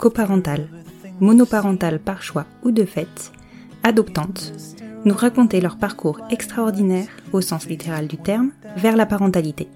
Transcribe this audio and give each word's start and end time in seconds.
coparentales, 0.00 0.66
monoparentales 1.20 1.98
par 1.98 2.22
choix 2.22 2.46
ou 2.64 2.70
de 2.70 2.86
fait, 2.86 3.32
adoptantes, 3.82 4.54
nous 5.04 5.14
raconter 5.14 5.60
leur 5.60 5.76
parcours 5.76 6.20
extraordinaire, 6.30 7.08
au 7.32 7.42
sens 7.42 7.66
littéral 7.66 8.06
du 8.06 8.16
terme, 8.16 8.50
vers 8.78 8.96
la 8.96 9.04
parentalité. 9.04 9.68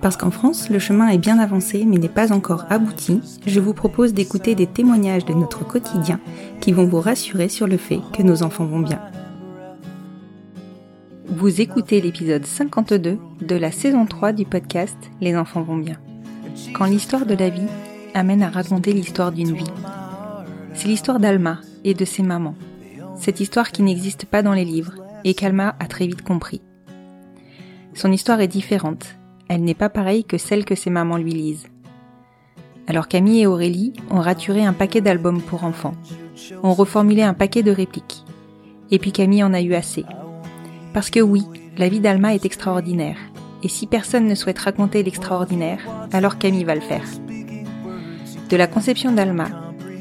Parce 0.00 0.16
qu'en 0.16 0.32
France, 0.32 0.68
le 0.68 0.80
chemin 0.80 1.08
est 1.08 1.18
bien 1.18 1.38
avancé 1.38 1.84
mais 1.84 1.98
n'est 1.98 2.08
pas 2.08 2.32
encore 2.32 2.66
abouti, 2.70 3.20
je 3.46 3.60
vous 3.60 3.72
propose 3.72 4.14
d'écouter 4.14 4.56
des 4.56 4.66
témoignages 4.66 5.24
de 5.24 5.32
notre 5.32 5.64
quotidien 5.64 6.18
qui 6.60 6.72
vont 6.72 6.86
vous 6.86 7.00
rassurer 7.00 7.48
sur 7.48 7.68
le 7.68 7.76
fait 7.76 8.00
que 8.12 8.24
nos 8.24 8.42
enfants 8.42 8.66
vont 8.66 8.80
bien. 8.80 9.00
Vous 11.28 11.60
écoutez 11.60 12.00
l'épisode 12.00 12.46
52 12.46 13.16
de 13.42 13.54
la 13.54 13.70
saison 13.70 14.06
3 14.06 14.32
du 14.32 14.44
podcast 14.44 14.96
Les 15.20 15.36
enfants 15.36 15.62
vont 15.62 15.76
bien. 15.76 15.98
Quand 16.74 16.86
l'histoire 16.86 17.26
de 17.26 17.34
la 17.34 17.48
vie 17.48 17.68
amène 18.18 18.42
à 18.42 18.50
raconter 18.50 18.92
l'histoire 18.92 19.32
d'une 19.32 19.54
vie. 19.54 19.72
C'est 20.74 20.88
l'histoire 20.88 21.20
d'Alma 21.20 21.60
et 21.84 21.94
de 21.94 22.04
ses 22.04 22.22
mamans. 22.22 22.54
Cette 23.16 23.40
histoire 23.40 23.72
qui 23.72 23.82
n'existe 23.82 24.26
pas 24.26 24.42
dans 24.42 24.52
les 24.52 24.64
livres 24.64 24.94
et 25.24 25.34
qu'Alma 25.34 25.74
a 25.80 25.86
très 25.86 26.06
vite 26.06 26.22
compris. 26.22 26.60
Son 27.94 28.12
histoire 28.12 28.40
est 28.40 28.48
différente. 28.48 29.16
Elle 29.48 29.62
n'est 29.62 29.74
pas 29.74 29.88
pareille 29.88 30.24
que 30.24 30.38
celle 30.38 30.64
que 30.64 30.74
ses 30.74 30.90
mamans 30.90 31.16
lui 31.16 31.32
lisent. 31.32 31.66
Alors 32.86 33.08
Camille 33.08 33.42
et 33.42 33.46
Aurélie 33.46 33.92
ont 34.10 34.20
raturé 34.20 34.64
un 34.64 34.72
paquet 34.72 35.00
d'albums 35.00 35.42
pour 35.42 35.64
enfants, 35.64 35.94
ont 36.62 36.74
reformulé 36.74 37.22
un 37.22 37.34
paquet 37.34 37.62
de 37.62 37.70
répliques. 37.70 38.24
Et 38.90 38.98
puis 38.98 39.12
Camille 39.12 39.44
en 39.44 39.52
a 39.52 39.60
eu 39.60 39.74
assez. 39.74 40.04
Parce 40.94 41.10
que 41.10 41.20
oui, 41.20 41.44
la 41.76 41.88
vie 41.88 42.00
d'Alma 42.00 42.34
est 42.34 42.44
extraordinaire. 42.44 43.18
Et 43.62 43.68
si 43.68 43.86
personne 43.86 44.26
ne 44.26 44.34
souhaite 44.34 44.58
raconter 44.58 45.02
l'extraordinaire, 45.02 45.80
alors 46.12 46.38
Camille 46.38 46.64
va 46.64 46.74
le 46.74 46.80
faire. 46.80 47.04
De 48.48 48.56
la 48.56 48.66
conception 48.66 49.12
d'Alma, 49.12 49.48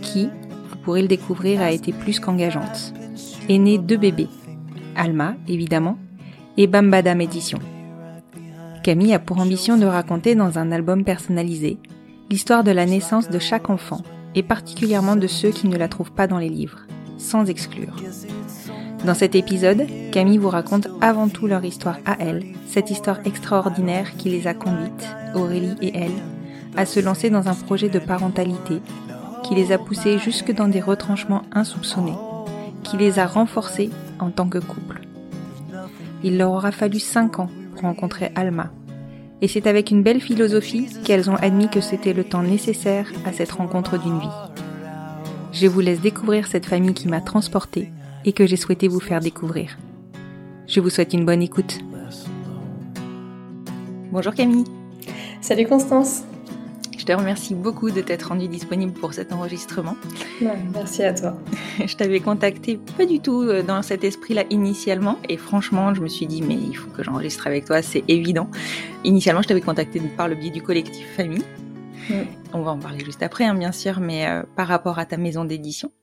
qui, 0.01 0.29
vous 0.69 0.77
pourrez 0.77 1.01
le 1.01 1.09
découvrir, 1.09 1.61
a 1.61 1.71
été 1.71 1.91
plus 1.91 2.21
qu'engageante, 2.21 2.93
est 3.49 3.57
née 3.57 3.77
deux 3.77 3.97
bébés. 3.97 4.29
Alma, 4.95 5.35
évidemment, 5.49 5.97
et 6.55 6.65
Bambadam 6.65 7.19
Édition. 7.19 7.59
Camille 8.83 9.13
a 9.13 9.19
pour 9.19 9.39
ambition 9.39 9.77
de 9.77 9.85
raconter 9.85 10.33
dans 10.33 10.57
un 10.59 10.71
album 10.71 11.03
personnalisé 11.03 11.77
l'histoire 12.29 12.63
de 12.63 12.71
la 12.71 12.85
naissance 12.85 13.29
de 13.29 13.39
chaque 13.39 13.69
enfant, 13.69 14.01
et 14.33 14.43
particulièrement 14.43 15.17
de 15.17 15.27
ceux 15.27 15.49
qui 15.49 15.67
ne 15.67 15.77
la 15.77 15.89
trouvent 15.89 16.11
pas 16.11 16.27
dans 16.27 16.39
les 16.39 16.49
livres, 16.49 16.87
sans 17.17 17.49
exclure. 17.49 17.97
Dans 19.05 19.13
cet 19.13 19.35
épisode, 19.35 19.87
Camille 20.11 20.37
vous 20.37 20.49
raconte 20.49 20.87
avant 21.01 21.27
tout 21.27 21.47
leur 21.47 21.65
histoire 21.65 21.97
à 22.05 22.15
elle, 22.19 22.43
cette 22.65 22.91
histoire 22.91 23.19
extraordinaire 23.25 24.15
qui 24.17 24.29
les 24.29 24.47
a 24.47 24.53
conduites, 24.53 25.07
Aurélie 25.35 25.75
et 25.81 25.91
elle, 25.95 26.36
à 26.75 26.85
se 26.85 26.99
lancer 26.99 27.29
dans 27.29 27.47
un 27.47 27.53
projet 27.53 27.89
de 27.89 27.99
parentalité 27.99 28.81
qui 29.43 29.55
les 29.55 29.71
a 29.71 29.77
poussés 29.77 30.17
jusque 30.17 30.53
dans 30.53 30.67
des 30.67 30.81
retranchements 30.81 31.43
insoupçonnés, 31.51 32.17
qui 32.83 32.97
les 32.97 33.19
a 33.19 33.27
renforcés 33.27 33.89
en 34.19 34.29
tant 34.29 34.49
que 34.49 34.57
couple. 34.57 35.01
Il 36.23 36.37
leur 36.37 36.51
aura 36.51 36.71
fallu 36.71 36.99
cinq 36.99 37.39
ans 37.39 37.49
pour 37.71 37.81
rencontrer 37.81 38.31
Alma, 38.35 38.71
et 39.41 39.47
c'est 39.47 39.67
avec 39.67 39.91
une 39.91 40.03
belle 40.03 40.21
philosophie 40.21 40.89
qu'elles 41.03 41.29
ont 41.29 41.35
admis 41.35 41.69
que 41.69 41.81
c'était 41.81 42.13
le 42.13 42.23
temps 42.23 42.43
nécessaire 42.43 43.11
à 43.25 43.31
cette 43.31 43.51
rencontre 43.51 43.99
d'une 43.99 44.19
vie. 44.19 44.27
Je 45.51 45.67
vous 45.67 45.79
laisse 45.79 46.01
découvrir 46.01 46.47
cette 46.47 46.65
famille 46.65 46.93
qui 46.93 47.07
m'a 47.07 47.21
transportée 47.21 47.91
et 48.25 48.33
que 48.33 48.45
j'ai 48.45 48.57
souhaité 48.57 48.87
vous 48.87 48.99
faire 48.99 49.21
découvrir. 49.21 49.77
Je 50.67 50.79
vous 50.81 50.89
souhaite 50.89 51.13
une 51.13 51.25
bonne 51.25 51.41
écoute. 51.41 51.79
Bonjour 54.11 54.33
Camille. 54.33 54.65
Salut 55.41 55.67
Constance. 55.67 56.23
Te 57.07 57.13
remercie 57.13 57.55
beaucoup 57.55 57.89
de 57.89 58.01
t'être 58.01 58.23
rendue 58.23 58.49
disponible 58.49 58.91
pour 58.91 59.13
cet 59.13 59.31
enregistrement. 59.31 59.95
merci 60.73 61.03
à 61.03 61.13
toi. 61.13 61.37
je 61.85 61.95
t'avais 61.95 62.19
contacté 62.19 62.77
pas 62.97 63.05
du 63.05 63.21
tout 63.21 63.43
euh, 63.43 63.63
dans 63.63 63.81
cet 63.81 64.03
esprit-là 64.03 64.43
initialement 64.49 65.17
et 65.29 65.37
franchement 65.37 65.93
je 65.93 66.01
me 66.01 66.09
suis 66.09 66.27
dit 66.27 66.41
mais 66.41 66.55
il 66.55 66.75
faut 66.75 66.89
que 66.89 67.03
j'enregistre 67.03 67.47
avec 67.47 67.63
toi, 67.63 67.81
c'est 67.81 68.03
évident. 68.09 68.49
Initialement 69.05 69.41
je 69.41 69.47
t'avais 69.47 69.61
contacté 69.61 70.01
par 70.17 70.27
le 70.27 70.35
biais 70.35 70.49
du 70.49 70.61
collectif 70.61 71.07
Famille. 71.15 71.45
On 72.51 72.61
va 72.61 72.71
en 72.71 72.77
parler 72.77 72.99
juste 73.05 73.23
après 73.23 73.45
hein, 73.45 73.55
bien 73.55 73.71
sûr, 73.71 74.01
mais 74.01 74.27
euh, 74.27 74.43
par 74.57 74.67
rapport 74.67 74.99
à 74.99 75.05
ta 75.05 75.15
maison 75.15 75.45
d'édition. 75.45 75.93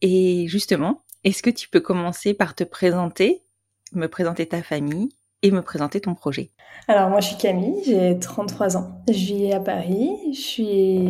Et 0.00 0.48
justement, 0.48 1.04
est-ce 1.22 1.44
que 1.44 1.50
tu 1.50 1.68
peux 1.68 1.78
commencer 1.78 2.34
par 2.34 2.56
te 2.56 2.64
présenter, 2.64 3.44
me 3.92 4.08
présenter 4.08 4.46
ta 4.46 4.64
famille 4.64 5.10
et 5.42 5.50
me 5.50 5.62
présenter 5.62 6.00
ton 6.00 6.14
projet 6.14 6.50
Alors 6.88 7.10
moi 7.10 7.20
je 7.20 7.28
suis 7.28 7.36
Camille, 7.36 7.82
j'ai 7.84 8.18
33 8.18 8.76
ans. 8.76 9.02
Je 9.08 9.12
vis 9.12 9.52
à 9.52 9.60
Paris, 9.60 10.10
je 10.32 10.40
suis 10.40 11.08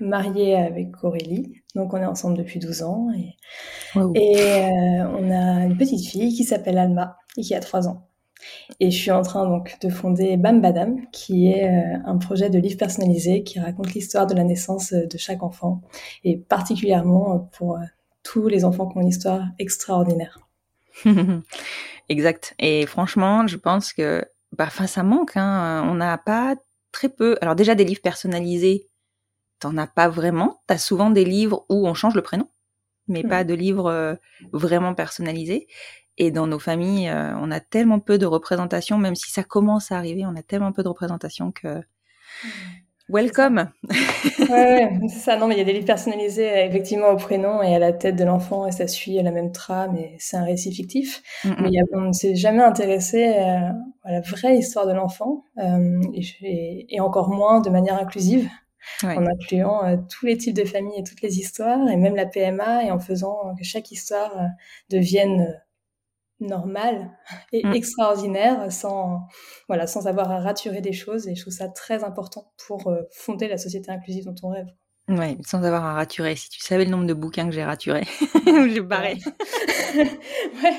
mariée 0.00 0.56
avec 0.56 1.02
Aurélie, 1.02 1.62
donc 1.74 1.92
on 1.94 1.98
est 1.98 2.06
ensemble 2.06 2.36
depuis 2.36 2.58
12 2.58 2.82
ans. 2.82 3.08
Et, 3.16 3.36
et 4.14 4.36
euh, 4.40 5.08
on 5.18 5.30
a 5.30 5.64
une 5.66 5.76
petite 5.76 6.06
fille 6.06 6.34
qui 6.34 6.44
s'appelle 6.44 6.78
Alma 6.78 7.16
et 7.36 7.42
qui 7.42 7.54
a 7.54 7.60
3 7.60 7.88
ans. 7.88 8.06
Et 8.78 8.90
je 8.90 8.98
suis 8.98 9.10
en 9.10 9.22
train 9.22 9.46
donc 9.46 9.76
de 9.82 9.90
fonder 9.90 10.36
Bam 10.36 10.60
Badam, 10.60 11.06
qui 11.12 11.48
est 11.48 11.68
euh, 11.68 11.98
un 12.06 12.16
projet 12.16 12.48
de 12.48 12.58
livre 12.58 12.78
personnalisé 12.78 13.42
qui 13.42 13.60
raconte 13.60 13.92
l'histoire 13.92 14.26
de 14.26 14.34
la 14.34 14.44
naissance 14.44 14.92
de 14.92 15.18
chaque 15.18 15.42
enfant, 15.42 15.82
et 16.24 16.36
particulièrement 16.38 17.50
pour 17.52 17.76
euh, 17.76 17.80
tous 18.22 18.48
les 18.48 18.64
enfants 18.64 18.88
qui 18.88 18.98
ont 18.98 19.02
une 19.02 19.08
histoire 19.08 19.44
extraordinaire. 19.58 20.38
exact. 22.10 22.54
Et 22.58 22.84
franchement, 22.84 23.46
je 23.46 23.56
pense 23.56 23.94
que 23.94 24.22
bah, 24.52 24.64
enfin, 24.66 24.86
ça 24.86 25.02
manque. 25.02 25.36
Hein. 25.36 25.82
On 25.88 25.94
n'a 25.94 26.18
pas 26.18 26.56
très 26.92 27.08
peu. 27.08 27.38
Alors 27.40 27.54
déjà 27.54 27.74
des 27.74 27.84
livres 27.84 28.02
personnalisés, 28.02 28.88
t'en 29.60 29.76
as 29.78 29.86
pas 29.86 30.08
vraiment. 30.08 30.60
T'as 30.66 30.78
souvent 30.78 31.10
des 31.10 31.24
livres 31.24 31.64
où 31.68 31.88
on 31.88 31.94
change 31.94 32.14
le 32.14 32.22
prénom, 32.22 32.48
mais 33.08 33.22
pas 33.22 33.44
de 33.44 33.54
livres 33.54 33.86
euh, 33.86 34.14
vraiment 34.52 34.94
personnalisés. 34.94 35.68
Et 36.18 36.30
dans 36.30 36.46
nos 36.46 36.58
familles, 36.58 37.08
euh, 37.08 37.34
on 37.38 37.50
a 37.50 37.60
tellement 37.60 38.00
peu 38.00 38.18
de 38.18 38.26
représentation, 38.26 38.98
même 38.98 39.14
si 39.14 39.30
ça 39.30 39.42
commence 39.42 39.90
à 39.90 39.96
arriver, 39.96 40.26
on 40.26 40.36
a 40.36 40.42
tellement 40.42 40.72
peu 40.72 40.82
de 40.82 40.88
représentation 40.88 41.52
que 41.52 41.80
Welcome. 43.10 43.70
ouais, 44.38 44.48
ouais 44.48 45.00
c'est 45.08 45.18
ça. 45.18 45.36
Non, 45.36 45.48
mais 45.48 45.56
il 45.56 45.58
y 45.58 45.60
a 45.60 45.64
des 45.64 45.72
livres 45.72 45.86
personnalisés 45.86 46.64
effectivement 46.64 47.08
au 47.08 47.16
prénom 47.16 47.62
et 47.62 47.74
à 47.74 47.78
la 47.78 47.92
tête 47.92 48.16
de 48.16 48.24
l'enfant 48.24 48.66
et 48.66 48.72
ça 48.72 48.86
suit 48.86 49.20
la 49.20 49.32
même 49.32 49.50
trame 49.50 49.96
et 49.96 50.14
c'est 50.18 50.36
un 50.36 50.44
récit 50.44 50.72
fictif. 50.72 51.22
Mais 51.44 51.70
on 51.92 52.00
ne 52.02 52.12
s'est 52.12 52.36
jamais 52.36 52.62
intéressé 52.62 53.28
à, 53.34 53.74
la 54.04 54.20
vraie 54.20 54.56
histoire 54.56 54.86
de 54.86 54.92
l'enfant 54.92 55.44
euh, 55.58 56.00
et, 56.14 56.94
et, 56.94 57.00
encore 57.00 57.30
moins 57.30 57.60
de 57.60 57.70
manière 57.70 57.98
inclusive. 57.98 58.48
en 59.02 59.26
incluant 59.26 59.82
tous 60.08 60.24
les 60.24 60.38
types 60.38 60.56
de 60.56 60.64
familles 60.64 61.00
et 61.00 61.02
toutes 61.02 61.20
les 61.20 61.38
histoires, 61.38 61.86
et 61.88 61.96
même 61.96 62.16
la 62.16 62.24
PMA, 62.24 62.84
et 62.84 62.90
en 62.90 62.98
faisant 62.98 63.54
que 63.58 63.62
chaque 63.62 63.90
histoire 63.90 64.32
devienne 64.88 65.54
normale 66.40 67.10
et 67.52 67.66
mm. 67.66 67.72
extraordinaire 67.72 68.72
sans 68.72 69.28
voilà 69.68 69.86
sans 69.86 70.06
avoir 70.06 70.30
à 70.30 70.40
raturer 70.40 70.80
des 70.80 70.92
choses 70.92 71.28
et 71.28 71.34
je 71.34 71.42
trouve 71.42 71.52
ça 71.52 71.68
très 71.68 72.04
important 72.04 72.52
pour 72.66 72.92
fonder 73.12 73.48
la 73.48 73.58
société 73.58 73.90
inclusive 73.90 74.24
dont 74.24 74.34
on 74.42 74.50
rêve. 74.50 74.68
Ouais, 75.10 75.36
sans 75.44 75.64
avoir 75.64 75.84
à 75.84 75.94
raturer. 75.94 76.36
Si 76.36 76.48
tu 76.48 76.60
savais 76.60 76.84
le 76.84 76.90
nombre 76.90 77.06
de 77.06 77.14
bouquins 77.14 77.46
que 77.46 77.50
j'ai 77.50 77.64
raturés, 77.64 78.06
j'ai 78.46 78.80
barré. 78.80 79.18
ouais. 79.96 80.76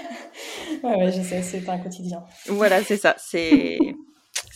ouais, 0.83 1.11
je 1.11 1.21
sais, 1.21 1.41
c'est 1.41 1.67
un 1.67 1.79
quotidien. 1.79 2.23
Voilà, 2.47 2.81
c'est 2.81 2.95
ça. 2.95 3.15
C'est. 3.17 3.77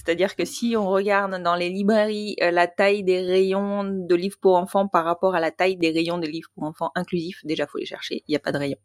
C'est-à-dire 0.06 0.36
que 0.36 0.46
si 0.46 0.75
on 0.78 0.88
regarde 0.88 1.42
dans 1.42 1.56
les 1.56 1.69
librairies 1.69 2.36
euh, 2.42 2.52
la 2.52 2.68
taille 2.68 3.04
des 3.04 3.22
rayons 3.22 3.84
de 3.84 4.16
livres 4.16 4.38
pour 4.40 4.56
enfants 4.56 4.88
par 4.88 5.04
rapport 5.04 5.36
à 5.36 5.40
la 5.40 5.52
taille 5.52 5.78
des 5.78 5.92
rayons 5.92 6.18
des 6.18 6.28
livres 6.28 6.50
pour 6.54 6.63
enfants 6.63 6.92
inclusifs, 6.96 7.40
déjà 7.44 7.66
faut 7.66 7.80
les 7.80 7.86
chercher, 7.86 8.24
il 8.28 8.31
n'y 8.31 8.36
a 8.36 8.40
pas 8.40 8.52
de 8.52 8.57
rayon. 8.57 8.78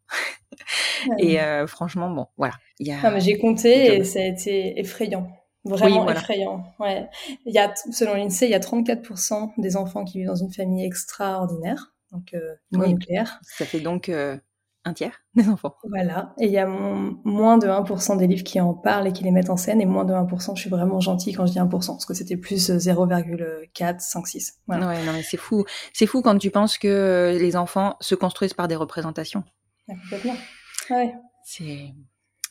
et 1.18 1.40
euh, 1.40 1.66
franchement, 1.66 2.10
bon, 2.10 2.26
voilà. 2.36 2.54
Y 2.78 2.92
a... 2.92 3.18
j'ai 3.18 3.38
compté 3.38 3.96
et 3.96 4.04
ça 4.04 4.20
a 4.20 4.24
été 4.24 4.80
effrayant. 4.80 5.30
Vraiment 5.64 6.08
effrayant. 6.08 6.64
Ouais. 6.78 7.06
Il 7.44 7.54
y 7.54 7.58
a, 7.58 7.74
selon 7.92 8.14
l'INSEE, 8.14 8.46
il 8.46 8.50
y 8.50 8.54
a 8.54 8.60
34% 8.60 9.52
des 9.58 9.76
enfants 9.76 10.04
qui 10.04 10.18
vivent 10.18 10.28
dans 10.28 10.34
une 10.34 10.52
famille 10.52 10.86
extraordinaire, 10.86 11.94
donc 12.12 12.32
euh, 12.32 12.54
nucléaire. 12.72 13.40
Ça 13.42 13.66
fait 13.66 13.80
donc 13.80 14.08
euh, 14.08 14.38
un 14.84 14.92
tiers 14.94 15.22
des 15.34 15.48
enfants. 15.48 15.74
Voilà. 15.88 16.34
Et 16.40 16.46
il 16.46 16.52
y 16.52 16.58
a 16.58 16.66
moins 16.66 17.58
de 17.58 17.66
1% 17.66 18.16
des 18.16 18.26
livres 18.26 18.44
qui 18.44 18.60
en 18.60 18.74
parlent 18.74 19.06
et 19.06 19.12
qui 19.12 19.24
les 19.24 19.30
mettent 19.30 19.50
en 19.50 19.56
scène, 19.56 19.80
et 19.80 19.86
moins 19.86 20.04
de 20.04 20.12
1%, 20.12 20.56
je 20.56 20.60
suis 20.60 20.70
vraiment 20.70 21.00
gentille 21.00 21.34
quand 21.34 21.46
je 21.46 21.52
dis 21.52 21.58
1%, 21.58 21.68
parce 21.68 22.06
que 22.06 22.14
c'était 22.14 22.36
plus 22.36 22.70
0,4, 22.70 24.00
5, 24.00 24.26
6. 24.26 24.60
Voilà. 24.66 24.88
Ouais, 24.88 25.04
non, 25.04 25.12
mais 25.12 25.22
c'est 25.22 25.36
fou. 25.36 25.64
C'est 25.92 26.06
fou 26.06 26.22
quand 26.22 26.38
tu 26.38 26.50
penses 26.50 26.78
que 26.78 27.36
les 27.38 27.56
enfants 27.56 27.96
se 28.00 28.14
construisent 28.14 28.54
par 28.54 28.68
des 28.68 28.76
représentations. 28.76 29.44
complètement. 29.86 30.36
Ouais. 30.90 31.14
C'est... 31.44 31.94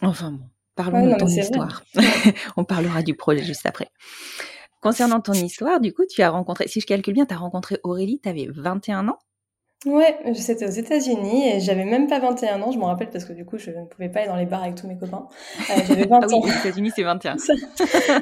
Enfin 0.01 0.31
bon. 0.31 0.49
Parlons 0.75 1.11
de 1.11 1.15
ton 1.15 1.27
histoire. 1.27 1.83
On 2.55 2.63
parlera 2.63 3.03
du 3.03 3.13
projet 3.13 3.43
juste 3.43 3.65
après. 3.65 3.89
Concernant 4.81 5.19
ton 5.19 5.33
histoire, 5.33 5.81
du 5.81 5.93
coup, 5.93 6.03
tu 6.09 6.21
as 6.21 6.29
rencontré, 6.29 6.69
si 6.69 6.79
je 6.79 6.85
calcule 6.85 7.13
bien, 7.13 7.25
tu 7.25 7.33
as 7.33 7.37
rencontré 7.37 7.79
Aurélie, 7.83 8.21
tu 8.23 8.29
avais 8.29 8.47
21 8.49 9.09
ans? 9.09 9.19
Ouais, 9.85 10.33
c'était 10.35 10.67
aux 10.67 10.71
États-Unis 10.71 11.47
et 11.47 11.59
j'avais 11.61 11.85
même 11.85 12.07
pas 12.07 12.19
21 12.19 12.61
ans, 12.61 12.71
je 12.71 12.77
m'en 12.77 12.87
rappelle 12.87 13.09
parce 13.09 13.23
que 13.23 13.31
du 13.31 13.45
coup, 13.45 13.57
je 13.57 13.71
ne 13.71 13.85
pouvais 13.85 14.09
pas 14.09 14.19
aller 14.19 14.27
dans 14.27 14.35
les 14.35 14.45
bars 14.45 14.63
avec 14.63 14.75
tous 14.75 14.87
mes 14.87 14.97
copains. 14.97 15.27
Euh, 15.69 15.73
j'avais 15.87 16.05
20 16.05 16.19
ah 16.21 16.27
oui, 16.27 16.35
aux 16.35 16.47
États-Unis, 16.47 16.91
c'est 16.93 17.03
21. 17.03 17.37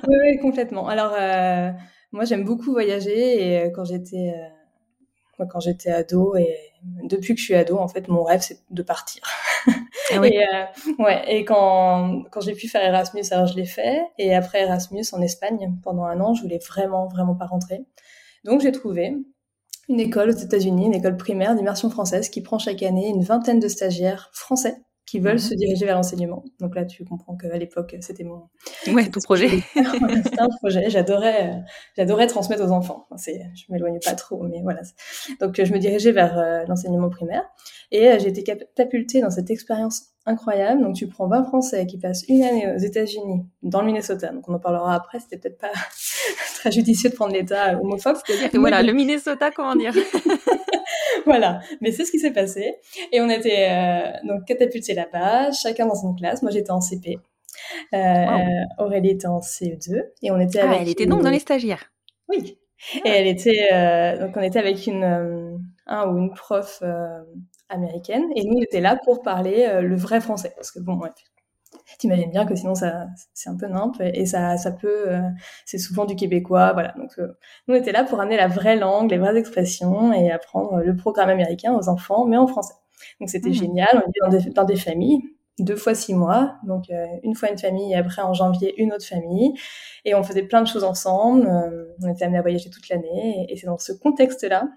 oui, 0.07 0.15
oui, 0.21 0.37
complètement. 0.39 0.87
Alors, 0.87 1.15
euh, 1.19 1.71
moi, 2.11 2.25
j'aime 2.25 2.43
beaucoup 2.43 2.71
voyager 2.71 3.43
et 3.43 3.59
euh, 3.59 3.69
quand 3.73 3.85
j'étais 3.85 4.35
quand 5.45 5.59
j'étais 5.59 5.91
ado 5.91 6.35
et 6.35 6.57
depuis 7.03 7.35
que 7.35 7.39
je 7.39 7.45
suis 7.45 7.55
ado, 7.55 7.77
en 7.77 7.87
fait, 7.87 8.07
mon 8.07 8.23
rêve, 8.23 8.41
c'est 8.41 8.59
de 8.69 8.81
partir. 8.81 9.21
Ah 9.67 9.71
et, 10.25 10.39
euh, 10.39 10.63
ouais, 10.99 11.23
et 11.27 11.45
quand, 11.45 12.23
quand 12.31 12.41
j'ai 12.41 12.53
pu 12.53 12.67
faire 12.67 12.83
Erasmus, 12.83 13.23
alors 13.31 13.47
je 13.47 13.55
l'ai 13.55 13.65
fait. 13.65 14.01
Et 14.17 14.33
après 14.33 14.61
Erasmus 14.61 15.03
en 15.11 15.21
Espagne, 15.21 15.75
pendant 15.83 16.05
un 16.05 16.19
an, 16.21 16.33
je 16.33 16.41
voulais 16.41 16.59
vraiment, 16.59 17.07
vraiment 17.07 17.35
pas 17.35 17.45
rentrer. 17.45 17.81
Donc 18.45 18.61
j'ai 18.61 18.71
trouvé 18.71 19.15
une 19.89 19.99
école 19.99 20.29
aux 20.29 20.37
États-Unis, 20.37 20.87
une 20.87 20.95
école 20.95 21.17
primaire 21.17 21.55
d'immersion 21.55 21.89
française 21.89 22.29
qui 22.29 22.41
prend 22.41 22.59
chaque 22.59 22.83
année 22.83 23.07
une 23.07 23.23
vingtaine 23.23 23.59
de 23.59 23.67
stagiaires 23.67 24.29
français 24.33 24.81
qui 25.07 25.19
veulent 25.19 25.39
se 25.39 25.53
mhm. 25.53 25.59
diriger 25.59 25.85
vers 25.85 25.95
l'enseignement. 25.95 26.43
Donc 26.59 26.75
là, 26.75 26.83
tu 26.83 27.05
comprends 27.05 27.37
qu'à 27.37 27.57
l'époque, 27.57 27.95
c'était 28.01 28.25
mon 28.25 28.49
ouais, 28.87 29.09
ton 29.09 29.21
projet. 29.21 29.47
c'était 29.73 30.39
un 30.39 30.49
projet. 30.59 30.89
J'adorais, 30.89 31.63
j'adorais 31.95 32.27
transmettre 32.27 32.61
aux 32.61 32.71
enfants. 32.71 33.07
C'est, 33.15 33.41
je 33.55 33.71
m'éloigne 33.71 33.99
pas 34.03 34.15
trop, 34.15 34.43
mais 34.43 34.61
voilà. 34.61 34.81
Donc 35.39 35.63
je 35.63 35.73
me 35.73 35.79
dirigeais 35.79 36.11
vers 36.11 36.37
euh, 36.37 36.65
l'enseignement 36.67 37.09
primaire 37.09 37.43
et 37.91 38.09
euh, 38.09 38.19
j'ai 38.19 38.27
été 38.27 38.43
catapultée 38.43 39.21
dans 39.21 39.29
cette 39.29 39.49
expérience 39.49 40.07
incroyable. 40.25 40.83
Donc 40.83 40.95
tu 40.95 41.07
prends 41.07 41.29
20 41.29 41.45
Français 41.45 41.85
qui 41.85 41.97
passent 41.97 42.25
une 42.27 42.43
année 42.43 42.69
aux 42.75 42.79
États-Unis, 42.79 43.45
dans 43.63 43.79
le 43.79 43.87
Minnesota. 43.87 44.33
Donc 44.33 44.49
on 44.49 44.53
en 44.53 44.59
parlera 44.59 44.93
après. 44.93 45.21
C'était 45.21 45.37
peut-être 45.37 45.57
pas 45.57 45.71
très 46.57 46.71
judicieux 46.71 47.09
de 47.09 47.15
prendre 47.15 47.33
l'État 47.33 47.79
homophobe. 47.79 48.17
C'est-à-dire 48.25 48.51
que 48.51 48.57
voilà, 48.57 48.83
le 48.83 48.93
Minnesota, 48.93 49.51
comment 49.51 49.75
dire 49.75 49.93
voilà, 51.25 51.59
mais 51.81 51.91
c'est 51.91 52.05
ce 52.05 52.11
qui 52.11 52.19
s'est 52.19 52.31
passé. 52.31 52.75
Et 53.11 53.21
on 53.21 53.29
était 53.29 53.69
euh, 53.69 54.27
donc 54.27 54.45
catapultés 54.45 54.93
là-bas, 54.93 55.51
chacun 55.51 55.85
dans 55.85 55.95
une 55.95 56.15
classe. 56.15 56.41
Moi, 56.41 56.51
j'étais 56.51 56.71
en 56.71 56.81
CP. 56.81 57.17
Euh, 57.93 58.25
Aurélie 58.77 59.11
était 59.11 59.27
en 59.27 59.39
CE2 59.39 60.01
et 60.21 60.31
on 60.31 60.39
était. 60.39 60.59
Ah, 60.59 60.77
elle 60.79 60.89
était 60.89 61.05
donc 61.05 61.21
dans 61.21 61.29
les 61.29 61.39
stagiaires. 61.39 61.91
Oui. 62.29 62.57
Et 63.03 63.09
elle 63.09 63.27
était 63.27 63.69
euh, 63.73 64.19
donc 64.19 64.37
on 64.37 64.41
était 64.41 64.59
avec 64.59 64.85
une 64.85 65.57
un 65.87 66.07
ou 66.07 66.17
une 66.19 66.33
prof 66.33 66.83
américaine 67.69 68.25
et 68.35 68.43
nous 68.43 68.57
on 68.57 68.61
était 68.61 68.81
là 68.81 68.99
pour 69.03 69.23
parler 69.23 69.81
le 69.81 69.95
vrai 69.95 70.21
français 70.21 70.53
parce 70.55 70.71
que 70.71 70.79
bon 70.79 70.93
bref 70.93 71.13
t'imagines 71.97 72.29
bien 72.29 72.45
que 72.45 72.55
sinon 72.55 72.75
ça 72.75 73.07
c'est 73.33 73.49
un 73.49 73.55
peu 73.55 73.67
nimp 73.67 73.95
et 74.01 74.25
ça 74.25 74.57
ça 74.57 74.71
peut 74.71 75.11
euh, 75.11 75.21
c'est 75.65 75.77
souvent 75.77 76.05
du 76.05 76.15
québécois 76.15 76.73
voilà 76.73 76.93
donc 76.97 77.11
euh, 77.17 77.27
nous 77.67 77.75
on 77.75 77.77
était 77.77 77.91
là 77.91 78.03
pour 78.03 78.19
amener 78.19 78.37
la 78.37 78.47
vraie 78.47 78.75
langue 78.75 79.11
les 79.11 79.17
vraies 79.17 79.37
expressions 79.37 80.13
et 80.13 80.31
apprendre 80.31 80.79
le 80.79 80.95
programme 80.95 81.29
américain 81.29 81.73
aux 81.73 81.89
enfants 81.89 82.25
mais 82.25 82.37
en 82.37 82.47
français 82.47 82.75
donc 83.19 83.29
c'était 83.29 83.49
mmh. 83.49 83.53
génial 83.53 83.89
on 83.93 84.09
était 84.09 84.19
dans 84.21 84.29
des, 84.29 84.49
dans 84.51 84.63
des 84.65 84.75
familles 84.75 85.21
deux 85.59 85.75
fois 85.75 85.95
six 85.95 86.13
mois, 86.13 86.55
donc 86.67 86.91
euh, 86.91 87.07
une 87.23 87.33
fois 87.33 87.49
une 87.49 87.57
famille 87.57 87.91
et 87.91 87.95
après 87.95 88.21
en 88.21 88.31
janvier 88.31 88.79
une 88.79 88.93
autre 88.93 89.05
famille. 89.05 89.53
Et 90.05 90.13
on 90.13 90.21
faisait 90.21 90.43
plein 90.43 90.61
de 90.61 90.67
choses 90.67 90.83
ensemble. 90.83 91.49
on 91.99 92.13
était 92.13 92.25
amenés 92.25 92.37
à 92.37 92.43
voyager 92.43 92.69
toute 92.69 92.87
l'année. 92.89 93.47
Et, 93.49 93.57
c'est 93.57 93.65
dans 93.65 93.79
ce 93.79 93.91
contexte-là 93.91 94.67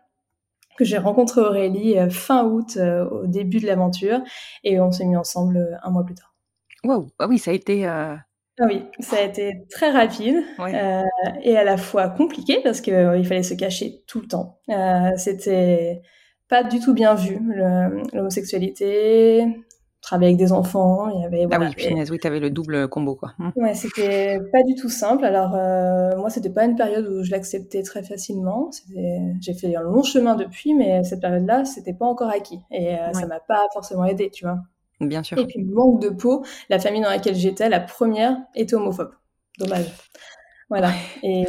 que 0.79 0.87
j'ai 0.87 0.97
rencontré 0.97 1.43
Aurélie 1.43 1.97
fin 2.09 2.47
août 2.47 2.79
au 2.79 3.27
début 3.27 3.61
de 3.61 3.67
l'aventure. 3.67 4.23
Et 4.65 4.81
on 4.81 4.91
s'est 4.91 5.05
mis 5.05 5.19
ensemble 5.19 5.79
un 5.83 5.91
mois 5.91 6.05
plus 6.05 6.15
tard. 6.15 6.30
Wow, 6.85 7.11
ah 7.19 7.27
oui, 7.29 7.38
ça 7.38 7.50
a 7.50 7.55
été. 7.55 7.87
Euh, 7.87 8.15
ah 8.59 8.67
oui, 8.67 8.85
ça 9.00 9.17
a 9.17 9.23
été 9.23 9.65
très 9.71 9.91
rapide 9.91 10.37
euh, 10.59 11.03
et 11.43 11.56
à 11.56 11.65
la 11.65 11.77
fois 11.77 12.09
compliqué 12.09 12.61
parce 12.62 12.81
qu'il 12.81 12.94
euh, 12.94 13.23
fallait 13.25 13.43
se 13.43 13.55
cacher 13.55 14.03
tout 14.06 14.21
le 14.21 14.27
temps. 14.27 14.59
C'était 15.17 16.03
pas 16.49 16.65
du 16.65 16.81
tout 16.81 16.94
bien 16.94 17.15
vu 17.15 17.38
l'homosexualité, 18.12 19.47
travailler 20.03 20.31
avec 20.31 20.38
des 20.38 20.53
enfants, 20.53 21.09
il 21.11 21.23
y 21.23 21.25
avait 21.25 21.47
Ah 21.50 21.59
oui, 21.59 21.75
punaise, 21.75 22.11
oui, 22.11 22.19
tu 22.19 22.27
avais 22.27 22.41
le 22.41 22.50
double 22.50 22.88
combo 22.88 23.15
quoi. 23.15 23.33
Mmh. 23.38 23.50
Ouais, 23.56 23.75
c'était 23.75 24.38
pas 24.53 24.62
du 24.62 24.75
tout 24.75 24.88
simple. 24.88 25.25
Alors 25.25 25.50
moi, 26.19 26.29
c'était 26.29 26.50
pas 26.50 26.65
une 26.65 26.76
période 26.76 27.06
où 27.06 27.23
je 27.23 27.31
l'acceptais 27.31 27.83
très 27.83 28.03
facilement. 28.03 28.71
J'ai 29.41 29.55
fait 29.55 29.75
un 29.76 29.83
long 29.83 30.03
chemin 30.03 30.35
depuis, 30.35 30.75
mais 30.75 31.05
cette 31.05 31.21
période-là, 31.21 31.65
c'était 31.65 31.94
pas 31.94 32.06
encore 32.06 32.31
acquis 32.31 32.61
et 32.71 32.97
ça 33.12 33.26
m'a 33.26 33.41
pas 33.41 33.67
forcément 33.73 34.05
aidé, 34.05 34.31
tu 34.31 34.44
vois. 34.44 34.59
Bien 35.00 35.23
sûr. 35.23 35.38
Et 35.38 35.47
puis, 35.47 35.62
manque 35.62 36.00
de 36.02 36.11
peau, 36.11 36.45
la 36.69 36.78
famille 36.78 37.00
dans 37.02 37.09
laquelle 37.09 37.35
j'étais, 37.35 37.69
la 37.69 37.80
première, 37.80 38.37
était 38.54 38.75
homophobe. 38.75 39.12
Dommage. 39.59 39.87
Voilà. 40.71 40.92
Et, 41.25 41.45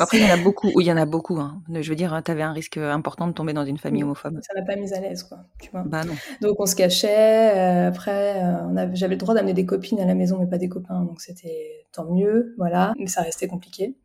Après, 0.00 0.16
il 0.18 0.26
y 0.26 0.26
en 0.26 0.32
a 0.32 0.42
beaucoup. 0.42 0.80
il 0.80 0.86
y 0.86 0.90
en 0.90 0.96
a 0.96 1.04
beaucoup. 1.04 1.38
Hein. 1.38 1.60
Je 1.70 1.86
veux 1.88 1.96
dire, 1.96 2.18
tu 2.24 2.30
avais 2.30 2.42
un 2.42 2.54
risque 2.54 2.78
important 2.78 3.26
de 3.26 3.32
tomber 3.32 3.52
dans 3.52 3.66
une 3.66 3.76
famille 3.76 4.02
homophobe. 4.02 4.40
Ça 4.40 4.58
m'a 4.58 4.64
pas 4.64 4.76
mise 4.76 4.94
à 4.94 5.00
l'aise, 5.00 5.22
quoi. 5.22 5.40
Tu 5.60 5.70
vois. 5.70 5.82
Bah 5.82 6.04
non. 6.04 6.14
Donc 6.40 6.58
on 6.58 6.64
se 6.64 6.74
cachait. 6.74 7.58
Euh, 7.58 7.88
après, 7.88 8.42
euh, 8.42 8.88
j'avais 8.94 9.14
le 9.14 9.20
droit 9.20 9.34
d'amener 9.34 9.52
des 9.52 9.66
copines 9.66 10.00
à 10.00 10.06
la 10.06 10.14
maison, 10.14 10.38
mais 10.38 10.46
pas 10.46 10.56
des 10.56 10.70
copains. 10.70 11.04
Donc 11.04 11.20
c'était 11.20 11.84
tant 11.92 12.10
mieux, 12.10 12.54
voilà. 12.56 12.94
Mais 12.98 13.06
ça 13.06 13.20
restait 13.20 13.48
compliqué. 13.48 13.96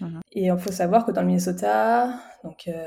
Mhm. 0.00 0.20
Et 0.32 0.46
il 0.46 0.58
faut 0.58 0.72
savoir 0.72 1.04
que 1.04 1.10
dans 1.10 1.22
le 1.22 1.26
Minnesota, 1.26 2.20
donc 2.44 2.68
euh, 2.68 2.86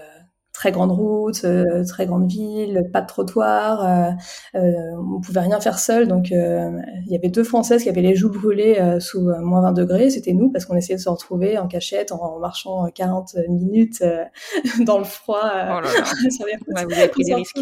très 0.62 0.72
grande 0.72 0.92
route, 0.92 1.44
euh, 1.44 1.84
très 1.86 2.06
grande 2.06 2.28
ville, 2.30 2.88
pas 2.94 3.02
de 3.02 3.08
trottoir, 3.08 3.84
euh, 3.84 4.12
euh, 4.60 4.72
on 5.16 5.20
pouvait 5.20 5.40
rien 5.40 5.60
faire 5.60 5.80
seul. 5.80 6.08
Donc 6.08 6.30
il 6.30 7.08
y 7.08 7.16
avait 7.16 7.30
deux 7.30 7.44
Françaises 7.44 7.82
qui 7.82 7.90
avaient 7.90 8.04
les 8.04 8.14
joues 8.14 8.30
brûlées 8.30 8.80
sous 9.00 9.22
moins 9.22 9.62
20 9.62 9.72
degrés, 9.72 10.12
c'était 10.12 10.34
nous 10.34 10.52
parce 10.52 10.66
qu'on 10.66 10.76
essayait 10.76 10.98
de 10.98 11.02
se 11.02 11.10
retrouver 11.10 11.58
en 11.58 11.68
cachette 11.68 12.12
en, 12.12 12.38
marchant 12.38 12.86
40 12.94 13.38
minutes 13.50 14.04
dans 14.86 15.00
le 15.00 15.04
froid. 15.04 15.42
Oh 15.44 15.48
là 15.48 15.82
là. 15.82 15.90
vous 16.86 16.94
avez 16.94 17.08
pris 17.08 17.24
des 17.24 17.34
risques. 17.34 17.58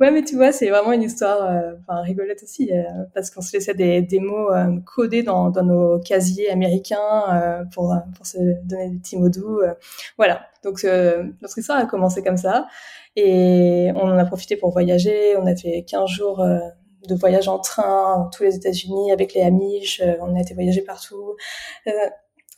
Ouais, 0.00 0.10
mais 0.10 0.24
tu 0.24 0.34
vois, 0.34 0.50
c'est 0.50 0.70
vraiment 0.70 0.92
une 0.92 1.04
histoire, 1.04 1.40
enfin 1.82 2.00
rigolote 2.00 2.42
aussi, 2.42 2.72
parce 3.14 3.30
qu'on 3.30 3.42
se 3.42 3.52
laissait 3.52 3.74
des, 3.74 4.02
des 4.02 4.18
mots 4.18 4.48
codés 4.84 5.22
dans, 5.22 5.50
dans, 5.50 5.62
nos 5.62 6.00
casiers 6.00 6.50
américains 6.50 7.62
pour, 7.72 7.94
pour 8.16 8.26
se 8.26 8.38
donner 8.64 8.90
des 8.90 8.98
petits 8.98 9.18
mots 9.18 9.28
doux. 9.28 9.60
voilà. 10.16 10.40
Donc 10.62 10.84
euh, 10.84 11.24
notre 11.40 11.58
histoire 11.58 11.78
a 11.78 11.86
commencé 11.86 12.22
comme 12.22 12.36
ça 12.36 12.66
et 13.16 13.90
on 13.94 14.02
en 14.02 14.18
a 14.18 14.24
profité 14.24 14.56
pour 14.56 14.70
voyager. 14.70 15.36
On 15.36 15.46
a 15.46 15.56
fait 15.56 15.84
15 15.88 16.08
jours 16.08 16.40
euh, 16.40 16.58
de 17.08 17.14
voyage 17.14 17.48
en 17.48 17.58
train, 17.58 18.28
tous 18.36 18.42
les 18.42 18.56
États-Unis 18.56 19.10
avec 19.12 19.34
les 19.34 19.42
Amish. 19.42 20.00
Euh, 20.00 20.14
on 20.20 20.36
a 20.36 20.40
été 20.40 20.54
voyager 20.54 20.82
partout. 20.82 21.36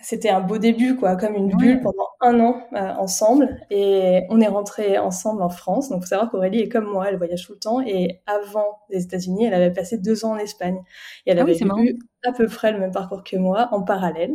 C'était 0.02 0.30
un 0.30 0.40
beau 0.40 0.58
début, 0.58 0.96
quoi, 0.96 1.16
comme 1.16 1.34
une 1.34 1.56
bulle 1.56 1.80
pendant 1.80 2.08
un 2.20 2.40
an 2.40 2.60
euh, 2.74 2.92
ensemble. 2.98 3.56
Et 3.70 4.22
on 4.30 4.40
est 4.40 4.48
rentrés 4.48 4.98
ensemble 4.98 5.42
en 5.42 5.48
France. 5.48 5.88
Donc, 5.90 6.02
faut 6.02 6.08
savoir 6.08 6.30
qu'Aurélie 6.30 6.60
est 6.60 6.68
comme 6.68 6.86
moi, 6.86 7.08
elle 7.08 7.16
voyage 7.16 7.46
tout 7.46 7.52
le 7.52 7.58
temps. 7.58 7.80
Et 7.80 8.20
avant 8.26 8.80
les 8.90 9.04
États-Unis, 9.04 9.46
elle 9.46 9.54
avait 9.54 9.72
passé 9.72 9.98
deux 9.98 10.24
ans 10.24 10.32
en 10.32 10.38
Espagne. 10.38 10.78
Et 11.24 11.30
elle 11.30 11.38
ah 11.38 11.42
avait 11.42 11.56
eu 11.56 11.98
à 12.24 12.32
peu 12.32 12.46
près 12.46 12.72
le 12.72 12.80
même 12.80 12.90
parcours 12.90 13.22
que 13.22 13.36
moi, 13.36 13.68
en 13.70 13.82
parallèle. 13.82 14.34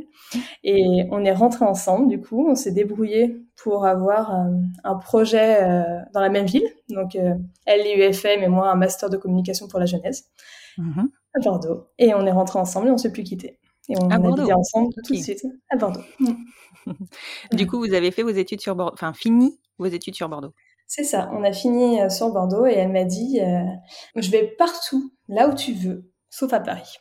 Et 0.63 1.03
on 1.11 1.25
est 1.25 1.33
rentrés 1.33 1.65
ensemble, 1.65 2.07
du 2.07 2.21
coup, 2.21 2.47
on 2.49 2.55
s'est 2.55 2.71
débrouillé 2.71 3.45
pour 3.61 3.85
avoir 3.85 4.33
euh, 4.33 4.51
un 4.85 4.95
projet 4.95 5.63
euh, 5.63 5.83
dans 6.13 6.21
la 6.21 6.29
même 6.29 6.45
ville. 6.45 6.67
Donc, 6.89 7.17
elle, 7.65 7.81
l'UFM 7.81 8.41
et 8.41 8.47
moi, 8.47 8.71
un 8.71 8.75
master 8.75 9.09
de 9.09 9.17
communication 9.17 9.67
pour 9.67 9.79
la 9.79 9.85
jeunesse 9.85 10.29
mm-hmm. 10.77 11.09
à 11.35 11.39
Bordeaux. 11.41 11.87
Et 11.97 12.13
on 12.13 12.25
est 12.25 12.31
rentrés 12.31 12.59
ensemble 12.59 12.87
et 12.87 12.91
on 12.91 12.97
s'est 12.97 13.11
plus 13.11 13.23
quittés. 13.23 13.59
Et 13.89 13.95
on 13.97 14.09
a 14.09 14.17
Bordeaux. 14.17 14.51
ensemble 14.51 14.93
tout 14.93 15.13
de 15.13 15.19
suite 15.19 15.45
à 15.69 15.77
Bordeaux. 15.77 16.01
Mm. 16.19 16.33
du 17.53 17.67
coup, 17.67 17.79
vous 17.79 17.93
avez 17.93 18.11
fait 18.11 18.23
vos 18.23 18.29
études 18.29 18.61
sur 18.61 18.75
Bordeaux, 18.75 18.93
enfin 18.93 19.13
fini 19.13 19.59
vos 19.77 19.85
études 19.85 20.15
sur 20.15 20.29
Bordeaux. 20.29 20.53
C'est 20.87 21.03
ça, 21.03 21.29
on 21.33 21.43
a 21.43 21.51
fini 21.51 22.01
euh, 22.01 22.09
sur 22.09 22.31
Bordeaux 22.31 22.65
et 22.65 22.73
elle 22.73 22.91
m'a 22.91 23.03
dit 23.03 23.41
euh, 23.41 23.63
Je 24.15 24.31
vais 24.31 24.47
partout, 24.57 25.11
là 25.27 25.49
où 25.49 25.53
tu 25.53 25.73
veux, 25.73 26.09
sauf 26.29 26.53
à 26.53 26.61
Paris. 26.61 26.97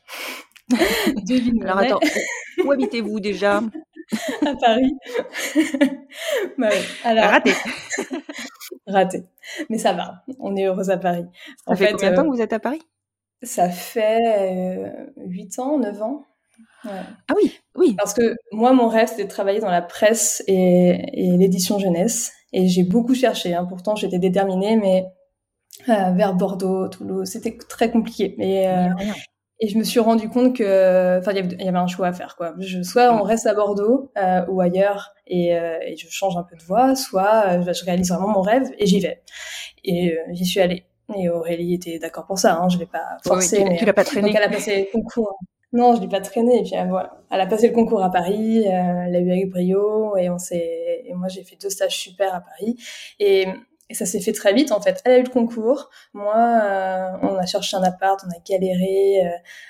Alors 1.62 1.78
attends, 1.78 2.00
où 2.64 2.72
habitez-vous 2.72 3.20
déjà? 3.20 3.62
À 4.44 4.54
Paris. 4.56 4.92
bah 6.58 6.68
Raté. 7.04 7.52
Raté. 8.86 9.24
Mais 9.68 9.78
ça 9.78 9.92
va, 9.92 10.24
on 10.40 10.56
est 10.56 10.66
heureuse 10.66 10.90
à 10.90 10.96
Paris. 10.96 11.26
Ça 11.66 11.76
fait 11.76 11.92
combien 11.92 12.10
de 12.10 12.16
temps 12.16 12.24
que 12.24 12.34
vous 12.34 12.42
êtes 12.42 12.52
à 12.52 12.58
Paris? 12.58 12.82
Ça 13.42 13.68
fait 13.68 14.92
8 15.16 15.58
ans, 15.60 15.78
9 15.78 16.02
ans. 16.02 16.24
Ah 16.84 17.34
oui, 17.34 17.52
oui. 17.74 17.94
Parce 17.96 18.14
que 18.14 18.36
moi, 18.52 18.72
mon 18.72 18.88
rêve, 18.88 19.08
c'était 19.08 19.24
de 19.24 19.30
travailler 19.30 19.60
dans 19.60 19.70
la 19.70 19.82
presse 19.82 20.42
et, 20.46 20.98
l'édition 21.14 21.78
jeunesse. 21.78 22.32
Et 22.52 22.68
j'ai 22.68 22.84
beaucoup 22.84 23.14
cherché. 23.14 23.54
Hein. 23.54 23.66
Pourtant, 23.68 23.96
j'étais 23.96 24.18
déterminée, 24.18 24.76
mais 24.76 25.04
euh, 25.88 26.12
vers 26.12 26.34
Bordeaux, 26.34 26.88
Toulouse, 26.88 27.28
c'était 27.28 27.56
très 27.68 27.90
compliqué. 27.90 28.34
Mais, 28.38 28.68
euh, 28.68 28.88
et 29.60 29.68
je 29.68 29.78
me 29.78 29.84
suis 29.84 30.00
rendu 30.00 30.28
compte 30.28 30.56
que, 30.56 31.18
enfin, 31.18 31.32
il 31.32 31.62
y 31.62 31.68
avait 31.68 31.78
un 31.78 31.86
choix 31.86 32.08
à 32.08 32.12
faire, 32.12 32.36
quoi. 32.36 32.54
Je, 32.58 32.82
soit 32.82 33.12
on 33.12 33.22
reste 33.22 33.46
à 33.46 33.54
Bordeaux 33.54 34.10
euh, 34.16 34.44
ou 34.48 34.60
ailleurs 34.60 35.12
et, 35.26 35.48
et, 35.48 35.96
je 35.96 36.06
change 36.08 36.36
un 36.36 36.42
peu 36.42 36.56
de 36.56 36.62
voie, 36.62 36.94
soit 36.94 37.62
je 37.72 37.84
réalise 37.84 38.10
vraiment 38.10 38.28
mon 38.28 38.42
rêve 38.42 38.70
et 38.78 38.86
j'y 38.86 39.00
vais. 39.00 39.22
Et 39.84 40.16
j'y 40.32 40.44
suis 40.44 40.60
allée. 40.60 40.84
Et 41.16 41.28
Aurélie 41.28 41.74
était 41.74 41.98
d'accord 41.98 42.26
pour 42.26 42.38
ça. 42.38 42.54
Hein. 42.54 42.68
Je 42.68 42.78
vais 42.78 42.86
pas 42.86 43.16
forcer. 43.24 43.64
tu, 43.78 43.84
l'as 43.84 43.92
pas 43.92 44.04
traîné. 44.04 44.28
Donc 44.28 44.36
elle 44.36 44.42
a 44.42 44.48
passé 44.48 44.88
le 44.92 44.92
concours. 44.92 45.38
Non, 45.72 45.96
je 45.96 46.00
l'ai 46.00 46.08
pas 46.08 46.20
traîné. 46.20 46.60
Et 46.60 46.62
puis 46.62 46.76
euh, 46.76 46.84
voilà, 46.84 47.18
elle 47.30 47.40
a 47.40 47.46
passé 47.46 47.68
le 47.68 47.74
concours 47.74 48.02
à 48.02 48.10
Paris, 48.10 48.66
euh, 48.66 48.70
elle 48.70 49.16
a 49.16 49.18
eu 49.18 49.30
avec 49.30 49.50
brio, 49.50 50.16
et 50.16 50.30
on 50.30 50.38
s'est. 50.38 51.02
Et 51.04 51.14
moi, 51.14 51.28
j'ai 51.28 51.42
fait 51.42 51.56
deux 51.60 51.70
stages 51.70 51.96
super 51.96 52.34
à 52.34 52.40
Paris, 52.40 52.76
et, 53.18 53.46
et 53.88 53.94
ça 53.94 54.06
s'est 54.06 54.20
fait 54.20 54.32
très 54.32 54.52
vite 54.54 54.72
en 54.72 54.80
fait. 54.80 55.02
Elle 55.04 55.12
a 55.12 55.18
eu 55.18 55.22
le 55.24 55.30
concours, 55.30 55.90
moi, 56.12 56.34
euh, 56.36 57.10
on 57.22 57.36
a 57.36 57.46
cherché 57.46 57.76
un 57.76 57.82
appart, 57.82 58.18
on 58.26 58.30
a 58.30 58.40
galéré, 58.48 59.22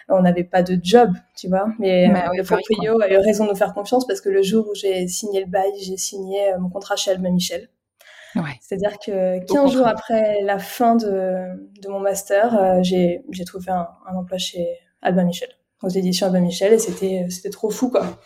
on 0.09 0.23
n'avait 0.23 0.45
pas 0.45 0.63
de 0.63 0.79
job, 0.83 1.13
tu 1.37 1.49
vois. 1.49 1.67
Mais 1.79 2.09
bah 2.09 2.31
le 2.35 2.43
proprio 2.43 3.01
a 3.01 3.11
eu 3.11 3.17
raison 3.17 3.45
de 3.45 3.51
nous 3.51 3.57
faire 3.57 3.75
confiance 3.75 4.07
parce 4.07 4.21
que 4.21 4.29
le 4.29 4.43
jour 4.43 4.67
où 4.71 4.75
j'ai 4.75 5.09
signé 5.09 5.41
le 5.41 5.47
bail, 5.47 5.73
j'ai 5.81 5.97
signé 5.97 6.55
mon 6.59 6.69
contrat 6.69 6.97
chez 6.97 7.11
Albin 7.11 7.33
Michel. 7.33 7.69
Ouais. 8.35 8.43
C'est-à-dire 8.61 8.99
que 8.99 9.39
15 9.47 9.73
jours 9.73 9.87
après 9.87 10.43
la 10.43 10.59
fin 10.59 10.95
de, 10.95 11.47
de 11.81 11.89
mon 11.89 12.01
master, 12.01 12.83
j'ai 12.83 13.23
trouvé 13.47 13.71
un, 13.71 13.89
un 14.07 14.15
emploi 14.15 14.37
chez 14.37 14.67
Albin 15.03 15.25
Michel 15.25 15.49
aux 15.83 15.89
éditions 15.89 16.31
de 16.31 16.39
Michel 16.39 16.73
et 16.73 16.79
c'était 16.79 17.27
c'était 17.29 17.51
trop 17.51 17.71
fou 17.71 17.91
quoi. 17.91 18.19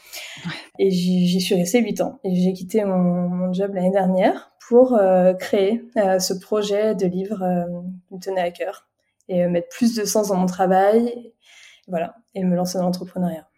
Et 0.78 0.90
j'y 0.90 1.40
suis 1.40 1.54
restée 1.54 1.80
8 1.80 2.00
ans 2.00 2.21
et 2.25 2.35
j'ai 2.35 2.52
quitté 2.52 2.85
mon, 2.85 2.97
mon 2.97 3.52
job 3.52 3.75
l'année 3.75 3.90
dernière 3.90 4.50
pour 4.71 4.95
euh, 4.95 5.35
créer 5.35 5.83
euh, 5.97 6.21
ce 6.21 6.33
projet 6.33 6.95
de 6.95 7.04
livre 7.04 7.42
euh, 7.42 7.64
qui 8.07 8.14
me 8.14 8.21
tenait 8.21 8.40
à 8.40 8.52
cœur 8.52 8.87
et 9.28 9.47
mettre 9.49 9.69
plus 9.69 9.97
de 9.97 10.04
sens 10.04 10.28
dans 10.28 10.37
mon 10.37 10.47
travail, 10.47 11.33
voilà, 11.88 12.16
et 12.35 12.45
me 12.45 12.54
lancer 12.54 12.78
dans 12.78 12.85
l'entrepreneuriat. 12.85 13.50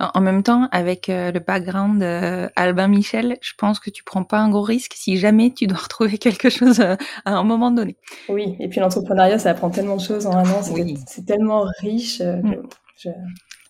En 0.00 0.20
même 0.20 0.44
temps, 0.44 0.68
avec 0.70 1.08
le 1.08 1.38
background 1.40 2.02
Albin 2.54 2.86
Michel, 2.86 3.36
je 3.40 3.52
pense 3.58 3.80
que 3.80 3.90
tu 3.90 4.04
prends 4.04 4.22
pas 4.22 4.38
un 4.38 4.48
gros 4.48 4.62
risque 4.62 4.92
si 4.94 5.16
jamais 5.16 5.52
tu 5.52 5.66
dois 5.66 5.78
retrouver 5.82 6.18
quelque 6.18 6.50
chose 6.50 6.80
à 6.80 6.96
un 7.24 7.42
moment 7.42 7.72
donné. 7.72 7.96
Oui, 8.28 8.54
et 8.60 8.68
puis 8.68 8.78
l'entrepreneuriat, 8.78 9.40
ça 9.40 9.50
apprend 9.50 9.70
tellement 9.70 9.96
de 9.96 10.02
choses 10.02 10.26
en 10.26 10.36
un 10.36 10.48
an, 10.50 10.62
c'est 11.06 11.26
tellement 11.26 11.64
riche. 11.80 12.20
Hum. 12.20 12.68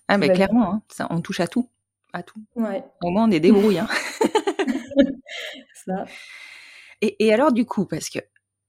ah, 0.07 0.17
mais 0.19 0.29
clairement, 0.29 0.73
hein, 0.73 0.81
ça, 0.89 1.07
on 1.09 1.21
touche 1.21 1.39
à 1.39 1.47
tout. 1.47 1.67
À 2.13 2.21
tout. 2.21 2.41
Ouais. 2.55 2.83
Au 3.03 3.09
moins, 3.09 3.27
on 3.27 3.31
est 3.31 3.39
débrouillé. 3.39 3.79
Hein. 3.79 3.87
ça. 5.85 6.05
Et, 7.01 7.25
et, 7.25 7.33
alors, 7.33 7.51
du 7.51 7.65
coup, 7.65 7.85
parce 7.85 8.09
que, 8.09 8.19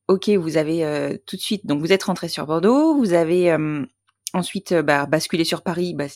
ok, 0.09 0.31
vous 0.31 0.57
avez 0.57 1.19
tout 1.26 1.37
de 1.37 1.43
suite, 1.43 1.67
donc 1.67 1.81
vous 1.81 1.93
êtes 1.93 2.05
rentré 2.05 2.29
sur 2.29 2.47
Bordeaux, 2.47 2.97
vous 2.97 3.12
avez 3.12 3.55
ensuite 4.33 4.73
bah, 4.75 5.05
basculé 5.05 5.45
sur 5.45 5.62
Paris, 5.62 5.95
bah, 5.95 6.07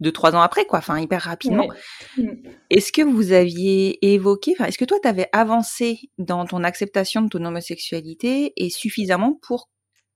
deux 0.00 0.12
trois 0.12 0.34
ans 0.34 0.40
après 0.40 0.64
quoi 0.64 0.78
enfin 0.78 0.98
hyper 0.98 1.22
rapidement 1.22 1.68
mm. 2.16 2.28
est-ce 2.70 2.92
que 2.92 3.02
vous 3.02 3.32
aviez 3.32 4.12
évoqué 4.12 4.54
enfin 4.56 4.66
est-ce 4.66 4.78
que 4.78 4.84
toi 4.84 4.98
tu 5.02 5.08
avais 5.08 5.28
avancé 5.32 6.10
dans 6.18 6.44
ton 6.46 6.64
acceptation 6.64 7.22
de 7.22 7.28
ton 7.28 7.44
homosexualité 7.44 8.52
et 8.56 8.70
suffisamment 8.70 9.38
pour 9.42 9.68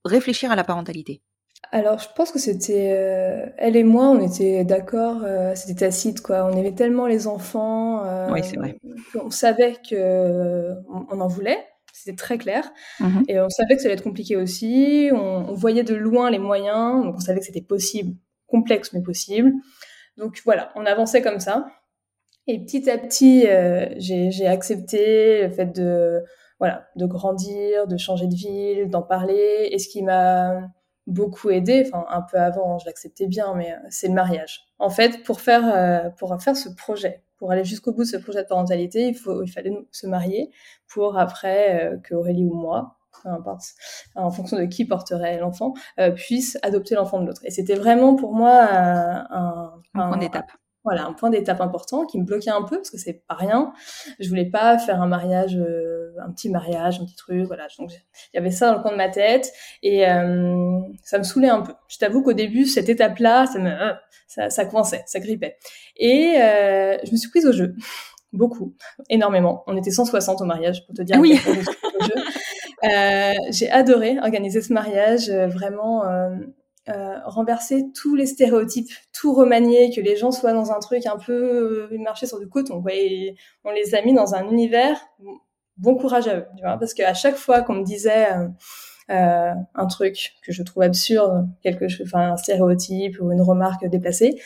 réfléchir 0.04 0.50
à 0.50 0.56
la 0.56 0.64
parentalité? 0.64 1.22
Alors, 1.72 1.98
je 1.98 2.08
pense 2.14 2.30
que 2.30 2.38
c'était 2.38 2.92
euh, 2.94 3.46
elle 3.56 3.76
et 3.76 3.84
moi, 3.84 4.08
on 4.08 4.20
était 4.20 4.64
d'accord, 4.64 5.22
euh, 5.24 5.54
c'était 5.54 5.86
tacite 5.86 6.20
quoi. 6.20 6.44
On 6.44 6.56
aimait 6.56 6.74
tellement 6.74 7.06
les 7.06 7.26
enfants. 7.26 8.04
Euh, 8.04 8.28
oui, 8.30 8.40
c'est 8.44 8.56
vrai. 8.56 8.78
On 9.14 9.30
savait 9.30 9.74
que 9.88 10.74
on, 11.10 11.20
en 11.20 11.26
voulait, 11.26 11.58
c'était 11.92 12.16
très 12.16 12.38
clair, 12.38 12.70
mmh 13.00 13.22
et 13.28 13.40
on 13.40 13.48
savait 13.48 13.76
que 13.76 13.82
ça 13.82 13.88
allait 13.88 13.94
être 13.94 14.04
compliqué 14.04 14.36
aussi. 14.36 15.08
On, 15.12 15.46
on, 15.48 15.54
voyait 15.54 15.84
de 15.84 15.94
loin 15.94 16.30
les 16.30 16.38
moyens, 16.38 17.02
donc 17.02 17.16
on 17.16 17.20
savait 17.20 17.40
que 17.40 17.46
c'était 17.46 17.62
possible 17.62 18.14
complexe 18.46 18.92
mais 18.92 19.02
possible. 19.02 19.52
Donc 20.16 20.40
voilà, 20.44 20.72
on 20.76 20.86
avançait 20.86 21.22
comme 21.22 21.40
ça. 21.40 21.66
Et 22.46 22.62
petit 22.62 22.90
à 22.90 22.98
petit, 22.98 23.46
euh, 23.46 23.86
j'ai 23.98 24.46
accepté 24.46 25.42
le 25.42 25.50
fait 25.50 25.66
de 25.66 26.22
voilà 26.60 26.86
de 26.96 27.06
grandir, 27.06 27.86
de 27.86 27.96
changer 27.96 28.26
de 28.26 28.34
ville, 28.34 28.90
d'en 28.90 29.02
parler. 29.02 29.68
Et 29.70 29.78
ce 29.78 29.88
qui 29.88 30.02
m'a 30.02 30.68
beaucoup 31.06 31.50
aidé, 31.50 31.84
enfin 31.86 32.06
un 32.10 32.22
peu 32.22 32.38
avant, 32.38 32.78
je 32.78 32.86
l'acceptais 32.86 33.26
bien, 33.26 33.54
mais 33.54 33.72
euh, 33.72 33.76
c'est 33.88 34.08
le 34.08 34.14
mariage. 34.14 34.66
En 34.78 34.90
fait, 34.90 35.22
pour 35.24 35.40
faire 35.40 35.64
euh, 35.74 36.10
pour 36.10 36.36
faire 36.42 36.56
ce 36.56 36.68
projet, 36.68 37.22
pour 37.38 37.50
aller 37.50 37.64
jusqu'au 37.64 37.92
bout 37.92 38.02
de 38.02 38.08
ce 38.08 38.16
projet 38.18 38.42
de 38.42 38.48
parentalité, 38.48 39.08
il 39.08 39.14
faut 39.14 39.42
il 39.42 39.48
fallait 39.50 39.72
se 39.90 40.06
marier 40.06 40.50
pour 40.86 41.18
après 41.18 41.98
que 42.04 42.14
Aurélie 42.14 42.44
ou 42.44 42.54
moi 42.54 42.98
peu 43.22 43.28
importe, 43.28 43.64
en 44.14 44.30
fonction 44.30 44.58
de 44.58 44.64
qui 44.64 44.84
porterait 44.84 45.38
l'enfant, 45.38 45.74
euh, 45.98 46.10
puisse 46.10 46.58
adopter 46.62 46.94
l'enfant 46.94 47.20
de 47.20 47.26
l'autre. 47.26 47.40
Et 47.44 47.50
c'était 47.50 47.74
vraiment 47.74 48.14
pour 48.14 48.34
moi 48.34 48.50
euh, 48.50 49.20
un, 49.30 49.72
point 49.92 50.16
d'étape. 50.16 50.50
Voilà, 50.84 51.06
un 51.06 51.14
point 51.14 51.30
d'étape 51.30 51.62
important 51.62 52.04
qui 52.04 52.18
me 52.18 52.26
bloquait 52.26 52.50
un 52.50 52.62
peu 52.62 52.76
parce 52.76 52.90
que 52.90 52.98
c'est 52.98 53.24
pas 53.26 53.34
rien. 53.34 53.72
Je 54.20 54.28
voulais 54.28 54.44
pas 54.44 54.76
faire 54.78 55.00
un 55.00 55.06
mariage, 55.06 55.56
euh, 55.56 56.12
un 56.22 56.30
petit 56.30 56.50
mariage, 56.50 57.00
un 57.00 57.06
petit 57.06 57.16
truc, 57.16 57.46
voilà. 57.46 57.68
Donc 57.78 57.90
il 57.92 58.36
y 58.36 58.38
avait 58.38 58.50
ça 58.50 58.70
dans 58.70 58.76
le 58.76 58.82
coin 58.82 58.92
de 58.92 58.98
ma 58.98 59.08
tête 59.08 59.50
et 59.82 60.04
ça 60.04 61.18
me 61.18 61.22
saoulait 61.22 61.48
un 61.48 61.62
peu. 61.62 61.72
Je 61.88 61.96
t'avoue 61.96 62.22
qu'au 62.22 62.34
début, 62.34 62.66
cette 62.66 62.90
étape-là, 62.90 63.46
ça 63.46 63.58
me, 63.58 63.94
ça, 64.26 64.50
ça 64.50 64.66
coinçait, 64.66 65.04
ça 65.06 65.20
grippait. 65.20 65.56
Et 65.96 66.34
je 66.36 67.10
me 67.10 67.16
suis 67.16 67.30
prise 67.30 67.46
au 67.46 67.52
jeu 67.52 67.74
beaucoup, 68.34 68.74
énormément. 69.08 69.62
On 69.66 69.76
était 69.76 69.90
160 69.90 70.42
au 70.42 70.44
mariage, 70.44 70.84
pour 70.86 70.94
te 70.94 71.02
dire. 71.02 71.16
Oui. 71.18 71.40
Euh, 72.84 73.32
j'ai 73.50 73.70
adoré 73.70 74.18
organiser 74.18 74.60
ce 74.60 74.72
mariage, 74.72 75.30
euh, 75.30 75.46
vraiment 75.46 76.04
euh, 76.04 77.18
renverser 77.24 77.86
tous 77.94 78.14
les 78.14 78.26
stéréotypes, 78.26 78.90
tout 79.12 79.32
remanier, 79.32 79.90
que 79.94 80.00
les 80.00 80.16
gens 80.16 80.32
soient 80.32 80.52
dans 80.52 80.70
un 80.70 80.80
truc 80.80 81.06
un 81.06 81.16
peu 81.16 81.88
marcher 81.98 82.26
sur 82.26 82.38
du 82.38 82.48
coton. 82.48 82.82
On 83.64 83.70
les 83.70 83.94
a 83.94 84.02
mis 84.02 84.12
dans 84.12 84.34
un 84.34 84.48
univers. 84.50 84.98
Bon 85.76 85.96
courage 85.96 86.28
à 86.28 86.36
eux, 86.36 86.46
tu 86.56 86.62
vois, 86.62 86.76
parce 86.78 86.94
qu'à 86.94 87.14
chaque 87.14 87.36
fois 87.36 87.62
qu'on 87.62 87.74
me 87.74 87.84
disait 87.84 88.26
un 89.08 89.86
truc 89.88 90.34
que 90.44 90.52
je 90.52 90.62
trouve 90.62 90.82
absurde, 90.82 91.48
quelque 91.62 91.88
chose, 91.88 92.06
enfin 92.06 92.32
un 92.32 92.36
stéréotype 92.36 93.18
ou 93.20 93.32
une 93.32 93.42
remarque 93.42 93.86
déplacée, 93.86 94.40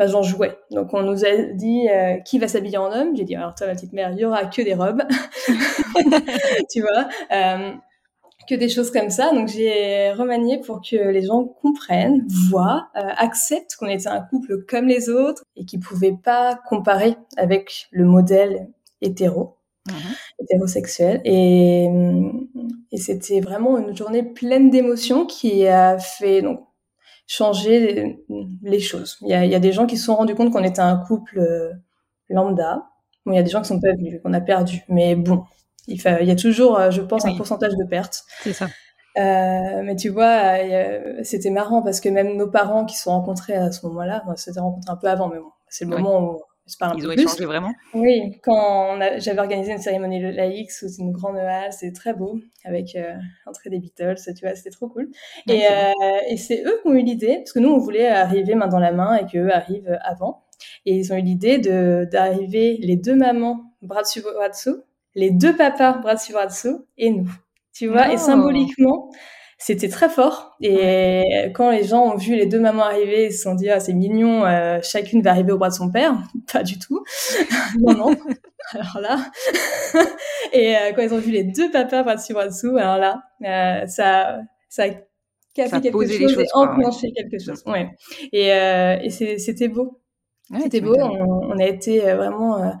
bah, 0.00 0.06
j'en 0.06 0.22
jouais. 0.22 0.56
Donc 0.70 0.94
on 0.94 1.02
nous 1.02 1.26
a 1.26 1.36
dit 1.52 1.86
euh, 1.90 2.16
qui 2.20 2.38
va 2.38 2.48
s'habiller 2.48 2.78
en 2.78 2.90
homme? 2.90 3.14
J'ai 3.14 3.24
dit 3.24 3.36
alors 3.36 3.54
toi 3.54 3.66
ma 3.66 3.74
petite 3.74 3.92
mère, 3.92 4.10
il 4.12 4.18
y 4.18 4.24
aura 4.24 4.46
que 4.46 4.62
des 4.62 4.72
robes, 4.72 5.02
tu 6.72 6.80
vois, 6.80 7.06
euh, 7.30 7.72
que 8.48 8.54
des 8.54 8.70
choses 8.70 8.90
comme 8.90 9.10
ça. 9.10 9.30
Donc 9.34 9.48
j'ai 9.48 10.10
remanié 10.12 10.58
pour 10.58 10.80
que 10.80 10.96
les 10.96 11.20
gens 11.26 11.44
comprennent, 11.44 12.26
voient, 12.48 12.88
euh, 12.96 13.10
acceptent 13.18 13.76
qu'on 13.76 13.88
était 13.88 14.08
un 14.08 14.22
couple 14.22 14.64
comme 14.66 14.86
les 14.86 15.10
autres 15.10 15.44
et 15.54 15.66
qu'ils 15.66 15.80
pouvaient 15.80 16.16
pas 16.16 16.58
comparer 16.66 17.18
avec 17.36 17.88
le 17.90 18.06
modèle 18.06 18.68
hétéro. 19.02 19.56
Mhm. 19.88 20.14
hétérosexuel 20.42 21.22
et, 21.24 21.88
et 22.92 22.96
c'était 22.98 23.40
vraiment 23.40 23.78
une 23.78 23.96
journée 23.96 24.22
pleine 24.22 24.68
d'émotions 24.68 25.24
qui 25.24 25.66
a 25.66 25.98
fait 25.98 26.42
donc 26.42 26.60
changer 27.30 28.18
les, 28.60 28.80
choses. 28.80 29.16
Il 29.20 29.28
y, 29.28 29.34
a, 29.34 29.44
il 29.44 29.50
y, 29.52 29.54
a, 29.54 29.60
des 29.60 29.70
gens 29.70 29.86
qui 29.86 29.96
se 29.96 30.06
sont 30.06 30.16
rendus 30.16 30.34
compte 30.34 30.50
qu'on 30.52 30.64
était 30.64 30.80
un 30.80 30.96
couple 30.96 31.38
euh, 31.38 31.70
lambda. 32.28 32.88
Bon, 33.24 33.32
il 33.32 33.36
y 33.36 33.38
a 33.38 33.44
des 33.44 33.50
gens 33.50 33.62
qui 33.62 33.68
sont 33.68 33.78
pas 33.78 33.92
venus, 33.92 34.20
qu'on 34.20 34.32
a 34.32 34.40
perdu, 34.40 34.82
mais 34.88 35.14
bon, 35.14 35.44
il, 35.86 36.02
il 36.20 36.26
y 36.26 36.30
a 36.32 36.34
toujours, 36.34 36.90
je 36.90 37.00
pense, 37.00 37.24
un 37.24 37.36
pourcentage 37.36 37.76
de 37.76 37.84
pertes. 37.84 38.24
C'est 38.42 38.52
ça. 38.52 38.66
Euh, 39.16 39.82
mais 39.84 39.94
tu 39.94 40.08
vois, 40.08 40.54
c'était 41.22 41.50
marrant 41.50 41.82
parce 41.82 42.00
que 42.00 42.08
même 42.08 42.36
nos 42.36 42.48
parents 42.48 42.84
qui 42.84 42.96
se 42.96 43.04
sont 43.04 43.10
rencontrés 43.10 43.54
à 43.54 43.70
ce 43.70 43.86
moment-là, 43.86 44.24
on 44.26 44.34
s'était 44.34 44.60
rencontrés 44.60 44.90
un 44.90 44.96
peu 44.96 45.08
avant, 45.08 45.28
mais 45.28 45.38
bon, 45.38 45.50
c'est 45.68 45.84
le 45.84 45.96
moment 45.96 46.20
où 46.20 46.42
ils 46.96 47.06
ont 47.06 47.10
échangé 47.10 47.44
vraiment 47.44 47.72
Oui, 47.94 48.38
quand 48.42 48.98
j'avais 49.18 49.40
organisé 49.40 49.72
une 49.72 49.78
cérémonie 49.78 50.20
laïque 50.32 50.70
sous 50.70 50.92
une 50.98 51.12
grande 51.12 51.36
halle, 51.36 51.72
c'était 51.72 51.92
très 51.92 52.14
beau, 52.14 52.38
avec 52.64 52.94
euh, 52.96 53.14
l'entrée 53.46 53.70
des 53.70 53.78
Beatles, 53.78 54.16
tu 54.16 54.44
vois, 54.44 54.54
c'était 54.54 54.70
trop 54.70 54.88
cool. 54.88 55.10
et, 55.48 55.64
euh, 55.66 55.92
et 56.28 56.36
c'est 56.36 56.62
eux 56.64 56.78
qui 56.82 56.88
ont 56.88 56.94
eu 56.94 57.02
l'idée, 57.02 57.36
parce 57.38 57.52
que 57.52 57.58
nous, 57.58 57.70
on 57.70 57.78
voulait 57.78 58.08
arriver 58.08 58.54
main 58.54 58.68
dans 58.68 58.78
la 58.78 58.92
main 58.92 59.16
et 59.16 59.26
qu'eux 59.26 59.50
arrivent 59.50 59.98
avant. 60.02 60.44
Et 60.84 60.94
ils 60.94 61.12
ont 61.12 61.16
eu 61.16 61.22
l'idée 61.22 61.58
d'arriver 61.58 62.78
les 62.80 62.96
deux 62.96 63.14
mamans 63.14 63.72
bras 63.82 64.02
dessus 64.02 64.20
bras 64.20 64.48
dessous, 64.48 64.82
les 65.14 65.30
deux 65.30 65.56
papas 65.56 65.98
bras 65.98 66.14
dessus 66.14 66.32
bras 66.32 66.46
dessous, 66.46 66.84
et 66.98 67.10
nous. 67.10 67.30
Tu 67.72 67.86
vois, 67.86 68.12
et 68.12 68.18
symboliquement, 68.18 69.10
c'était 69.60 69.88
très 69.88 70.08
fort. 70.08 70.56
Et 70.60 71.50
quand 71.54 71.70
les 71.70 71.84
gens 71.84 72.12
ont 72.12 72.16
vu 72.16 72.34
les 72.34 72.46
deux 72.46 72.58
mamans 72.58 72.82
arriver, 72.82 73.26
ils 73.26 73.32
se 73.32 73.42
sont 73.42 73.54
dit 73.54 73.68
ah 73.68 73.78
c'est 73.78 73.92
mignon, 73.92 74.44
euh, 74.44 74.80
chacune 74.82 75.22
va 75.22 75.30
arriver 75.30 75.52
au 75.52 75.58
bras 75.58 75.68
de 75.68 75.74
son 75.74 75.90
père. 75.90 76.14
Pas 76.52 76.62
du 76.62 76.78
tout. 76.78 77.04
non 77.80 77.94
non. 77.94 78.16
Alors 78.72 79.00
là. 79.00 79.30
et 80.52 80.76
euh, 80.76 80.92
quand 80.94 81.02
ils 81.02 81.14
ont 81.14 81.18
vu 81.18 81.30
les 81.30 81.44
deux 81.44 81.70
papas 81.70 82.02
bras 82.02 82.16
dessus 82.16 82.32
bras 82.32 82.48
dessous, 82.48 82.76
alors 82.76 82.98
là, 82.98 83.22
euh, 83.44 83.86
ça 83.86 84.40
ça 84.68 84.84
a 84.84 84.88
cassé 85.54 85.80
quelque 85.80 86.06
chose 86.06 86.38
et 86.38 86.46
enclenché 86.54 87.12
quelque 87.12 87.38
chose. 87.42 87.62
Ouais. 87.66 87.90
Et, 88.32 88.48
et 88.48 89.10
c'était 89.10 89.68
beau. 89.68 90.00
c'était 90.62 90.80
beau. 90.80 90.96
On, 90.98 91.50
on, 91.50 91.58
a 91.58 91.64
été 91.66 92.00
vraiment, 92.00 92.72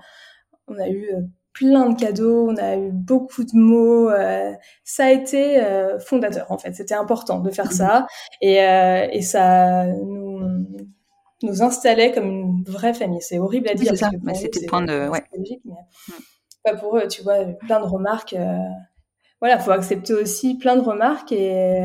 on 0.68 0.78
a 0.78 0.88
eu 0.88 1.10
plein 1.52 1.90
de 1.90 2.00
cadeaux, 2.00 2.48
on 2.50 2.56
a 2.56 2.76
eu 2.76 2.90
beaucoup 2.90 3.44
de 3.44 3.54
mots. 3.54 4.10
Euh, 4.10 4.52
ça 4.84 5.06
a 5.06 5.10
été 5.10 5.62
euh, 5.62 5.98
fondateur 5.98 6.50
en 6.50 6.58
fait. 6.58 6.74
C'était 6.74 6.94
important 6.94 7.40
de 7.40 7.50
faire 7.50 7.72
ça 7.72 8.06
et, 8.40 8.62
euh, 8.62 9.06
et 9.12 9.22
ça 9.22 9.86
nous, 9.86 10.66
nous 11.42 11.62
installait 11.62 12.12
comme 12.12 12.26
une 12.26 12.64
vraie 12.64 12.94
famille. 12.94 13.22
C'est 13.22 13.38
horrible 13.38 13.68
à 13.68 13.74
dire. 13.74 13.90
c'est 13.90 13.96
ça. 13.96 14.10
C'était 14.34 14.66
point 14.66 14.82
de 14.82 15.08
ouais. 15.08 15.24
mais 15.36 15.60
pas 16.62 16.74
pour 16.76 16.98
eux. 16.98 17.08
Tu 17.08 17.22
vois, 17.22 17.44
plein 17.44 17.80
de 17.80 17.86
remarques. 17.86 18.36
voilà, 19.40 19.58
faut 19.58 19.70
accepter 19.70 20.14
aussi 20.14 20.58
plein 20.58 20.76
de 20.76 20.82
remarques 20.82 21.32
et 21.32 21.78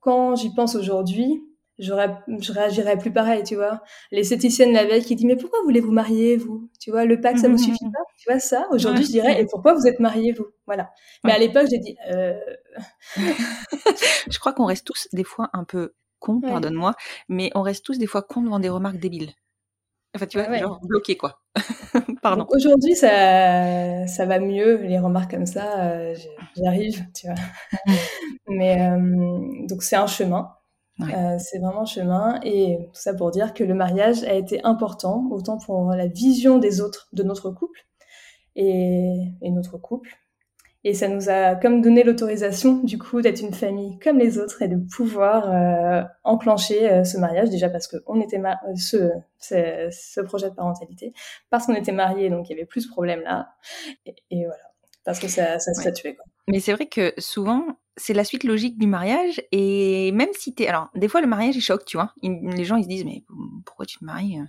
quand 0.00 0.36
j'y 0.36 0.54
pense 0.54 0.74
aujourd'hui, 0.74 1.42
je 1.78 2.52
réagirais 2.52 2.98
plus 2.98 3.12
pareil, 3.12 3.44
tu 3.44 3.54
vois. 3.54 3.82
L'esthéticienne 4.10 4.72
la 4.72 4.84
veille 4.84 5.04
qui 5.04 5.14
dit, 5.14 5.26
mais 5.26 5.36
pourquoi 5.36 5.60
voulez-vous 5.64 5.92
marier, 5.92 6.36
vous? 6.36 6.68
Tu 6.80 6.90
vois, 6.90 7.04
le 7.04 7.20
pack, 7.20 7.38
ça 7.38 7.48
vous 7.48 7.54
mmh, 7.54 7.56
mmh, 7.56 7.58
suffit 7.58 7.84
mmh. 7.84 7.92
pas? 7.92 7.98
Tu 8.18 8.30
vois, 8.30 8.40
ça, 8.40 8.66
aujourd'hui, 8.70 9.04
je 9.04 9.10
dirais, 9.10 9.40
et 9.40 9.46
pourquoi 9.46 9.74
vous 9.74 9.86
êtes 9.86 10.00
mariés, 10.00 10.32
vous? 10.32 10.46
Voilà. 10.66 10.90
Mais 11.24 11.32
à 11.32 11.38
l'époque, 11.38 11.66
j'ai 11.70 11.78
dit, 11.78 11.96
euh... 12.10 12.34
je 13.16 14.38
crois 14.38 14.52
qu'on 14.52 14.64
reste 14.64 14.86
tous, 14.86 15.08
des 15.12 15.24
fois, 15.24 15.50
un 15.52 15.64
peu 15.64 15.94
cons, 16.18 16.40
pardonne-moi, 16.40 16.94
mais 17.28 17.50
on 17.54 17.62
reste 17.62 17.84
tous, 17.84 17.98
des 17.98 18.06
fois, 18.06 18.22
cons 18.22 18.42
devant 18.42 18.58
des 18.58 18.68
remarques 18.68 18.98
débiles. 18.98 19.32
Enfin, 20.14 20.26
tu 20.26 20.38
vois, 20.38 20.56
genre 20.56 20.80
bloqué, 20.82 21.16
quoi. 21.16 21.40
Pardon. 22.22 22.46
Aujourd'hui, 22.50 22.96
ça, 22.96 24.06
ça 24.06 24.26
va 24.26 24.38
mieux, 24.38 24.76
les 24.82 24.98
remarques 24.98 25.30
comme 25.30 25.46
ça, 25.46 25.84
euh, 25.84 26.14
j'y 26.56 26.66
arrive, 26.66 27.04
tu 27.14 27.26
vois. 27.26 27.36
Mais 28.48 28.80
euh, 28.80 29.66
donc, 29.66 29.82
c'est 29.82 29.96
un 29.96 30.06
chemin. 30.06 30.50
Euh, 31.00 31.36
c'est 31.38 31.60
vraiment 31.60 31.84
chemin 31.84 32.40
et 32.42 32.78
tout 32.92 33.00
ça 33.00 33.14
pour 33.14 33.30
dire 33.30 33.54
que 33.54 33.62
le 33.62 33.72
mariage 33.72 34.24
a 34.24 34.34
été 34.34 34.64
important 34.64 35.28
autant 35.30 35.56
pour 35.56 35.92
la 35.92 36.08
vision 36.08 36.58
des 36.58 36.80
autres 36.80 37.08
de 37.12 37.22
notre 37.22 37.50
couple 37.50 37.86
et, 38.56 39.28
et 39.40 39.50
notre 39.52 39.78
couple 39.78 40.18
et 40.88 40.94
ça 40.94 41.06
nous 41.06 41.28
a 41.28 41.54
comme 41.54 41.82
donné 41.82 42.02
l'autorisation 42.02 42.82
du 42.82 42.98
coup 42.98 43.20
d'être 43.20 43.42
une 43.42 43.52
famille 43.52 43.98
comme 43.98 44.18
les 44.18 44.38
autres 44.38 44.62
et 44.62 44.68
de 44.68 44.76
pouvoir 44.76 45.50
euh, 45.50 46.02
enclencher 46.24 46.90
euh, 46.90 47.04
ce 47.04 47.18
mariage 47.18 47.50
déjà 47.50 47.68
parce 47.68 47.86
que 47.86 47.98
on 48.06 48.20
était 48.20 48.40
ce, 48.74 49.10
ce, 49.38 49.88
ce 49.90 50.20
projet 50.22 50.48
de 50.48 50.54
parentalité 50.54 51.12
parce 51.50 51.66
qu'on 51.66 51.74
était 51.74 51.92
mariés 51.92 52.30
donc 52.30 52.48
il 52.48 52.52
y 52.52 52.56
avait 52.56 52.64
plus 52.64 52.86
de 52.86 52.90
problèmes 52.90 53.20
là 53.20 53.50
et, 54.06 54.14
et 54.30 54.46
voilà 54.46 54.62
parce 55.04 55.18
que 55.18 55.28
ça, 55.28 55.58
ça, 55.58 55.74
ça 55.74 55.92
tuait 55.92 56.14
quoi. 56.14 56.24
Mais 56.48 56.60
c'est 56.60 56.72
vrai 56.72 56.86
que 56.86 57.12
souvent 57.18 57.66
c'est 57.98 58.14
la 58.14 58.24
suite 58.24 58.44
logique 58.44 58.78
du 58.78 58.86
mariage. 58.86 59.42
Et 59.52 60.12
même 60.12 60.28
si 60.32 60.54
t'es. 60.54 60.68
Alors, 60.68 60.88
des 60.94 61.08
fois, 61.08 61.20
le 61.20 61.26
mariage, 61.26 61.56
il 61.56 61.60
choque, 61.60 61.84
tu 61.84 61.96
vois. 61.96 62.14
Les 62.22 62.64
gens, 62.64 62.76
ils 62.76 62.84
se 62.84 62.88
disent, 62.88 63.04
mais 63.04 63.24
pourquoi 63.66 63.86
tu 63.86 63.98
te 63.98 64.04
maries 64.04 64.38
euh? 64.38 64.44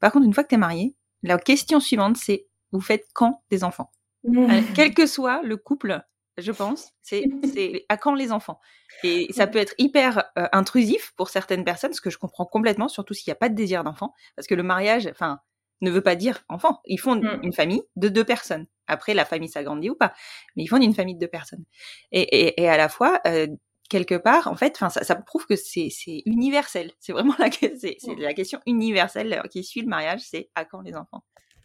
Par 0.00 0.10
contre, 0.10 0.24
une 0.24 0.32
fois 0.32 0.42
que 0.42 0.48
t'es 0.48 0.56
marié, 0.56 0.94
la 1.22 1.36
question 1.36 1.80
suivante, 1.80 2.16
c'est 2.16 2.46
vous 2.72 2.80
faites 2.80 3.04
quand 3.12 3.42
des 3.50 3.62
enfants? 3.62 3.90
Euh, 4.26 4.60
Quel 4.74 4.94
que 4.94 5.06
soit 5.06 5.42
le 5.42 5.56
couple, 5.56 6.00
je 6.38 6.52
pense, 6.52 6.92
c'est 7.02 7.24
à 7.88 7.96
quand 7.96 8.14
les 8.14 8.32
enfants 8.32 8.60
Et 9.02 9.28
ça 9.32 9.46
peut 9.46 9.58
être 9.58 9.74
hyper 9.78 10.24
euh, 10.38 10.46
intrusif 10.52 11.12
pour 11.16 11.28
certaines 11.28 11.64
personnes, 11.64 11.92
ce 11.92 12.00
que 12.00 12.10
je 12.10 12.18
comprends 12.18 12.46
complètement, 12.46 12.88
surtout 12.88 13.14
s'il 13.14 13.30
n'y 13.30 13.36
a 13.36 13.38
pas 13.38 13.48
de 13.48 13.54
désir 13.54 13.84
d'enfant. 13.84 14.14
Parce 14.36 14.46
que 14.46 14.54
le 14.54 14.62
mariage, 14.62 15.06
enfin, 15.10 15.40
ne 15.80 15.90
veut 15.90 16.00
pas 16.00 16.16
dire 16.16 16.44
enfant. 16.48 16.80
Ils 16.86 16.98
font 16.98 17.16
mmh. 17.16 17.40
une 17.42 17.52
famille 17.52 17.82
de 17.96 18.08
deux 18.08 18.24
personnes. 18.24 18.66
Après, 18.86 19.14
la 19.14 19.24
famille 19.24 19.48
s'agrandit 19.48 19.90
ou 19.90 19.94
pas, 19.94 20.12
mais 20.56 20.64
ils 20.64 20.66
font 20.66 20.80
une 20.80 20.94
famille 20.94 21.14
de 21.14 21.20
deux 21.20 21.28
personnes. 21.28 21.64
Et, 22.12 22.62
et, 22.62 22.68
à 22.68 22.76
la 22.76 22.88
fois, 22.88 23.20
euh, 23.26 23.46
quelque 23.88 24.14
part, 24.14 24.48
en 24.48 24.56
fait, 24.56 24.76
ça, 24.76 24.90
ça 24.90 25.14
prouve 25.14 25.46
que 25.46 25.56
c'est 25.56 25.88
universel. 26.26 26.92
C'est 27.00 27.12
vraiment 27.12 27.34
la 27.38 28.34
question 28.34 28.60
universelle 28.66 29.42
qui 29.50 29.64
suit 29.64 29.82
le 29.82 29.88
mariage, 29.88 30.20
c'est 30.20 30.50
à 30.54 30.64
quand 30.64 30.82
les 30.82 30.94
enfants. 30.94 31.24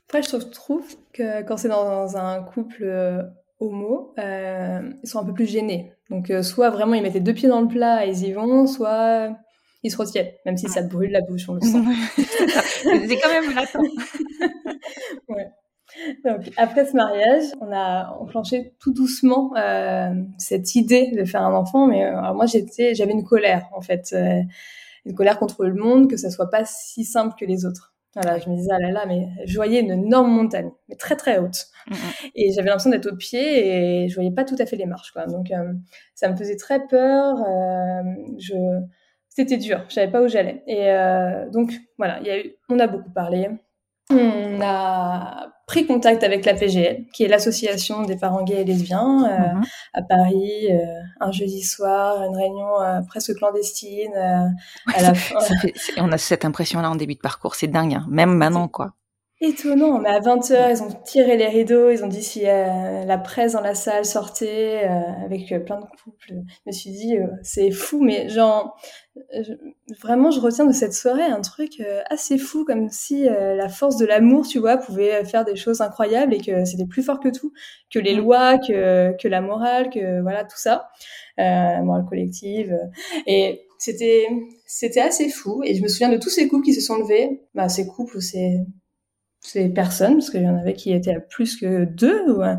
Après, 0.10 0.24
je 0.24 0.38
trouve 0.38 0.86
que 1.14 1.44
quand 1.44 1.58
c'est 1.58 1.70
dans 1.70 2.18
un 2.18 2.44
couple 2.44 2.84
euh, 2.84 3.24
homo, 3.60 4.14
euh, 4.18 4.92
ils 5.04 5.08
sont 5.08 5.20
un 5.20 5.24
peu 5.24 5.34
plus 5.34 5.46
gênés. 5.46 5.94
Donc, 6.10 6.34
soit 6.42 6.72
vraiment 6.72 6.96
ils 6.96 7.04
mettent 7.04 7.24
deux 7.24 7.34
pieds 7.34 7.48
dans 7.48 7.62
le 7.62 7.68
plat 7.68 8.06
et 8.06 8.10
ils 8.10 8.28
y 8.28 8.34
vont, 8.34 8.66
soit 8.66 9.30
ils 9.84 9.92
se 9.92 9.98
retiennent, 9.98 10.32
même 10.46 10.58
si 10.58 10.68
ça 10.68 10.82
brûle 10.82 11.12
la 11.12 11.22
bouche, 11.22 11.48
on 11.48 11.54
le 11.54 11.62
sent. 11.62 11.78
c'est 12.18 13.18
quand 13.18 13.30
même 13.30 13.56
latent. 13.56 13.78
ouais. 15.30 15.50
Donc, 16.24 16.52
après 16.58 16.86
ce 16.86 16.96
mariage, 16.96 17.44
on 17.62 17.72
a 17.72 18.16
enclenché 18.20 18.74
tout 18.80 18.94
doucement 18.94 19.54
euh, 19.58 20.14
cette 20.38 20.76
idée 20.76 21.12
de 21.12 21.26
faire 21.26 21.42
un 21.42 21.54
enfant. 21.54 21.88
Mais 21.88 22.06
euh, 22.06 22.34
moi, 22.34 22.46
j'étais, 22.46 22.94
j'avais 22.94 23.14
une 23.14 23.24
colère 23.24 23.68
en 23.74 23.82
fait, 23.82 24.12
euh, 24.14 24.42
une 25.06 25.16
colère 25.16 25.40
contre 25.40 25.66
le 25.66 25.74
monde, 25.74 26.10
que 26.10 26.18
ça 26.18 26.30
soit 26.30 26.50
pas 26.50 26.66
si 26.66 27.04
simple 27.06 27.36
que 27.40 27.46
les 27.46 27.66
autres. 27.66 27.94
Voilà, 28.16 28.40
je 28.40 28.50
me 28.50 28.56
disais 28.56 28.72
ah 28.74 28.80
là 28.80 28.92
là, 28.92 29.06
mais 29.06 29.28
je 29.46 29.56
voyais 29.56 29.82
une 29.82 29.92
énorme 29.92 30.32
montagne, 30.32 30.72
mais 30.88 30.96
très 30.96 31.16
très 31.16 31.38
haute, 31.38 31.68
mm, 31.88 31.94
mm. 31.94 31.98
et 32.36 32.52
j'avais 32.52 32.68
l'impression 32.68 32.90
d'être 32.90 33.12
au 33.12 33.16
pied 33.16 34.04
et 34.04 34.10
je 34.10 34.16
voyais 34.16 34.32
pas 34.32 34.46
tout 34.46 34.56
à 34.58 34.66
fait 34.66 34.78
les 34.78 34.88
marches 34.88 35.12
quoi. 35.12 35.28
Donc 35.28 35.52
euh, 35.52 35.74
ça 36.16 36.28
me 36.30 36.36
faisait 36.36 36.58
très 36.58 36.88
peur. 36.88 37.36
Euh, 37.48 38.02
je 38.40 38.56
c'était 39.30 39.58
dur, 39.58 39.86
je 39.88 39.94
savais 39.94 40.12
pas 40.12 40.22
où 40.22 40.28
j'allais. 40.28 40.64
Et 40.68 40.90
euh, 40.90 41.50
donc 41.50 41.72
voilà, 41.98 42.20
y 42.22 42.30
a 42.30 42.40
eu, 42.40 42.56
on 42.68 42.80
a 42.80 42.88
beaucoup 42.88 43.12
parlé. 43.12 43.50
On 44.10 44.60
a 44.62 45.54
pris 45.70 45.86
contact 45.86 46.24
avec 46.24 46.46
la 46.46 46.56
PGL, 46.56 47.06
qui 47.14 47.24
est 47.24 47.28
l'association 47.28 48.02
des 48.02 48.18
parents 48.18 48.44
gays 48.44 48.62
et 48.62 48.64
lesbiens, 48.64 49.26
euh, 49.26 49.54
mhm. 49.54 49.64
à 49.94 50.02
Paris, 50.02 50.68
euh, 50.72 50.78
un 51.20 51.32
jeudi 51.32 51.62
soir, 51.62 52.24
une 52.24 52.36
réunion 52.36 52.82
euh, 52.82 53.02
presque 53.08 53.36
clandestine. 53.36 54.16
à 54.16 55.02
la 55.02 55.14
fin. 55.14 55.38
on 55.98 56.12
a 56.12 56.18
cette 56.18 56.44
impression-là 56.44 56.90
en 56.90 56.96
début 56.96 57.14
de 57.14 57.20
parcours, 57.20 57.54
c'est 57.54 57.68
dingue, 57.68 57.94
hein. 57.94 58.08
même 58.10 58.34
maintenant, 58.34 58.68
quoi 58.68 58.96
étonnant. 59.42 60.00
Mais 60.00 60.10
à 60.10 60.20
20h, 60.20 60.72
ils 60.72 60.84
ont 60.84 60.92
tiré 61.06 61.38
les 61.38 61.48
rideaux, 61.48 61.90
ils 61.90 62.04
ont 62.04 62.08
dit 62.08 62.24
si 62.24 62.46
euh, 62.46 63.06
la 63.06 63.18
presse 63.18 63.54
dans 63.54 63.62
la 63.62 63.76
salle 63.76 64.06
sortait 64.06 64.86
euh, 64.86 65.26
avec 65.26 65.52
euh, 65.52 65.60
plein 65.60 65.80
de 65.80 65.86
couples. 65.86 66.28
Je 66.30 66.34
me 66.66 66.72
suis 66.72 66.92
dit, 66.92 67.18
c'est 67.42 67.72
fou, 67.72 68.02
mais 68.02 68.30
genre, 68.30 68.78
vraiment, 70.02 70.32
je 70.32 70.40
retiens 70.40 70.66
de 70.66 70.74
cette 70.74 70.94
soirée 70.94 71.24
un 71.24 71.42
truc 71.42 71.82
assez 72.10 72.38
fou, 72.38 72.66
comme 72.66 72.90
si 72.90 73.26
la 73.26 73.70
force 73.70 73.98
de 73.98 74.06
l'amour, 74.06 74.48
tu 74.48 74.60
vois, 74.60 74.78
pouvait 74.78 75.24
faire 75.26 75.46
des 75.46 75.56
choses 75.56 75.82
incroyables 75.82 76.34
et 76.34 76.40
que 76.40 76.66
c'était 76.66 76.86
plus 76.86 77.04
fort 77.04 77.20
que 77.20 77.30
tout, 77.30 77.54
que 77.92 78.00
les 78.00 78.16
mm. 78.16 78.20
lois, 78.20 78.58
que, 78.58 79.16
que 79.22 79.28
la 79.28 79.42
morale, 79.42 79.90
que 79.90 80.22
voilà, 80.22 80.44
tout 80.44 80.58
ça, 80.58 80.90
la 81.38 81.82
morale 81.82 82.06
collective. 82.08 82.78
Et 83.26 83.66
c'était 83.80 84.28
c'était 84.66 85.00
assez 85.00 85.30
fou 85.30 85.64
et 85.64 85.74
je 85.74 85.82
me 85.82 85.88
souviens 85.88 86.10
de 86.10 86.18
tous 86.18 86.30
ces 86.30 86.48
couples 86.48 86.66
qui 86.66 86.74
se 86.74 86.82
sont 86.82 86.98
levés 86.98 87.42
bah 87.56 87.70
ces 87.70 87.88
couples 87.88 88.22
c'est 88.22 88.60
ces 89.42 89.70
personnes, 89.70 90.16
parce 90.16 90.30
qu'il 90.30 90.44
y 90.44 90.50
en 90.50 90.58
avait 90.58 90.74
qui 90.74 90.92
étaient 90.94 91.16
à 91.16 91.20
plus 91.20 91.58
que 91.58 91.86
deux, 91.86 92.30
ou 92.32 92.42
euh, 92.42 92.56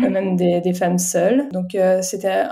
même 0.00 0.36
des, 0.36 0.60
des, 0.60 0.74
femmes 0.74 0.98
seules. 0.98 1.48
Donc 1.50 1.74
euh, 1.74 2.02
c'était 2.02 2.44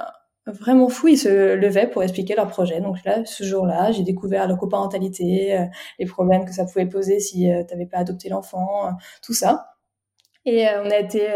vraiment 0.46 0.88
fou, 0.88 1.08
ils 1.08 1.18
se 1.18 1.54
levaient 1.54 1.88
pour 1.88 2.02
expliquer 2.02 2.34
leur 2.34 2.48
projet. 2.48 2.80
Donc 2.80 3.02
là, 3.04 3.24
ce 3.24 3.44
jour-là, 3.44 3.92
j'ai 3.92 4.02
découvert 4.02 4.46
la 4.46 4.56
coparentalité, 4.56 5.58
euh, 5.58 5.64
les 5.98 6.06
problèmes 6.06 6.44
que 6.44 6.52
ça 6.52 6.64
pouvait 6.64 6.86
poser 6.86 7.20
si 7.20 7.42
tu 7.42 7.74
n'avais 7.74 7.86
pas 7.86 7.98
adopté 7.98 8.28
l'enfant, 8.28 8.90
tout 9.22 9.34
ça. 9.34 9.70
Et 10.44 10.66
on 10.84 10.90
a 10.90 10.98
été 10.98 11.26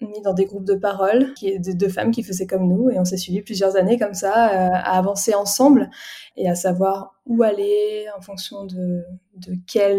mis 0.00 0.20
dans 0.22 0.34
des 0.34 0.44
groupes 0.44 0.64
de 0.64 0.74
parole 0.74 1.34
qui, 1.34 1.58
de, 1.58 1.72
de 1.72 1.88
femmes 1.88 2.10
qui 2.10 2.22
faisaient 2.22 2.46
comme 2.46 2.68
nous 2.68 2.90
et 2.90 2.98
on 2.98 3.04
s'est 3.04 3.16
suivi 3.16 3.42
plusieurs 3.42 3.76
années 3.76 3.98
comme 3.98 4.14
ça 4.14 4.32
à 4.32 4.98
avancer 4.98 5.34
ensemble 5.34 5.90
et 6.36 6.48
à 6.48 6.54
savoir 6.54 7.14
où 7.26 7.42
aller 7.42 8.06
en 8.16 8.20
fonction 8.20 8.64
de, 8.66 9.04
de 9.36 9.54
quel 9.66 9.98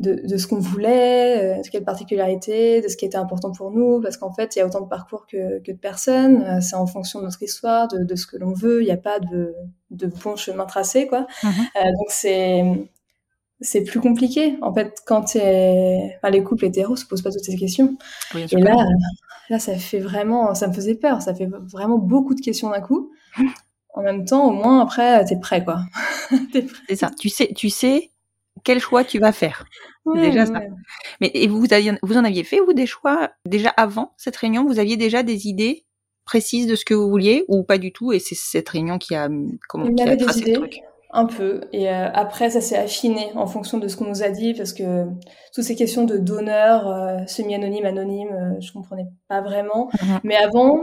de, 0.00 0.26
de 0.26 0.36
ce 0.36 0.46
qu'on 0.46 0.58
voulait, 0.58 1.60
de 1.62 1.68
quelle 1.68 1.84
particularité, 1.84 2.80
de 2.80 2.88
ce 2.88 2.96
qui 2.96 3.04
était 3.04 3.16
important 3.16 3.52
pour 3.52 3.70
nous 3.70 4.00
parce 4.00 4.16
qu'en 4.16 4.32
fait 4.32 4.54
il 4.54 4.60
y 4.60 4.62
a 4.62 4.66
autant 4.66 4.80
de 4.80 4.88
parcours 4.88 5.26
que, 5.26 5.60
que 5.60 5.72
de 5.72 5.78
personnes, 5.78 6.60
c'est 6.60 6.76
en 6.76 6.86
fonction 6.86 7.20
de 7.20 7.24
notre 7.24 7.42
histoire, 7.42 7.88
de, 7.88 8.04
de 8.04 8.14
ce 8.14 8.26
que 8.26 8.36
l'on 8.36 8.52
veut, 8.52 8.82
il 8.82 8.86
n'y 8.86 8.92
a 8.92 8.96
pas 8.96 9.18
de, 9.18 9.54
de 9.90 10.06
bon 10.06 10.36
chemin 10.36 10.66
tracé 10.66 11.06
quoi. 11.06 11.26
Mmh 11.42 11.48
donc 11.74 12.06
c'est 12.10 12.90
c'est 13.64 13.82
plus 13.82 14.00
compliqué. 14.00 14.56
En 14.62 14.72
fait, 14.72 15.02
quand 15.06 15.24
enfin, 15.24 16.30
les 16.30 16.42
couples 16.44 16.66
hétéros 16.66 16.96
se 16.96 17.06
posent 17.06 17.22
pas 17.22 17.30
toutes 17.30 17.44
ces 17.44 17.56
questions. 17.56 17.96
et 18.34 18.46
là, 18.56 18.76
là, 19.50 19.58
ça 19.58 19.76
fait 19.76 19.98
vraiment, 19.98 20.54
ça 20.54 20.68
me 20.68 20.72
faisait 20.72 20.94
peur. 20.94 21.22
Ça 21.22 21.34
fait 21.34 21.48
vraiment 21.72 21.98
beaucoup 21.98 22.34
de 22.34 22.40
questions 22.40 22.70
d'un 22.70 22.80
coup. 22.80 23.10
En 23.94 24.02
même 24.02 24.24
temps, 24.24 24.48
au 24.48 24.52
moins 24.52 24.80
après, 24.80 25.24
t'es 25.24 25.38
prêt, 25.38 25.64
quoi. 25.64 25.80
C'est 26.88 26.96
ça. 26.96 27.10
Tu 27.18 27.28
sais, 27.28 27.52
tu 27.54 27.70
sais 27.70 28.10
quel 28.64 28.80
choix 28.80 29.04
tu 29.04 29.18
vas 29.18 29.32
faire. 29.32 29.64
déjà 30.14 30.46
ça. 30.46 30.60
Mais 31.20 31.30
et 31.34 31.48
vous, 31.48 31.64
vous 32.02 32.16
en 32.16 32.24
aviez 32.24 32.44
fait 32.44 32.60
vous 32.60 32.72
des 32.72 32.86
choix 32.86 33.30
déjà 33.46 33.70
avant 33.70 34.12
cette 34.16 34.36
réunion? 34.36 34.66
Vous 34.66 34.78
aviez 34.78 34.96
déjà 34.96 35.22
des 35.22 35.48
idées 35.48 35.84
précises 36.24 36.66
de 36.66 36.74
ce 36.74 36.84
que 36.84 36.94
vous 36.94 37.08
vouliez 37.08 37.44
ou 37.48 37.62
pas 37.62 37.78
du 37.78 37.92
tout? 37.92 38.12
Et 38.12 38.18
c'est 38.18 38.34
cette 38.34 38.68
réunion 38.68 38.98
qui 38.98 39.14
a 39.14 39.28
comment 39.68 39.92
qui 39.94 40.02
a 40.02 40.16
tracé 40.16 40.52
le 40.52 40.52
truc? 40.54 40.82
Un 41.14 41.26
peu. 41.26 41.62
Et 41.72 41.88
euh, 41.88 42.10
après, 42.12 42.50
ça 42.50 42.60
s'est 42.60 42.76
affiné 42.76 43.30
en 43.36 43.46
fonction 43.46 43.78
de 43.78 43.88
ce 43.88 43.96
qu'on 43.96 44.06
nous 44.06 44.22
a 44.22 44.30
dit, 44.30 44.52
parce 44.52 44.72
que 44.72 45.06
toutes 45.54 45.64
ces 45.64 45.76
questions 45.76 46.04
de 46.04 46.18
donneur, 46.18 46.88
euh, 46.88 47.18
semi-anonyme, 47.26 47.86
anonyme, 47.86 48.32
euh, 48.32 48.60
je 48.60 48.72
comprenais 48.72 49.06
pas 49.28 49.40
vraiment. 49.40 49.88
Mhm. 50.02 50.20
Mais 50.24 50.36
avant, 50.36 50.76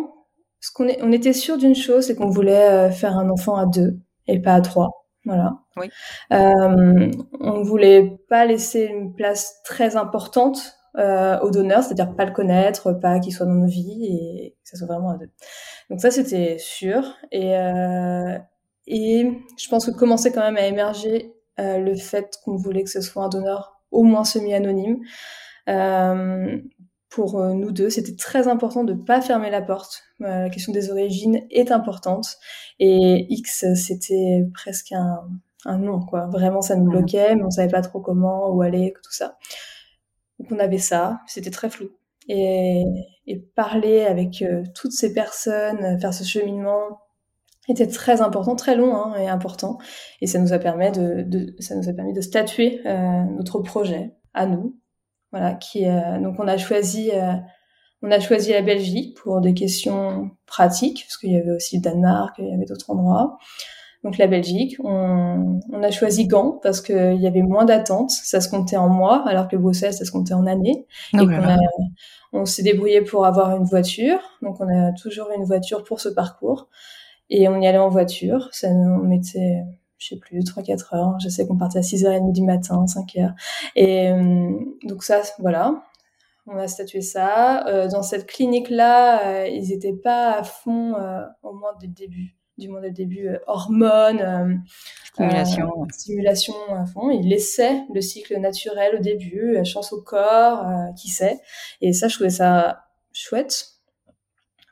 ce 0.62 0.72
qu'on 0.72 0.88
on 1.02 1.12
était 1.12 1.34
sûr 1.34 1.58
d'une 1.58 1.76
chose, 1.76 2.06
c'est 2.06 2.16
qu'on 2.16 2.30
voulait 2.30 2.90
faire 2.92 3.18
un 3.18 3.30
enfant 3.30 3.56
à 3.58 3.66
deux 3.66 4.00
et 4.28 4.40
pas 4.40 4.54
à 4.54 4.62
trois. 4.62 5.06
Voilà. 5.26 5.60
Oui. 5.78 5.90
on 6.32 7.62
voulait 7.62 8.18
pas 8.30 8.46
laisser 8.46 8.86
une 8.86 9.14
place 9.14 9.62
très 9.64 9.96
importante 9.96 10.78
au 10.96 11.52
donneur, 11.52 11.84
c'est-à-dire 11.84 12.16
pas 12.16 12.26
le 12.26 12.32
connaître, 12.32 12.94
pas 12.94 13.20
qu'il 13.20 13.34
soit 13.34 13.46
dans 13.46 13.54
nos 13.54 13.68
vies 13.68 14.06
et 14.06 14.56
que 14.64 14.70
ça 14.70 14.78
soit 14.78 14.88
vraiment 14.88 15.12
à 15.12 15.18
deux. 15.18 15.30
Donc 15.90 16.00
ça, 16.00 16.10
c'était 16.10 16.58
sûr. 16.60 17.04
Et, 17.32 17.56
et 18.94 19.26
je 19.58 19.70
pense 19.70 19.86
que 19.86 19.92
commençait 19.92 20.34
quand 20.34 20.42
même 20.42 20.58
à 20.58 20.68
émerger 20.68 21.34
euh, 21.62 21.78
le 21.78 21.96
fait 21.96 22.38
qu'on 22.44 22.58
voulait 22.58 22.84
que 22.84 22.90
ce 22.90 23.00
soit 23.00 23.24
un 23.24 23.30
donneur 23.30 23.82
au 23.90 24.04
moins 24.04 24.26
semi-anonyme. 24.26 25.00
Euh, 25.70 26.60
pour 27.08 27.40
euh, 27.40 27.54
nous 27.54 27.72
deux, 27.72 27.90
c'était 27.90 28.18
très 28.18 28.50
important 28.50 28.84
de 28.84 28.94
pas 28.94 29.22
fermer 29.22 29.50
la 29.50 29.62
porte. 29.62 30.04
la 30.20 30.50
question 30.50 30.74
des 30.74 30.92
origines 30.92 31.40
est 31.52 31.72
importante. 31.72 32.36
Et 32.80 33.28
X, 33.30 33.66
c'était 33.76 34.44
presque 34.54 34.92
un, 34.92 35.22
un 35.64 35.78
non, 35.78 36.02
quoi. 36.02 36.28
Vraiment, 36.28 36.62
ça 36.62 36.76
nous 36.76 36.90
bloquait, 36.90 37.36
mais 37.36 37.44
on 37.44 37.50
savait 37.50 37.72
pas 37.72 37.82
trop 37.82 38.02
comment, 38.02 38.50
où 38.50 38.62
aller, 38.62 38.94
tout 39.02 39.14
ça. 39.14 39.38
Donc 40.38 40.52
on 40.52 40.60
avait 40.60 40.80
ça, 40.80 41.22
c'était 41.28 41.50
très 41.50 41.70
flou. 41.70 41.92
Et, 42.28 42.84
et 43.26 43.40
parler 43.40 44.02
avec 44.02 44.44
toutes 44.76 44.92
ces 44.92 45.14
personnes, 45.14 45.98
faire 46.02 46.14
ce 46.14 46.26
cheminement, 46.26 47.00
était 47.72 47.88
très 47.88 48.22
important, 48.22 48.56
très 48.56 48.76
long 48.76 48.96
hein, 48.96 49.16
et 49.20 49.28
important. 49.28 49.78
Et 50.22 50.28
ça 50.28 50.40
nous 50.40 50.54
a 50.54 50.60
permis 50.60 50.92
de, 50.92 51.24
de 51.24 51.56
ça 51.60 51.76
nous 51.76 51.90
a 51.90 51.94
permis 51.94 52.14
de 52.14 52.22
statuer 52.22 52.82
euh, 52.86 53.24
notre 53.38 53.60
projet 53.60 54.14
à 54.34 54.46
nous. 54.46 54.78
Voilà, 55.32 55.54
qui 55.54 55.88
euh, 55.88 56.20
donc 56.20 56.36
on 56.40 56.48
a 56.48 56.58
choisi 56.58 57.12
euh, 57.14 57.34
on 58.02 58.12
a 58.12 58.20
choisi 58.20 58.52
la 58.52 58.62
Belgique 58.62 59.16
pour 59.18 59.42
des 59.42 59.54
questions 59.54 60.32
pratiques 60.46 61.06
parce 61.08 61.18
qu'il 61.18 61.32
y 61.32 61.38
avait 61.38 61.52
aussi 61.52 61.78
le 61.78 61.82
Danemark, 61.82 62.36
il 62.40 62.50
y 62.50 62.54
avait 62.54 62.66
d'autres 62.66 62.90
endroits. 62.90 63.38
Donc 64.04 64.18
la 64.18 64.26
Belgique, 64.26 64.78
on, 64.84 65.60
on 65.72 65.84
a 65.84 65.92
choisi 65.92 66.28
Gand 66.28 66.60
parce 66.64 66.82
qu'il 66.82 67.22
y 67.22 67.28
avait 67.28 67.44
moins 67.44 67.66
d'attentes, 67.66 68.10
ça 68.10 68.42
se 68.42 68.50
comptait 68.50 68.78
en 68.78 68.90
mois, 68.90 69.24
alors 69.28 69.48
que 69.48 69.56
Bruxelles, 69.56 69.94
ça 69.94 70.06
se 70.06 70.12
comptait 70.12 70.34
en 70.34 70.48
années. 70.48 70.88
et 71.14 71.20
on 72.34 72.46
s'est 72.46 72.64
débrouillé 72.64 73.02
pour 73.02 73.26
avoir 73.26 73.56
une 73.56 73.66
voiture, 73.66 74.20
donc 74.42 74.60
on 74.60 74.68
a 74.68 74.92
toujours 74.94 75.30
une 75.38 75.44
voiture 75.44 75.84
pour 75.84 76.00
ce 76.00 76.10
parcours. 76.10 76.70
Et 77.32 77.48
on 77.48 77.60
y 77.60 77.66
allait 77.66 77.78
en 77.78 77.90
voiture. 77.90 78.50
Ça 78.52 78.72
nous 78.72 79.02
mettait, 79.04 79.64
je 79.98 80.10
sais 80.10 80.18
plus, 80.18 80.40
3-4 80.40 80.96
heures. 80.96 81.20
Je 81.20 81.30
sais 81.30 81.48
qu'on 81.48 81.58
partait 81.58 81.80
à 81.80 81.82
6h30 81.82 82.34
du 82.34 82.44
matin, 82.44 82.86
5h. 82.86 83.34
Et 83.78 84.12
euh, 84.12 84.52
donc 84.84 85.04
ça, 85.04 85.22
voilà. 85.40 85.82
On 86.46 86.58
a 86.58 86.68
statué 86.68 87.00
ça. 87.02 87.66
Euh, 87.68 87.88
dans 87.88 88.04
cette 88.04 88.28
clinique-là, 88.28 89.28
euh, 89.28 89.48
ils 89.48 89.72
étaient 89.72 89.96
pas 89.96 90.34
à 90.34 90.44
fond, 90.44 90.94
au 91.42 91.54
moins 91.54 91.72
dès 91.80 91.88
le 91.88 91.94
début. 91.94 92.36
Du 92.58 92.68
moins 92.68 92.82
dès 92.82 92.90
le 92.90 92.94
début, 92.94 93.30
hormones, 93.48 94.62
stimulation. 95.06 95.70
stimulation 95.90 96.54
à 96.76 96.86
fond. 96.86 97.10
Ils 97.12 97.30
laissaient 97.30 97.86
le 97.94 98.02
cycle 98.02 98.38
naturel 98.40 98.98
au 98.98 99.02
début, 99.02 99.64
chance 99.64 99.94
au 99.94 100.02
corps, 100.02 100.66
qui 100.98 101.08
sait. 101.08 101.40
Et 101.80 101.94
ça, 101.94 102.10
je 102.10 102.16
trouvais 102.16 102.30
ça 102.30 102.84
chouette 103.14 103.81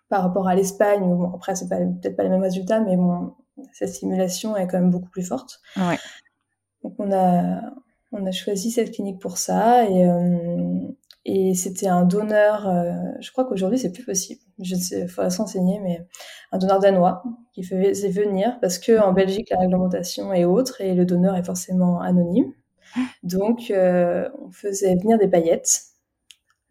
par 0.10 0.24
rapport 0.24 0.48
à 0.48 0.56
l'Espagne, 0.56 1.02
bon, 1.02 1.32
après, 1.34 1.56
c'est 1.56 1.70
peut-être 1.70 2.16
pas 2.16 2.24
les 2.24 2.30
mêmes 2.30 2.42
résultats, 2.42 2.80
mais 2.80 2.98
bon, 2.98 3.34
cette 3.74 3.90
stimulation 3.90 4.58
est 4.58 4.68
quand 4.68 4.80
même 4.80 4.92
beaucoup 4.92 5.10
plus 5.10 5.24
forte. 5.24 5.62
Ouais. 5.78 5.98
Donc, 6.84 6.96
on 6.98 7.12
a, 7.12 7.62
on 8.12 8.26
a 8.26 8.32
choisi 8.32 8.72
cette 8.72 8.92
clinique 8.92 9.20
pour 9.20 9.38
ça 9.38 9.86
et, 9.86 10.06
euh, 10.06 10.80
et 11.26 11.54
c'était 11.54 11.88
un 11.88 12.06
donneur, 12.06 12.68
euh, 12.68 12.94
je 13.20 13.32
crois 13.32 13.46
qu'aujourd'hui 13.46 13.78
c'est 13.78 13.92
plus 13.92 14.06
possible, 14.06 14.42
je 14.60 14.76
ne 14.76 14.80
sais, 14.80 15.02
il 15.02 15.08
faudra 15.08 15.30
s'enseigner, 15.30 15.80
mais 15.80 16.08
un 16.52 16.58
donneur 16.58 16.80
danois 16.80 17.24
qui 17.54 17.64
faisait 17.64 18.10
venir 18.10 18.58
parce 18.62 18.80
que 18.80 19.00
en 19.00 19.12
Belgique 19.12 19.50
la 19.52 19.60
réglementation 19.60 20.34
est 20.34 20.46
autre 20.46 20.82
et 20.82 20.96
le 20.96 21.06
donneur 21.06 21.36
est 21.36 21.44
forcément 21.44 22.02
anonyme. 22.02 22.52
Donc 23.22 23.70
euh, 23.70 24.30
on 24.42 24.52
faisait 24.52 24.96
venir 24.96 25.20
des 25.20 25.28
paillettes 25.28 25.82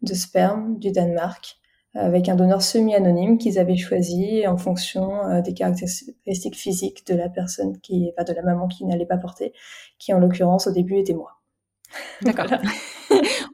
de 0.01 0.13
sperme 0.13 0.77
du 0.79 0.91
Danemark 0.91 1.58
avec 1.95 2.29
un 2.29 2.35
donneur 2.35 2.61
semi-anonyme 2.61 3.37
qu'ils 3.37 3.57
avaient 3.57 3.77
choisi 3.77 4.45
en 4.47 4.57
fonction 4.57 5.23
euh, 5.25 5.41
des 5.41 5.53
caractéristiques 5.53 6.55
physiques 6.55 7.05
de 7.07 7.15
la 7.15 7.29
personne 7.29 7.79
qui, 7.81 8.11
pas 8.15 8.23
de 8.23 8.33
la 8.33 8.43
maman 8.43 8.67
qui 8.67 8.85
n'allait 8.85 9.07
pas 9.07 9.17
porter, 9.17 9.53
qui 9.97 10.13
en 10.13 10.19
l'occurrence 10.19 10.67
au 10.67 10.71
début 10.71 10.97
était 10.97 11.13
moi. 11.13 11.39
D'accord. 12.21 12.45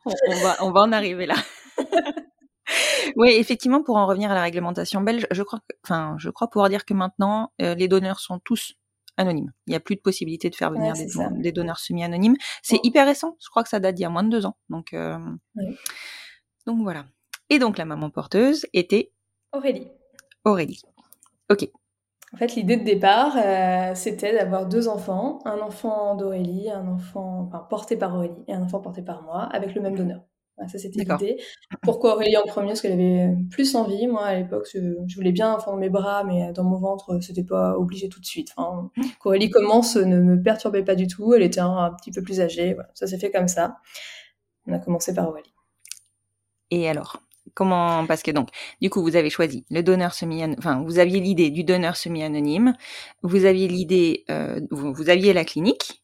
on, 0.06 0.44
va, 0.44 0.56
on 0.62 0.72
va 0.72 0.82
en 0.82 0.92
arriver 0.92 1.26
là. 1.26 1.36
oui, 3.16 3.30
effectivement, 3.32 3.82
pour 3.82 3.96
en 3.96 4.06
revenir 4.06 4.32
à 4.32 4.36
la 4.36 4.42
réglementation 4.42 5.02
belge, 5.02 5.28
je 5.32 5.44
crois, 5.44 5.62
enfin, 5.86 6.16
je 6.20 6.30
crois 6.30 6.50
pouvoir 6.50 6.70
dire 6.70 6.86
que 6.86 6.94
maintenant 6.94 7.52
euh, 7.62 7.76
les 7.76 7.88
donneurs 7.88 8.20
sont 8.20 8.40
tous 8.44 8.74
anonymes. 9.18 9.54
Il 9.68 9.70
n'y 9.70 9.78
a 9.78 9.80
plus 9.80 9.96
de 9.96 10.02
possibilité 10.02 10.50
de 10.50 10.56
faire 10.56 10.72
venir 10.72 10.94
des, 11.40 11.52
donneurs 11.54 11.80
semi-anonymes. 11.80 12.36
C'est 12.62 12.80
hyper 12.84 13.06
récent. 13.06 13.38
Je 13.42 13.50
crois 13.50 13.64
que 13.64 13.70
ça 13.70 13.80
date 13.80 13.96
d'il 13.96 14.04
y 14.04 14.06
a 14.06 14.10
moins 14.10 14.24
de 14.24 14.30
deux 14.30 14.46
ans. 14.46 14.58
Donc, 14.70 14.94
euh, 14.94 15.18
donc 16.66 16.82
voilà. 16.82 17.06
Et 17.50 17.60
donc 17.60 17.78
la 17.78 17.86
maman 17.86 18.10
porteuse 18.10 18.66
était 18.74 19.12
Aurélie. 19.54 19.88
Aurélie. 20.44 20.82
Ok. 21.50 21.70
En 22.34 22.38
fait, 22.38 22.56
l'idée 22.56 22.76
de 22.76 22.84
départ, 22.84 23.38
euh, 23.38 23.94
c'était 23.96 24.34
d'avoir 24.34 24.66
deux 24.66 24.90
enfants, 24.90 25.40
un 25.46 25.60
enfant 25.60 26.16
d'Aurélie, 26.16 26.70
un 26.70 26.88
enfant 26.88 27.48
enfin, 27.48 27.66
porté 27.70 27.96
par 27.96 28.14
Aurélie 28.16 28.44
et 28.48 28.54
un 28.54 28.62
enfant 28.62 28.82
porté 28.82 29.02
par 29.02 29.22
moi, 29.22 29.44
avec 29.54 29.74
le 29.74 29.82
même 29.82 29.96
donneur. 29.96 30.22
ça, 30.68 30.78
c'était 30.78 31.04
l'idée. 31.04 31.38
Pourquoi 31.82 32.16
Aurélie 32.16 32.36
en 32.36 32.44
premier? 32.46 32.70
Parce 32.70 32.82
qu'elle 32.82 32.92
avait 32.92 33.34
plus 33.52 33.76
envie. 33.76 34.08
Moi, 34.08 34.24
à 34.24 34.36
l'époque, 34.36 34.68
je, 34.74 35.16
voulais 35.16 35.32
bien 35.32 35.52
un 35.52 35.56
enfant 35.56 35.72
dans 35.72 35.78
mes 35.78 35.90
bras, 35.90 36.26
mais 36.26 36.52
dans 36.52 36.66
mon 36.66 36.78
ventre, 36.78 37.20
c'était 37.22 37.46
pas 37.46 37.78
obligé 37.78 38.10
tout 38.10 38.20
de 38.20 38.26
suite. 38.26 38.52
Enfin, 38.58 38.92
qu'Aurélie 39.20 39.50
commence 39.50 39.96
ne 39.96 40.20
me 40.20 40.42
perturbait 40.42 40.84
pas 40.84 40.96
du 40.96 41.08
tout. 41.08 41.34
Elle 41.36 41.44
était 41.44 41.62
un, 41.62 41.94
petit 41.94 42.12
peu 42.12 42.22
plus 42.22 42.42
âgée. 42.42 42.74
Voilà, 42.74 42.90
ça 42.96 43.08
s'est 43.08 43.20
fait 43.20 43.32
comme 43.32 43.48
ça. 43.48 43.78
On 44.68 44.74
a 44.74 44.80
commencé 44.80 45.14
par 45.14 45.30
Aurélie. 45.30 45.54
Et 46.72 46.90
alors? 46.90 47.22
Comment 47.54 48.06
Parce 48.06 48.24
que 48.24 48.32
donc, 48.32 48.50
du 48.82 48.90
coup, 48.90 49.02
vous 49.02 49.16
avez 49.16 49.30
choisi 49.30 49.66
le 49.70 49.82
donneur 49.82 50.14
semi, 50.14 50.44
enfin, 50.58 50.82
vous 50.86 51.00
aviez 51.00 51.20
l'idée 51.20 51.50
du 51.50 51.64
donneur 51.64 51.96
semi-anonyme, 51.96 52.74
vous 53.22 53.46
aviez 53.46 53.68
l'idée, 53.68 54.26
euh, 54.30 54.60
vous, 54.72 55.10
aviez 55.10 55.34
la 55.34 55.46
clinique, 55.46 56.04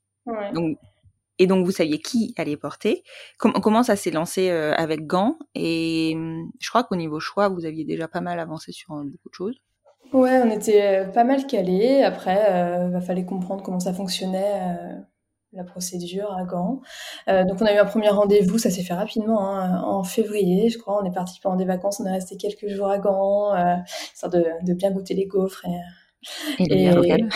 donc, 0.54 0.78
et 1.40 1.48
donc 1.48 1.66
vous 1.66 1.72
saviez 1.72 2.00
qui 2.00 2.34
allait 2.38 2.58
porter. 2.58 3.04
comment 3.38 3.84
ça 3.84 3.96
s'est 3.96 4.12
lancé 4.12 4.50
euh, 4.50 4.74
avec 4.76 5.08
Gant? 5.08 5.40
Et 5.56 6.16
je 6.60 6.70
crois 6.70 6.84
qu'au 6.84 6.96
niveau 6.96 7.20
choix, 7.20 7.50
vous 7.50 7.66
aviez 7.66 7.84
déjà 7.84 8.08
pas 8.08 8.22
mal 8.22 8.40
avancé 8.40 8.72
sur 8.72 8.94
euh, 8.94 9.04
beaucoup 9.04 9.30
de 9.30 9.34
choses. 9.34 9.60
Ouais, 10.14 10.42
on 10.44 10.52
était 10.52 11.08
pas 11.14 11.24
mal 11.24 11.48
calés. 11.48 12.04
Après, 12.04 12.86
il 12.86 12.92
va 12.92 13.02
fallait 13.02 13.26
comprendre 13.26 13.64
comment 13.64 13.80
ça 13.80 13.94
fonctionnait 13.94 14.60
la 15.54 15.64
procédure 15.64 16.32
à 16.34 16.44
Gand. 16.44 16.82
Euh, 17.28 17.44
donc 17.44 17.62
on 17.62 17.66
a 17.66 17.74
eu 17.74 17.78
un 17.78 17.86
premier 17.86 18.10
rendez-vous, 18.10 18.58
ça 18.58 18.70
s'est 18.70 18.84
fait 18.84 18.94
rapidement, 18.94 19.50
hein, 19.50 19.82
en 19.84 20.04
février, 20.04 20.70
je 20.70 20.78
crois. 20.78 21.02
On 21.02 21.06
est 21.06 21.14
parti 21.14 21.40
pendant 21.42 21.58
des 21.58 21.66
vacances, 21.66 22.00
on 22.00 22.06
est 22.06 22.12
resté 22.12 22.38
quelques 22.38 22.68
jours 22.68 22.90
à 22.90 23.00
Gand, 23.00 23.54
euh, 23.54 23.76
histoire 24.14 24.32
de, 24.32 24.46
de, 24.64 24.74
bien 24.74 24.92
goûter 24.92 25.14
les 25.14 25.26
gaufres 25.26 25.66
et 25.66 26.64
Et, 26.64 26.84
et... 26.84 26.86
la 26.86 26.96
locale. 26.96 27.30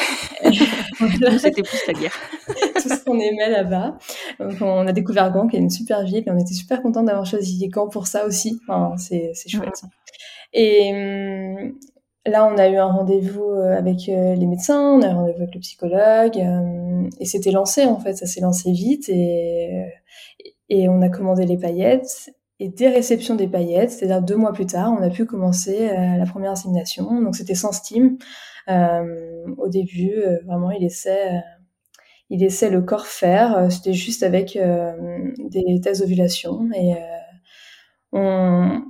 C'était 1.39 1.63
plus 1.63 1.88
la 1.88 1.93
guerre. 1.93 2.15
Tout 2.82 2.89
ce 2.89 3.04
qu'on 3.04 3.19
aimait 3.19 3.49
là-bas. 3.49 3.97
on 4.39 4.88
a 4.88 4.91
découvert 4.93 5.32
Gand, 5.32 5.47
qui 5.47 5.58
est 5.58 5.60
une 5.60 5.69
super 5.69 6.04
ville, 6.04 6.23
et 6.25 6.32
on 6.32 6.38
était 6.38 6.54
super 6.54 6.82
contents 6.82 7.04
d'avoir 7.04 7.25
choisi 7.25 7.67
Gand 7.67 7.89
pour 7.89 8.08
ça 8.08 8.25
aussi. 8.25 8.60
Enfin, 8.67 8.95
c'est 8.97 9.34
chouette. 9.47 9.84
Et 10.54 10.91
hum, 10.93 11.73
là, 12.25 12.45
on 12.45 12.57
a 12.57 12.67
eu 12.69 12.77
un 12.77 12.88
rendez-vous 12.88 13.43
euh, 13.43 13.77
avec 13.77 14.09
euh, 14.09 14.35
les 14.35 14.47
médecins, 14.47 14.97
on 14.97 15.01
a 15.01 15.07
eu 15.07 15.09
un 15.09 15.15
rendez-vous 15.15 15.41
avec 15.41 15.55
le 15.55 15.61
psychologue, 15.61 16.38
euh, 16.38 17.09
et 17.19 17.25
c'était 17.25 17.51
lancé 17.51 17.85
en 17.85 17.99
fait, 17.99 18.15
ça 18.15 18.25
s'est 18.25 18.41
lancé 18.41 18.71
vite, 18.71 19.09
et, 19.09 19.85
et 20.69 20.89
on 20.89 21.01
a 21.01 21.09
commandé 21.09 21.45
les 21.45 21.57
paillettes. 21.57 22.31
Et 22.59 22.69
dès 22.69 22.89
réception 22.89 23.35
des 23.35 23.47
paillettes, 23.47 23.91
c'est-à-dire 23.91 24.21
deux 24.21 24.38
mois 24.38 24.53
plus 24.53 24.65
tard, 24.65 24.93
on 24.97 25.03
a 25.03 25.09
pu 25.09 25.25
commencer 25.25 25.89
la 25.89 26.25
première 26.25 26.51
insémination. 26.51 27.21
Donc 27.21 27.35
c'était 27.35 27.53
sans 27.53 27.73
steam. 27.73 28.17
au 28.69 29.67
début, 29.67 30.23
vraiment, 30.45 30.71
il 30.71 30.81
laissait, 30.81 31.41
il 32.29 32.39
laissait 32.39 32.69
le 32.69 32.81
corps 32.81 33.07
faire. 33.07 33.69
C'était 33.69 33.91
juste 33.91 34.23
avec 34.23 34.57
des 34.57 35.81
tests 35.81 36.01
d'ovulation 36.01 36.69
et 36.73 36.93
on, 38.13 38.81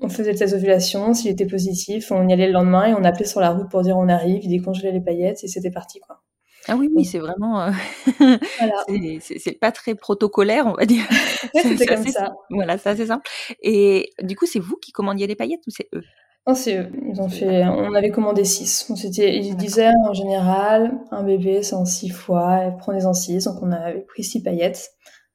on 0.00 0.08
faisait 0.08 0.32
le 0.32 0.38
test 0.38 0.54
d'ovulation, 0.54 1.14
s'il 1.14 1.30
était 1.30 1.46
positif, 1.46 2.10
on 2.10 2.28
y 2.28 2.32
allait 2.32 2.46
le 2.46 2.52
lendemain 2.52 2.86
et 2.86 2.94
on 2.94 3.04
appelait 3.04 3.26
sur 3.26 3.40
la 3.40 3.50
route 3.50 3.68
pour 3.70 3.82
dire 3.82 3.96
on 3.96 4.08
arrive, 4.08 4.40
il 4.44 4.48
décongelait 4.48 4.92
les 4.92 5.00
paillettes 5.00 5.44
et 5.44 5.48
c'était 5.48 5.70
parti 5.70 6.00
quoi. 6.00 6.20
Ah 6.68 6.76
oui, 6.76 6.90
oui, 6.94 7.04
c'est 7.04 7.18
vraiment. 7.18 7.62
Euh, 7.62 7.70
voilà. 8.58 8.84
c'est 9.20 9.58
pas 9.58 9.72
très 9.72 9.94
protocolaire, 9.94 10.66
on 10.66 10.74
va 10.74 10.84
dire. 10.84 11.04
c'était 11.54 11.86
comme 11.86 12.06
ça. 12.06 12.34
Voilà, 12.50 12.76
c'est 12.76 12.90
assez 12.90 13.06
simple. 13.06 13.28
Et 13.62 14.10
du 14.22 14.36
coup, 14.36 14.46
c'est 14.46 14.58
vous 14.58 14.76
qui 14.76 14.92
commandiez 14.92 15.26
les 15.26 15.36
paillettes 15.36 15.66
ou 15.66 15.70
c'est 15.70 15.88
eux? 15.94 16.02
Non, 16.46 16.54
c'est 16.54 16.78
eux. 16.78 16.92
Ils 17.08 17.20
ont 17.20 17.28
fait. 17.28 17.64
On 17.64 17.94
avait 17.94 18.10
commandé 18.10 18.44
six. 18.44 18.86
On 18.90 18.94
ils 18.94 19.56
disaient 19.56 19.90
en 20.06 20.12
général, 20.12 20.98
un 21.10 21.22
bébé, 21.22 21.62
c'est 21.62 21.74
en 21.74 21.86
six 21.86 22.10
fois, 22.10 22.74
prenez-en 22.78 23.14
six. 23.14 23.44
Donc 23.44 23.56
on 23.62 23.72
avait 23.72 24.00
pris 24.00 24.22
six 24.22 24.42
paillettes 24.42 24.90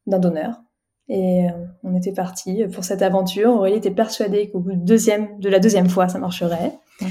d'un 0.06 0.20
donneur. 0.20 0.62
Et 1.08 1.48
euh, 1.48 1.52
on 1.84 1.96
était 1.96 2.14
parti 2.14 2.64
pour 2.74 2.84
cette 2.84 3.02
aventure. 3.02 3.52
Aurélie 3.52 3.78
était 3.78 3.92
persuadée 3.92 4.50
qu'au 4.50 4.60
bout 4.60 4.74
de, 4.74 4.86
deuxième, 4.86 5.40
de 5.40 5.50
la 5.50 5.60
deuxième 5.60 5.90
fois, 5.90 6.08
ça 6.08 6.18
marcherait. 6.18 6.74
Mhm. 7.02 7.10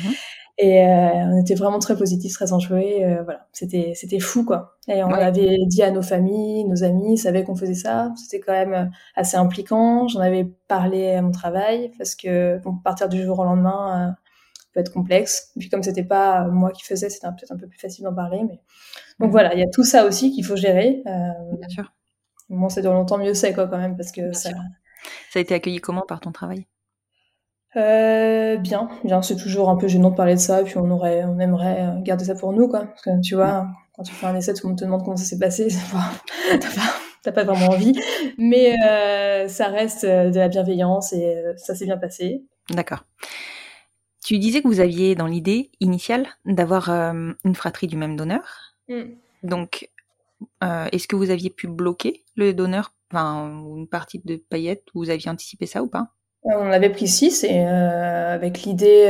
Et 0.57 0.87
euh, 0.87 1.33
on 1.33 1.41
était 1.41 1.57
vraiment 1.57 1.81
très 1.81 1.97
positifs, 1.97 2.33
très 2.33 2.53
enjoués. 2.53 3.05
Euh, 3.05 3.23
voilà, 3.25 3.47
c'était 3.53 3.93
c'était 3.97 4.21
fou 4.21 4.45
quoi. 4.45 4.77
Et 4.87 5.03
on 5.03 5.11
avait 5.11 5.59
dit 5.67 5.83
à 5.83 5.91
nos 5.91 6.03
familles, 6.03 6.65
nos 6.65 6.85
amis, 6.85 7.19
savaient 7.19 7.43
qu'on 7.43 7.57
faisait 7.57 7.75
ça. 7.75 8.13
C'était 8.17 8.39
quand 8.39 8.53
même 8.53 8.91
assez 9.17 9.37
impliquant. 9.37 10.07
J'en 10.07 10.21
avais 10.21 10.45
parlé 10.69 11.13
à 11.15 11.23
mon 11.23 11.33
travail 11.33 11.91
parce 11.99 12.15
que 12.15 12.59
bon, 12.63 12.77
partir 12.77 13.09
du 13.09 13.25
jour 13.25 13.41
au 13.41 13.45
lendemain 13.45 14.15
peut 14.73 14.81
être 14.81 14.93
complexe. 14.93 15.51
Et 15.57 15.61
puis 15.61 15.69
comme 15.69 15.83
c'était 15.83 16.05
pas 16.05 16.47
moi 16.47 16.71
qui 16.71 16.85
faisais, 16.85 17.11
c'était 17.11 17.27
peut-être 17.29 17.53
un 17.53 17.57
peu 17.57 17.67
plus 17.67 17.81
facile 17.81 18.05
d'en 18.05 18.15
parler. 18.15 18.39
Mais 18.45 18.61
donc 19.19 19.29
mhm. 19.29 19.31
voilà, 19.31 19.55
il 19.55 19.61
y 19.61 19.65
a 19.65 19.71
tout 19.73 19.85
ça 19.85 20.07
aussi 20.07 20.31
qu'il 20.31 20.45
faut 20.45 20.57
gérer. 20.57 21.03
Bien 21.05 21.69
sûr. 21.69 21.93
Moi, 22.49 22.71
ça 22.71 22.81
dure 22.81 22.93
longtemps, 22.93 23.19
mieux 23.19 23.35
c'est 23.35 23.55
quoi 23.55 23.67
quand 23.67 23.79
même 23.79 23.97
parce 23.97 24.13
que 24.13 24.33
ça. 24.33 24.51
Ça 25.31 25.39
a 25.39 25.41
été 25.41 25.55
accueilli 25.55 25.81
comment 25.81 26.03
par 26.03 26.21
ton 26.21 26.33
travail? 26.33 26.67
Euh, 27.77 28.57
bien, 28.57 28.89
bien, 29.03 29.21
c'est 29.23 29.37
toujours 29.37 29.69
un 29.69 29.77
peu 29.77 29.89
gênant 29.89 30.11
de 30.11 30.17
parler 30.17 30.35
de 30.35 30.41
ça, 30.41 30.63
puis 30.63 30.77
on 30.77 30.91
aurait, 30.91 31.25
on 31.25 31.41
aimerait 31.41 31.83
euh, 31.83 32.01
garder 32.03 32.25
ça 32.25 32.35
pour 32.35 32.53
nous, 32.53 32.69
quoi. 32.69 32.87
Parce 32.87 33.03
que 33.03 33.21
tu 33.21 33.35
vois, 33.35 33.67
quand 33.95 34.05
tu 34.05 34.13
fais 34.13 34.27
un 34.27 34.37
essai, 34.37 34.55
tout 34.55 34.67
le 34.67 34.71
monde 34.71 34.79
te 34.79 34.85
demande 34.85 35.05
comment 35.05 35.17
ça 35.17 35.25
s'est 35.25 35.39
passé, 35.39 35.69
t'as 37.23 37.33
pas, 37.33 37.33
pas, 37.33 37.45
vraiment 37.45 37.73
envie, 37.73 37.99
mais 38.39 38.77
euh, 38.87 39.49
ça 39.49 39.69
reste 39.69 40.05
de 40.05 40.39
la 40.39 40.49
bienveillance 40.49 41.13
et 41.13 41.43
ça 41.57 41.75
s'est 41.75 41.87
bien 41.87 41.99
passé. 41.99 42.45
D'accord. 42.71 43.05
Tu 44.25 44.39
disais 44.39 44.63
que 44.63 44.69
vous 44.69 44.81
aviez 44.81 45.15
dans 45.15 45.27
l'idée 45.27 45.71
initiale 45.81 46.27
d'avoir 46.47 46.89
une 46.91 47.55
fratrie 47.55 47.89
du 47.89 47.97
même 47.97 48.17
donneur. 48.17 48.75
Mm. 48.89 49.03
Donc, 49.43 49.91
euh, 50.63 50.87
est-ce 50.93 51.09
que 51.09 51.17
vous 51.17 51.31
aviez 51.31 51.51
pu 51.51 51.69
bloquer 51.69 52.25
le 52.37 52.53
donneur, 52.53 52.95
enfin 53.13 53.49
une 53.77 53.89
partie 53.89 54.21
de 54.25 54.37
paillettes, 54.37 54.85
vous 54.95 55.11
aviez 55.11 55.31
anticipé 55.31 55.67
ça 55.67 55.83
ou 55.83 55.89
pas? 55.89 56.09
Euh, 56.47 56.51
on 56.59 56.71
avait 56.71 56.91
pris 56.91 57.09
6 57.09 57.45
et 57.45 57.67
euh, 57.67 58.35
avec 58.35 58.63
l'idée 58.63 59.07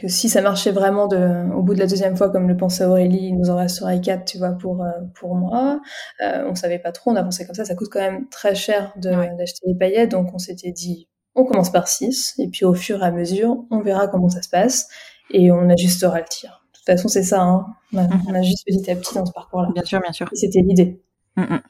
que 0.00 0.08
si 0.08 0.28
ça 0.28 0.40
marchait 0.40 0.70
vraiment 0.70 1.06
de, 1.06 1.52
au 1.54 1.62
bout 1.62 1.74
de 1.74 1.80
la 1.80 1.86
deuxième 1.86 2.16
fois, 2.16 2.30
comme 2.30 2.48
le 2.48 2.56
pensait 2.56 2.84
Aurélie, 2.84 3.28
il 3.28 3.36
nous 3.36 3.50
en 3.50 3.56
resterait 3.56 4.00
4, 4.00 4.24
tu 4.24 4.38
vois, 4.38 4.52
pour, 4.52 4.82
pour 5.14 5.34
moi. 5.34 5.80
on 6.20 6.54
savait 6.54 6.78
pas 6.78 6.92
trop, 6.92 7.10
on 7.10 7.16
a 7.16 7.22
pensé 7.22 7.44
comme 7.44 7.54
ça, 7.54 7.64
ça 7.64 7.74
coûte 7.74 7.88
quand 7.90 8.00
même 8.00 8.28
très 8.30 8.54
cher 8.54 8.92
d'acheter 8.96 9.66
des 9.66 9.74
paillettes, 9.74 10.12
donc 10.12 10.32
on 10.32 10.38
s'était 10.38 10.72
dit, 10.72 11.08
on 11.34 11.44
commence 11.44 11.70
par 11.70 11.86
6 11.86 12.34
et 12.38 12.48
puis 12.48 12.64
au 12.64 12.74
fur 12.74 13.02
et 13.02 13.06
à 13.06 13.10
mesure, 13.10 13.64
on 13.70 13.80
verra 13.80 14.08
comment 14.08 14.28
ça 14.28 14.42
se 14.42 14.48
passe 14.48 14.88
et 15.30 15.52
on 15.52 15.68
ajustera 15.68 16.18
le 16.18 16.26
tir 16.28 16.57
toute 16.92 16.96
façon, 16.96 17.08
c'est 17.08 17.22
ça. 17.22 17.42
Hein. 17.42 17.66
On, 17.92 17.98
a, 17.98 18.06
mhm. 18.06 18.44
juste 18.44 18.64
petit 18.66 18.90
à 18.90 18.96
petit 18.96 19.14
dans 19.14 19.26
ce 19.26 19.32
parcours-là. 19.32 19.70
Bien 19.72 19.84
sûr, 19.84 20.00
bien 20.00 20.12
sûr. 20.12 20.28
C'était 20.32 20.60
l'idée. 20.60 21.00
Mm, 21.36 21.42
mm. 21.42 21.60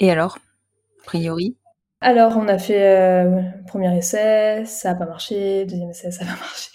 Et 0.00 0.10
alors, 0.10 0.38
a 1.00 1.04
priori? 1.04 1.56
Alors, 2.02 2.36
on 2.38 2.48
a 2.48 2.58
fait 2.58 2.96
euh, 2.96 3.42
premier 3.66 3.94
essai, 3.96 4.64
ça 4.64 4.92
n'a 4.92 4.94
pas 4.98 5.04
marché. 5.04 5.66
Deuxième 5.66 5.90
essai, 5.90 6.10
ça 6.10 6.24
n'a 6.24 6.32
pas 6.32 6.38
marché. 6.40 6.70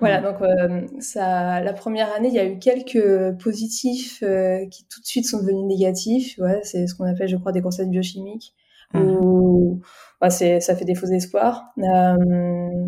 voilà, 0.00 0.20
mm. 0.20 0.24
donc 0.24 0.40
euh, 0.40 0.86
ça, 1.00 1.60
la 1.60 1.72
première 1.74 2.12
année, 2.14 2.28
il 2.28 2.34
y 2.34 2.38
a 2.38 2.46
eu 2.46 2.58
quelques 2.58 3.36
positifs 3.38 4.22
euh, 4.22 4.66
qui 4.70 4.86
tout 4.88 5.00
de 5.00 5.06
suite 5.06 5.26
sont 5.26 5.40
devenus 5.40 5.66
négatifs. 5.66 6.38
Ouais, 6.38 6.60
c'est 6.62 6.86
ce 6.86 6.94
qu'on 6.94 7.04
appelle, 7.04 7.28
je 7.28 7.36
crois, 7.36 7.52
des 7.52 7.60
concepts 7.60 7.90
biochimiques. 7.90 8.54
Ou 8.94 9.80
bah, 10.20 10.30
c'est, 10.30 10.60
ça 10.60 10.76
fait 10.76 10.84
des 10.84 10.94
faux 10.94 11.06
espoirs. 11.06 11.64
Euh, 11.78 12.16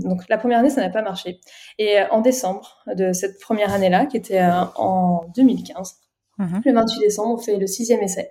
donc 0.01 0.29
la 0.29 0.39
première 0.39 0.61
année, 0.61 0.71
ça 0.71 0.81
n'a 0.81 0.91
pas 0.91 1.03
marché. 1.03 1.41
Et 1.79 1.97
en 2.11 2.21
décembre 2.21 2.85
de 2.95 3.13
cette 3.13 3.41
première 3.41 3.73
année-là, 3.73 4.07
qui 4.07 4.17
était 4.17 4.41
euh, 4.41 4.65
en 4.77 5.25
2015, 5.37 5.97
mhm. 6.39 6.63
le 6.65 6.73
28 6.73 7.01
décembre, 7.01 7.35
on 7.35 7.39
fait 7.39 7.57
le 7.57 7.67
sixième 7.67 8.03
essai. 8.03 8.31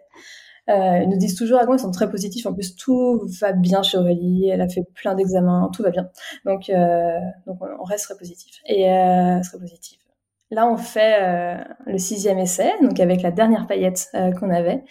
Euh, 0.70 1.00
ils 1.04 1.10
nous 1.10 1.18
disent 1.18 1.36
toujours 1.36 1.60
à 1.60 1.64
ah, 1.64 1.74
ils 1.74 1.80
sont 1.80 1.92
très 1.92 2.10
positifs. 2.10 2.46
En 2.46 2.54
plus, 2.54 2.76
tout 2.76 3.22
va 3.42 3.52
bien 3.52 3.84
chez 3.84 3.98
Aurélie. 3.98 4.48
Elle 4.48 4.62
a 4.62 4.70
fait 4.70 4.84
plein 4.96 5.16
d'examens, 5.16 5.70
tout 5.74 5.84
va 5.84 5.90
bien. 5.90 6.10
Donc, 6.46 6.70
euh, 6.70 7.20
donc 7.46 7.60
on 7.62 7.84
reste 7.84 8.06
très 8.06 8.18
positif. 8.18 8.62
Et 8.66 8.90
euh, 8.90 9.42
très 9.42 9.60
positif. 9.60 10.00
Là, 10.54 10.68
on 10.68 10.78
fait 10.78 11.18
euh, 11.20 11.64
le 11.88 11.98
sixième 11.98 12.38
essai, 12.38 12.72
donc 12.84 13.00
avec 13.00 13.24
la 13.24 13.32
dernière 13.32 13.66
paillette 13.66 14.10
euh, 14.14 14.32
qu'on 14.34 14.52
avait, 14.52 14.84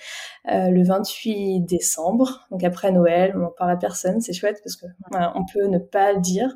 euh, 0.51 0.71
le 0.71 0.83
28 0.83 1.61
décembre, 1.61 2.49
donc 2.51 2.65
après 2.65 2.91
Noël. 2.91 3.33
On 3.37 3.45
en 3.45 3.51
parle 3.57 3.71
à 3.71 3.77
personne, 3.77 4.21
c'est 4.21 4.33
chouette 4.33 4.61
parce 4.65 4.75
que 4.75 4.87
on 5.13 5.45
peut 5.53 5.69
ne 5.69 5.79
pas 5.79 6.13
le 6.15 6.21
dire. 6.21 6.53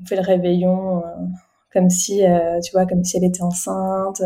On 0.00 0.06
fait 0.06 0.14
le 0.14 0.22
réveillon 0.22 1.02
comme 1.72 1.90
si, 1.90 2.22
tu 2.64 2.72
vois, 2.72 2.86
comme 2.86 3.02
si 3.02 3.16
elle 3.16 3.24
était 3.24 3.42
enceinte. 3.42 4.22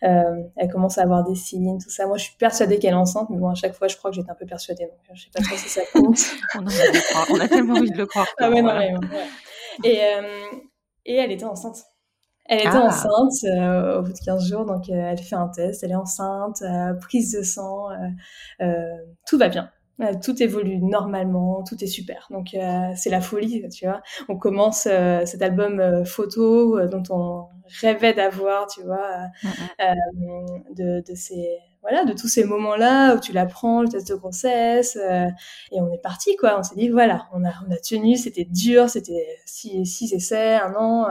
elle 0.00 0.70
commence 0.72 0.98
à 0.98 1.02
avoir 1.02 1.22
des 1.22 1.36
signes, 1.36 1.78
tout 1.78 1.90
ça. 1.90 2.06
Moi, 2.06 2.16
je 2.16 2.24
suis 2.24 2.36
persuadée 2.36 2.80
qu'elle 2.80 2.94
est 2.94 2.96
enceinte, 2.96 3.28
mais 3.30 3.38
bon, 3.38 3.48
à 3.48 3.54
chaque 3.54 3.74
fois, 3.74 3.86
je 3.86 3.96
crois 3.96 4.10
que 4.10 4.16
j'étais 4.16 4.30
un 4.30 4.34
peu 4.34 4.46
persuadée, 4.46 4.86
donc 4.86 5.16
je 5.16 5.22
sais 5.22 5.30
pas 5.32 5.42
trop 5.42 5.56
si 5.56 5.68
ça 5.68 5.82
compte. 5.92 6.18
on, 6.56 6.66
a 6.66 6.70
on, 7.30 7.40
a 7.40 7.48
tellement 7.48 7.74
envie 7.74 7.92
de 7.92 7.98
le 7.98 8.06
croire. 8.06 8.26
Ah 8.38 8.50
ouais, 8.50 8.60
non, 8.60 8.76
ouais. 8.76 8.94
Et, 9.84 10.00
et 11.04 11.14
elle 11.14 11.30
était 11.30 11.44
enceinte. 11.44 11.91
Elle 12.46 12.60
était 12.60 12.68
ah. 12.72 12.86
enceinte 12.86 13.44
euh, 13.44 13.98
au 13.98 14.02
bout 14.02 14.12
de 14.12 14.18
15 14.24 14.48
jours, 14.48 14.66
donc 14.66 14.88
euh, 14.88 14.92
elle 14.92 15.18
fait 15.18 15.36
un 15.36 15.48
test, 15.48 15.82
elle 15.84 15.92
est 15.92 15.96
enceinte, 15.96 16.62
euh, 16.62 16.92
prise 16.94 17.32
de 17.32 17.42
sang, 17.42 17.88
tout 19.26 19.38
va 19.38 19.48
bien. 19.48 19.70
Tout 20.24 20.42
évolue 20.42 20.78
normalement, 20.78 21.62
tout 21.62 21.82
est 21.84 21.86
super. 21.86 22.26
Donc 22.30 22.56
c'est 22.96 23.10
la 23.10 23.20
folie, 23.20 23.68
tu 23.68 23.86
vois. 23.86 24.02
On 24.28 24.36
commence 24.36 24.82
cet 24.82 25.42
album 25.42 26.04
photo 26.04 26.88
dont 26.88 27.02
on 27.10 27.46
rêvait 27.80 28.12
d'avoir, 28.12 28.66
tu 28.66 28.82
vois, 28.82 29.28
de, 29.78 31.08
de 31.08 31.14
ces 31.14 31.56
voilà, 31.82 32.04
de 32.04 32.12
tous 32.12 32.28
ces 32.28 32.44
moments-là 32.44 33.14
où 33.16 33.20
tu 33.20 33.32
l'apprends, 33.32 33.82
le 33.82 33.88
test 33.88 34.08
de 34.08 34.14
grossesse, 34.14 34.96
et 34.96 35.80
on 35.80 35.92
est 35.92 36.02
parti, 36.02 36.36
quoi. 36.36 36.58
On 36.58 36.62
s'est 36.62 36.76
dit, 36.76 36.88
voilà, 36.88 37.26
on 37.32 37.44
a, 37.44 37.52
on 37.68 37.72
a 37.72 37.76
tenu, 37.76 38.16
c'était 38.16 38.44
dur, 38.44 38.88
c'était 38.88 39.26
six, 39.46 39.84
six 39.84 40.12
essais, 40.12 40.54
un 40.54 40.74
an, 40.74 41.06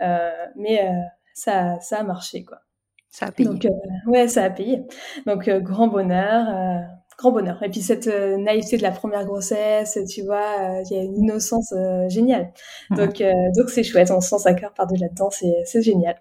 euh, 0.00 0.30
mais 0.56 0.84
euh, 0.84 0.92
ça, 1.34 1.80
ça 1.80 1.98
a 1.98 2.02
marché, 2.02 2.44
quoi. 2.44 2.58
Ça 3.10 3.26
a 3.26 3.32
payé. 3.32 3.48
Donc, 3.48 3.64
euh, 3.64 3.70
ouais, 4.10 4.28
ça 4.28 4.44
a 4.44 4.50
payé. 4.50 4.84
Donc, 5.26 5.48
grand 5.48 5.88
bonheur 5.88 6.46
grand 7.18 7.30
bonheur. 7.30 7.62
Et 7.62 7.68
puis 7.68 7.82
cette 7.82 8.08
naïveté 8.08 8.78
de 8.78 8.82
la 8.82 8.90
première 8.90 9.26
grossesse, 9.26 9.98
tu 10.08 10.22
vois, 10.22 10.80
il 10.90 10.96
y 10.96 10.98
a 10.98 11.02
une 11.02 11.18
innocence 11.18 11.72
géniale. 12.08 12.52
Donc 12.90 13.22
donc 13.54 13.68
c'est 13.68 13.84
chouette, 13.84 14.10
on 14.10 14.20
se 14.22 14.30
sent 14.30 14.38
sa 14.38 14.54
cœur 14.54 14.72
par-delà 14.72 15.08
dedans, 15.08 15.28
c'est 15.30 15.82
génial. 15.82 16.16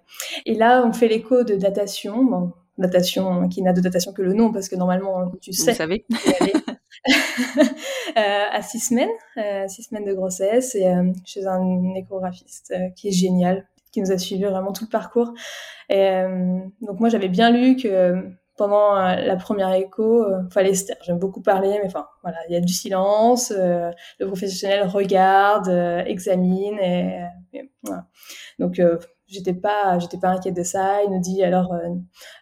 Et 0.46 0.54
là, 0.54 0.84
on 0.86 0.92
fait 0.92 1.08
l'écho 1.08 1.44
de 1.44 1.56
datation, 1.56 2.24
bon, 2.26 2.52
datation 2.78 3.48
qui 3.50 3.62
n'a 3.62 3.74
de 3.74 3.82
datation 3.82 4.14
que 4.14 4.22
le 4.22 4.34
nom 4.34 4.52
parce 4.52 4.70
que 4.70 4.76
normalement 4.76 5.32
tu 5.42 5.54
sais. 5.54 5.72
Vous 5.72 5.78
savez. 5.78 6.06
à 8.16 8.62
six 8.62 8.80
semaines, 8.80 9.10
six 9.68 9.84
semaines 9.84 10.06
de 10.06 10.14
grossesse 10.14 10.76
et 10.76 10.94
chez 11.26 11.48
un 11.48 11.96
échographiste 11.96 12.74
qui 12.96 13.08
est 13.08 13.12
génial, 13.12 13.68
qui 13.92 14.02
nous 14.02 14.12
a 14.12 14.18
suivi 14.18 14.44
vraiment 14.44 14.72
tout 14.72 14.86
le 14.86 14.90
parcours. 14.90 15.34
Et 15.90 16.00
euh, 16.00 16.60
donc 16.82 17.00
moi 17.00 17.10
j'avais 17.10 17.30
bien 17.30 17.52
lu 17.52 17.76
que 17.76 18.32
pendant 18.62 18.96
euh, 18.96 19.16
la 19.16 19.36
première 19.38 19.74
écho, 19.74 20.24
euh, 20.24 20.44
se 20.50 20.86
taire. 20.86 20.98
J'aime 21.02 21.18
beaucoup 21.18 21.42
parler, 21.42 21.80
mais 21.82 21.88
enfin 21.88 22.06
voilà, 22.22 22.38
il 22.48 22.54
y 22.54 22.56
a 22.56 22.60
du 22.60 22.72
silence. 22.72 23.52
Euh, 23.56 23.90
le 24.20 24.28
professionnel 24.28 24.88
regarde, 24.88 25.68
examine 26.06 26.78
et, 26.80 27.24
voilà. 27.84 28.06
Donc 28.60 28.80
j'étais 29.32 29.54
pas, 29.54 29.98
j'étais 30.00 30.18
pas 30.18 30.30
inquiète 30.30 30.56
de 30.56 30.64
ça. 30.64 31.04
Il 31.04 31.12
nous 31.12 31.20
dit 31.22 31.44
alors 31.44 31.74
euh, 31.74 31.90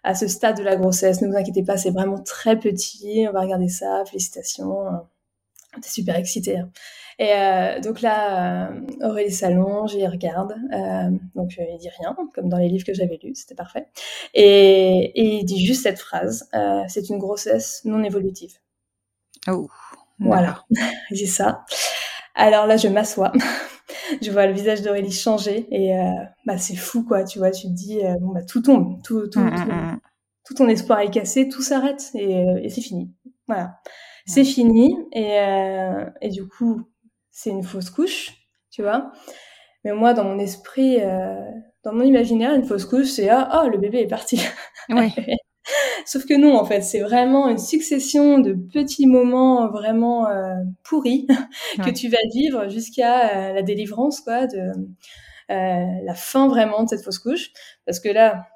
à 0.04 0.16
ce 0.16 0.28
stade 0.28 0.58
de 0.58 0.64
la 0.64 0.76
grossesse, 0.76 1.22
ne 1.22 1.28
vous 1.28 1.38
inquiétez 1.38 1.64
pas, 1.64 1.78
c'est 1.78 1.92
vraiment 1.92 2.22
très 2.22 2.58
petit. 2.58 3.26
On 3.30 3.32
va 3.32 3.42
regarder 3.42 3.70
ça. 3.70 4.04
Félicitations. 4.06 4.78
On 5.76 5.78
était 5.78 5.90
super 5.90 6.16
excités. 6.16 6.58
Hein. 6.58 6.70
Et 7.20 7.34
euh, 7.34 7.82
donc 7.82 8.00
là, 8.00 8.72
euh, 8.72 8.82
Aurélie 9.02 9.32
s'allonge 9.32 9.94
et 9.94 10.08
regarde. 10.08 10.56
Euh, 10.74 11.12
donc 11.36 11.56
il 11.58 11.78
dit 11.78 11.90
rien, 12.00 12.16
comme 12.34 12.48
dans 12.48 12.58
les 12.58 12.70
livres 12.70 12.86
que 12.86 12.94
j'avais 12.94 13.20
lus, 13.22 13.36
c'était 13.36 13.56
parfait. 13.56 13.88
Et, 14.34 15.12
et, 15.16 15.40
il 15.40 15.46
dit 15.46 15.66
juste 15.66 15.84
cette 15.84 16.00
phrase 16.00 16.50
c'est 16.88 17.10
une 17.10 17.20
grossesse 17.20 17.82
non 17.84 18.04
évolutive. 18.04 18.54
Oh. 19.48 19.68
Voilà, 20.20 20.64
j'ai 21.12 21.26
ça. 21.28 21.66
Alors 22.36 22.68
là, 22.68 22.78
je 22.78 22.88
m'assois. 22.88 23.32
je 24.22 24.32
vois 24.32 24.48
le 24.48 24.54
visage 24.54 24.82
d'Aurélie 24.82 25.12
changer 25.12 25.68
et 25.72 25.94
bah 26.46 26.58
c'est 26.58 26.76
fou 26.76 27.04
quoi. 27.04 27.24
Tu 27.24 27.40
vois, 27.40 27.52
tu 27.52 27.68
te 27.68 27.74
dis 27.74 28.00
bon 28.22 28.34
bah 28.34 28.44
tout 28.44 28.62
tombe, 28.62 29.02
tout 29.04 29.28
tout, 29.28 29.40
mmh, 29.40 29.56
tout, 29.56 29.72
mmh, 29.72 29.94
mmh. 29.94 30.00
tout 30.46 30.54
ton 30.54 30.68
espoir 30.68 31.00
est 31.00 31.12
cassé, 31.12 31.50
tout 31.50 31.62
s'arrête 31.62 32.12
et, 32.16 32.46
et 32.64 32.70
c'est 32.70 32.82
fini. 32.82 33.12
Voilà 33.48 33.80
c'est 34.30 34.44
fini 34.44 34.96
et, 35.12 35.40
euh, 35.40 36.06
et 36.22 36.30
du 36.30 36.48
coup 36.48 36.84
c'est 37.32 37.50
une 37.50 37.64
fausse 37.64 37.90
couche, 37.90 38.34
tu 38.70 38.84
vois. 38.84 39.12
Mais 39.84 39.94
moi 39.94 40.14
dans 40.14 40.24
mon 40.24 40.40
esprit, 40.40 41.02
euh, 41.02 41.40
dans 41.84 41.94
mon 41.94 42.04
imaginaire, 42.04 42.54
une 42.54 42.66
fausse 42.66 42.86
couche 42.86 43.08
c'est 43.08 43.30
ah, 43.30 43.48
ah 43.52 43.68
le 43.68 43.78
bébé 43.78 44.00
est 44.02 44.08
parti. 44.08 44.42
Ouais. 44.90 45.12
Sauf 46.10 46.26
que 46.26 46.34
non, 46.34 46.58
en 46.58 46.66
fait, 46.66 46.82
c'est 46.82 47.02
vraiment 47.02 47.48
une 47.50 47.60
succession 47.60 48.40
de 48.40 48.54
petits 48.54 49.06
moments 49.06 49.70
vraiment 49.70 50.28
euh, 50.28 50.56
pourris 50.82 51.28
que 51.86 51.92
tu 51.92 52.10
vas 52.10 52.18
vivre 52.34 52.68
jusqu'à 52.68 53.30
euh, 53.30 53.54
la 53.54 53.62
délivrance, 53.62 54.20
quoi, 54.20 54.48
de 54.48 54.72
euh, 55.52 55.86
la 56.04 56.14
fin 56.16 56.48
vraiment 56.48 56.82
de 56.82 56.90
cette 56.90 57.04
fausse 57.04 57.20
couche. 57.20 57.52
Parce 57.86 58.00
que 58.00 58.10
là, 58.10 58.48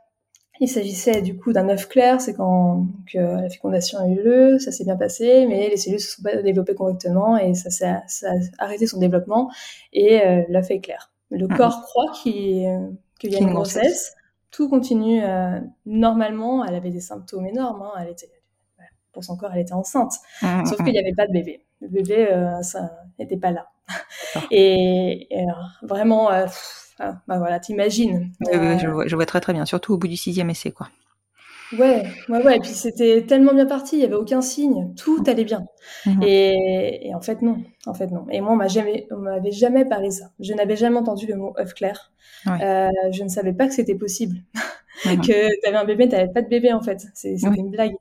il 0.61 0.67
s'agissait 0.67 1.21
du 1.21 1.37
coup 1.37 1.53
d'un 1.53 1.69
œuf 1.69 1.87
clair, 1.87 2.19
c'est 2.21 2.33
quand 2.33 2.87
que 3.05 3.19
la 3.19 3.49
fécondation 3.49 3.99
a 3.99 4.07
eu 4.07 4.15
lieu, 4.15 4.57
ça 4.57 4.71
s'est 4.71 4.83
bien 4.85 4.97
passé, 4.97 5.45
mais 5.47 5.69
les 5.69 5.77
cellules 5.77 5.99
se 5.99 6.15
sont 6.15 6.23
pas 6.23 6.35
développées 6.37 6.73
correctement 6.73 7.37
et 7.37 7.53
ça, 7.53 7.69
ça, 7.69 8.01
ça 8.07 8.31
a 8.57 8.63
arrêté 8.63 8.87
son 8.87 8.97
développement 8.97 9.51
et 9.91 10.21
l'œuf 10.49 10.71
est 10.71 10.79
clair. 10.79 11.11
Le 11.29 11.45
ah. 11.51 11.55
corps 11.55 11.83
croit 11.83 12.11
qu'il 12.13 12.63
y 12.63 13.35
a 13.35 13.39
une 13.39 13.53
grossesse, 13.53 14.15
tout 14.53 14.69
continue 14.69 15.21
euh, 15.23 15.59
normalement. 15.85 16.63
Elle 16.63 16.75
avait 16.75 16.91
des 16.91 17.01
symptômes 17.01 17.45
énormes, 17.45 17.81
hein. 17.81 17.91
elle 17.99 18.09
était 18.09 18.29
pour 19.11 19.23
son 19.23 19.35
corps, 19.37 19.51
elle 19.53 19.61
était 19.61 19.73
enceinte, 19.73 20.13
ah, 20.41 20.61
ah, 20.61 20.65
sauf 20.65 20.77
qu'il 20.77 20.91
n'y 20.91 20.99
avait 20.99 21.13
pas 21.13 21.27
de 21.27 21.33
bébé. 21.33 21.65
Le 21.81 21.87
bébé, 21.87 22.31
euh, 22.31 22.61
ça 22.63 22.91
n'était 23.19 23.37
pas 23.37 23.51
là. 23.51 23.67
Et, 24.51 25.27
et 25.29 25.45
vraiment. 25.83 26.31
Euh, 26.31 26.47
ah, 26.99 27.15
bah 27.27 27.37
voilà, 27.39 27.59
t'imagines. 27.59 28.31
Je, 28.51 28.87
vois, 28.87 29.07
je, 29.07 29.15
vois, 29.15 29.25
très 29.25 29.41
très 29.41 29.51
bien, 29.53 29.65
surtout 29.65 29.93
au 29.93 29.97
bout 29.97 30.07
du 30.07 30.15
sixième 30.15 30.49
essai, 30.49 30.71
quoi. 30.71 30.89
Ouais, 31.77 32.03
ouais, 32.29 32.43
ouais. 32.43 32.57
Et 32.57 32.59
puis 32.59 32.71
c'était 32.71 33.23
tellement 33.25 33.53
bien 33.53 33.65
parti, 33.65 33.97
il 33.97 34.01
y 34.01 34.05
avait 34.05 34.15
aucun 34.15 34.41
signe, 34.41 34.93
tout 34.95 35.23
allait 35.27 35.43
bien. 35.43 35.65
Mhm. 36.05 36.23
Et, 36.23 37.07
et, 37.07 37.15
en 37.15 37.21
fait 37.21 37.41
non, 37.41 37.63
en 37.85 37.93
fait 37.93 38.07
non. 38.07 38.25
Et 38.29 38.41
moi 38.41 38.53
on 38.53 38.55
m'a 38.55 38.67
jamais, 38.67 39.07
on 39.11 39.17
m'avait 39.17 39.51
jamais 39.51 39.85
parlé 39.85 40.11
ça. 40.11 40.31
Je 40.39 40.53
n'avais 40.53 40.75
jamais 40.75 40.97
entendu 40.97 41.27
le 41.27 41.35
mot 41.35 41.53
œuf 41.57 41.73
clair. 41.73 42.11
Euh, 42.47 42.89
je 43.11 43.23
ne 43.23 43.29
savais 43.29 43.53
pas 43.53 43.67
que 43.67 43.73
c'était 43.73 43.95
possible, 43.95 44.37
mhm. 45.05 45.21
que 45.21 45.61
tu 45.61 45.67
avais 45.67 45.77
un 45.77 45.85
bébé, 45.85 46.09
t'avais 46.09 46.31
pas 46.31 46.41
de 46.41 46.49
bébé 46.49 46.73
en 46.73 46.81
fait. 46.81 47.05
C'était 47.13 47.35
une 47.55 47.71
blague. 47.71 47.95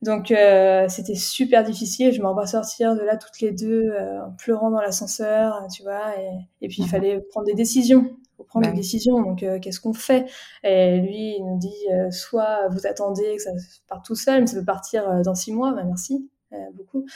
Donc 0.00 0.32
euh, 0.32 0.88
c'était 0.88 1.14
super 1.14 1.62
difficile. 1.62 2.12
Je 2.12 2.20
m'en 2.22 2.34
vais 2.34 2.46
sortir 2.46 2.96
de 2.96 3.02
là 3.02 3.16
toutes 3.16 3.40
les 3.40 3.52
deux 3.52 3.90
euh, 3.90 4.24
en 4.24 4.32
pleurant 4.32 4.70
dans 4.70 4.80
l'ascenseur, 4.80 5.66
tu 5.74 5.82
vois. 5.82 6.18
Et, 6.18 6.66
et 6.66 6.68
puis 6.68 6.78
il 6.78 6.84
mhm. 6.84 6.90
fallait 6.90 7.20
prendre 7.30 7.46
des 7.46 7.54
décisions. 7.54 8.16
Prendre 8.52 8.70
des 8.70 8.76
décisions. 8.76 9.20
Donc 9.22 9.42
euh, 9.42 9.58
qu'est-ce 9.58 9.80
qu'on 9.80 9.94
fait? 9.94 10.26
Et 10.62 11.00
lui 11.00 11.36
il 11.38 11.44
nous 11.44 11.58
dit 11.58 11.86
soit 12.10 12.68
vous 12.68 12.86
attendez 12.86 13.36
que 13.36 13.42
ça 13.42 13.50
parte 13.88 14.04
tout 14.04 14.14
seul, 14.14 14.42
mais 14.42 14.46
ça 14.46 14.58
peut 14.58 14.64
partir 14.64 15.22
dans 15.22 15.34
six 15.34 15.52
mois. 15.52 15.72
Ben, 15.72 15.84
merci. 15.84 16.28
beaucoup. 16.74 17.06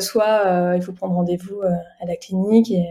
soit 0.00 0.74
il 0.76 0.82
faut 0.82 0.92
prendre 0.92 1.14
rendez-vous 1.14 1.62
à 1.62 2.06
la 2.06 2.16
clinique 2.16 2.70
et, 2.70 2.86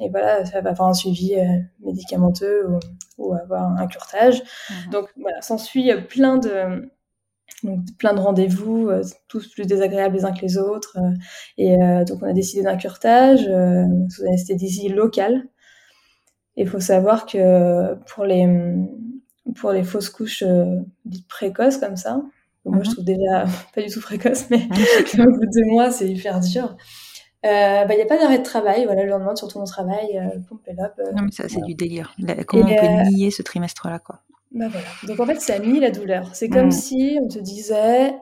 et, 0.00 0.10
voilà, 0.10 0.44
ça 0.44 0.60
va 0.60 0.70
avoir 0.70 0.88
un 0.88 0.94
suivi 0.94 1.34
médicamenteux 1.80 2.66
ou, 2.68 2.78
ou, 3.18 3.34
avoir 3.34 3.62
un 3.62 3.86
curtage. 3.86 4.42
Mhm. 4.70 4.92
Donc 4.92 5.08
voilà, 5.16 5.40
s'ensuit 5.40 5.90
plein 6.08 6.36
de, 6.36 6.90
donc 7.62 7.80
plein 7.98 8.14
de 8.14 8.20
rendez-vous, 8.20 8.88
euh, 8.88 9.02
tous 9.28 9.48
plus 9.48 9.66
désagréables 9.66 10.16
les 10.16 10.24
uns 10.24 10.32
que 10.32 10.42
les 10.42 10.58
autres. 10.58 10.98
Euh, 10.98 11.14
et 11.58 11.82
euh, 11.82 12.04
donc 12.04 12.22
on 12.22 12.26
a 12.26 12.32
décidé 12.32 12.62
d'un 12.62 12.76
curtage 12.76 13.44
sous 14.10 14.22
anesthésie 14.24 14.88
locale. 14.88 15.44
Et 16.56 16.62
il 16.62 16.68
faut 16.68 16.80
savoir 16.80 17.26
que 17.26 17.94
pour 18.06 18.24
les 18.24 18.48
pour 19.54 19.72
les 19.72 19.84
fausses 19.84 20.10
couches 20.10 20.44
dites 21.04 21.28
précoces 21.28 21.78
comme 21.78 21.96
ça, 21.96 22.20
moi 22.64 22.82
je 22.82 22.88
mhm. 22.88 22.94
trouve 22.94 23.04
déjà 23.04 23.44
pas 23.74 23.82
du 23.82 23.88
tout 23.88 24.00
précoce, 24.00 24.50
mais 24.50 24.56
au 25.18 25.30
bout 25.30 25.40
de 25.40 25.52
deux 25.52 25.70
mois 25.70 25.90
c'est 25.90 26.08
hyper 26.08 26.40
dur. 26.40 26.76
Il 27.44 27.50
bah, 27.86 27.94
n'y 27.94 28.02
a 28.02 28.06
pas 28.06 28.18
d'arrêt 28.18 28.38
de 28.38 28.42
travail, 28.42 28.86
voilà, 28.86 29.04
le 29.04 29.10
lendemain, 29.10 29.36
surtout 29.36 29.60
mon 29.60 29.66
travail, 29.66 30.18
euh, 30.18 30.40
pompe 30.48 30.66
non, 31.14 31.22
mais 31.22 31.30
ça, 31.30 31.48
c'est 31.48 31.60
du 31.60 31.76
délire. 31.76 32.12
comment 32.44 32.66
on 32.66 32.74
peut 32.74 33.10
nier 33.10 33.30
ce 33.30 33.42
trimestre-là, 33.42 34.00
quoi? 34.00 34.22
bah 34.56 34.66
voilà. 34.68 34.86
Donc 35.06 35.20
en 35.20 35.26
fait, 35.26 35.40
ça 35.40 35.58
mis 35.58 35.80
la 35.80 35.90
douleur. 35.90 36.34
C'est 36.34 36.48
comme 36.48 36.68
mm. 36.68 36.72
si 36.72 37.18
on 37.22 37.28
te 37.28 37.38
disait, 37.38 38.14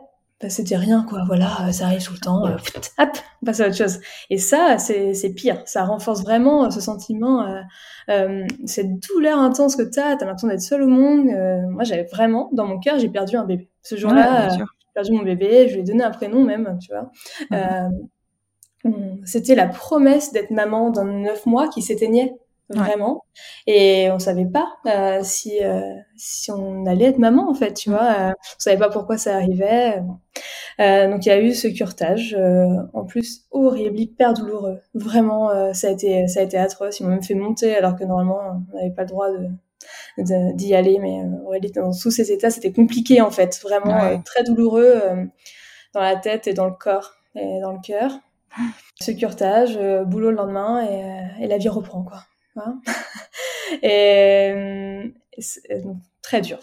bah, 0.44 0.50
c'était 0.50 0.76
rien, 0.76 1.06
quoi. 1.08 1.20
Voilà, 1.26 1.72
ça 1.72 1.86
arrive 1.86 2.04
tout 2.04 2.12
le 2.12 2.18
temps. 2.18 2.46
Euh, 2.46 2.56
hop, 2.98 3.08
on 3.42 3.46
passe 3.46 3.60
à 3.60 3.68
autre 3.68 3.76
chose. 3.76 3.98
Et 4.28 4.36
ça, 4.36 4.76
c'est 4.76 5.32
pire. 5.34 5.62
Ça 5.64 5.84
renforce 5.84 6.22
vraiment 6.22 6.66
euh, 6.66 6.70
ce 6.70 6.82
sentiment, 6.82 7.46
euh, 7.46 7.62
euh, 8.10 8.46
cette 8.66 8.90
douleur 9.08 9.38
intense 9.38 9.74
que 9.74 9.80
t'as. 9.80 10.16
T'as 10.16 10.26
l'impression 10.26 10.48
d'être 10.48 10.60
seul 10.60 10.82
au 10.82 10.86
monde. 10.86 11.28
Euh, 11.30 11.62
moi, 11.70 11.82
j'avais 11.84 12.02
vraiment, 12.12 12.50
dans 12.52 12.66
mon 12.66 12.78
cœur, 12.78 12.98
j'ai 12.98 13.08
perdu 13.08 13.36
un 13.36 13.44
bébé. 13.44 13.70
Ce 13.80 13.96
jour-là, 13.96 14.50
j'ai 14.50 14.62
perdu 14.92 15.12
mon 15.12 15.22
bébé. 15.22 15.68
Je 15.68 15.76
lui 15.76 15.80
ai 15.80 15.84
donné 15.84 16.04
un 16.04 16.10
prénom 16.10 16.44
même, 16.44 16.78
tu 16.78 16.92
vois. 16.92 17.10
C'était 19.24 19.54
la 19.54 19.66
promesse 19.66 20.30
d'être 20.30 20.50
maman 20.50 20.90
dans 20.90 21.06
neuf 21.06 21.46
mois 21.46 21.68
qui 21.68 21.80
s'éteignait 21.80 22.34
vraiment. 22.70 23.24
Et 23.66 24.10
on 24.10 24.18
savait 24.18 24.46
pas 24.46 24.68
euh, 24.86 25.20
si 25.22 25.62
euh, 25.62 25.80
si 26.16 26.50
on 26.50 26.86
allait 26.86 27.06
être 27.06 27.18
maman 27.18 27.48
en 27.50 27.54
fait, 27.54 27.74
tu 27.74 27.90
vois. 27.90 28.14
Euh, 28.18 28.30
on 28.30 28.58
savait 28.58 28.78
pas 28.78 28.88
pourquoi 28.90 29.18
ça 29.18 29.34
arrivait. 29.36 30.02
Euh, 30.80 31.10
donc 31.10 31.24
il 31.26 31.28
y 31.28 31.32
a 31.32 31.40
eu 31.40 31.52
ce 31.54 31.68
curtage, 31.68 32.36
en 32.92 33.04
plus 33.04 33.44
horrible, 33.50 33.98
hyper 33.98 34.34
douloureux. 34.34 34.80
Vraiment, 34.94 35.72
ça 35.74 35.88
a 35.88 35.90
été 35.90 36.26
ça 36.28 36.40
a 36.40 36.42
été 36.42 36.58
atroce. 36.58 37.00
Ils 37.00 37.04
m'ont 37.04 37.10
même 37.10 37.22
fait 37.22 37.34
monter 37.34 37.74
alors 37.76 37.96
que 37.96 38.04
normalement 38.04 38.40
on 38.72 38.76
n'avait 38.76 38.94
pas 38.94 39.02
le 39.02 39.08
droit 39.08 39.30
de 39.30 39.48
d'y 40.54 40.74
aller. 40.74 40.98
Mais 40.98 41.20
Aurélie, 41.44 41.72
dans 41.72 41.92
tous 41.92 42.10
ces 42.10 42.32
états, 42.32 42.50
c'était 42.50 42.72
compliqué 42.72 43.20
en 43.20 43.30
fait, 43.30 43.60
vraiment 43.62 44.20
très 44.22 44.44
douloureux 44.44 45.02
dans 45.92 46.00
la 46.00 46.16
tête 46.16 46.46
et 46.46 46.54
dans 46.54 46.66
le 46.66 46.74
corps 46.74 47.12
et 47.36 47.60
dans 47.60 47.72
le 47.72 47.80
cœur. 47.80 48.12
Ce 49.00 49.10
curtage, 49.10 49.78
boulot 50.06 50.30
le 50.30 50.36
lendemain 50.36 50.86
et, 50.86 51.44
et 51.44 51.46
la 51.48 51.58
vie 51.58 51.68
reprend 51.68 52.02
quoi. 52.02 52.20
et 53.82 54.52
euh, 54.52 55.82
donc, 55.82 55.96
très 56.22 56.40
dur. 56.40 56.58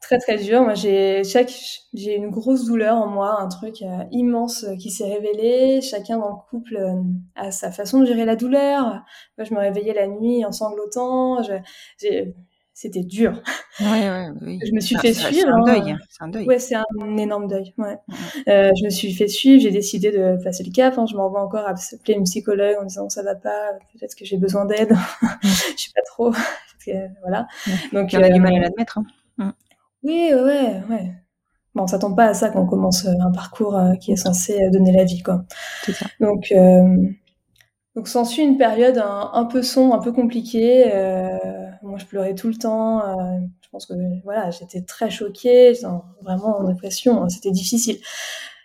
Très 0.00 0.18
très 0.18 0.36
dur. 0.36 0.62
Moi 0.62 0.74
j'ai 0.74 1.24
chaque 1.24 1.52
j'ai 1.92 2.14
une 2.14 2.30
grosse 2.30 2.66
douleur 2.66 2.96
en 2.96 3.08
moi, 3.08 3.40
un 3.40 3.48
truc 3.48 3.82
euh, 3.82 4.04
immense 4.12 4.64
qui 4.78 4.90
s'est 4.90 5.12
révélé. 5.12 5.80
Chacun 5.80 6.18
dans 6.18 6.30
le 6.30 6.50
couple 6.50 6.76
euh, 6.76 7.02
a 7.34 7.50
sa 7.50 7.72
façon 7.72 8.00
de 8.00 8.06
gérer 8.06 8.24
la 8.24 8.36
douleur. 8.36 8.84
Moi 9.36 9.44
je 9.44 9.52
me 9.52 9.58
réveillais 9.58 9.94
la 9.94 10.06
nuit 10.06 10.44
en 10.44 10.52
sanglotant. 10.52 11.42
Je, 11.42 11.54
c'était 12.76 13.02
dur. 13.02 13.40
Ouais, 13.80 14.10
ouais, 14.10 14.28
oui. 14.42 14.60
Je 14.62 14.72
me 14.72 14.80
suis 14.80 14.96
fait 14.96 15.14
suivre. 15.14 15.46
C'est 15.46 15.48
un, 15.48 15.62
deuil. 15.62 15.90
Hein. 15.92 15.98
C'est 16.10 16.22
un 16.22 16.28
deuil. 16.28 16.46
Ouais, 16.46 16.58
c'est 16.58 16.74
un 16.74 17.16
énorme 17.16 17.48
deuil. 17.48 17.72
Ouais. 17.78 17.96
Euh, 18.48 18.70
je 18.78 18.84
me 18.84 18.90
suis 18.90 19.14
fait 19.14 19.28
suivre. 19.28 19.62
J'ai 19.62 19.70
décidé 19.70 20.12
de 20.12 20.36
passer 20.44 20.62
le 20.62 20.70
cap. 20.70 20.98
Hein. 20.98 21.06
Je 21.10 21.16
m'envoie 21.16 21.42
encore 21.42 21.66
à 21.66 21.70
appeler 21.70 22.18
une 22.18 22.24
psychologue 22.24 22.76
en 22.78 22.84
disant 22.84 23.08
ça 23.08 23.22
va 23.22 23.34
pas. 23.34 23.70
Peut-être 23.94 24.14
que 24.14 24.26
j'ai 24.26 24.36
besoin 24.36 24.66
d'aide. 24.66 24.94
je 25.42 25.48
sais 25.48 25.90
pas 25.94 26.02
trop. 26.06 26.32
voilà. 27.22 27.46
Donc, 27.94 28.10
on 28.12 28.22
a 28.22 28.28
du 28.28 28.40
mal 28.40 28.52
à 28.52 28.58
euh, 28.58 28.60
l'admettre. 28.60 28.98
Hein. 29.38 29.54
Oui, 30.02 30.28
ouais, 30.34 30.82
ouais. 30.90 31.12
Bon, 31.74 31.84
on 31.84 31.86
s'attend 31.86 32.12
pas 32.12 32.26
à 32.26 32.34
ça 32.34 32.50
quand 32.50 32.60
on 32.60 32.66
commence 32.66 33.06
un 33.06 33.30
parcours 33.30 33.74
euh, 33.78 33.94
qui 33.94 34.12
est 34.12 34.16
censé 34.16 34.68
donner 34.68 34.92
la 34.92 35.04
vie, 35.04 35.22
quoi. 35.22 35.46
Ça. 35.90 36.04
Donc, 36.20 36.52
donc 37.94 38.06
s'ensuit 38.06 38.42
une 38.42 38.58
période 38.58 38.98
un, 38.98 39.30
un, 39.32 39.46
peu 39.46 39.62
sombre, 39.62 39.94
un 39.94 40.00
peu 40.00 40.12
compliquée. 40.12 40.92
Euh, 40.94 41.65
moi, 41.86 41.98
je 41.98 42.06
pleurais 42.06 42.34
tout 42.34 42.48
le 42.48 42.54
temps. 42.54 43.00
Euh, 43.00 43.38
je 43.62 43.68
pense 43.70 43.86
que 43.86 43.94
voilà, 44.24 44.50
j'étais 44.50 44.82
très 44.82 45.10
choquée, 45.10 45.74
vraiment 46.22 46.58
en 46.58 46.64
dépression. 46.64 47.22
Hein, 47.22 47.28
c'était 47.28 47.50
difficile. 47.50 47.98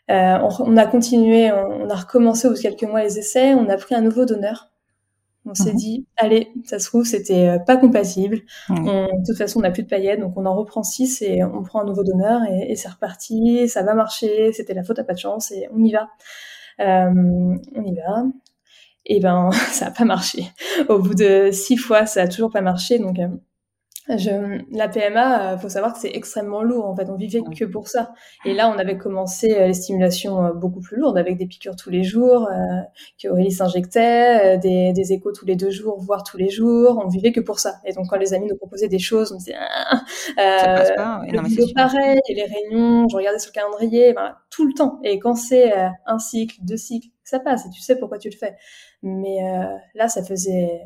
Euh, 0.10 0.38
on, 0.42 0.50
on, 0.60 0.78
a 0.78 0.86
continué, 0.86 1.52
on, 1.52 1.84
on, 1.84 1.90
a 1.90 1.96
recommencé 1.96 2.48
au 2.48 2.52
bout 2.52 2.58
de 2.58 2.62
quelques 2.62 2.84
mois 2.84 3.04
les 3.04 3.20
essais. 3.20 3.54
On 3.54 3.70
a 3.70 3.78
pris 3.78 3.96
un 3.96 4.02
nouveau 4.02 4.26
donneur. 4.26 4.68
On 5.46 5.56
s'est 5.56 5.72
mhm. 5.72 5.78
dit, 5.78 6.06
allez, 6.18 6.50
ça 6.66 6.78
se 6.78 6.86
trouve, 6.86 7.04
c'était 7.04 7.48
euh, 7.48 7.60
pas 7.60 7.76
compatible. 7.76 8.42
De 8.70 9.26
toute 9.26 9.38
façon, 9.38 9.58
on 9.58 9.64
n'a 9.64 9.72
plus 9.72 9.82
de 9.82 9.88
paillettes, 9.88 10.20
donc 10.20 10.34
on 10.38 10.46
en 10.46 10.54
reprend 10.54 10.84
six 10.84 11.24
et 11.24 11.44
on 11.44 11.64
prend 11.64 11.82
un 11.82 11.86
nouveau 11.86 12.04
donneur 12.04 12.42
et, 12.44 12.72
et 12.72 12.76
c'est 12.76 12.90
reparti. 12.90 13.68
Ça 13.68 13.82
va 13.82 13.96
marcher. 13.96 14.52
C'était 14.54 14.76
la 14.76 14.84
faute 14.84 15.00
à 15.00 15.04
pas 15.04 15.14
de 15.14 15.20
chance 15.20 15.52
et 15.52 15.68
on 15.74 15.84
y 15.84 15.92
va. 15.92 16.10
Euh, 16.80 17.56
on 17.76 17.84
y 17.84 17.96
va 17.96 18.26
et 19.06 19.20
ben 19.20 19.52
ça 19.72 19.88
a 19.88 19.92
pas 19.92 20.06
marché. 20.06 20.48
Au 20.90 21.00
bout 21.00 21.16
de 21.16 21.50
six 21.52 21.78
fois, 21.78 22.06
ça 22.06 22.24
a 22.24 22.28
toujours 22.28 22.52
pas 22.52 22.62
marché. 22.62 23.00
Donc 23.00 23.20
euh, 23.20 23.28
je, 24.10 24.64
la 24.76 24.90
PMA, 24.90 25.54
euh, 25.54 25.58
faut 25.58 25.70
savoir 25.70 25.94
que 25.94 26.00
c'est 26.00 26.12
extrêmement 26.16 26.64
lourd. 26.64 26.86
En 26.86 26.96
fait, 26.96 27.08
on 27.10 27.16
vivait 27.16 27.42
que 27.42 27.66
pour 27.66 27.88
ça. 27.88 28.14
Et 28.46 28.54
là, 28.54 28.70
on 28.70 28.80
avait 28.80 28.98
commencé 28.98 29.54
euh, 29.54 29.68
les 29.68 29.74
stimulations 29.76 30.44
euh, 30.44 30.54
beaucoup 30.54 30.80
plus 30.80 30.98
lourdes, 30.98 31.20
avec 31.20 31.38
des 31.38 31.46
piqûres 31.46 31.76
tous 31.76 31.92
les 31.92 32.04
jours, 32.04 32.50
euh, 32.50 32.82
que 33.22 33.28
Aurélie 33.28 33.52
s'injectait, 33.52 34.58
des, 34.58 34.92
des, 34.94 35.14
échos 35.14 35.32
tous 35.32 35.46
les 35.46 35.56
deux 35.56 35.70
jours, 35.70 36.00
voire 36.00 36.24
tous 36.24 36.38
les 36.38 36.50
jours. 36.50 37.00
On 37.04 37.10
vivait 37.10 37.32
que 37.32 37.42
pour 37.42 37.60
ça. 37.60 37.76
Et 37.86 37.94
donc, 37.94 38.08
quand 38.10 38.18
les 38.18 38.34
amis 38.34 38.48
nous 38.48 38.58
proposaient 38.58 38.88
des 38.88 39.00
choses, 39.00 39.32
on 39.32 39.38
disait 39.38 39.56
ah, 39.60 40.02
ça 40.36 40.66
passe 40.66 40.96
pas. 40.96 41.22
non, 41.32 41.44
mais 41.44 41.74
pareil, 41.76 42.20
et 42.28 42.34
les 42.34 42.46
réunions, 42.46 43.08
je 43.08 43.16
regardais 43.16 43.40
sur 43.40 43.52
le 43.54 43.60
calendrier, 43.60 44.14
ben, 44.14 44.36
tout 44.50 44.66
le 44.66 44.74
temps. 44.74 45.00
Et 45.04 45.20
quand 45.20 45.36
c'est 45.36 45.74
un 46.08 46.18
cycle, 46.18 46.58
deux 46.64 46.78
cycles, 46.78 47.10
ça 47.24 47.40
passe. 47.40 47.68
Et 47.68 47.70
tu 47.70 47.82
sais 47.82 47.96
pourquoi 47.98 48.18
tu 48.18 48.30
le 48.30 48.36
fais. 48.36 48.56
Mais 49.04 49.40
là, 49.94 50.08
ça 50.08 50.24
faisait 50.24 50.82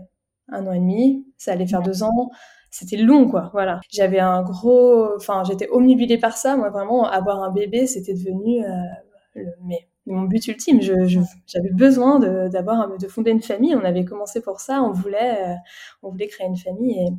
un 0.49 0.67
an 0.67 0.73
et 0.73 0.79
demi, 0.79 1.25
ça 1.37 1.53
allait 1.53 1.65
faire 1.65 1.81
deux 1.81 2.03
ans 2.03 2.29
c'était 2.75 2.97
long 2.97 3.29
quoi 3.29 3.49
voilà. 3.53 3.79
J'avais 3.89 4.19
un 4.19 4.43
gros 4.43 5.15
enfin 5.15 5.43
j'étais 5.47 5.69
omnibilée 5.69 6.17
par 6.17 6.35
ça 6.35 6.57
moi 6.57 6.69
vraiment 6.69 7.05
avoir 7.07 7.41
un 7.41 7.51
bébé 7.51 7.87
c'était 7.87 8.13
devenu 8.13 8.65
euh, 8.65 8.67
le, 9.35 9.45
mais 9.63 9.87
mon 10.05 10.23
but 10.23 10.45
ultime. 10.47 10.81
Je, 10.81 10.93
j'avais 11.47 11.71
besoin 11.71 12.19
de 12.19 12.49
d'avoir 12.49 12.97
de 12.97 13.07
fonder 13.07 13.31
une 13.31 13.41
famille. 13.41 13.75
On 13.75 13.85
avait 13.85 14.03
commencé 14.03 14.41
pour 14.41 14.59
ça 14.59 14.81
on 14.81 14.91
voulait 14.91 15.37
euh, 15.47 15.55
on 16.03 16.09
voulait 16.09 16.27
créer 16.27 16.47
une 16.47 16.57
famille 16.57 16.99
et 16.99 17.09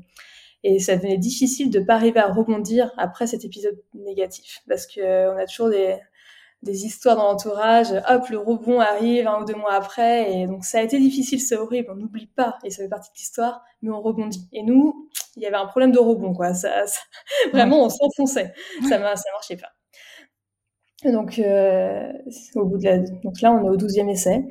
et 0.64 0.78
ça 0.78 0.96
devenait 0.96 1.18
difficile 1.18 1.70
de 1.70 1.80
pas 1.80 1.94
arriver 1.94 2.20
à 2.20 2.32
rebondir 2.32 2.90
après 2.98 3.26
cet 3.26 3.44
épisode 3.44 3.78
négatif 3.94 4.62
parce 4.68 4.86
que 4.86 5.32
on 5.32 5.38
a 5.38 5.46
toujours 5.46 5.70
des 5.70 5.96
des 6.62 6.84
histoires 6.84 7.16
dans 7.16 7.24
l'entourage, 7.24 7.92
hop, 8.08 8.28
le 8.28 8.38
rebond 8.38 8.80
arrive 8.80 9.26
un 9.26 9.42
ou 9.42 9.44
deux 9.44 9.54
mois 9.54 9.74
après, 9.74 10.32
et 10.32 10.46
donc 10.46 10.64
ça 10.64 10.78
a 10.78 10.82
été 10.82 10.98
difficile, 10.98 11.40
c'est 11.40 11.56
horrible, 11.56 11.88
on 11.92 11.96
n'oublie 11.96 12.26
pas, 12.26 12.58
et 12.64 12.70
ça 12.70 12.82
fait 12.82 12.88
partie 12.88 13.10
de 13.10 13.16
l'histoire, 13.16 13.62
mais 13.82 13.90
on 13.90 14.00
rebondit. 14.00 14.48
Et 14.52 14.62
nous, 14.62 15.08
il 15.36 15.42
y 15.42 15.46
avait 15.46 15.56
un 15.56 15.66
problème 15.66 15.92
de 15.92 15.98
rebond, 15.98 16.32
quoi. 16.32 16.54
Ça, 16.54 16.84
vraiment, 17.52 17.84
on 17.84 17.88
s'enfonçait. 17.88 18.52
Ça, 18.82 18.98
ça 19.16 19.30
marchait 19.32 19.56
pas. 19.56 19.72
donc, 21.10 21.38
euh, 21.38 22.12
au 22.54 22.64
bout 22.64 22.78
de 22.78 22.84
la... 22.84 22.98
donc 22.98 23.40
là, 23.40 23.52
on 23.52 23.64
est 23.64 23.68
au 23.68 23.76
12e 23.76 24.08
essai. 24.08 24.44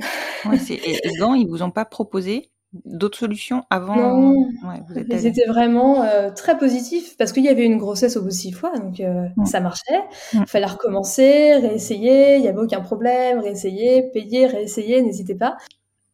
Ouais, 0.45 0.57
et, 0.69 1.07
et 1.07 1.17
Gant, 1.17 1.33
ils 1.33 1.47
vous 1.47 1.63
ont 1.63 1.71
pas 1.71 1.85
proposé 1.85 2.51
d'autres 2.83 3.17
solutions 3.17 3.63
avant 3.69 3.95
Non, 3.95 4.47
ouais, 4.67 4.81
vous 4.87 4.97
êtes 4.97 5.19
c'était 5.19 5.45
vraiment 5.45 6.03
euh, 6.03 6.29
très 6.31 6.57
positif 6.57 7.15
parce 7.17 7.31
qu'il 7.31 7.43
y 7.43 7.49
avait 7.49 7.65
une 7.65 7.77
grossesse 7.77 8.17
au 8.17 8.21
bout 8.21 8.29
de 8.29 8.33
six 8.33 8.51
fois, 8.51 8.77
donc 8.77 8.99
euh, 8.99 9.27
mm. 9.37 9.45
ça 9.45 9.59
marchait. 9.61 9.99
Mm. 10.33 10.41
Il 10.41 10.47
fallait 10.47 10.65
recommencer, 10.65 11.53
réessayer, 11.53 12.35
il 12.35 12.41
n'y 12.41 12.47
avait 12.47 12.59
aucun 12.59 12.81
problème, 12.81 13.39
réessayer, 13.39 14.03
payer, 14.11 14.47
réessayer, 14.47 15.01
n'hésitez 15.01 15.35
pas. 15.35 15.57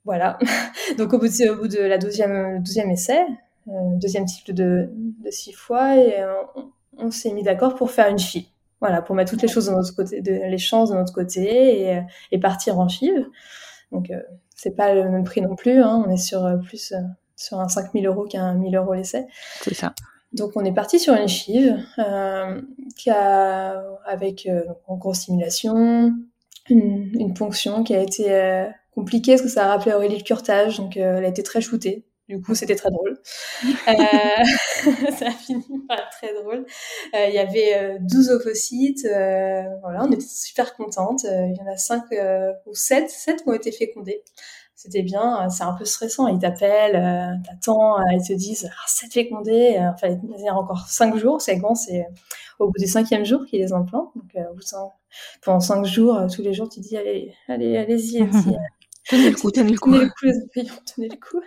Voilà. 0.05 0.37
donc 0.97 1.13
au 1.13 1.17
bout 1.17 1.27
de, 1.27 1.49
au 1.49 1.55
bout 1.55 1.67
de 1.67 1.79
la 1.79 1.97
essai, 2.91 3.25
deuxième 3.67 4.27
cycle 4.27 4.53
de, 4.53 4.89
de 4.93 5.31
six 5.31 5.53
fois, 5.53 5.95
et 5.95 6.15
on, 6.55 6.71
on 6.97 7.11
s'est 7.11 7.31
mis 7.33 7.43
d'accord 7.43 7.75
pour 7.75 7.91
faire 7.91 8.09
une 8.09 8.19
fille. 8.19 8.47
Voilà, 8.79 9.01
pour 9.01 9.15
mettre 9.15 9.31
toutes 9.31 9.43
les 9.43 9.47
choses 9.47 9.67
de 9.67 9.71
notre 9.71 9.95
côté, 9.95 10.21
de, 10.21 10.31
les 10.31 10.57
chances 10.57 10.89
de 10.89 10.95
notre 10.95 11.13
côté 11.13 11.91
et, 11.91 12.01
et 12.31 12.39
partir 12.39 12.79
en 12.79 12.89
FIV. 12.89 13.27
Donc 13.91 14.11
c'est 14.55 14.75
pas 14.75 14.93
le 14.93 15.09
même 15.09 15.23
prix 15.23 15.41
non 15.41 15.55
plus. 15.55 15.81
Hein. 15.81 16.03
On 16.05 16.09
est 16.09 16.17
sur 16.17 16.45
euh, 16.45 16.57
plus 16.57 16.91
euh, 16.91 16.99
sur 17.35 17.59
un 17.59 17.67
5000 17.67 18.05
euros 18.05 18.25
qu'un 18.25 18.53
1000 18.53 18.75
euros 18.75 18.93
l'essai. 18.93 19.27
C'est 19.61 19.73
ça. 19.73 19.93
Donc 20.33 20.51
on 20.55 20.63
est 20.63 20.73
parti 20.73 20.99
sur 20.99 21.13
une 21.13 21.27
chive 21.27 21.77
euh, 21.99 22.61
qui 22.95 23.09
a 23.09 23.83
avec 24.05 24.45
euh, 24.45 24.63
en 24.87 24.95
grosse 24.95 25.21
simulation, 25.21 26.13
une, 26.69 27.11
une, 27.19 27.33
ponction 27.33 27.83
qui 27.83 27.93
a 27.93 28.01
été 28.01 28.31
euh, 28.31 28.65
compliquée 28.95 29.33
parce 29.33 29.41
que 29.41 29.49
ça 29.49 29.65
a 29.65 29.67
rappelé 29.67 29.93
Aurélie 29.93 30.17
le 30.17 30.23
curtage, 30.23 30.77
donc 30.77 30.95
elle 30.95 31.25
a 31.25 31.27
été 31.27 31.43
très 31.43 31.59
shootée. 31.59 32.05
Du 32.31 32.41
coup, 32.41 32.55
c'était 32.55 32.75
très 32.75 32.89
drôle. 32.89 33.19
Euh, 33.87 33.93
ça 35.17 35.27
a 35.27 35.31
fini 35.31 35.63
par 35.87 35.97
être 35.97 36.09
très 36.11 36.33
drôle. 36.33 36.65
Euh, 37.13 37.25
il 37.27 37.33
y 37.33 37.39
avait 37.39 37.97
12 37.99 38.29
euh, 38.29 38.35
ovocytes. 38.35 39.05
voilà, 39.81 40.05
on 40.05 40.11
était 40.11 40.21
super 40.21 40.75
contentes. 40.75 41.23
Il 41.23 41.55
y 41.57 41.61
en 41.61 41.71
a 41.71 41.75
5 41.75 42.03
ou 42.65 42.73
7, 42.73 43.09
7 43.09 43.43
qui 43.43 43.49
ont 43.49 43.53
été 43.53 43.71
fécondés. 43.71 44.23
C'était 44.75 45.01
bien. 45.01 45.49
C'est 45.49 45.63
un 45.63 45.73
peu 45.73 45.83
stressant. 45.83 46.27
Ils 46.27 46.39
t'appellent, 46.39 47.41
t'attends, 47.45 47.97
ils 48.11 48.25
te 48.25 48.33
disent 48.33 48.69
ah, 48.71 48.85
7 48.87 49.11
fécondés. 49.11 49.77
Enfin, 49.93 50.07
il 50.07 50.43
y 50.43 50.47
a 50.47 50.55
encore 50.55 50.87
5 50.87 51.17
jours. 51.17 51.41
C'est 51.41 51.57
grand, 51.57 51.75
c'est 51.75 52.05
au 52.59 52.67
bout 52.67 52.79
du 52.79 52.87
cinquième 52.87 53.25
jour 53.25 53.45
qu'ils 53.45 53.59
les 53.59 53.73
implantent. 53.73 54.11
Donc, 54.15 54.45
pendant 55.43 55.59
5 55.59 55.85
jours, 55.85 56.27
tous 56.33 56.41
les 56.41 56.53
jours, 56.53 56.69
tu 56.69 56.79
dis 56.79 56.95
allez, 56.95 57.33
allez, 57.47 57.77
allez-y. 57.77 58.21
allez 58.21 58.31
Tenez 59.11 59.29
le 59.29 59.35
coup, 59.35 59.51
tenez 59.51 59.71
le 59.73 59.77
coup. 59.77 59.91
Tenez 59.91 60.05
le 60.05 60.09
coup, 60.09 60.25
les 60.25 60.47
payants, 60.53 60.81
tenez 60.85 61.09
le 61.09 61.17
coup. 61.17 61.41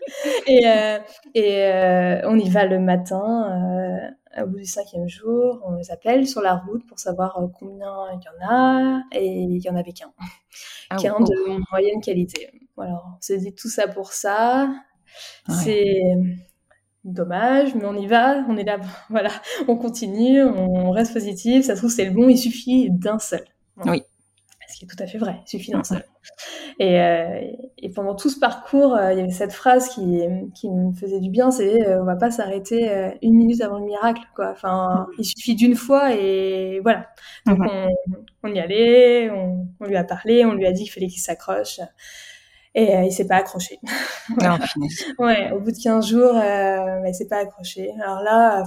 Et, 0.47 0.67
euh, 0.67 0.99
et 1.33 1.63
euh, 1.63 2.29
on 2.29 2.39
y 2.39 2.51
va 2.51 2.67
le 2.67 2.79
matin, 2.79 4.13
euh, 4.37 4.43
au 4.43 4.49
bout 4.49 4.59
du 4.59 4.67
cinquième 4.67 5.09
jour, 5.09 5.63
on 5.67 5.77
les 5.77 5.91
appelle 5.91 6.29
sur 6.29 6.43
la 6.43 6.57
route 6.57 6.87
pour 6.87 6.99
savoir 6.99 7.41
combien 7.59 8.11
il 8.13 8.21
y 8.23 8.29
en 8.29 8.51
a, 8.51 9.03
et 9.13 9.27
il 9.27 9.65
y 9.65 9.71
en 9.71 9.77
avait 9.77 9.95
qu'un. 9.95 10.13
Ah, 10.91 10.97
qu'un 10.97 11.19
de 11.21 11.71
moyenne 11.71 12.03
qualité. 12.03 12.51
Voilà, 12.77 13.03
on 13.07 13.21
s'est 13.23 13.39
dit 13.39 13.55
tout 13.55 13.71
ça 13.71 13.89
pour 13.89 14.13
ça. 14.13 14.69
C'est 15.49 16.03
dommage, 17.05 17.75
mais 17.75 17.87
on 17.87 17.97
y 17.97 18.07
va, 18.07 18.45
on 18.47 18.59
est 18.59 18.65
là, 18.65 18.79
voilà, 19.09 19.31
on 19.69 19.77
continue, 19.77 20.43
on 20.43 20.91
reste 20.91 21.15
positif, 21.15 21.65
ça 21.65 21.77
se 21.77 21.81
trouve 21.81 21.91
c'est 21.91 22.05
le 22.05 22.11
bon, 22.11 22.29
il 22.29 22.37
suffit 22.37 22.91
d'un 22.91 23.19
seul. 23.19 23.45
Oui 23.87 24.03
qui 24.85 24.93
est 24.93 24.97
tout 24.97 25.03
à 25.03 25.07
fait 25.07 25.19
vrai, 25.19 25.41
il 25.47 25.49
suffit 25.49 25.73
d'un 25.73 25.85
seul. 25.85 26.05
Et, 26.81 27.01
euh, 27.01 27.41
et, 27.79 27.89
pendant 27.91 28.15
tout 28.15 28.29
ce 28.29 28.39
parcours, 28.39 28.95
euh, 28.95 29.13
il 29.13 29.19
y 29.19 29.23
avait 29.23 29.31
cette 29.31 29.53
phrase 29.53 29.89
qui, 29.91 30.23
qui 30.55 30.69
me 30.71 30.93
faisait 30.93 31.21
du 31.21 31.31
bien, 31.31 31.51
c'est 31.51 31.87
euh, 31.87 32.03
on 32.03 32.05
va 32.05 32.17
pas 32.17 32.31
s'arrêter 32.31 32.91
euh, 32.91 33.11
une 33.23 33.35
minute 33.35 33.61
avant 33.61 33.79
le 33.79 33.85
miracle, 33.85 34.23
quoi. 34.35 34.51
Enfin, 34.51 35.07
il 35.19 35.25
suffit 35.25 35.55
d'une 35.55 35.77
fois 35.77 36.15
et 36.15 36.81
voilà. 36.83 37.07
Donc 37.47 37.59
on, 37.61 37.89
on, 38.43 38.53
y 38.53 38.59
allait, 38.59 39.31
on, 39.31 39.69
on, 39.81 39.85
lui 39.87 39.97
a 39.97 40.05
parlé, 40.05 40.45
on 40.45 40.55
lui 40.55 40.67
a 40.67 40.73
dit 40.73 40.85
qu'il 40.85 40.93
fallait 40.93 41.09
qu'il 41.09 41.21
s'accroche. 41.21 41.81
Et 42.77 42.97
euh, 42.97 43.05
il 43.05 43.13
s'est 43.13 43.29
pas 43.29 43.37
accroché. 43.37 43.79
non, 44.43 44.59
ouais, 45.21 45.53
au 45.53 45.61
bout 45.61 45.71
de 45.71 45.81
15 45.81 46.09
jours, 46.09 46.33
bah, 46.33 47.09
il 47.09 47.15
s'est 47.15 47.29
pas 47.29 47.39
accroché. 47.39 47.93
Alors 48.03 48.21
là, 48.21 48.65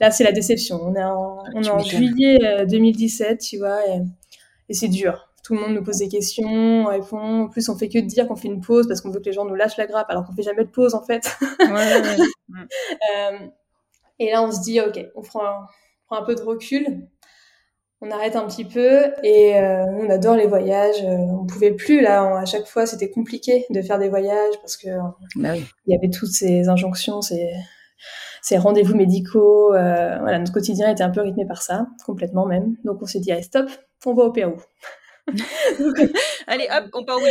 là 0.00 0.10
c'est 0.10 0.24
la 0.24 0.32
déception. 0.32 0.80
On 0.82 0.94
est 0.94 1.04
en, 1.04 1.44
on 1.54 1.62
est 1.62 1.68
en 1.68 1.78
juillet 1.80 2.64
2017, 2.66 3.38
tu 3.38 3.58
vois. 3.58 3.86
Et, 3.86 4.00
et 4.70 4.74
c'est 4.74 4.88
dur. 4.88 5.27
Tout 5.48 5.54
le 5.54 5.60
monde 5.60 5.72
nous 5.72 5.82
pose 5.82 5.96
des 5.96 6.08
questions, 6.08 6.44
on 6.46 6.84
répond. 6.88 7.44
En 7.44 7.48
plus, 7.48 7.70
on 7.70 7.78
fait 7.78 7.88
que 7.88 7.98
de 7.98 8.04
dire 8.04 8.28
qu'on 8.28 8.36
fait 8.36 8.48
une 8.48 8.60
pause 8.60 8.86
parce 8.86 9.00
qu'on 9.00 9.08
veut 9.08 9.18
que 9.18 9.24
les 9.24 9.32
gens 9.32 9.46
nous 9.46 9.54
lâchent 9.54 9.78
la 9.78 9.86
grappe, 9.86 10.10
alors 10.10 10.26
qu'on 10.26 10.34
fait 10.34 10.42
jamais 10.42 10.64
de 10.64 10.68
pause 10.68 10.94
en 10.94 11.02
fait. 11.02 11.26
Ouais, 11.58 11.70
ouais, 11.70 12.16
euh, 13.16 13.38
et 14.18 14.30
là, 14.30 14.42
on 14.42 14.52
se 14.52 14.60
dit, 14.60 14.78
ok, 14.78 15.02
on 15.14 15.22
prend, 15.22 15.42
un, 15.42 15.66
prend 16.04 16.16
un 16.16 16.22
peu 16.22 16.34
de 16.34 16.42
recul, 16.42 17.08
on 18.02 18.10
arrête 18.10 18.36
un 18.36 18.46
petit 18.46 18.66
peu 18.66 19.04
et 19.22 19.56
euh, 19.56 19.86
on 19.86 20.10
adore 20.10 20.36
les 20.36 20.46
voyages. 20.46 21.02
Euh, 21.02 21.16
on 21.16 21.46
pouvait 21.46 21.72
plus 21.72 22.02
là, 22.02 22.40
à 22.40 22.44
chaque 22.44 22.66
fois, 22.66 22.84
c'était 22.84 23.08
compliqué 23.08 23.64
de 23.70 23.80
faire 23.80 23.98
des 23.98 24.10
voyages 24.10 24.54
parce 24.60 24.76
que 24.76 24.90
bah 25.36 25.52
oui. 25.52 25.64
il 25.86 25.94
y 25.94 25.96
avait 25.96 26.10
toutes 26.10 26.28
ces 26.28 26.68
injonctions, 26.68 27.22
ces 27.22 27.48
ces 28.42 28.58
rendez-vous 28.58 28.96
médicaux. 28.96 29.74
Euh, 29.74 30.18
voilà, 30.20 30.38
notre 30.38 30.52
quotidien 30.52 30.90
était 30.90 31.02
un 31.02 31.10
peu 31.10 31.20
rythmé 31.20 31.46
par 31.46 31.62
ça, 31.62 31.86
complètement 32.04 32.46
même. 32.46 32.76
Donc 32.84 32.98
on 33.02 33.06
s'est 33.06 33.20
dit, 33.20 33.32
allez, 33.32 33.42
stop, 33.42 33.68
on 34.06 34.14
va 34.14 34.24
au 34.24 34.32
Pérou. 34.32 34.56
allez, 36.46 36.68
hop, 36.70 36.84
on 36.94 37.04
part 37.04 37.18
où 37.18 37.22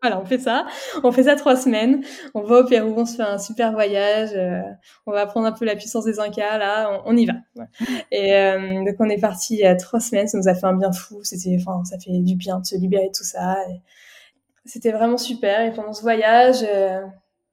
Voilà, 0.00 0.20
on 0.20 0.24
fait 0.24 0.38
ça. 0.38 0.64
On 1.02 1.10
fait 1.10 1.24
ça 1.24 1.34
trois 1.34 1.56
semaines. 1.56 2.04
On 2.34 2.42
va 2.42 2.60
au 2.60 2.64
Pérou, 2.64 2.94
on 2.96 3.04
se 3.04 3.16
fait 3.16 3.22
un 3.22 3.38
super 3.38 3.72
voyage. 3.72 4.30
Euh, 4.34 4.62
on 5.06 5.12
va 5.12 5.22
apprendre 5.22 5.46
un 5.46 5.52
peu 5.52 5.64
la 5.64 5.74
puissance 5.74 6.04
des 6.04 6.20
Incas. 6.20 6.58
Là, 6.58 7.02
on, 7.04 7.16
y 7.16 7.26
va. 7.26 7.34
Et 8.12 8.34
euh, 8.34 8.84
donc 8.84 8.94
on 9.00 9.08
est 9.08 9.20
parti 9.20 9.54
il 9.54 9.60
y 9.60 9.66
a 9.66 9.74
trois 9.74 9.98
semaines. 9.98 10.28
Ça 10.28 10.38
nous 10.38 10.46
a 10.46 10.54
fait 10.54 10.66
un 10.66 10.76
bien 10.76 10.92
fou. 10.92 11.24
C'était, 11.24 11.56
enfin, 11.60 11.84
ça 11.84 11.98
fait 11.98 12.12
du 12.12 12.36
bien 12.36 12.60
de 12.60 12.66
se 12.66 12.76
libérer 12.76 13.08
de 13.08 13.12
tout 13.12 13.24
ça. 13.24 13.56
C'était 14.64 14.92
vraiment 14.92 15.18
super. 15.18 15.62
Et 15.62 15.72
pendant 15.72 15.92
ce 15.92 16.02
voyage, 16.02 16.58
euh, 16.62 17.00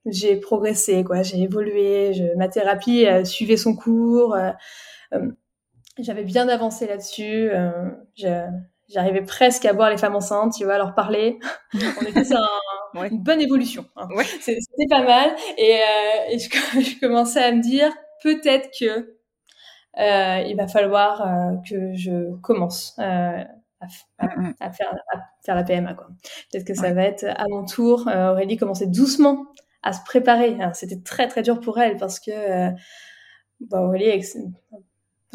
j'ai 0.05 0.35
progressé, 0.35 1.03
quoi. 1.03 1.23
J'ai 1.23 1.41
évolué. 1.41 2.11
Ma 2.37 2.47
thérapie 2.47 3.07
suivait 3.23 3.57
son 3.57 3.75
cours. 3.75 4.37
J'avais 5.97 6.23
bien 6.23 6.47
avancé 6.47 6.85
là-dessus. 6.85 7.49
J'arrivais 8.89 9.23
presque 9.23 9.65
à 9.65 9.73
voir 9.73 9.89
les 9.89 9.97
femmes 9.97 10.15
enceintes, 10.15 10.53
tu 10.57 10.63
vois, 10.65 10.75
à 10.75 10.77
leur 10.77 10.93
parler. 10.93 11.39
On 11.73 12.05
était 12.05 12.23
sur 12.23 12.38
un, 12.38 13.03
une 13.05 13.21
bonne 13.21 13.41
évolution. 13.41 13.86
Hein. 13.95 14.07
Ouais. 14.15 14.25
C'était 14.39 14.59
pas 14.89 15.03
mal. 15.03 15.36
Et, 15.57 15.79
et 16.31 16.39
je, 16.39 16.49
je, 16.79 16.99
commençais 16.99 17.43
à 17.43 17.51
me 17.51 17.61
dire, 17.61 17.91
peut-être 18.21 18.69
que 18.79 19.15
il 19.97 20.55
va 20.55 20.67
falloir 20.67 21.23
que 21.67 21.93
je 21.95 22.36
commence. 22.41 22.97
À, 22.99 23.45
à, 24.17 24.71
faire, 24.71 24.93
à, 25.11 25.19
faire, 25.43 25.55
la 25.55 25.63
PMA. 25.63 25.93
quoi. 25.93 26.07
Peut-être 26.51 26.65
que 26.65 26.73
ça 26.73 26.91
va 26.93 27.03
être 27.03 27.25
à 27.25 27.47
mon 27.47 27.65
tour. 27.65 28.07
Aurélie 28.07 28.57
commençait 28.57 28.88
doucement 28.88 29.45
à 29.86 29.93
se 29.93 30.03
préparer. 30.03 30.57
C'était 30.73 30.99
très 30.99 31.27
très 31.29 31.43
dur 31.43 31.61
pour 31.61 31.79
elle 31.79 31.95
parce 31.97 32.19
que 32.19 32.31
euh, 32.31 32.71
bah, 33.61 33.89
elle, 33.95 34.21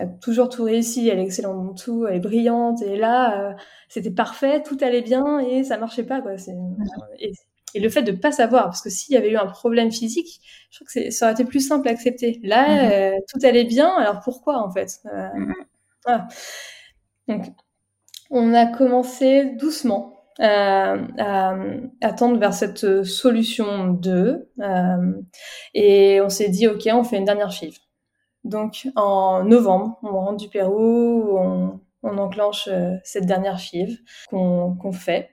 a 0.00 0.06
toujours 0.06 0.48
tout 0.48 0.64
réussi, 0.64 1.08
elle 1.08 1.18
est 1.18 1.24
excellente 1.24 1.64
dans 1.64 1.74
tout, 1.74 2.06
elle 2.06 2.16
est 2.16 2.20
brillante 2.20 2.82
et 2.82 2.96
là 2.96 3.50
euh, 3.50 3.52
c'était 3.88 4.10
parfait, 4.10 4.62
tout 4.62 4.78
allait 4.80 5.02
bien 5.02 5.38
et 5.40 5.64
ça 5.64 5.78
marchait 5.78 6.04
pas 6.04 6.20
quoi. 6.20 6.32
Et, 7.18 7.32
et 7.74 7.80
le 7.80 7.88
fait 7.88 8.02
de 8.02 8.12
pas 8.12 8.32
savoir, 8.32 8.64
parce 8.64 8.82
que 8.82 8.90
s'il 8.90 9.14
y 9.14 9.18
avait 9.18 9.30
eu 9.30 9.36
un 9.36 9.46
problème 9.46 9.92
physique, 9.92 10.40
je 10.70 10.78
crois 10.78 10.86
que 10.92 11.10
ça 11.10 11.26
aurait 11.26 11.34
été 11.34 11.44
plus 11.44 11.66
simple 11.66 11.88
à 11.88 11.92
accepter. 11.92 12.40
Là, 12.42 12.68
mhm. 12.68 12.90
euh, 12.92 13.18
tout 13.28 13.46
allait 13.46 13.64
bien, 13.64 13.92
alors 13.96 14.20
pourquoi 14.20 14.58
en 14.58 14.70
fait 14.70 15.00
euh, 15.06 15.28
mhm. 15.34 16.26
Donc, 17.28 17.46
on 18.30 18.54
a 18.54 18.66
commencé 18.66 19.44
doucement 19.56 20.24
euh, 20.40 21.06
à, 21.18 22.12
tendre 22.16 22.38
vers 22.38 22.54
cette 22.54 23.04
solution 23.04 23.88
2, 23.88 24.50
et 25.74 26.20
on 26.20 26.28
s'est 26.28 26.48
dit, 26.48 26.66
ok, 26.66 26.88
on 26.92 27.04
fait 27.04 27.18
une 27.18 27.24
dernière 27.24 27.52
FIV. 27.52 27.76
Donc, 28.44 28.88
en 28.96 29.44
novembre, 29.44 29.98
on 30.02 30.12
rentre 30.12 30.38
du 30.38 30.48
Pérou, 30.48 31.36
on, 31.38 31.80
enclenche 32.02 32.68
cette 33.04 33.26
dernière 33.26 33.60
FIV 33.60 33.98
qu'on 34.30 34.92
fait. 34.92 35.30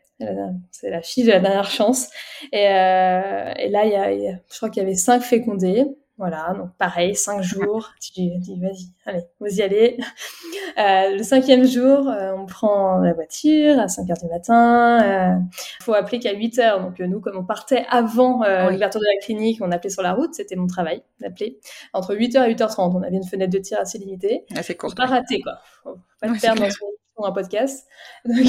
C'est 0.72 0.90
la 0.90 1.02
fille 1.02 1.24
de 1.24 1.32
la 1.32 1.40
dernière 1.40 1.70
chance. 1.70 2.10
Et, 2.52 2.68
euh, 2.68 3.54
là, 3.70 3.86
il 3.86 3.92
y, 3.92 3.96
a, 3.96 4.40
je 4.50 4.58
crois 4.58 4.70
qu'il 4.70 4.82
y 4.84 4.86
avait 4.86 4.96
cinq 4.96 5.22
fécondés. 5.22 5.86
Voilà, 6.18 6.56
donc 6.58 6.72
pareil, 6.78 7.16
cinq 7.16 7.42
jours. 7.44 7.92
Tu 8.02 8.12
dis, 8.14 8.60
vas-y, 8.60 8.88
allez, 9.06 9.24
vous 9.40 9.60
y 9.60 9.62
allez. 9.62 9.98
Euh, 10.78 11.16
le 11.16 11.24
cinquième 11.24 11.66
jour, 11.66 12.08
euh, 12.08 12.34
on 12.36 12.46
prend 12.46 12.98
la 13.00 13.14
voiture 13.14 13.80
à 13.80 13.88
5 13.88 14.10
heures 14.10 14.18
du 14.18 14.28
matin. 14.28 15.00
Il 15.00 15.06
euh, 15.06 15.40
faut 15.82 15.94
appeler 15.94 16.20
qu'à 16.20 16.34
8 16.34 16.60
heures. 16.60 16.82
Donc 16.82 17.00
nous, 17.00 17.20
comme 17.20 17.38
on 17.38 17.46
partait 17.46 17.86
avant 17.90 18.44
l'ouverture 18.70 19.00
de 19.00 19.06
la 19.06 19.26
clinique, 19.26 19.60
on 19.62 19.72
appelait 19.72 19.90
sur 19.90 20.04
la 20.04 20.14
route. 20.14 20.34
C'était 20.34 20.56
mon 20.56 20.68
travail 20.68 21.04
d'appeler. 21.20 21.60
Entre 21.94 22.16
8h 22.16 22.48
et 22.50 22.54
8h30, 22.54 22.96
on 22.96 23.02
avait 23.02 23.16
une 23.16 23.24
fenêtre 23.24 23.54
de 23.54 23.60
tir 23.60 23.80
assez 23.80 23.98
limitée. 23.98 24.46
Assez 24.56 24.76
court. 24.76 24.94
Pas 24.96 25.06
rater, 25.06 25.42
quoi. 25.42 25.60
Faut 25.84 25.98
pas 26.22 26.28
te 26.28 26.42
perdre 26.42 26.64
dans 27.18 27.26
un 27.26 27.32
podcast. 27.32 27.88
Donc... 28.26 28.38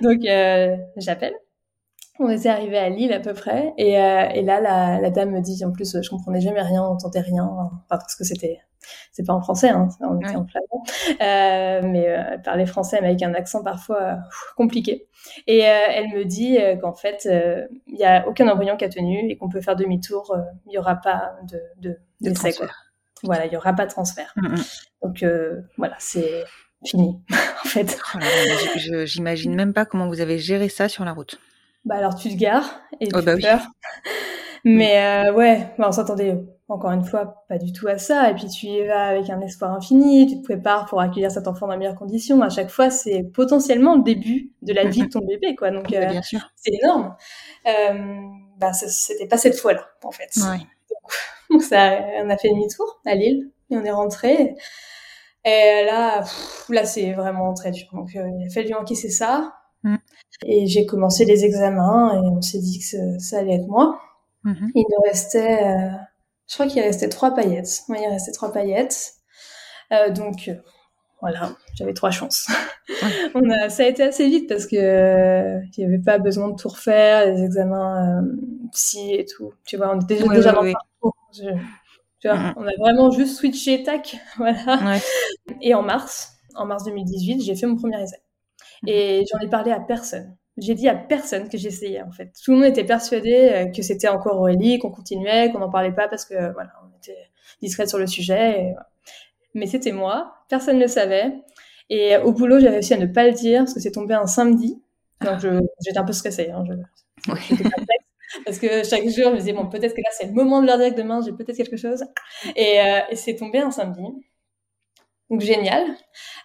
Donc, 0.00 0.24
euh, 0.24 0.76
j'appelle. 0.96 1.34
On 2.18 2.28
était 2.28 2.48
arrivé 2.48 2.78
à 2.78 2.88
Lille 2.88 3.12
à 3.12 3.20
peu 3.20 3.32
près. 3.34 3.72
Et, 3.78 3.98
euh, 3.98 4.28
et 4.34 4.42
là, 4.42 4.60
la, 4.60 5.00
la, 5.00 5.10
dame 5.10 5.30
me 5.30 5.40
dit, 5.40 5.64
en 5.64 5.72
plus, 5.72 6.00
je 6.00 6.10
comprenais 6.10 6.40
jamais 6.40 6.62
rien, 6.62 6.82
on 6.82 6.92
entendait 6.92 7.20
rien. 7.20 7.44
Enfin, 7.44 7.72
parce 7.88 8.14
que 8.14 8.24
c'était, 8.24 8.60
c'est 9.12 9.26
pas 9.26 9.32
en 9.32 9.40
français, 9.40 9.70
hein, 9.70 9.88
on 10.00 10.18
était 10.20 10.36
en 10.36 10.46
flamand. 10.46 10.84
Euh, 11.20 11.88
mais 11.88 12.08
euh, 12.08 12.22
elle 12.32 12.42
parlait 12.42 12.66
français, 12.66 12.98
mais 13.00 13.08
avec 13.08 13.22
un 13.22 13.34
accent 13.34 13.62
parfois 13.62 14.18
compliqué. 14.56 15.08
Et 15.46 15.66
euh, 15.66 15.78
elle 15.90 16.08
me 16.08 16.24
dit 16.24 16.58
qu'en 16.80 16.94
fait, 16.94 17.28
il 17.86 17.94
n'y 17.94 18.04
a 18.04 18.26
aucun 18.26 18.48
embryon 18.48 18.76
qui 18.76 18.84
a 18.84 18.88
tenu 18.88 19.30
et 19.30 19.36
qu'on 19.36 19.48
peut 19.48 19.60
faire 19.60 19.76
demi-tour. 19.76 20.36
Il 20.66 20.70
n'y 20.70 20.78
aura 20.78 20.96
pas 20.96 21.34
de, 21.50 21.60
de, 21.80 21.98
de, 22.20 22.34
transfert. 22.34 22.92
Voilà, 23.22 23.46
il 23.46 23.50
n'y 23.50 23.56
aura 23.56 23.72
pas 23.72 23.86
de 23.86 23.90
transfert. 23.90 24.32
Mm, 24.36 24.48
mm. 24.48 24.62
Donc, 25.02 25.24
voilà, 25.78 25.94
c'est 25.98 26.44
fini, 26.84 27.20
en 27.64 27.68
fait. 27.68 27.98
Oh 28.14 28.18
j'imagine 29.04 29.54
même 29.54 29.72
pas 29.72 29.84
comment 29.84 30.08
vous 30.08 30.20
avez 30.20 30.38
géré 30.38 30.68
ça 30.68 30.88
sur 30.88 31.04
la 31.04 31.12
route. 31.12 31.38
Bah 31.84 31.96
alors 31.96 32.14
tu 32.14 32.28
te 32.28 32.36
gares 32.36 32.80
et 33.00 33.08
tu 33.08 33.22
bah 33.22 33.36
peur. 33.36 33.60
Mais 34.64 35.26
euh, 35.26 35.32
ouais, 35.32 35.66
bah, 35.76 35.86
on 35.88 35.92
s'attendait 35.92 36.38
encore 36.68 36.90
une 36.92 37.04
fois 37.04 37.44
pas 37.48 37.58
du 37.58 37.72
tout 37.72 37.88
à 37.88 37.98
ça. 37.98 38.30
Et 38.30 38.34
puis 38.34 38.46
tu 38.46 38.66
y 38.66 38.86
vas 38.86 39.08
avec 39.08 39.30
un 39.30 39.40
espoir 39.40 39.72
infini, 39.72 40.26
tu 40.26 40.38
te 40.38 40.44
prépares 40.44 40.86
pour 40.86 41.00
accueillir 41.00 41.30
cet 41.30 41.46
enfant 41.46 41.66
dans 41.66 41.72
les 41.72 41.78
meilleures 41.78 41.96
conditions. 41.96 42.40
À 42.42 42.50
chaque 42.50 42.70
fois, 42.70 42.90
c'est 42.90 43.22
potentiellement 43.22 43.96
le 43.96 44.02
début 44.02 44.52
de 44.62 44.72
la 44.72 44.84
vie 44.84 45.02
de 45.02 45.08
ton 45.08 45.20
bébé, 45.20 45.54
quoi. 45.54 45.70
Donc 45.70 45.92
euh, 45.92 46.20
c'est 46.56 46.72
énorme. 46.72 47.14
Euh, 47.66 48.20
bah 48.58 48.72
c'était 48.72 49.26
pas 49.26 49.36
cette 49.36 49.58
fois-là, 49.58 49.86
en 50.02 50.12
fait. 50.12 50.38
Donc, 51.50 51.62
ça, 51.68 51.98
on 52.22 52.30
a 52.30 52.36
fait 52.36 52.48
demi-tour 52.50 53.00
à 53.04 53.14
Lille 53.14 53.50
et 53.70 53.76
on 53.76 53.84
est 53.84 53.90
rentré. 53.90 54.54
Et 55.44 55.84
là, 55.84 56.24
là 56.68 56.84
c'est 56.84 57.12
vraiment 57.12 57.52
très 57.54 57.72
dur. 57.72 57.88
Donc 57.92 58.14
euh, 58.16 58.28
il 58.38 58.46
a 58.46 58.50
fallu 58.50 58.74
encaisser 58.74 59.10
ça. 59.10 59.52
Mm. 59.84 59.96
Et 60.46 60.66
j'ai 60.66 60.86
commencé 60.86 61.24
les 61.24 61.44
examens 61.44 62.14
et 62.14 62.18
on 62.18 62.40
s'est 62.40 62.58
dit 62.58 62.78
que 62.78 63.18
ça, 63.18 63.38
allait 63.38 63.54
être 63.54 63.68
moi. 63.68 64.00
Mm-hmm. 64.44 64.70
Il 64.74 64.84
nous 64.90 65.02
restait, 65.04 65.64
euh, 65.64 65.90
je 66.48 66.54
crois 66.54 66.66
qu'il 66.66 66.82
restait 66.82 67.08
trois 67.08 67.34
paillettes. 67.34 67.82
Oui, 67.88 67.98
il 68.00 68.08
restait 68.08 68.32
trois 68.32 68.52
paillettes. 68.52 69.14
Euh, 69.92 70.10
donc 70.10 70.48
euh, 70.48 70.54
voilà, 71.20 71.54
j'avais 71.74 71.94
trois 71.94 72.10
chances. 72.10 72.48
on 73.34 73.48
a, 73.50 73.68
ça 73.68 73.84
a 73.84 73.86
été 73.86 74.02
assez 74.02 74.28
vite 74.28 74.48
parce 74.48 74.66
que 74.66 75.60
il 75.60 75.70
n'y 75.78 75.84
avait 75.84 76.02
pas 76.02 76.18
besoin 76.18 76.48
de 76.48 76.56
tout 76.56 76.68
refaire, 76.68 77.26
les 77.26 77.42
examens 77.42 78.22
psy 78.72 79.14
et 79.14 79.26
tout. 79.26 79.52
Tu 79.64 79.76
vois, 79.76 79.94
on 79.94 80.00
était 80.00 80.16
déjà 80.16 80.52
dans 80.52 80.62
le 80.62 80.72
parcours. 80.72 81.16
Mm. 82.24 82.52
on 82.56 82.66
a 82.66 82.76
vraiment 82.78 83.10
juste 83.10 83.36
switché, 83.36 83.82
tac, 83.82 84.16
voilà. 84.36 84.98
Et 85.60 85.74
en 85.74 85.82
mars, 85.82 86.32
en 86.54 86.66
mars 86.66 86.84
2018, 86.84 87.42
j'ai 87.42 87.54
fait 87.54 87.66
mon 87.66 87.76
premier 87.76 88.02
essai. 88.02 88.21
Et 88.86 89.24
j'en 89.30 89.38
ai 89.38 89.48
parlé 89.48 89.70
à 89.70 89.80
personne. 89.80 90.36
J'ai 90.58 90.74
dit 90.74 90.88
à 90.88 90.94
personne 90.94 91.48
que 91.48 91.56
j'essayais, 91.56 92.02
en 92.02 92.10
fait. 92.10 92.32
Tout 92.44 92.52
le 92.52 92.58
monde 92.58 92.66
était 92.66 92.84
persuadé 92.84 93.50
euh, 93.52 93.66
que 93.66 93.82
c'était 93.82 94.08
encore 94.08 94.38
Aurélie, 94.38 94.78
qu'on 94.78 94.90
continuait, 94.90 95.50
qu'on 95.50 95.60
n'en 95.60 95.70
parlait 95.70 95.92
pas 95.92 96.08
parce 96.08 96.24
que, 96.24 96.52
voilà, 96.52 96.70
on 96.84 96.96
était 96.98 97.16
discret 97.62 97.86
sur 97.86 97.98
le 97.98 98.06
sujet. 98.06 98.74
Mais 99.54 99.66
c'était 99.66 99.92
moi. 99.92 100.34
Personne 100.48 100.76
ne 100.76 100.82
le 100.82 100.88
savait. 100.88 101.32
Et 101.88 102.16
au 102.18 102.32
boulot, 102.32 102.58
j'ai 102.60 102.68
réussi 102.68 102.94
à 102.94 102.98
ne 102.98 103.06
pas 103.06 103.26
le 103.26 103.32
dire 103.32 103.60
parce 103.60 103.74
que 103.74 103.80
c'est 103.80 103.92
tombé 103.92 104.14
un 104.14 104.26
samedi. 104.26 104.82
Donc, 105.20 105.40
j'étais 105.84 105.98
un 105.98 106.04
peu 106.04 106.12
stressée. 106.12 106.50
Hein, 106.50 106.64
je, 106.68 106.74
parce 108.44 108.58
que 108.58 108.84
chaque 108.84 109.04
jour, 109.08 109.26
je 109.26 109.30
me 109.30 109.36
disais, 109.38 109.52
bon, 109.52 109.68
peut-être 109.68 109.94
que 109.94 110.00
là, 110.00 110.08
c'est 110.12 110.26
le 110.26 110.32
moment 110.32 110.62
de 110.62 110.66
leur 110.66 110.78
dire 110.78 110.90
que 110.90 111.00
demain, 111.00 111.20
j'ai 111.24 111.32
peut-être 111.32 111.56
quelque 111.56 111.76
chose. 111.76 112.04
Et, 112.56 112.80
euh, 112.80 113.00
et 113.10 113.16
c'est 113.16 113.36
tombé 113.36 113.58
un 113.58 113.70
samedi. 113.70 114.02
Donc, 115.32 115.40
génial. 115.40 115.82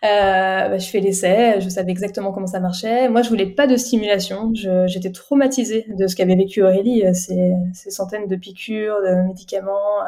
Euh, 0.05 0.69
bah, 0.69 0.77
je 0.77 0.89
fais 0.89 1.01
l'essai, 1.01 1.59
je 1.59 1.67
savais 1.67 1.91
exactement 1.91 2.31
comment 2.31 2.47
ça 2.47 2.61
marchait. 2.61 3.09
Moi, 3.09 3.21
je 3.21 3.29
voulais 3.29 3.45
pas 3.45 3.67
de 3.67 3.75
stimulation. 3.75 4.51
J'étais 4.53 5.11
traumatisée 5.11 5.85
de 5.89 6.07
ce 6.07 6.15
qu'avait 6.15 6.35
vécu 6.35 6.63
Aurélie, 6.63 7.05
euh, 7.05 7.13
ces, 7.13 7.53
ces, 7.73 7.91
centaines 7.91 8.27
de 8.27 8.35
piqûres, 8.37 9.01
de 9.01 9.27
médicaments. 9.27 10.01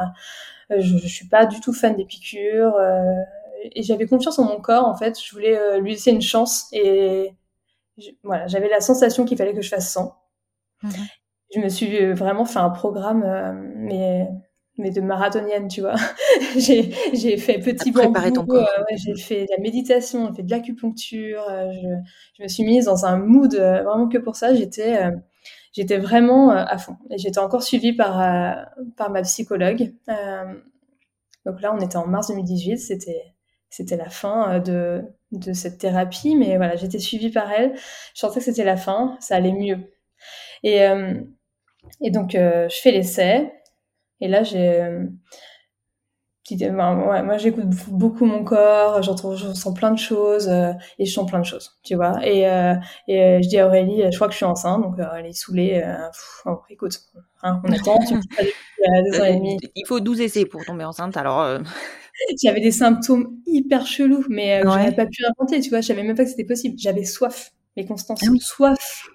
Euh, 0.72 0.80
je, 0.80 0.98
je 0.98 1.08
suis 1.08 1.28
pas 1.28 1.46
du 1.46 1.60
tout 1.60 1.74
fan 1.74 1.96
des 1.96 2.06
piqûres. 2.06 2.74
Euh, 2.76 3.04
et 3.76 3.84
j'avais 3.84 4.08
confiance 4.08 4.40
en 4.40 4.46
mon 4.46 4.62
corps, 4.62 4.88
en 4.88 4.96
fait. 4.96 5.20
Je 5.22 5.32
voulais 5.34 5.80
lui 5.82 5.92
laisser 5.92 6.12
une 6.12 6.22
chance. 6.22 6.68
Et 6.72 7.34
voilà, 8.24 8.48
j'avais 8.48 8.70
la 8.70 8.80
sensation 8.80 9.26
qu'il 9.26 9.38
fallait 9.38 9.54
que 9.54 9.62
je 9.62 9.70
fasse 9.70 9.92
100. 9.92 10.16
Mmh 10.84 10.90
je 11.56 11.60
me 11.60 11.70
suis 11.70 11.98
euh, 11.98 12.14
vraiment 12.14 12.46
fait 12.46 12.60
un 12.60 12.70
programme, 12.70 13.24
euh, 13.24 13.54
mais 13.76 14.28
mais 14.80 14.92
de 14.92 15.02
marathonienne, 15.02 15.68
tu 15.68 15.82
vois. 15.82 15.96
j'ai, 16.58 17.38
fait 17.38 17.60
petit 17.60 17.92
bambou, 17.92 18.54
euh, 18.54 18.66
j'ai 18.96 19.16
fait 19.16 19.44
de 19.44 19.52
la 19.56 19.62
méditation, 19.62 20.28
j'ai 20.28 20.38
fait 20.38 20.44
de 20.44 20.52
l'acupuncture, 20.52 21.44
je, 21.48 21.88
je, 22.38 22.44
me 22.44 22.48
suis 22.48 22.64
mise 22.64 22.86
dans 22.86 23.06
un 23.06 23.18
mood 23.18 23.54
vraiment 23.54 24.08
que 24.08 24.18
pour 24.18 24.36
ça, 24.36 24.54
j'étais 24.54 25.00
j'étais 25.74 25.98
vraiment 25.98 26.52
à 26.52 26.78
fond. 26.78 26.98
Et 27.12 27.18
j'étais 27.18 27.40
encore 27.40 27.64
suivie 27.64 27.94
par 27.94 28.66
par 28.98 29.10
ma 29.12 29.22
psychologue. 29.22 29.94
donc 31.46 31.62
là, 31.62 31.74
on 31.74 31.80
était 31.80 31.98
en 31.98 32.08
mars 32.08 32.30
2018, 32.30 32.78
c'était 32.78 33.36
c'était 33.70 33.98
la 33.98 34.10
fin 34.10 34.60
de 34.60 35.04
de 35.32 35.54
cette 35.54 35.78
thérapie, 35.78 36.36
mais 36.36 36.58
voilà, 36.58 36.76
j'étais 36.76 37.00
suivie 37.00 37.32
par 37.32 37.52
elle. 37.52 37.74
Je 38.16 38.20
sentais 38.20 38.40
que 38.40 38.46
c'était 38.46 38.64
la 38.64 38.78
fin, 38.78 39.18
ça 39.20 39.36
allait 39.36 39.54
mieux. 39.54 39.78
Et 40.64 40.88
et 42.02 42.12
donc, 42.12 42.36
euh, 42.36 42.68
je 42.70 42.76
fais 42.82 42.92
l'essai. 42.92 43.52
Et 44.22 44.28
là, 44.28 44.44
j'ai. 44.44 44.82
Euh, 44.82 45.06
ouais, 46.52 47.24
moi, 47.24 47.38
j'écoute 47.38 47.66
beaucoup 47.90 48.26
mon 48.26 48.44
corps, 48.44 49.04
je, 49.04 49.12
retrouve, 49.12 49.38
je 49.38 49.74
plein 49.74 49.92
de 49.92 50.00
choses 50.00 50.50
euh, 50.50 50.74
et 50.98 51.06
je 51.06 51.14
sens 51.14 51.30
plein 51.30 51.40
de 51.40 51.46
choses, 51.46 51.78
tu 51.84 51.96
vois. 51.96 52.26
Et, 52.26 52.42
et 53.08 53.44
je 53.44 53.48
dis 53.48 53.60
à 53.60 53.68
Aurélie, 53.68 54.04
je 54.12 54.16
crois 54.16 54.28
que 54.28 54.34
je 54.34 54.38
suis 54.38 54.46
enceinte, 54.46 54.82
donc 54.82 54.96
elle 55.16 55.28
est 55.28 55.34
saoulée. 55.34 55.84
Oh, 56.46 56.60
écoute, 56.70 57.00
hein, 57.44 57.62
on 57.64 57.72
attend, 57.72 58.00
tu 58.00 58.16
Il 59.76 59.86
faut 59.86 60.00
12 60.00 60.22
essais 60.22 60.46
pour 60.46 60.66
tomber 60.66 60.86
enceinte, 60.86 61.18
alors. 61.18 61.60
J'avais 62.44 62.60
des 62.60 62.72
symptômes 62.72 63.38
hyper 63.46 63.86
chelous, 63.86 64.26
mais 64.28 64.60
je 64.62 64.68
n'avais 64.68 64.96
pas 64.96 65.06
pu 65.06 65.24
inventer, 65.26 65.62
tu 65.62 65.70
vois. 65.70 65.82
Je 65.82 65.88
savais 65.88 66.04
même 66.04 66.18
pas 66.18 66.26
que 66.26 66.30
c'était 66.32 66.44
possible. 66.44 66.78
J'avais 66.78 67.06
soif, 67.06 67.52
mais 67.78 67.86
Constance, 67.86 68.22
ah 68.24 68.32
soif. 68.42 69.10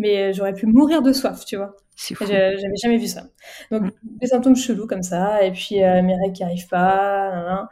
Mais 0.00 0.32
j'aurais 0.32 0.54
pu 0.54 0.66
mourir 0.66 1.02
de 1.02 1.12
soif, 1.12 1.44
tu 1.44 1.56
vois. 1.56 1.76
J'avais 1.96 2.56
jamais 2.82 2.96
vu 2.96 3.06
ça. 3.06 3.24
Donc, 3.70 3.82
mm. 3.82 3.90
des 4.02 4.26
symptômes 4.26 4.56
chelous 4.56 4.86
comme 4.86 5.02
ça, 5.02 5.44
et 5.44 5.52
puis 5.52 5.84
euh, 5.84 6.02
mes 6.02 6.16
règles 6.16 6.32
qui 6.32 6.42
arrivent 6.42 6.68
pas. 6.68 7.68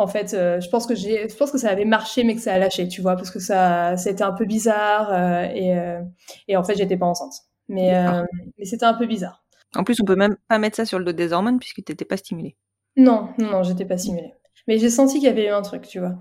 En 0.00 0.06
fait, 0.06 0.32
euh, 0.32 0.60
je 0.60 0.68
pense 0.70 0.86
que 0.86 0.94
j'ai, 0.94 1.28
je 1.28 1.36
pense 1.36 1.50
que 1.50 1.58
ça 1.58 1.68
avait 1.68 1.84
marché, 1.84 2.24
mais 2.24 2.34
que 2.34 2.40
ça 2.40 2.54
a 2.54 2.58
lâché, 2.58 2.88
tu 2.88 3.02
vois, 3.02 3.16
parce 3.16 3.30
que 3.30 3.38
ça, 3.38 3.98
c'était 3.98 4.22
un 4.22 4.32
peu 4.32 4.46
bizarre, 4.46 5.12
euh, 5.12 5.42
et, 5.54 5.76
euh, 5.78 6.00
et 6.48 6.56
en 6.56 6.64
fait, 6.64 6.74
j'étais 6.74 6.96
pas 6.96 7.04
enceinte. 7.04 7.34
Mais, 7.68 7.94
euh, 7.94 8.22
mais 8.58 8.64
c'était 8.64 8.86
un 8.86 8.94
peu 8.94 9.06
bizarre. 9.06 9.44
En 9.76 9.84
plus, 9.84 10.00
on 10.00 10.06
peut 10.06 10.16
même 10.16 10.36
pas 10.48 10.58
mettre 10.58 10.76
ça 10.76 10.86
sur 10.86 10.98
le 10.98 11.04
dos 11.04 11.12
des 11.12 11.34
hormones 11.34 11.58
puisque 11.58 11.84
t'étais 11.84 12.06
pas 12.06 12.16
stimulée. 12.16 12.56
Non, 12.96 13.28
non, 13.38 13.50
non, 13.50 13.62
j'étais 13.62 13.84
pas 13.84 13.98
stimulée. 13.98 14.32
Mais 14.66 14.78
j'ai 14.78 14.90
senti 14.90 15.18
qu'il 15.18 15.28
y 15.28 15.28
avait 15.28 15.46
eu 15.46 15.50
un 15.50 15.62
truc, 15.62 15.86
tu 15.86 16.00
vois. 16.00 16.18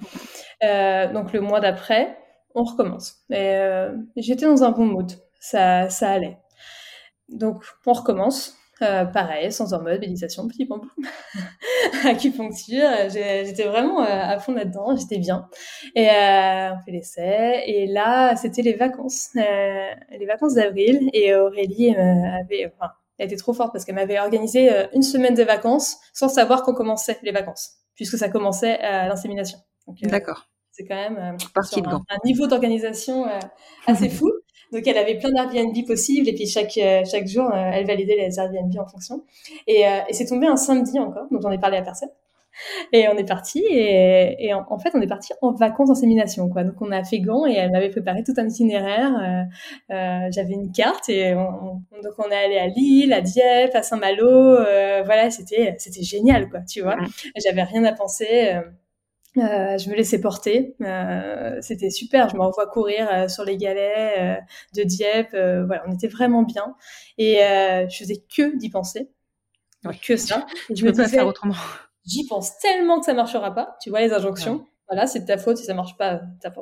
donc 1.13 1.33
le 1.33 1.39
mois 1.39 1.61
d'après, 1.61 2.17
on 2.53 2.63
recommence. 2.63 3.23
Et 3.31 3.57
j'étais 4.17 4.45
dans 4.45 4.63
un 4.63 4.71
bon 4.71 4.85
mood. 4.85 5.13
Ça, 5.39 5.89
ça 5.89 6.11
allait. 6.11 6.37
Donc, 7.29 7.63
on 7.85 7.93
recommence. 7.93 8.55
Euh, 8.81 9.03
pareil, 9.03 9.51
sans 9.51 9.73
en 9.73 9.81
mode, 9.81 9.99
méditation, 9.99 10.47
petit 10.47 10.63
bambou, 10.63 10.89
acupuncture. 12.05 13.09
J'étais 13.09 13.65
vraiment 13.65 14.01
euh, 14.01 14.05
à 14.07 14.39
fond 14.39 14.53
là-dedans, 14.53 14.95
j'étais 14.95 15.17
bien. 15.17 15.49
Et 15.95 16.09
euh, 16.09 16.73
on 16.73 16.79
fait 16.85 16.91
l'essai. 16.91 17.63
Et 17.67 17.87
là, 17.87 18.37
c'était 18.37 18.61
les 18.61 18.75
vacances, 18.75 19.31
euh, 19.35 19.89
les 20.17 20.25
vacances 20.25 20.53
d'avril. 20.53 21.09
Et 21.11 21.35
Aurélie 21.35 21.93
avait, 21.93 22.71
enfin, 22.73 22.93
elle 23.17 23.27
était 23.27 23.35
trop 23.35 23.53
forte 23.53 23.73
parce 23.73 23.83
qu'elle 23.83 23.95
m'avait 23.95 24.19
organisé 24.19 24.69
une 24.93 25.03
semaine 25.03 25.33
de 25.33 25.43
vacances 25.43 25.97
sans 26.13 26.29
savoir 26.29 26.63
qu'on 26.63 26.73
commençait 26.73 27.19
les 27.23 27.33
vacances, 27.33 27.79
puisque 27.95 28.17
ça 28.17 28.29
commençait 28.29 28.79
à 28.79 29.09
l'insémination. 29.09 29.57
D'accord. 30.03 30.47
C'est 30.71 30.85
quand 30.85 30.95
même 30.95 31.17
un, 31.17 31.35
un, 31.35 32.17
niveau 32.23 32.47
d'organisation 32.47 33.25
assez 33.87 34.07
fou. 34.07 34.31
Donc 34.71 34.85
elle 34.85 34.97
avait 34.97 35.17
plein 35.17 35.31
d'Airbnb 35.31 35.75
possibles 35.87 36.27
et 36.27 36.33
puis 36.33 36.47
chaque 36.47 36.77
euh, 36.77 37.03
chaque 37.09 37.27
jour 37.27 37.45
euh, 37.45 37.71
elle 37.73 37.87
validait 37.87 38.15
les 38.15 38.39
Airbnb 38.39 38.71
en 38.79 38.87
fonction. 38.87 39.23
Et, 39.67 39.87
euh, 39.87 39.99
et 40.07 40.13
c'est 40.13 40.25
tombé 40.25 40.47
un 40.47 40.57
samedi 40.57 40.99
encore, 40.99 41.25
donc 41.31 41.41
j'en 41.41 41.51
ai 41.51 41.57
parlé 41.59 41.77
à 41.77 41.81
personne. 41.81 42.09
Et 42.91 43.07
on 43.07 43.15
est 43.15 43.27
parti 43.27 43.63
et, 43.69 44.35
et 44.45 44.53
en, 44.53 44.79
fait 44.79 44.91
on 44.93 45.01
est 45.01 45.07
parti 45.07 45.31
en 45.41 45.53
vacances 45.53 45.89
insémination 45.91 46.49
quoi. 46.49 46.63
Donc 46.63 46.81
on 46.81 46.91
a 46.91 47.03
fait 47.03 47.19
gant 47.19 47.45
et 47.45 47.53
elle 47.53 47.71
m'avait 47.71 47.89
préparé 47.89 48.21
tout 48.23 48.33
un 48.37 48.47
itinéraire. 48.47 49.47
Euh, 49.91 50.27
J'avais 50.31 50.53
une 50.53 50.71
carte 50.71 51.07
et 51.07 51.33
on, 51.35 51.81
donc 52.03 52.13
on 52.17 52.29
est 52.29 52.35
allé 52.35 52.57
à 52.57 52.67
Lille, 52.67 53.13
à 53.13 53.21
Dieppe, 53.21 53.75
à 53.75 53.81
Saint-Malo. 53.81 54.55
voilà 55.05 55.29
c'était 55.31 55.75
c'était 55.77 56.03
génial 56.03 56.49
quoi, 56.49 56.59
tu 56.61 56.81
vois. 56.81 56.97
J'avais 57.37 57.63
rien 57.63 57.85
à 57.85 57.93
penser. 57.93 58.59
Euh, 59.37 59.77
je 59.77 59.89
me 59.89 59.95
laissais 59.95 60.19
porter, 60.19 60.75
euh, 60.81 61.57
c'était 61.61 61.91
super. 61.91 62.29
Je 62.29 62.35
me 62.35 62.41
revois 62.41 62.67
courir 62.67 63.07
euh, 63.11 63.27
sur 63.27 63.45
les 63.45 63.57
galets 63.57 64.17
euh, 64.17 64.35
de 64.75 64.83
Dieppe. 64.83 65.33
Euh, 65.33 65.65
voilà, 65.65 65.83
on 65.87 65.91
était 65.91 66.07
vraiment 66.07 66.41
bien 66.41 66.75
et 67.17 67.37
je 67.89 67.95
faisais 67.97 68.23
que 68.35 68.57
d'y 68.57 68.69
penser, 68.69 69.11
que 70.01 70.17
ça. 70.17 70.45
Et 70.69 70.75
je 70.75 70.85
peux 70.85 70.93
pas 70.93 71.07
faire 71.07 71.27
autrement. 71.27 71.55
J'y 72.05 72.25
pense 72.25 72.57
tellement 72.57 72.99
que 72.99 73.05
ça 73.05 73.13
marchera 73.13 73.53
pas. 73.53 73.77
Tu 73.81 73.89
vois 73.89 74.01
les 74.01 74.13
injonctions 74.13 74.65
voilà, 74.89 75.05
c'est 75.05 75.19
de 75.19 75.25
ta 75.25 75.37
faute 75.37 75.57
si 75.57 75.65
ça 75.65 75.75
marche 75.75 75.95
pas, 75.97 76.21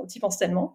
t'y 0.09 0.19
penses 0.19 0.37
tellement. 0.37 0.73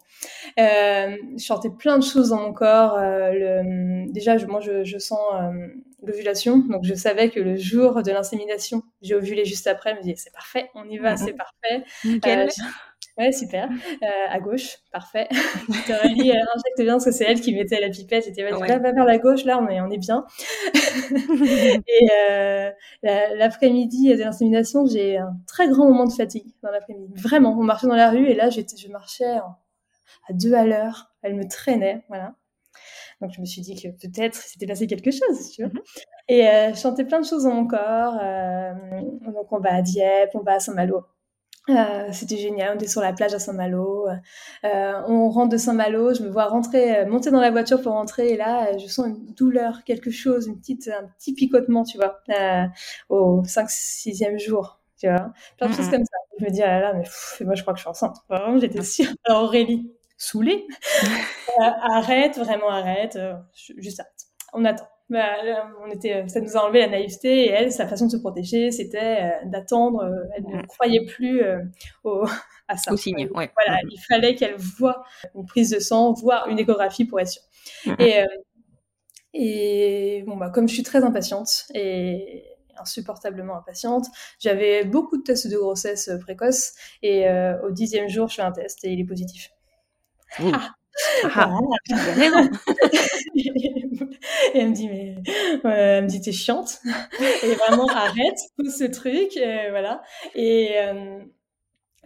Euh, 0.59 1.17
je 1.37 1.45
sentais 1.45 1.69
plein 1.69 1.99
de 1.99 2.03
choses 2.03 2.31
dans 2.31 2.41
mon 2.41 2.55
corps. 2.55 2.95
Euh, 2.95 3.31
le, 3.33 4.11
déjà, 4.11 4.39
je, 4.39 4.47
moi, 4.47 4.61
je, 4.61 4.85
je 4.85 4.97
sens 4.97 5.21
euh, 5.35 5.69
l'ovulation, 6.03 6.59
donc 6.59 6.85
je 6.85 6.95
savais 6.95 7.31
que 7.31 7.41
le 7.41 7.57
jour 7.57 8.03
de 8.03 8.11
l'insémination, 8.11 8.83
j'ai 9.03 9.15
ovulé 9.15 9.45
juste 9.45 9.67
après. 9.67 9.93
Je 9.93 9.97
me 9.97 10.03
disais, 10.03 10.17
c'est 10.17 10.33
parfait, 10.33 10.71
on 10.75 10.89
y 10.89 10.99
va, 10.99 11.13
mhm. 11.13 11.17
c'est 11.17 11.33
parfait. 11.33 11.85
Nickel. 12.05 12.49
Euh, 12.49 12.63
Ouais, 13.19 13.31
super. 13.31 13.69
Euh, 14.03 14.07
à 14.31 14.41
gauche, 14.41 14.79
parfait. 14.91 15.29
Aurélie, 15.91 16.31
elle 16.31 16.47
injecte 16.55 16.79
bien 16.79 16.95
parce 16.95 17.05
que 17.05 17.11
c'est 17.11 17.25
elle 17.25 17.41
qui 17.41 17.55
mettait 17.55 17.79
la 17.79 17.91
pipette. 17.91 18.25
J'étais, 18.25 18.43
vas-y, 18.43 18.67
va, 18.67 18.79
vers 18.79 19.05
la 19.05 19.19
gauche, 19.19 19.45
là, 19.45 19.59
on 19.59 19.69
est, 19.69 19.83
on 19.83 19.91
est 19.91 19.99
bien. 19.99 20.25
et 20.75 22.09
euh, 22.31 22.71
l'après-midi 23.03 24.15
de 24.15 24.21
l'insémination, 24.21 24.87
j'ai 24.87 25.19
un 25.19 25.37
très 25.47 25.69
grand 25.69 25.89
moment 25.89 26.07
de 26.07 26.13
fatigue 26.13 26.55
dans 26.63 26.71
l'après-midi. 26.71 27.13
Vraiment, 27.15 27.55
on 27.59 27.63
marchait 27.63 27.87
dans 27.87 27.97
la 27.97 28.09
rue 28.09 28.27
et 28.29 28.35
là, 28.35 28.49
j'étais, 28.49 28.79
je 28.79 28.89
marchais 28.89 29.27
à 29.27 30.33
deux 30.33 30.55
à 30.55 30.65
l'heure. 30.65 31.13
Elle 31.21 31.35
me 31.35 31.47
traînait, 31.47 32.05
voilà. 32.09 32.35
Donc 33.23 33.31
je 33.33 33.41
me 33.41 33.47
suis 33.47 33.63
dit 33.63 33.81
que 33.81 33.89
peut-être 33.89 34.35
s'était 34.35 34.67
passé 34.67 34.87
quelque 34.87 35.11
chose, 35.11 35.51
tu 35.55 35.63
vois. 35.63 35.73
Mm-hmm. 35.73 36.05
Et 36.29 36.49
euh, 36.49 36.69
je 36.71 36.75
sentais 36.75 37.05
plein 37.05 37.21
de 37.21 37.27
choses 37.27 37.45
dans 37.45 37.55
mon 37.55 37.67
corps. 37.67 38.19
Euh, 38.21 38.73
donc 39.33 39.51
on 39.53 39.61
va 39.61 39.75
à 39.77 39.83
Dieppe, 39.83 40.31
on 40.35 40.41
va 40.41 40.55
à 40.55 40.61
Saint-Malo. 40.61 41.05
Euh, 41.69 42.09
c'était 42.11 42.39
génial, 42.39 42.73
on 42.73 42.75
était 42.75 42.89
sur 42.89 43.01
la 43.01 43.13
plage 43.13 43.33
à 43.35 43.39
Saint-Malo. 43.39 44.09
On 44.65 45.31
rentre 45.31 45.51
de 45.51 45.57
Saint-Malo, 45.57 46.13
je 46.13 46.25
me 46.25 46.29
vois 46.29 46.47
rentrer, 46.47 47.07
monter 47.07 47.31
dans 47.31 47.41
la 47.41 47.53
voiture 47.53 47.81
pour 47.81 47.93
rentrer, 47.93 48.31
et 48.31 48.37
là, 48.37 48.77
je 48.77 48.87
sens 48.89 49.07
une 49.07 49.33
douleur, 49.35 49.85
quelque 49.85 50.11
chose, 50.11 50.49
une 50.49 50.59
petite, 50.59 50.89
un 50.89 51.07
petit 51.19 51.33
picotement, 51.35 51.85
tu 51.85 51.99
vois, 51.99 52.21
au 53.09 53.45
5 53.45 53.69
6e 53.69 54.41
jour, 54.41 54.81
tu 54.99 55.09
vois. 55.09 55.33
Plein 55.57 55.69
de 55.69 55.75
choses 55.75 55.89
comme 55.89 56.05
ça. 56.05 56.17
Je 56.41 56.45
me 56.45 56.51
dis, 56.51 56.63
ah 56.63 56.81
là 56.81 56.81
là, 56.81 56.95
mais 56.95 57.05
moi, 57.45 57.55
je 57.55 57.63
crois 57.63 57.75
que 57.75 57.79
je 57.79 57.83
suis 57.83 57.91
enceinte. 57.91 58.17
Vraiment, 58.29 58.59
j'étais 58.59 58.83
sûre. 58.83 59.07
Alors, 59.25 59.43
Aurélie, 59.45 59.93
saoulée, 60.17 60.67
arrête, 61.61 62.39
vraiment 62.39 62.69
arrête, 62.69 63.19
juste 63.77 64.01
arrête. 64.01 64.27
On 64.53 64.65
attend. 64.65 64.87
Bah, 65.13 65.37
on 65.85 65.91
était, 65.91 66.27
ça 66.29 66.41
nous 66.41 66.57
a 66.57 66.61
enlevé 66.65 66.81
la 66.81 66.89
naïveté 66.89 67.45
et 67.45 67.51
elle, 67.51 67.71
sa 67.71 67.87
façon 67.87 68.07
de 68.07 68.13
se 68.13 68.17
protéger, 68.17 68.71
c'était 68.71 69.21
euh, 69.21 69.31
d'attendre. 69.45 70.05
Euh, 70.05 70.25
elle 70.35 70.45
ne 70.45 70.67
croyait 70.67 71.05
plus 71.05 71.43
euh, 71.43 71.59
au, 72.03 72.25
à 72.69 72.79
ça. 72.79 72.95
Au 72.95 72.97
signe, 72.97 73.29
ouais. 73.35 73.51
Voilà, 73.55 73.79
il 73.91 74.01
fallait 74.09 74.35
qu'elle 74.35 74.57
voie 74.57 75.05
une 75.35 75.45
prise 75.45 75.69
de 75.69 75.81
sang, 75.81 76.15
voire 76.15 76.49
une 76.49 76.59
échographie 76.59 77.05
pour 77.05 77.21
être 77.21 77.29
sûre. 77.29 77.43
Et, 77.99 78.23
et 79.35 80.25
bon, 80.27 80.39
bah, 80.39 80.49
comme 80.49 80.67
je 80.67 80.73
suis 80.73 80.83
très 80.83 81.05
impatiente 81.05 81.67
et 81.75 82.47
insupportablement 82.79 83.59
impatiente, 83.59 84.07
j'avais 84.39 84.85
beaucoup 84.85 85.19
de 85.19 85.23
tests 85.23 85.47
de 85.47 85.59
grossesse 85.59 86.11
précoces 86.23 86.73
et 87.03 87.27
au 87.63 87.71
dixième 87.71 88.09
jour, 88.09 88.29
je 88.29 88.37
fais 88.37 88.43
un 88.43 88.53
test 88.53 88.83
et 88.85 88.93
il 88.93 89.01
est 89.01 89.05
positif. 89.05 89.51
Ah. 90.39 90.71
Ah, 91.25 91.59
raison. 92.17 92.51
et 93.35 94.59
elle 94.59 94.71
me 94.71 94.75
dit, 94.75 94.89
mais, 94.89 95.17
elle 95.65 96.05
me 96.05 96.09
dit, 96.09 96.21
t'es 96.21 96.33
chiante. 96.33 96.81
et 97.43 97.55
vraiment, 97.55 97.87
arrête, 97.89 98.39
pose 98.57 98.77
ce 98.77 98.85
truc, 98.85 99.37
euh, 99.37 99.71
voilà. 99.71 100.03
Et, 100.35 100.73
euh, 100.79 101.21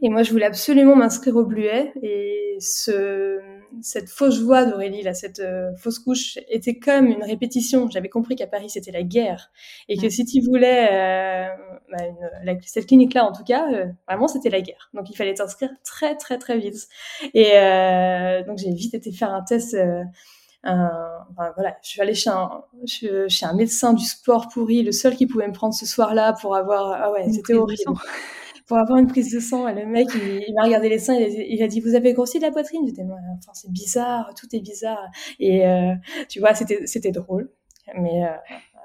et 0.03 0.11
moi, 0.11 0.22
je 0.22 0.30
voulais 0.30 0.44
absolument 0.44 0.94
m'inscrire 0.94 1.36
au 1.36 1.44
Bluet. 1.44 1.90
Et 2.03 2.59
ce, 2.61 3.40
cette 3.80 4.11
fausse 4.11 4.40
voix 4.42 4.66
d'Aurélie, 4.66 5.03
là, 5.03 5.14
cette 5.14 5.40
euh, 5.40 5.74
fausse 5.76 5.99
couche, 5.99 6.38
était 6.51 6.78
comme 6.78 7.07
une 7.07 7.24
répétition. 7.24 7.88
J'avais 7.88 8.11
compris 8.11 8.36
qu'à 8.36 8.47
Paris, 8.47 8.68
c'était 8.68 8.92
la 8.92 9.03
guerre. 9.03 9.51
Et 9.88 9.97
que 9.97 10.11
si 10.11 10.26
tu 10.26 10.42
voulais, 10.42 10.88
euh, 10.92 11.49
bah, 11.90 12.05
une, 12.44 12.61
cette 12.62 12.86
clinique-là, 12.86 13.24
en 13.24 13.32
tout 13.32 13.44
cas, 13.44 13.72
euh, 13.72 13.86
vraiment, 14.07 14.28
c'était 14.28 14.51
la 14.51 14.61
guerre. 14.61 14.90
Donc, 14.92 15.09
il 15.09 15.16
fallait 15.16 15.32
t'inscrire 15.32 15.70
très, 15.82 16.14
très, 16.16 16.36
très 16.36 16.59
vite. 16.59 16.88
Et 17.32 17.53
donc, 18.47 18.59
j'ai 18.59 18.72
vite 18.72 18.94
été 18.94 19.12
faire 19.12 19.32
un 19.32 19.42
test. 19.42 19.74
Un, 20.68 20.90
enfin, 21.30 21.53
voilà, 21.55 21.76
je 21.82 21.88
suis 21.88 22.01
allée 22.03 22.14
chez 22.14 22.28
un, 22.28 22.64
chez 22.86 23.47
un 23.47 23.55
médecin 23.55 23.94
du 23.94 24.05
sport 24.05 24.49
pourri, 24.49 24.82
le 24.82 24.90
seul 24.92 25.14
qui 25.14 25.26
pouvait 25.26 25.47
me 25.47 25.53
prendre 25.53 25.74
ce 25.74 25.86
soir-là 25.86 26.34
pour 26.34 26.55
avoir. 26.55 26.92
Ah 26.92 27.12
ouais, 27.12 27.30
c'était 27.32 27.55
horrible 27.55 27.82
pour 28.67 28.79
avoir 28.79 28.99
une 28.99 29.07
prise 29.07 29.33
de 29.33 29.41
sang. 29.41 29.69
Et 29.69 29.75
le 29.75 29.87
mec, 29.87 30.09
il, 30.14 30.55
m'a 30.55 30.64
regardé 30.64 30.89
les 30.89 30.99
seins, 30.99 31.14
il, 31.14 31.62
a 31.62 31.69
dit, 31.69 31.81
vous 31.81 31.95
avez 31.95 32.12
grossi 32.12 32.39
de 32.39 32.45
la 32.45 32.51
poitrine? 32.51 32.83
J'étais, 32.87 33.03
enfin, 33.03 33.53
c'est 33.55 33.71
bizarre, 33.71 34.33
tout 34.35 34.47
est 34.53 34.61
bizarre. 34.61 35.07
Et 35.39 35.67
euh, 35.67 35.95
tu 36.29 36.41
vois, 36.41 36.55
c'était, 36.55 36.87
c'était 36.87 37.12
drôle. 37.12 37.51
Mais 37.95 38.25
euh, 38.25 38.29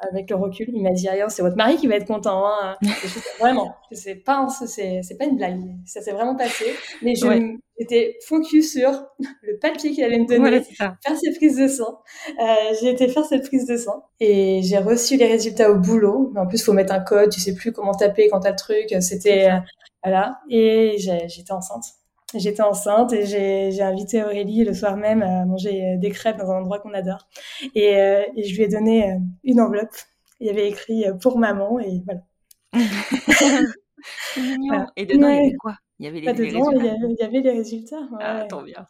avec 0.10 0.30
le 0.30 0.36
recul, 0.36 0.70
il 0.74 0.82
m'a 0.82 0.92
dit 0.92 1.08
rien, 1.08 1.30
c'est 1.30 1.42
votre 1.42 1.56
mari 1.56 1.78
qui 1.78 1.88
va 1.88 1.96
être 1.96 2.08
content. 2.08 2.46
Hein. 2.48 2.78
vraiment, 3.40 3.76
c'est 3.92 4.16
pas, 4.16 4.48
c'est, 4.50 5.02
pas 5.18 5.26
une 5.26 5.38
blague. 5.38 5.60
Ça 5.86 6.02
s'est 6.02 6.12
vraiment 6.12 6.36
passé. 6.36 6.66
Mais 7.02 7.14
j'étais 7.80 8.18
focus 8.28 8.74
sur 8.74 8.92
le 9.44 9.58
papier 9.60 9.92
qu'il 9.92 10.04
allait 10.04 10.20
me 10.20 10.28
donner, 10.28 10.62
faire 10.62 10.96
cette 11.04 11.36
prise 11.38 11.58
de 11.58 11.68
sang. 11.68 12.00
Euh, 12.42 12.74
j'ai 12.80 12.90
été 12.90 13.08
faire 13.08 13.26
cette 13.26 13.48
prise 13.48 13.66
de 13.66 13.78
sang 13.78 14.06
et 14.20 14.62
j'ai 14.64 14.78
reçu 14.78 15.18
les 15.18 15.28
résultats 15.28 15.72
au 15.72 15.78
boulot. 15.78 16.32
Mais 16.34 16.42
en 16.42 16.48
plus, 16.48 16.64
faut 16.64 16.74
mettre 16.74 16.94
un 16.94 17.02
code, 17.02 17.30
tu 17.30 17.40
sais 17.40 17.54
plus 17.54 17.72
comment 17.72 17.94
taper 17.94 18.30
quand 18.30 18.40
t'as 18.40 18.52
le 18.52 18.56
truc. 18.56 18.96
C'était 19.02 19.52
euh, 19.52 19.58
voilà. 20.04 20.40
Et 20.50 20.96
j'étais 20.98 21.52
enceinte. 21.52 21.84
J'étais 22.34 22.62
enceinte 22.62 23.12
et 23.14 23.26
j'ai 23.26 23.82
invité 23.82 24.24
Aurélie 24.24 24.64
le 24.64 24.74
soir 24.74 24.96
même 24.96 25.22
à 25.22 25.46
manger 25.46 25.98
des 25.98 26.12
crêpes 26.12 26.38
dans 26.38 26.50
un 26.52 26.60
endroit 26.60 26.80
qu'on 26.80 26.94
adore. 26.94 27.28
Et, 27.76 27.98
euh, 27.98 28.24
et, 28.36 28.44
je 28.44 28.56
lui 28.56 28.64
ai 28.64 28.68
donné 28.68 29.12
euh, 29.12 29.16
une 29.44 29.60
enveloppe. 29.60 29.96
Il 30.40 30.48
y 30.48 30.50
avait 30.50 30.70
écrit 30.70 31.06
euh, 31.06 31.14
pour 31.14 31.38
maman 31.38 31.80
et 31.80 32.04
voilà. 32.06 32.22
Et 34.96 35.06
dedans, 35.06 35.28
il 35.28 35.36
y 35.36 35.40
avait 35.40 35.56
quoi? 35.56 35.76
Il 36.00 36.06
y 36.06 36.08
avait 36.08 36.20
les, 36.22 36.34
dedans, 36.34 36.64
résultats? 36.70 36.96
Il 37.10 37.16
y 37.20 37.24
avait, 37.24 37.42
les 37.42 37.52
résultats. 37.52 38.10
Ah, 38.20 38.46
tant 38.50 38.64
bien. 38.64 38.88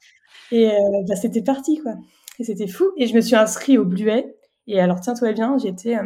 Et 0.51 0.71
bah, 1.07 1.15
c'était 1.15 1.41
parti, 1.41 1.79
quoi. 1.79 1.95
Et 2.39 2.45
c'était 2.45 2.67
fou. 2.67 2.91
Et 2.95 3.07
je 3.07 3.15
me 3.15 3.21
suis 3.21 3.35
inscrite 3.35 3.77
au 3.77 3.83
Bluet. 3.83 4.37
Et 4.67 4.79
alors, 4.79 5.01
tiens-toi 5.01 5.33
bien, 5.33 5.57
j'étais 5.57 5.97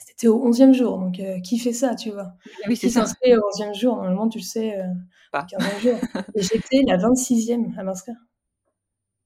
c'était 0.00 0.26
au 0.26 0.50
11e 0.50 0.72
jour. 0.72 0.98
Donc, 0.98 1.22
qui 1.44 1.58
fait 1.58 1.72
ça, 1.72 1.94
tu 1.94 2.10
vois? 2.10 2.32
Oui, 2.66 2.74
c'est 2.74 2.88
ça. 2.88 3.02
s'inscrit 3.02 3.36
au 3.36 3.40
11e 3.40 3.78
jour, 3.78 3.94
normalement, 3.94 4.28
tu 4.28 4.38
le 4.38 4.44
sais, 4.44 4.76
pas. 5.34 5.46
15 5.50 5.80
jours. 5.80 5.98
Et 6.34 6.42
j'étais 6.42 6.82
la 6.86 6.96
26e 6.96 7.78
à 7.78 7.82
m'inscrire. 7.82 8.16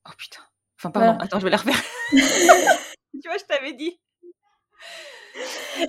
Oh 0.07 0.13
putain. 0.17 0.41
Enfin, 0.79 0.91
pardon, 0.91 1.19
attends, 1.21 1.39
je 1.39 1.45
vais 1.45 1.51
la 1.51 1.57
refaire. 1.59 1.83
tu 2.13 3.29
vois, 3.29 3.37
je 3.39 3.45
t'avais 3.45 3.75
dit. 3.75 3.99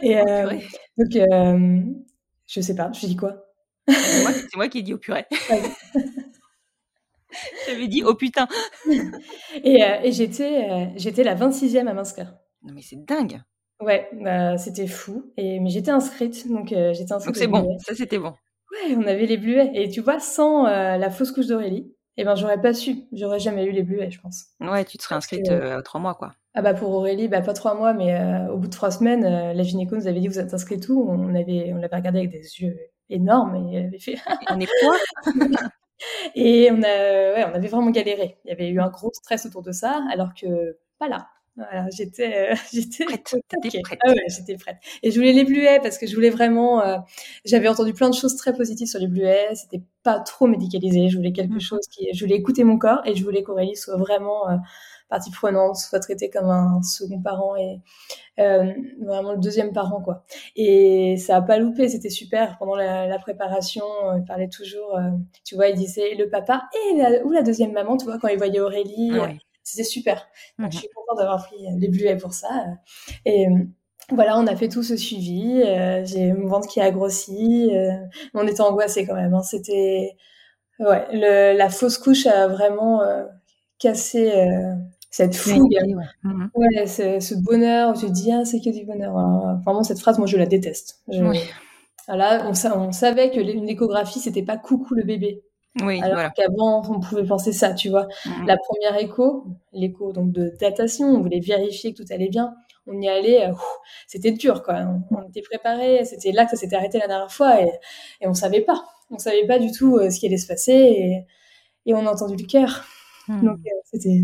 Et 0.02 0.18
euh, 0.18 0.60
donc, 0.98 1.16
euh, 1.16 1.82
je 2.48 2.62
sais 2.62 2.76
pas, 2.76 2.92
je 2.92 3.06
dis 3.06 3.16
quoi? 3.16 3.46
C'est 3.88 4.24
moi, 4.24 4.32
moi, 4.56 4.68
qui 4.68 4.80
ai 4.80 4.82
dit 4.82 4.94
au 4.94 4.98
purée. 4.98 5.26
J'avais 7.68 7.88
dit 7.88 8.02
oh 8.04 8.16
putain. 8.16 8.48
et, 9.64 9.84
euh, 9.84 10.00
et 10.04 10.12
j'étais, 10.12 10.92
j'étais 10.96 11.24
la 11.24 11.36
26e 11.36 11.88
à 11.88 11.94
m'inscrire. 11.94 12.36
Non 12.64 12.74
mais 12.74 12.82
c'est 12.82 13.06
dingue. 13.06 13.42
Ouais, 13.80 14.10
bah, 14.14 14.58
c'était 14.58 14.88
fou. 14.88 15.32
Et, 15.38 15.60
mais 15.60 15.70
j'étais 15.70 15.92
inscrite, 15.92 16.48
donc 16.52 16.70
j'étais 16.70 17.14
inscrite. 17.14 17.28
Donc 17.28 17.38
c'est 17.38 17.48
bon, 17.48 17.78
ça 17.80 17.94
c'était 17.94 18.18
bon. 18.18 18.34
Ouais, 18.72 18.96
on 18.96 19.06
avait 19.08 19.26
les 19.26 19.38
bluets. 19.38 19.72
Et 19.74 19.90
tu 19.90 20.02
vois, 20.02 20.20
sans 20.20 20.66
euh, 20.68 20.98
la 20.98 21.10
fausse 21.10 21.32
couche 21.32 21.48
d'Aurélie, 21.48 21.92
eh 22.18 22.24
ben, 22.24 22.36
j'aurais 22.36 22.62
pas 22.62 22.74
su. 22.74 23.08
J'aurais 23.12 23.40
jamais 23.40 23.66
eu 23.66 23.72
les 23.72 23.84
bluets, 23.84 24.12
je 24.12 24.20
pense. 24.20 24.46
Ouais, 24.60 24.86
tu 24.86 24.98
te 24.98 25.04
serais 25.04 25.16
inscrite 25.16 25.50
euh, 25.50 25.82
trois 25.82 26.00
mois, 26.02 26.14
quoi. 26.16 26.34
ah 26.54 26.62
bah 26.62 26.74
pour 26.74 26.92
Aurélie, 26.92 27.28
bah 27.28 27.42
pas 27.42 27.54
trois 27.54 27.74
mois, 27.76 27.94
mais 27.94 28.16
au 28.52 28.58
bout 28.58 28.68
de 28.68 28.72
trois 28.74 28.92
semaines, 28.92 29.24
la 29.24 29.64
gynéco 29.64 29.96
nous 29.96 30.08
avait 30.08 30.20
dit 30.20 30.28
vous 30.28 30.40
êtes 30.40 30.54
inscrit 30.54 30.80
tout. 30.80 31.06
On 31.10 31.34
avait, 31.36 31.72
on 31.74 31.78
l'avait 31.78 31.96
regardé 31.96 32.20
avec 32.20 32.32
des 32.32 32.62
yeux 32.62 32.78
énormes 33.10 33.56
et 33.56 33.76
elle 33.76 33.86
avait 33.88 34.00
fait. 34.00 34.18
on 34.50 34.60
est 34.60 34.70
quoi? 34.82 34.96
Et 36.36 36.70
on, 36.72 36.82
a, 36.82 36.88
ouais, 36.88 37.46
on 37.46 37.54
avait 37.56 37.68
vraiment 37.68 37.90
galéré. 37.92 38.38
Il 38.46 38.50
y 38.50 38.52
avait 38.54 38.70
eu 38.70 38.80
un 38.80 38.90
gros 38.90 39.12
stress 39.14 39.46
autour 39.46 39.64
de 39.64 39.72
ça, 39.72 40.02
alors 40.12 40.34
que 40.34 40.78
pas 40.98 41.08
là. 41.10 41.28
Voilà, 41.56 41.88
j'étais, 41.90 42.52
euh, 42.52 42.56
j'étais 42.74 43.06
prête. 43.06 43.36
prête. 43.84 44.00
Ah 44.04 44.12
ouais, 44.12 44.24
j'étais 44.28 44.56
prête. 44.56 44.78
Et 45.04 45.12
je 45.12 45.18
voulais 45.18 45.34
les 45.34 45.44
bluets 45.44 45.80
parce 45.82 45.98
que 45.98 46.08
je 46.08 46.16
voulais 46.16 46.30
vraiment. 46.30 46.82
Euh, 46.82 46.98
j'avais 47.46 47.68
entendu 47.68 47.94
plein 47.94 48.10
de 48.10 48.16
choses 48.16 48.36
très 48.36 48.54
positives 48.54 48.88
sur 48.88 49.00
les 49.00 49.08
bluets. 49.08 49.56
C'était 49.56 49.82
pas 50.04 50.20
trop 50.20 50.48
médicalisé. 50.48 51.10
Je 51.10 51.18
voulais 51.18 51.34
quelque 51.34 51.56
mmh. 51.56 51.62
chose 51.62 51.88
qui. 51.92 52.08
Je 52.14 52.24
voulais 52.24 52.38
écouter 52.38 52.64
mon 52.64 52.78
corps 52.78 53.02
et 53.06 53.16
je 53.16 53.24
voulais 53.24 53.44
qu'Aurélie 53.44 53.76
soit 53.76 53.98
vraiment 53.98 54.50
euh, 54.50 54.56
partie 55.10 55.32
prenante, 55.32 55.76
soit 55.76 56.00
traitée 56.00 56.30
comme 56.30 56.50
un 56.50 56.82
second 56.82 57.22
parent 57.22 57.56
et 57.56 57.82
euh, 58.40 58.72
vraiment 59.02 59.34
le 59.34 59.40
deuxième 59.40 59.74
parent 59.74 60.02
quoi. 60.02 60.24
Et 60.56 61.18
ça 61.18 61.38
a 61.38 61.42
pas 61.42 61.58
loupé. 61.58 61.90
C'était 61.90 62.10
super 62.10 62.58
pendant 62.58 62.76
la, 62.76 63.08
la 63.08 63.20
préparation. 63.20 63.84
Il 64.18 64.24
parlait 64.24 64.50
toujours. 64.50 64.98
tu 65.44 65.56
vois, 65.56 65.68
il 65.68 65.76
disait 65.76 66.16
le 66.16 66.30
papa 66.30 66.64
et 66.92 66.98
la, 66.98 67.26
ou 67.26 67.32
la 67.32 67.42
deuxième 67.42 67.74
maman. 67.74 67.98
Tu 67.98 68.06
vois, 68.06 68.18
quand 68.18 68.28
il 68.30 68.38
voyait 68.38 68.62
Aurélie. 68.62 69.12
Ah 69.16 69.30
c'était 69.64 69.84
super. 69.84 70.28
je 70.58 70.64
mhm. 70.64 70.72
suis 70.72 70.88
contente 70.90 71.18
d'avoir 71.18 71.46
pris 71.46 71.58
les 71.78 71.88
bluets 71.88 72.18
pour 72.18 72.34
ça. 72.34 72.50
Et 73.26 73.48
euh, 73.48 73.52
voilà, 74.12 74.38
on 74.38 74.48
a 74.48 74.56
fait 74.56 74.70
tout 74.70 74.84
ce 74.84 74.98
suivi. 74.98 75.62
Euh, 75.64 76.04
j'ai 76.06 76.34
mon 76.34 76.48
ventre 76.48 76.68
qui 76.68 76.82
a 76.82 76.92
grossi. 76.92 77.70
Euh, 77.74 77.92
on 78.34 78.48
était 78.48 78.62
angoissés 78.62 79.06
quand 79.06 79.16
même. 79.16 79.34
Hein. 79.34 79.44
C'était 79.44 80.16
ouais, 80.80 81.06
le, 81.12 81.58
la 81.58 81.70
fausse 81.70 81.98
couche 81.98 82.26
a 82.26 82.48
vraiment 82.48 83.02
cassé 83.78 84.32
cette 85.12 85.36
fougue. 85.36 85.72
Ouais, 85.72 85.98
mhm. 86.24 86.50
ce, 86.88 87.36
bonheur 87.44 87.94
te 87.94 88.06
dis 88.06 88.32
ah 88.32 88.46
c'est 88.46 88.62
que 88.62 88.70
du 88.70 88.86
bonheur. 88.86 89.14
Vraiment 89.66 89.84
cette 89.84 90.00
phrase, 90.00 90.18
moi 90.18 90.28
je 90.28 90.38
la 90.38 90.46
déteste. 90.46 91.02
Voilà, 92.08 92.48
on, 92.48 92.72
on, 92.76 92.92
savait 92.92 93.30
que 93.30 93.40
une 93.40 93.70
échographie 93.70 94.20
c'était 94.20 94.42
pas 94.42 94.58
coucou 94.58 94.96
le 94.96 95.04
bébé. 95.04 95.44
Oui, 95.82 96.02
Alors 96.02 96.34
qu'avant, 96.34 96.82
on 96.90 97.00
pouvait 97.00 97.26
penser 97.26 97.54
ça, 97.54 97.74
tu 97.74 97.90
vois. 97.90 98.08
La 98.46 98.58
première 98.58 98.98
écho, 98.98 99.46
l'écho 99.72 100.12
donc 100.12 100.32
de 100.32 100.54
datation, 100.60 101.06
on 101.08 101.22
voulait 101.22 101.40
vérifier 101.40 101.94
que 101.94 102.02
tout 102.02 102.12
allait 102.12 102.30
bien. 102.30 102.56
On 102.88 103.00
y 103.00 103.08
allait, 103.08 103.48
euh, 103.48 103.54
c'était 104.08 104.32
dur, 104.32 104.64
quoi. 104.64 104.84
On, 105.12 105.28
était 105.28 105.44
préparé. 105.44 106.06
C'était 106.06 106.32
là 106.32 106.46
que 106.46 106.52
ça 106.52 106.58
s'était 106.58 106.76
arrêté 106.76 106.98
la 106.98 107.08
dernière 107.08 107.32
fois 107.32 107.62
et, 107.62 107.72
et 108.22 108.28
on 108.28 108.34
savait 108.34 108.62
pas. 108.62 108.84
On 109.12 109.20
savait 109.20 109.46
pas 109.46 109.60
du 109.60 109.72
tout 109.72 109.98
euh, 109.98 110.10
ce 110.10 110.20
qui 110.20 110.26
allait 110.26 110.38
se 110.38 110.48
passer 110.48 110.74
et, 110.74 111.26
et 111.86 111.94
on 111.94 112.06
a 112.06 112.12
entendu 112.12 112.36
le 112.36 112.48
cœur. 112.48 112.84
Mm. 113.28 113.46
Donc 113.46 113.60
euh, 113.60 113.80
c'était 113.86 114.24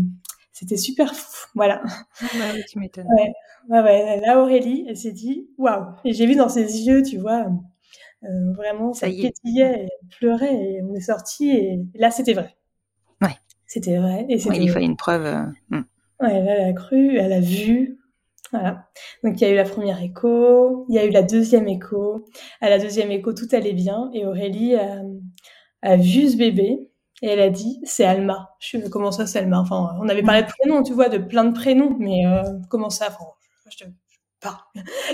c'était 0.52 0.76
super 0.76 1.14
fou. 1.14 1.48
Voilà. 1.54 1.82
Ouais, 2.22 2.64
tu 2.68 2.78
m'étonnes. 2.78 3.06
Ouais. 3.06 3.32
ouais, 3.68 3.82
ouais. 3.82 4.20
Là, 4.20 4.40
Aurélie, 4.40 4.84
elle 4.88 4.96
s'est 4.96 5.12
dit 5.12 5.48
waouh. 5.58 5.84
Et 6.04 6.12
j'ai 6.12 6.26
vu 6.26 6.34
dans 6.34 6.48
ses 6.48 6.86
yeux, 6.86 7.02
tu 7.02 7.18
vois 7.18 7.46
euh, 8.24 8.52
vraiment, 8.54 8.92
ça, 8.92 9.06
pétillait, 9.06 9.84
et 9.84 10.06
pleurait, 10.18 10.54
et 10.54 10.82
on 10.82 10.94
est 10.94 11.00
sorti, 11.00 11.50
et 11.50 11.80
là, 11.94 12.10
c'était 12.10 12.32
vrai. 12.32 12.56
Ouais. 13.20 13.36
C'était 13.66 13.98
vrai. 13.98 14.26
Et 14.28 14.36
il 14.36 14.70
fallait 14.70 14.86
une 14.86 14.96
preuve. 14.96 15.26
Euh, 15.26 15.42
hmm. 15.70 15.84
Ouais, 16.20 16.34
elle 16.34 16.70
a 16.70 16.72
cru, 16.72 17.18
elle 17.18 17.32
a 17.32 17.40
vu. 17.40 17.98
Voilà. 18.52 18.88
Donc, 19.22 19.40
il 19.40 19.42
y 19.42 19.44
a 19.44 19.52
eu 19.52 19.56
la 19.56 19.64
première 19.64 20.00
écho, 20.00 20.86
il 20.88 20.94
y 20.94 20.98
a 20.98 21.04
eu 21.04 21.10
la 21.10 21.22
deuxième 21.22 21.68
écho. 21.68 22.24
À 22.60 22.70
la 22.70 22.78
deuxième 22.78 23.10
écho, 23.10 23.32
tout 23.32 23.48
allait 23.52 23.74
bien, 23.74 24.10
et 24.14 24.24
Aurélie 24.24 24.76
a, 24.76 25.96
vu 25.96 26.28
ce 26.28 26.36
bébé, 26.36 26.88
et 27.22 27.28
elle 27.28 27.40
a 27.40 27.50
dit, 27.50 27.80
c'est 27.84 28.04
Alma. 28.04 28.50
Je 28.60 28.66
suis, 28.66 28.90
comment 28.90 29.12
ça, 29.12 29.26
c'est 29.26 29.40
Alma 29.40 29.60
Enfin, 29.60 29.96
on 30.00 30.08
avait 30.08 30.22
parlé 30.22 30.42
de 30.42 30.48
prénoms, 30.48 30.82
tu 30.82 30.92
vois, 30.94 31.08
de 31.08 31.18
plein 31.18 31.44
de 31.44 31.52
prénoms, 31.52 31.96
mais 31.98 32.26
euh, 32.26 32.42
comment 32.70 32.90
ça 32.90 33.08
enfin, 33.08 33.24
je 33.70 33.84
te 33.84 33.84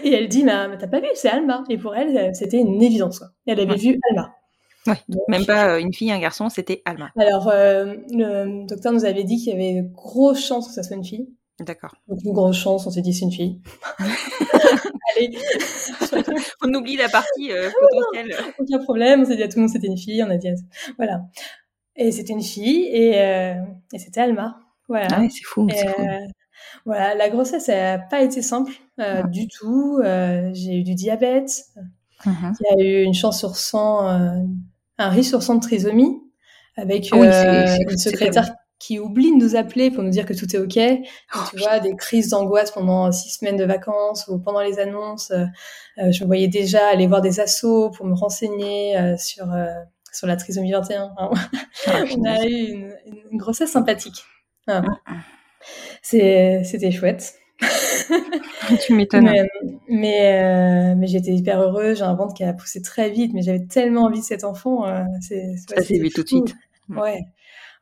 et 0.03 0.13
elle 0.13 0.29
dit, 0.29 0.45
mais, 0.45 0.79
t'as 0.79 0.87
pas 0.87 1.01
vu, 1.01 1.09
c'est 1.15 1.29
Alma. 1.29 1.65
Et 1.69 1.79
pour 1.79 1.95
elle, 1.95 2.35
c'était 2.35 2.59
une 2.59 2.83
évidence. 2.83 3.23
Elle 3.47 3.61
avait 3.61 3.77
vu 3.77 3.99
Alma. 4.11 4.33
Ouais, 4.87 4.99
même 5.29 5.47
pas 5.47 5.75
euh, 5.75 5.79
une 5.79 5.93
fille, 5.93 6.11
un 6.11 6.19
garçon, 6.19 6.49
c'était 6.49 6.83
Alma. 6.85 7.11
Alors, 7.17 7.49
euh, 7.49 7.95
le 8.11 8.67
docteur 8.67 8.93
nous 8.93 9.05
avait 9.05 9.23
dit 9.23 9.37
qu'il 9.37 9.53
y 9.53 9.55
avait 9.55 9.83
de 9.83 9.95
grosses 9.95 10.45
chances 10.45 10.69
que 10.69 10.75
ça 10.75 10.83
soit 10.83 10.97
une 10.97 11.05
fille. 11.05 11.29
D'accord. 11.61 11.95
Donc, 12.09 12.19
une 12.25 12.33
grosse 12.33 12.57
chance, 12.57 12.87
on 12.87 12.91
s'est 12.91 13.03
dit 13.03 13.15
c'est 13.15 13.25
une 13.25 13.33
fille. 13.33 13.61
Allez. 15.17 15.39
on 16.65 16.75
oublie 16.75 16.97
la 16.97 17.09
partie 17.09 17.53
euh, 17.53 17.71
potentielle. 17.71 18.37
Aucun 18.59 18.79
problème, 18.83 19.21
on 19.21 19.25
s'est 19.25 19.37
dit 19.37 19.43
à 19.43 19.49
tout 19.49 19.57
le 19.57 19.63
monde 19.63 19.71
c'était 19.71 19.87
une 19.87 19.99
fille, 19.99 20.23
on 20.25 20.31
a 20.31 20.37
dit 20.37 20.49
voilà. 20.97 21.21
Et 21.95 22.11
c'était 22.11 22.33
une 22.33 22.43
fille 22.43 22.87
et, 22.87 23.11
et 23.93 23.99
c'était 23.99 24.23
Alma. 24.23 24.59
Voilà. 24.89 25.09
Ah 25.13 25.23
c'est 25.31 25.45
fou, 25.45 25.69
c'est 25.71 25.87
fou. 25.89 26.03
Voilà, 26.85 27.15
la 27.15 27.29
grossesse 27.29 27.69
n'a 27.69 27.99
pas 27.99 28.23
été 28.23 28.43
simple 28.43 28.73
euh, 29.01 29.23
du 29.25 29.49
tout. 29.49 30.01
Euh, 30.03 30.51
j'ai 30.53 30.77
eu 30.79 30.83
du 30.83 30.95
diabète. 30.95 31.51
Mhm. 32.27 32.55
Il 32.61 32.67
y 32.67 32.83
a 32.83 32.85
eu 32.85 33.03
une 33.03 33.15
chance 33.15 33.39
sur 33.39 33.57
100, 33.57 34.09
euh, 34.09 34.31
un 34.99 35.09
risque 35.09 35.31
sur 35.31 35.43
100 35.43 35.57
de 35.57 35.61
trisomie, 35.61 36.21
avec 36.77 37.09
ah 37.13 37.77
une 37.91 37.99
secrétaire 37.99 38.55
qui 38.79 38.99
oublie 38.99 39.31
de 39.31 39.37
nous 39.37 39.55
appeler 39.55 39.93
pour 39.93 40.03
nous 40.03 40.11
dire 40.11 40.27
que 40.27 40.35
tout 40.35 40.57
est 40.57 40.59
OK. 40.59 40.79
Oh, 41.35 41.39
tu 41.51 41.59
vois, 41.59 41.79
des 41.79 41.95
crises 41.95 42.31
d'angoisse 42.31 42.73
pendant 42.73 43.13
six 43.13 43.31
semaines 43.31 43.57
de 43.57 43.65
vacances 43.65 44.27
ou 44.27 44.41
pendant 44.41 44.61
les 44.61 44.81
annonces. 44.81 45.33
je 45.97 46.23
me 46.23 46.27
voyais 46.27 46.49
déjà 46.49 46.89
aller 46.89 47.07
voir 47.07 47.21
des 47.21 47.39
assos 47.39 47.91
pour 47.91 48.07
me 48.07 48.15
renseigner 48.15 49.17
sur, 49.19 49.47
sur 50.13 50.27
la 50.27 50.37
trisomie 50.37 50.73
21. 50.73 51.15
Ah, 51.87 52.05
On 52.17 52.25
a 52.25 52.45
eu 52.45 52.53
une, 52.53 52.95
une 53.31 53.39
grossesse 53.39 53.71
sympathique. 53.71 54.25
Ah. 54.67 54.83
C'était 56.03 56.91
chouette. 56.91 57.39
tu 58.85 58.95
m'étonnes. 58.95 59.25
Mais, 59.25 59.49
mais, 59.89 60.43
euh, 60.43 61.07
j'étais 61.07 61.33
hyper 61.33 61.61
heureuse. 61.61 61.99
J'ai 61.99 62.05
un 62.05 62.15
ventre 62.15 62.35
qui 62.35 62.45
a 62.45 62.53
poussé 62.53 62.83
très 62.83 63.11
vite, 63.11 63.33
mais 63.35 63.43
j'avais 63.43 63.65
tellement 63.65 64.03
envie 64.05 64.21
de 64.21 64.25
cet 64.25 64.45
enfant. 64.45 64.87
Euh, 64.87 65.05
ça 65.21 65.83
s'est 65.83 65.99
vu 65.99 66.11
tout 66.11 66.23
de 66.23 66.29
suite. 66.29 66.55
Ouais. 66.89 67.23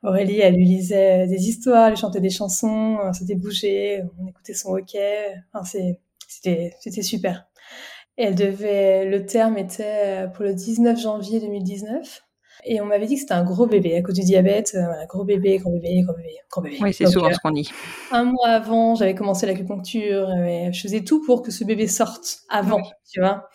Aurélie, 0.03 0.39
elle 0.39 0.55
lui 0.55 0.65
lisait 0.65 1.27
des 1.27 1.47
histoires, 1.47 1.89
elle 1.89 1.97
chantait 1.97 2.21
des 2.21 2.31
chansons, 2.31 2.97
on 3.03 3.13
s'était 3.13 3.35
bougé, 3.35 4.01
on 4.19 4.27
écoutait 4.27 4.53
son 4.53 4.71
hockey. 4.71 5.35
Enfin, 5.53 5.63
c'était 6.27 7.01
super. 7.01 7.45
Et 8.17 8.23
elle 8.23 8.35
devait, 8.35 9.05
le 9.05 9.25
terme 9.25 9.57
était 9.57 10.27
pour 10.33 10.43
le 10.43 10.53
19 10.53 10.99
janvier 10.99 11.39
2019. 11.39 12.23
Et 12.65 12.81
on 12.81 12.85
m'avait 12.85 13.05
dit 13.05 13.15
que 13.15 13.21
c'était 13.21 13.33
un 13.33 13.43
gros 13.43 13.65
bébé 13.65 13.95
à 13.95 14.01
cause 14.01 14.15
du 14.15 14.21
diabète. 14.21 14.73
Euh, 14.75 14.85
voilà, 14.85 15.05
gros 15.05 15.23
bébé, 15.23 15.57
gros 15.57 15.71
bébé, 15.71 16.01
gros 16.03 16.15
bébé, 16.15 16.35
gros 16.49 16.61
bébé. 16.61 16.77
Oui, 16.81 16.93
c'est 16.93 17.05
souvent 17.07 17.27
euh, 17.27 17.33
ce 17.33 17.39
qu'on 17.39 17.51
dit. 17.51 17.69
Un 18.11 18.25
mois 18.25 18.47
avant, 18.47 18.95
j'avais 18.95 19.15
commencé 19.15 19.45
l'acupuncture. 19.45 20.27
je 20.71 20.79
faisais 20.79 21.01
tout 21.01 21.23
pour 21.25 21.41
que 21.41 21.51
ce 21.51 21.63
bébé 21.63 21.87
sorte 21.87 22.39
avant, 22.49 22.81
tu 23.11 23.19
vois. 23.19 23.49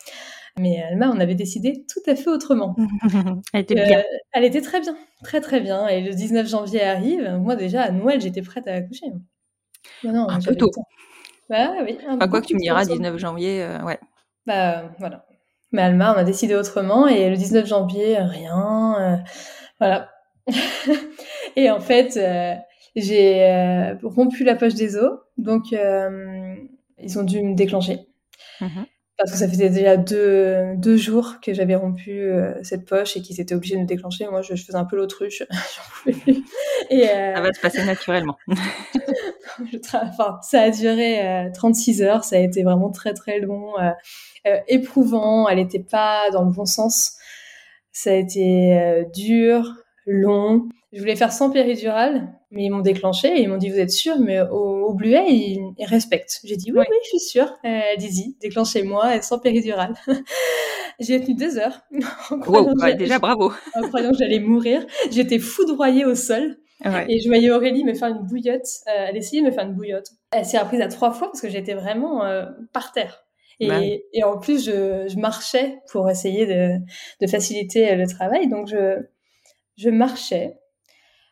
Mais 0.59 0.81
Alma, 0.81 1.11
on 1.13 1.19
avait 1.19 1.35
décidé 1.35 1.85
tout 1.87 1.99
à 2.09 2.15
fait 2.15 2.29
autrement. 2.29 2.75
elle 3.53 3.61
était 3.61 3.75
bien. 3.75 3.99
Euh, 3.99 4.03
elle 4.31 4.43
était 4.43 4.61
très 4.61 4.81
bien, 4.81 4.97
très 5.23 5.39
très 5.39 5.61
bien. 5.61 5.87
Et 5.87 6.01
le 6.01 6.13
19 6.13 6.47
janvier 6.47 6.83
arrive. 6.83 7.29
Moi 7.39 7.55
déjà 7.55 7.83
à 7.83 7.91
Noël, 7.91 8.19
j'étais 8.19 8.41
prête 8.41 8.67
à 8.67 8.73
accoucher. 8.73 9.05
non, 10.03 10.27
un 10.27 10.39
peu 10.39 10.55
tôt. 10.55 10.71
Bah 11.49 11.73
oui. 11.83 11.97
Enfin, 12.07 12.27
quoi 12.27 12.41
que 12.41 12.47
tu 12.47 12.55
me 12.55 12.59
diras, 12.59 12.85
19 12.85 13.17
janvier, 13.17 13.67
ouais. 13.85 13.99
Bah 14.47 14.91
voilà. 14.97 15.26
Mais 15.71 15.81
Alma, 15.81 16.13
on 16.15 16.17
a 16.17 16.23
décidé 16.23 16.55
autrement 16.55 17.07
et 17.07 17.29
le 17.29 17.35
19 17.35 17.67
janvier, 17.67 18.17
rien. 18.17 18.95
Euh, 18.99 19.17
voilà. 19.79 20.09
et 21.55 21.69
en 21.69 21.81
fait, 21.81 22.15
euh, 22.17 22.55
j'ai 22.95 23.43
euh, 23.43 23.95
rompu 24.03 24.43
la 24.43 24.55
poche 24.55 24.75
des 24.75 24.95
os, 24.95 25.19
donc 25.37 25.71
ils 25.71 27.19
ont 27.19 27.23
dû 27.23 27.41
me 27.41 27.55
déclencher. 27.55 27.99
Mm-hmm. 28.61 28.85
Parce 29.17 29.31
que 29.31 29.37
ça 29.37 29.49
faisait 29.49 29.71
déjà 29.71 29.97
deux, 29.97 30.75
deux 30.75 30.95
jours 30.95 31.37
que 31.41 31.51
j'avais 31.51 31.75
rompu 31.75 32.29
cette 32.61 32.85
poche 32.85 33.17
et 33.17 33.21
qu'ils 33.23 33.41
étaient 33.41 33.55
obligés 33.55 33.75
de 33.75 33.81
me 33.81 33.87
déclencher. 33.87 34.27
Moi, 34.27 34.43
je, 34.43 34.53
faisais 34.53 34.75
un 34.75 34.85
peu 34.85 34.95
l'autruche. 34.95 35.41
et, 36.91 37.07
ça 37.07 37.41
va 37.41 37.51
se 37.51 37.59
passer 37.59 37.83
naturellement. 37.83 38.37
enfin, 39.93 40.37
ça 40.43 40.61
a 40.61 40.69
duré 40.69 41.49
36 41.55 42.03
heures. 42.03 42.23
Ça 42.23 42.35
a 42.35 42.39
été 42.39 42.61
vraiment 42.61 42.91
très, 42.91 43.15
très 43.15 43.39
long. 43.39 43.73
Euh, 44.47 44.59
éprouvant, 44.67 45.47
elle 45.47 45.57
n'était 45.57 45.83
pas 45.83 46.29
dans 46.31 46.43
le 46.43 46.51
bon 46.51 46.65
sens. 46.65 47.13
Ça 47.91 48.11
a 48.11 48.13
été 48.13 48.77
euh, 48.77 49.03
dur, 49.13 49.73
long. 50.05 50.69
Je 50.93 50.99
voulais 50.99 51.15
faire 51.15 51.33
sans 51.33 51.49
péridurale, 51.49 52.29
mais 52.51 52.63
ils 52.65 52.69
m'ont 52.69 52.81
déclenché 52.81 53.27
et 53.27 53.41
ils 53.41 53.49
m'ont 53.49 53.57
dit 53.57 53.69
vous 53.69 53.79
êtes 53.79 53.91
sûr, 53.91 54.17
mais 54.19 54.39
au, 54.41 54.93
bluet 54.93 55.25
ils, 55.27 55.73
respectent. 55.85 56.39
J'ai 56.43 56.55
dit 56.55 56.71
oui, 56.71 56.79
oui, 56.89 56.97
je 57.03 57.09
suis 57.09 57.19
sûre. 57.19 57.53
Euh, 57.65 57.79
Allez-y, 57.93 58.37
déclenchez-moi 58.39 59.21
sans 59.21 59.39
péridurale. 59.39 59.95
J'ai 60.99 61.21
tenu 61.21 61.35
deux 61.35 61.59
heures. 61.59 61.81
wow, 62.47 62.73
déjà 62.97 63.19
bravo. 63.19 63.51
en 63.75 63.81
croyant 63.87 64.09
que 64.11 64.17
j'allais 64.17 64.39
mourir, 64.39 64.83
j'étais 65.11 65.37
foudroyée 65.37 66.05
au 66.05 66.15
sol. 66.15 66.57
Et 67.07 67.19
je 67.19 67.27
voyais 67.27 67.51
Aurélie 67.51 67.83
me 67.83 67.93
faire 67.93 68.07
une 68.07 68.25
bouillotte. 68.25 68.67
elle 68.85 69.17
essayait 69.17 69.41
de 69.41 69.47
me 69.47 69.51
faire 69.51 69.65
une 69.65 69.73
bouillotte. 69.73 70.09
Elle 70.31 70.45
s'est 70.45 70.57
reprise 70.59 70.81
à 70.81 70.87
trois 70.87 71.11
fois 71.11 71.27
parce 71.27 71.41
que 71.41 71.49
j'étais 71.49 71.73
vraiment 71.73 72.21
par 72.71 72.91
terre. 72.91 73.26
Bah 73.59 73.83
et, 73.83 74.05
et 74.13 74.23
en 74.23 74.37
plus, 74.37 74.65
je, 74.65 75.07
je, 75.07 75.17
marchais 75.17 75.79
pour 75.91 76.09
essayer 76.09 76.45
de, 76.45 76.77
de, 77.21 77.27
faciliter 77.27 77.95
le 77.95 78.07
travail. 78.07 78.47
Donc, 78.47 78.67
je, 78.67 78.99
je 79.77 79.89
marchais. 79.89 80.57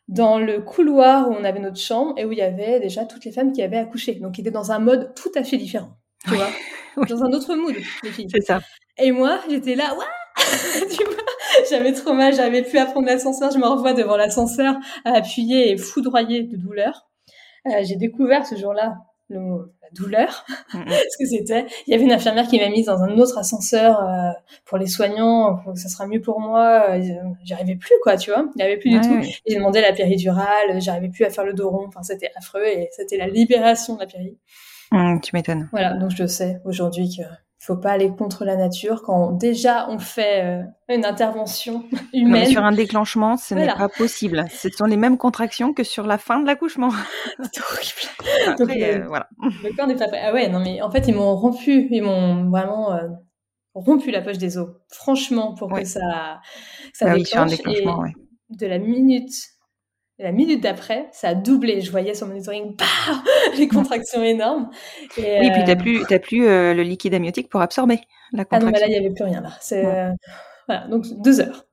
dans 0.08 0.40
le 0.40 0.62
couloir 0.62 1.30
où 1.30 1.34
on 1.34 1.44
avait 1.44 1.60
notre 1.60 1.80
chambre 1.80 2.14
et 2.18 2.26
où 2.26 2.32
il 2.32 2.38
y 2.38 2.42
avait 2.42 2.80
déjà 2.80 3.06
toutes 3.06 3.26
les 3.26 3.32
femmes 3.32 3.52
qui 3.52 3.62
avaient 3.62 3.78
accouché. 3.78 4.16
Donc, 4.16 4.38
ils 4.38 4.42
étaient 4.42 4.52
dans 4.52 4.72
un 4.72 4.80
mode 4.80 5.14
tout 5.16 5.32
à 5.36 5.44
fait 5.44 5.58
différent. 5.58 5.98
Tu 6.24 6.36
vois 6.36 6.50
Dans 7.10 7.24
un 7.24 7.32
autre 7.34 7.56
mood, 7.56 7.76
les 8.04 8.10
filles. 8.10 8.28
C'est 8.32 8.42
ça. 8.42 8.60
Et 8.98 9.12
moi, 9.12 9.42
j'étais 9.50 9.76
là, 9.76 9.96
tu 10.90 11.04
vois? 11.04 11.24
J'avais 11.70 11.94
trop 11.94 12.14
mal, 12.14 12.34
j'avais 12.34 12.64
plus 12.64 12.78
à 12.78 12.86
prendre 12.86 13.08
l'ascenseur. 13.08 13.52
Je 13.52 13.58
me 13.58 13.68
revois 13.68 13.94
devant 13.94 14.18
l'ascenseur, 14.18 14.76
appuyer 15.04 15.72
et 15.72 15.78
foudroyer 15.78 16.44
de 16.44 16.58
douleur. 16.58 17.08
Euh, 17.68 17.84
j'ai 17.84 17.96
découvert 17.96 18.46
ce 18.46 18.56
jour-là 18.56 18.96
le 19.30 19.40
mot 19.40 19.66
la 19.82 19.90
douleur, 19.92 20.46
ce 20.74 21.18
que 21.18 21.26
c'était. 21.26 21.66
Il 21.88 21.92
y 21.92 21.94
avait 21.94 22.04
une 22.04 22.12
infirmière 22.12 22.48
qui 22.48 22.60
m'a 22.60 22.70
mise 22.70 22.86
dans 22.86 23.02
un 23.02 23.18
autre 23.18 23.38
ascenseur 23.38 24.02
euh, 24.02 24.32
pour 24.66 24.78
les 24.78 24.88
soignants, 24.88 25.58
pour 25.64 25.74
que 25.74 25.80
ça 25.80 25.90
sera 25.90 26.08
mieux 26.08 26.22
pour 26.22 26.40
moi. 26.40 26.92
Euh, 26.92 27.00
j'arrivais 27.44 27.76
plus, 27.76 27.96
quoi, 28.04 28.18
tu 28.18 28.32
vois. 28.32 28.46
Il 28.56 28.58
n'y 28.58 28.64
avait 28.64 28.78
plus 28.78 28.90
du 28.90 29.00
tout. 29.02 29.22
J'ai 29.48 29.56
demandé 29.56 29.82
la 29.82 29.94
péridurale, 29.94 30.80
j'arrivais 30.80 31.10
plus 31.10 31.26
à 31.26 31.30
faire 31.30 31.44
le 31.44 31.54
dos 31.54 31.70
rond. 31.70 31.86
Enfin, 31.88 32.04
c'était 32.04 32.32
affreux 32.36 32.66
et 32.66 32.90
c'était 32.92 33.18
la 33.18 33.28
libération 33.28 33.96
de 33.96 34.02
la 34.02 34.08
péri. 34.08 34.38
Mmh, 34.92 35.20
tu 35.22 35.36
m'étonnes. 35.36 35.70
Voilà, 35.72 35.94
donc 35.94 36.12
je 36.12 36.26
sais 36.26 36.60
aujourd'hui 36.64 37.10
que 37.18 37.24
faut 37.66 37.76
pas 37.76 37.92
aller 37.92 38.10
contre 38.10 38.46
la 38.46 38.56
nature 38.56 39.02
quand 39.02 39.32
déjà 39.32 39.90
on 39.90 39.98
fait 39.98 40.44
euh, 40.44 40.64
une 40.88 41.04
intervention 41.04 41.84
humaine. 42.14 42.46
sur 42.46 42.64
un 42.64 42.72
déclenchement, 42.72 43.38
ce 43.38 43.56
n'est 43.56 43.68
pas 43.68 43.90
possible. 43.90 44.46
Ce 44.52 44.70
sont 44.70 44.86
les 44.86 44.98
mêmes 44.98 45.18
contractions 45.18 45.74
que 45.74 45.84
sur 45.84 46.06
la 46.06 46.18
fin 46.18 46.40
de 46.40 46.46
l'accouchement. 46.46 46.90
C'est 47.52 47.62
horrible. 47.62 48.58
Donc, 48.60 48.70
euh, 48.70 49.00
euh, 49.00 49.08
voilà. 49.08 49.28
Le 49.42 49.76
corps 49.76 49.88
n'est 49.88 49.96
pas 49.96 50.08
prêt. 50.08 50.22
Ah 50.24 50.34
ouais, 50.34 50.48
non 50.48 50.60
mais 50.60 50.82
en 50.82 50.92
fait 50.92 51.08
ils 51.08 51.16
m'ont 51.16 51.36
rompu, 51.36 51.88
ils 51.90 52.04
m'ont 52.04 52.50
vraiment 52.50 53.00
rompu 53.74 54.12
la 54.12 54.22
poche 54.22 54.38
des 54.38 54.58
os. 54.58 54.70
Franchement, 54.90 55.56
pour 55.56 55.72
que 55.74 55.86
ça 55.86 56.42
ça 56.94 57.08
ah 57.10 57.16
déclenche. 57.16 57.36
un 57.36 57.46
déclenchement, 57.48 58.00
ouais. 58.00 58.14
De 58.50 58.68
la 58.68 58.78
minute 58.78 59.34
la 60.18 60.32
minute 60.32 60.64
d'après, 60.64 61.10
ça 61.12 61.30
a 61.30 61.34
doublé. 61.36 61.82
Je 61.82 61.92
voyais 61.92 62.14
sur 62.14 62.28
monitoring, 62.28 62.76
bah, 62.78 62.86
les 63.58 63.68
contractions 63.68 64.24
énormes. 64.24 64.70
Et, 65.18 65.40
oui, 65.42 65.52
puis 65.52 65.64
t'as 65.66 65.74
euh, 65.74 65.76
plus, 65.76 66.04
t'as 66.08 66.20
plus 66.20 66.48
euh, 66.48 66.74
le 66.74 66.84
liquide 66.84 67.14
amniotique 67.14 67.50
pour 67.50 67.62
absorber 67.62 68.00
la 68.32 68.46
contraction. 68.46 68.50
Ah 68.52 68.60
non, 68.60 68.72
mais 68.72 68.80
là, 68.80 68.88
il 68.88 68.92
n'y 68.92 69.06
avait 69.06 69.14
plus 69.14 69.26
rien 69.26 69.42
là. 69.42 69.50
C'est 69.60 69.86
euh, 69.86 70.12
voilà, 70.68 70.88
donc 70.88 71.06
deux 71.22 71.42
heures, 71.42 71.66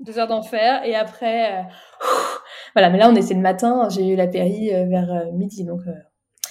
deux 0.00 0.18
heures 0.18 0.28
d'enfer. 0.28 0.82
Et 0.84 0.94
après, 0.94 1.66
voilà. 2.74 2.88
Mais 2.88 2.98
là, 2.98 3.08
on 3.10 3.14
était 3.14 3.34
le 3.34 3.40
matin. 3.40 3.88
J'ai 3.90 4.08
eu 4.08 4.16
la 4.16 4.26
péri 4.26 4.70
vers 4.70 5.26
midi, 5.34 5.64
donc 5.64 5.80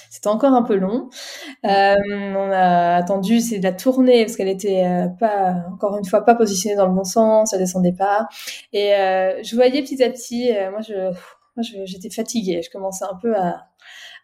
c'était 0.08 0.28
encore 0.28 0.52
un 0.52 0.62
peu 0.62 0.76
long. 0.76 1.10
on 1.64 2.50
a 2.52 2.94
attendu, 2.94 3.40
c'est 3.40 3.58
de 3.58 3.64
la 3.64 3.72
tournée 3.72 4.24
parce 4.24 4.36
qu'elle 4.36 4.48
était 4.48 4.84
pas, 5.18 5.64
encore 5.72 5.98
une 5.98 6.04
fois, 6.04 6.24
pas 6.24 6.36
positionnée 6.36 6.76
dans 6.76 6.86
le 6.86 6.94
bon 6.94 7.04
sens, 7.04 7.52
elle 7.52 7.58
descendait 7.58 7.92
pas. 7.92 8.28
Et 8.72 8.92
je 9.42 9.54
voyais 9.56 9.82
petit 9.82 10.00
à 10.04 10.10
petit, 10.10 10.52
moi, 10.70 10.80
je 10.80 11.12
j'étais 11.58 12.10
fatiguée. 12.10 12.62
Je 12.62 12.70
commençais 12.70 13.04
un 13.04 13.18
peu 13.20 13.36
à, 13.36 13.70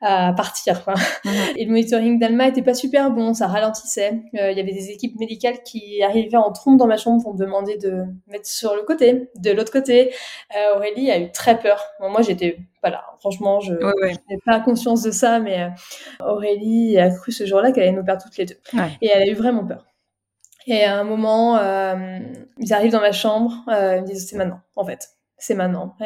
à 0.00 0.32
partir. 0.32 0.84
Quoi. 0.84 0.94
Mhm. 1.24 1.32
Et 1.56 1.64
le 1.64 1.70
monitoring 1.70 2.18
d'Alma 2.18 2.48
était 2.48 2.62
pas 2.62 2.74
super 2.74 3.10
bon, 3.10 3.34
ça 3.34 3.46
ralentissait. 3.46 4.22
Euh, 4.38 4.50
il 4.50 4.58
y 4.58 4.60
avait 4.60 4.72
des 4.72 4.90
équipes 4.90 5.18
médicales 5.18 5.62
qui 5.62 6.02
arrivaient 6.02 6.36
en 6.36 6.52
trompe 6.52 6.78
dans 6.78 6.86
ma 6.86 6.96
chambre 6.96 7.22
pour 7.22 7.34
me 7.34 7.38
demander 7.38 7.76
de 7.78 8.04
mettre 8.26 8.46
sur 8.46 8.74
le 8.74 8.82
côté, 8.82 9.30
de 9.36 9.50
l'autre 9.52 9.72
côté. 9.72 10.14
Euh, 10.56 10.76
Aurélie 10.76 11.10
a 11.10 11.18
eu 11.18 11.30
très 11.32 11.58
peur. 11.58 11.82
moi, 12.00 12.22
j'étais 12.22 12.58
pas 12.82 12.90
là. 12.90 13.04
Franchement, 13.20 13.60
je 13.60 13.72
n'ai 13.72 14.38
pas 14.44 14.60
conscience 14.60 15.02
de 15.02 15.10
ça, 15.10 15.38
mais 15.38 15.62
euh, 15.62 15.68
Aurélie 16.24 16.98
a 16.98 17.10
cru 17.10 17.32
ce 17.32 17.46
jour-là 17.46 17.72
qu'elle 17.72 17.84
allait 17.84 17.96
nous 17.96 18.04
perdre 18.04 18.22
toutes 18.22 18.36
les 18.36 18.46
deux. 18.46 18.58
Et 19.00 19.08
elle 19.08 19.22
a 19.22 19.26
eu 19.26 19.34
vraiment 19.34 19.64
peur. 19.64 19.86
Et 20.68 20.82
à 20.82 20.98
un 20.98 21.04
moment, 21.04 21.58
ils 22.58 22.74
arrivent 22.74 22.90
dans 22.90 23.00
ma 23.00 23.12
chambre, 23.12 23.52
ils 23.68 24.02
me 24.02 24.06
disent 24.06 24.28
c'est 24.28 24.36
maintenant, 24.36 24.60
en 24.74 24.84
fait 24.84 25.15
c'est 25.38 25.54
maintenant. 25.54 25.96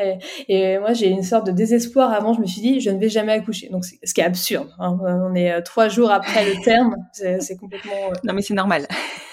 Et, 0.49 0.78
moi, 0.78 0.93
j'ai 0.93 1.09
une 1.09 1.22
sorte 1.22 1.47
de 1.47 1.53
désespoir. 1.53 2.12
Avant, 2.12 2.33
je 2.33 2.41
me 2.41 2.47
suis 2.47 2.61
dit, 2.61 2.81
je 2.81 2.91
ne 2.91 2.99
vais 2.99 3.09
jamais 3.09 3.33
accoucher. 3.33 3.68
Donc, 3.68 3.85
ce 3.85 4.14
qui 4.14 4.20
est 4.20 4.24
absurde. 4.24 4.68
Hein. 4.78 4.99
On 5.03 5.35
est 5.35 5.53
euh, 5.53 5.61
trois 5.61 5.89
jours 5.89 6.11
après 6.11 6.45
le 6.45 6.61
terme. 6.62 6.97
C'est 7.12 7.57
complètement. 7.57 7.93
Euh, 7.93 8.14
non, 8.24 8.35
mais 8.35 8.43
c'est 8.43 8.55
normal. 8.55 8.87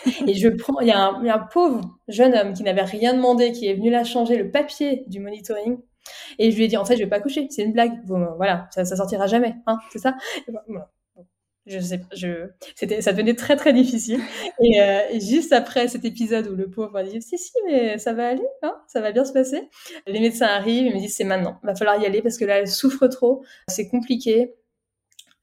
et 0.27 0.33
je 0.33 0.49
prends. 0.49 0.79
Il 0.81 0.87
y, 0.87 0.91
a 0.91 1.09
un, 1.09 1.39
pauvre 1.39 1.81
jeune 2.07 2.33
homme 2.35 2.53
qui 2.53 2.63
n'avait 2.63 2.83
rien 2.83 3.13
demandé, 3.13 3.51
qui 3.51 3.67
est 3.67 3.73
venu 3.73 3.89
là 3.89 4.03
changer 4.03 4.37
le 4.37 4.51
papier 4.51 5.03
du 5.07 5.19
monitoring. 5.19 5.77
Et 6.39 6.51
je 6.51 6.57
lui 6.57 6.65
ai 6.65 6.67
dit, 6.67 6.77
en 6.77 6.85
fait, 6.85 6.95
je 6.95 7.03
vais 7.03 7.09
pas 7.09 7.17
accoucher. 7.17 7.47
C'est 7.49 7.63
une 7.63 7.73
blague. 7.73 7.93
voilà, 8.05 8.67
ça, 8.71 8.85
ça 8.85 8.95
sortira 8.95 9.27
jamais. 9.27 9.55
Hein, 9.65 9.79
c'est 9.91 9.99
ça? 9.99 10.15
Je 11.67 11.79
sais 11.79 12.01
je 12.15 12.49
c'était 12.75 13.01
ça 13.01 13.11
devenait 13.11 13.35
très 13.35 13.55
très 13.55 13.73
difficile. 13.73 14.21
Et, 14.63 14.81
euh, 14.81 15.19
juste 15.19 15.53
après 15.53 15.87
cet 15.87 16.05
épisode 16.05 16.47
où 16.47 16.55
le 16.55 16.69
pauvre 16.69 16.97
a 16.97 17.03
dit 17.03 17.21
si 17.21 17.37
si 17.37 17.53
mais 17.65 17.97
ça 17.97 18.13
va 18.13 18.29
aller 18.29 18.47
hein 18.63 18.75
ça 18.87 19.01
va 19.01 19.11
bien 19.11 19.25
se 19.25 19.33
passer. 19.33 19.69
Les 20.07 20.19
médecins 20.19 20.47
arrivent 20.47 20.87
et 20.87 20.93
me 20.93 20.99
disent 20.99 21.15
c'est 21.15 21.23
maintenant 21.23 21.59
va 21.63 21.75
falloir 21.75 22.01
y 22.01 22.05
aller 22.05 22.21
parce 22.21 22.37
que 22.37 22.45
là 22.45 22.59
elle 22.59 22.67
souffre 22.67 23.07
trop 23.07 23.43
c'est 23.67 23.87
compliqué. 23.87 24.53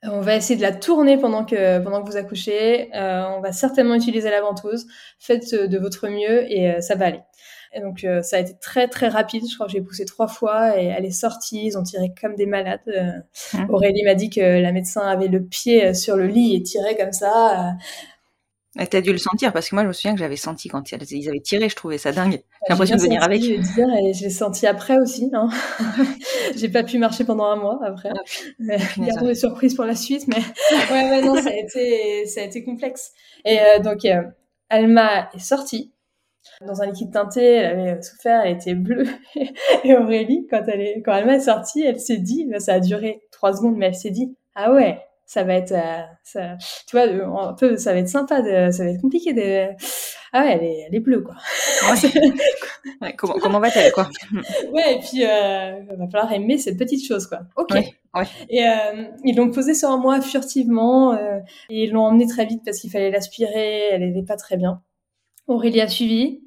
On 0.07 0.21
va 0.21 0.37
essayer 0.37 0.57
de 0.57 0.63
la 0.63 0.73
tourner 0.73 1.17
pendant 1.17 1.47
que 1.47 1.79
pendant 1.79 2.03
que 2.03 2.11
vous 2.11 2.17
accouchez. 2.17 2.95
Euh, 2.95 3.25
on 3.37 3.41
va 3.41 3.53
certainement 3.53 3.95
utiliser 3.95 4.31
la 4.31 4.43
ventouse. 4.43 4.87
Faites 5.19 5.55
de 5.55 5.79
votre 5.79 6.09
mieux 6.09 6.51
et 6.53 6.71
euh, 6.71 6.81
ça 6.81 6.95
va 6.95 7.07
aller 7.07 7.21
et 7.75 7.81
donc 7.81 8.05
euh, 8.05 8.23
ça 8.23 8.37
a 8.37 8.41
été 8.41 8.55
très 8.61 8.89
très 8.89 9.09
rapide. 9.09 9.43
Je 9.49 9.55
crois 9.55 9.67
que 9.67 9.73
j'ai 9.73 9.81
poussé 9.81 10.05
trois 10.05 10.29
fois 10.29 10.81
et 10.81 10.87
elle 10.87 11.05
est 11.05 11.11
sortie. 11.11 11.67
Ils 11.67 11.77
ont 11.77 11.83
tiré 11.83 12.13
comme 12.21 12.37
des 12.37 12.47
malades. 12.47 12.81
Euh, 12.89 13.11
mmh. 13.55 13.71
Aurélie 13.71 14.05
m'a 14.05 14.15
dit 14.15 14.31
que 14.31 14.41
la 14.41 14.73
médecin 14.73 15.01
avait 15.01 15.29
le 15.29 15.45
pied 15.45 15.87
euh, 15.87 15.95
sur 15.95 16.17
le 16.17 16.27
lit 16.27 16.55
et 16.55 16.63
tirait 16.63 16.97
comme 16.97 17.13
ça. 17.13 17.75
Et 18.79 18.87
t'as 18.87 19.01
dû 19.01 19.13
le 19.13 19.19
sentir 19.19 19.53
parce 19.53 19.69
que 19.69 19.77
moi 19.77 19.83
je 19.85 19.89
me 19.89 19.93
souviens 19.93 20.15
que 20.15 20.19
j'avais 20.19 20.37
senti 20.37 20.69
quand 20.69 20.91
ils 20.91 21.29
avaient 21.29 21.41
tiré, 21.41 21.69
je 21.69 21.77
trouvais 21.77 21.99
ça 21.99 22.11
dingue. 22.11 22.33
J'ai 22.33 22.71
l'impression 22.71 22.97
de 22.97 23.03
venir 23.03 23.23
avec. 23.23 23.41
Je 23.43 23.55
dire, 23.55 23.89
et 24.03 24.13
je 24.13 24.25
l'ai 24.25 24.31
senti 24.31 24.67
après 24.67 24.99
aussi. 24.99 25.31
Hein. 25.33 25.49
j'ai 26.57 26.69
pas 26.69 26.83
pu 26.83 26.99
marcher 26.99 27.25
pendant 27.25 27.45
un 27.45 27.57
mois 27.57 27.81
après. 27.85 28.11
Ah, 28.11 28.77
Gardons 28.99 29.27
des 29.27 29.35
surprises 29.35 29.75
pour 29.75 29.85
la 29.85 29.95
suite, 29.95 30.27
mais 30.27 30.37
ouais, 30.91 31.11
ouais, 31.11 31.23
non, 31.23 31.37
ça 31.41 31.51
a 31.51 31.57
été, 31.57 32.27
ça 32.27 32.41
a 32.41 32.45
été 32.45 32.65
complexe. 32.65 33.13
Et 33.45 33.59
donc 33.83 34.01
Alma 34.71 35.29
est 35.35 35.39
sortie. 35.39 35.94
Dans 36.67 36.83
un 36.83 36.87
liquide 36.87 37.13
teinté, 37.13 37.45
elle 37.45 37.79
avait 37.79 38.03
souffert, 38.03 38.43
elle 38.45 38.57
était 38.57 38.75
bleue. 38.75 39.07
Et 39.85 39.97
Aurélie, 39.97 40.47
quand 40.51 40.63
elle 40.69 40.81
est, 40.81 41.03
quand 41.03 41.15
elle 41.15 41.27
m'a 41.27 41.41
sortie, 41.41 41.83
elle 41.83 42.01
s'est 42.01 42.19
dit, 42.19 42.51
ça 42.59 42.75
a 42.75 42.81
duré 42.81 43.23
trois 43.31 43.53
secondes, 43.55 43.77
mais 43.77 43.87
elle 43.87 43.95
s'est 43.95 44.11
dit, 44.11 44.37
ah 44.55 44.73
ouais, 44.73 45.01
ça 45.27 45.43
va 45.45 45.55
être, 45.55 45.73
euh, 45.73 46.03
ça, 46.23 46.57
tu 46.87 46.97
vois, 46.97 47.07
un 47.49 47.55
peu, 47.55 47.77
ça 47.77 47.93
va 47.93 47.99
être 47.99 48.09
sympa, 48.09 48.43
de, 48.43 48.71
ça 48.71 48.85
va 48.85 48.91
être 48.91 49.01
compliqué 49.01 49.33
de, 49.33 49.75
ah 50.37 50.43
ouais, 50.43 50.53
elle 50.53 50.65
est, 50.65 50.85
elle 50.89 50.95
est 50.97 51.01
bleue, 51.01 51.23
quoi. 51.23 51.37
Ouais. 53.01 53.13
comment, 53.17 53.35
comment 53.35 53.61
va-t-elle, 53.61 53.93
quoi? 53.93 54.09
Ouais, 54.73 54.97
et 54.97 54.99
puis, 54.99 55.25
euh, 55.25 55.81
va 55.97 56.09
falloir 56.11 56.33
aimer 56.33 56.59
cette 56.59 56.77
petite 56.77 57.07
chose, 57.07 57.29
quoi. 57.29 57.43
Ok. 57.57 57.71
Ouais, 57.73 58.25
Et 58.51 58.67
euh, 58.67 59.05
ils 59.23 59.37
l'ont 59.37 59.53
posée 59.53 59.75
sur 59.75 59.97
moi 59.97 60.21
furtivement, 60.21 61.15
euh, 61.15 61.39
et 61.71 61.85
ils 61.85 61.93
l'ont 61.93 62.07
emmenée 62.07 62.27
très 62.27 62.47
vite 62.47 62.63
parce 62.65 62.81
qu'il 62.81 62.91
fallait 62.91 63.13
l'aspirer, 63.13 63.91
elle 63.93 64.01
n'était 64.01 64.27
pas 64.27 64.37
très 64.37 64.57
bien. 64.57 64.83
Aurélie 65.47 65.81
a 65.81 65.89
suivi 65.89 66.43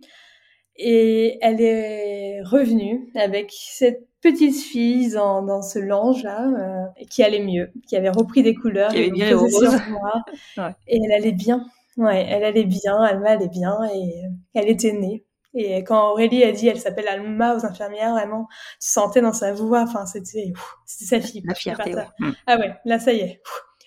et 0.76 1.38
elle 1.42 1.62
est 1.62 2.42
revenue 2.44 3.12
avec 3.16 3.52
cette 3.52 4.08
petite 4.22 4.56
fille 4.56 5.12
dans, 5.12 5.42
dans 5.42 5.62
ce 5.62 5.80
linge-là 5.80 6.48
euh, 6.48 7.06
qui 7.10 7.24
allait 7.24 7.44
mieux, 7.44 7.72
qui 7.88 7.96
avait 7.96 8.10
repris 8.10 8.44
des 8.44 8.54
couleurs, 8.54 8.92
qui 8.92 8.98
avait 8.98 9.12
bien 9.12 9.38
ouais. 9.38 10.76
et 10.88 11.00
elle 11.04 11.12
allait 11.12 11.32
bien. 11.32 11.66
Ouais, 11.98 12.28
elle 12.30 12.44
allait 12.44 12.66
bien, 12.66 12.96
Alma 13.02 13.32
allait 13.32 13.48
bien 13.48 13.76
et 13.92 14.22
elle 14.54 14.70
était 14.70 14.92
née. 14.92 15.26
Et 15.56 15.84
quand 15.84 16.12
Aurélie 16.12 16.44
a 16.44 16.52
dit, 16.52 16.68
elle 16.68 16.80
s'appelle 16.80 17.08
Alma 17.08 17.56
aux 17.56 17.66
infirmières, 17.66 18.12
vraiment, 18.12 18.48
tu 18.80 18.90
sentais 18.90 19.22
dans 19.22 19.34
sa 19.34 19.54
voix, 19.54 19.82
enfin, 19.82 20.06
c'était, 20.06 20.54
c'était 20.86 21.20
sa 21.20 21.20
fille. 21.20 21.42
La 21.46 21.56
fierté, 21.56 21.96
mm. 22.20 22.32
Ah 22.46 22.58
ouais, 22.58 22.76
là, 22.86 23.00
ça 23.00 23.14
y 23.14 23.22
est. 23.22 23.42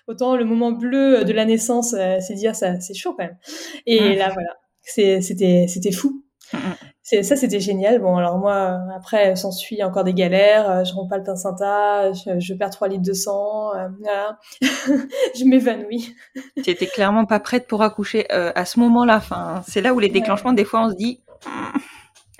Autant 0.08 0.34
le 0.34 0.44
moment 0.44 0.72
bleu 0.72 1.24
de 1.24 1.32
la 1.32 1.44
naissance, 1.44 1.94
euh, 1.94 2.16
c'est 2.18 2.34
dire, 2.34 2.56
ça, 2.56 2.80
c'est 2.80 2.94
chaud 2.94 3.14
quand 3.16 3.24
même. 3.24 3.38
Et 3.86 4.16
mm. 4.16 4.18
là, 4.18 4.30
voilà, 4.30 4.56
c'était 4.94 5.66
c'était 5.68 5.92
fou. 5.92 6.24
Mm, 6.52 6.58
mm. 6.58 6.74
Ça, 7.22 7.34
c'était 7.34 7.58
génial. 7.58 7.98
Bon, 8.00 8.16
alors 8.16 8.38
moi, 8.38 8.78
après, 8.94 9.34
s'ensuit 9.34 9.82
encore 9.82 10.04
des 10.04 10.14
galères. 10.14 10.70
Euh, 10.70 10.84
je 10.84 10.94
romps 10.94 11.08
pas 11.08 11.18
le 11.18 11.24
placenta, 11.24 12.12
je, 12.12 12.38
je 12.38 12.54
perds 12.54 12.70
3 12.70 12.88
litres 12.88 13.02
de 13.02 13.12
sang, 13.12 13.74
euh, 13.74 13.88
voilà. 13.98 14.38
je 14.62 15.44
m'évanouis. 15.44 16.14
tu 16.62 16.70
étais 16.70 16.86
clairement 16.86 17.24
pas 17.24 17.40
prête 17.40 17.66
pour 17.66 17.82
accoucher 17.82 18.26
euh, 18.32 18.52
à 18.54 18.64
ce 18.64 18.78
moment-là. 18.78 19.16
Enfin, 19.16 19.62
c'est 19.66 19.80
là 19.80 19.92
où 19.92 19.98
les 19.98 20.08
déclenchements, 20.08 20.52
des 20.52 20.64
fois, 20.64 20.84
on 20.84 20.90
se 20.90 20.94
dit. 20.94 21.20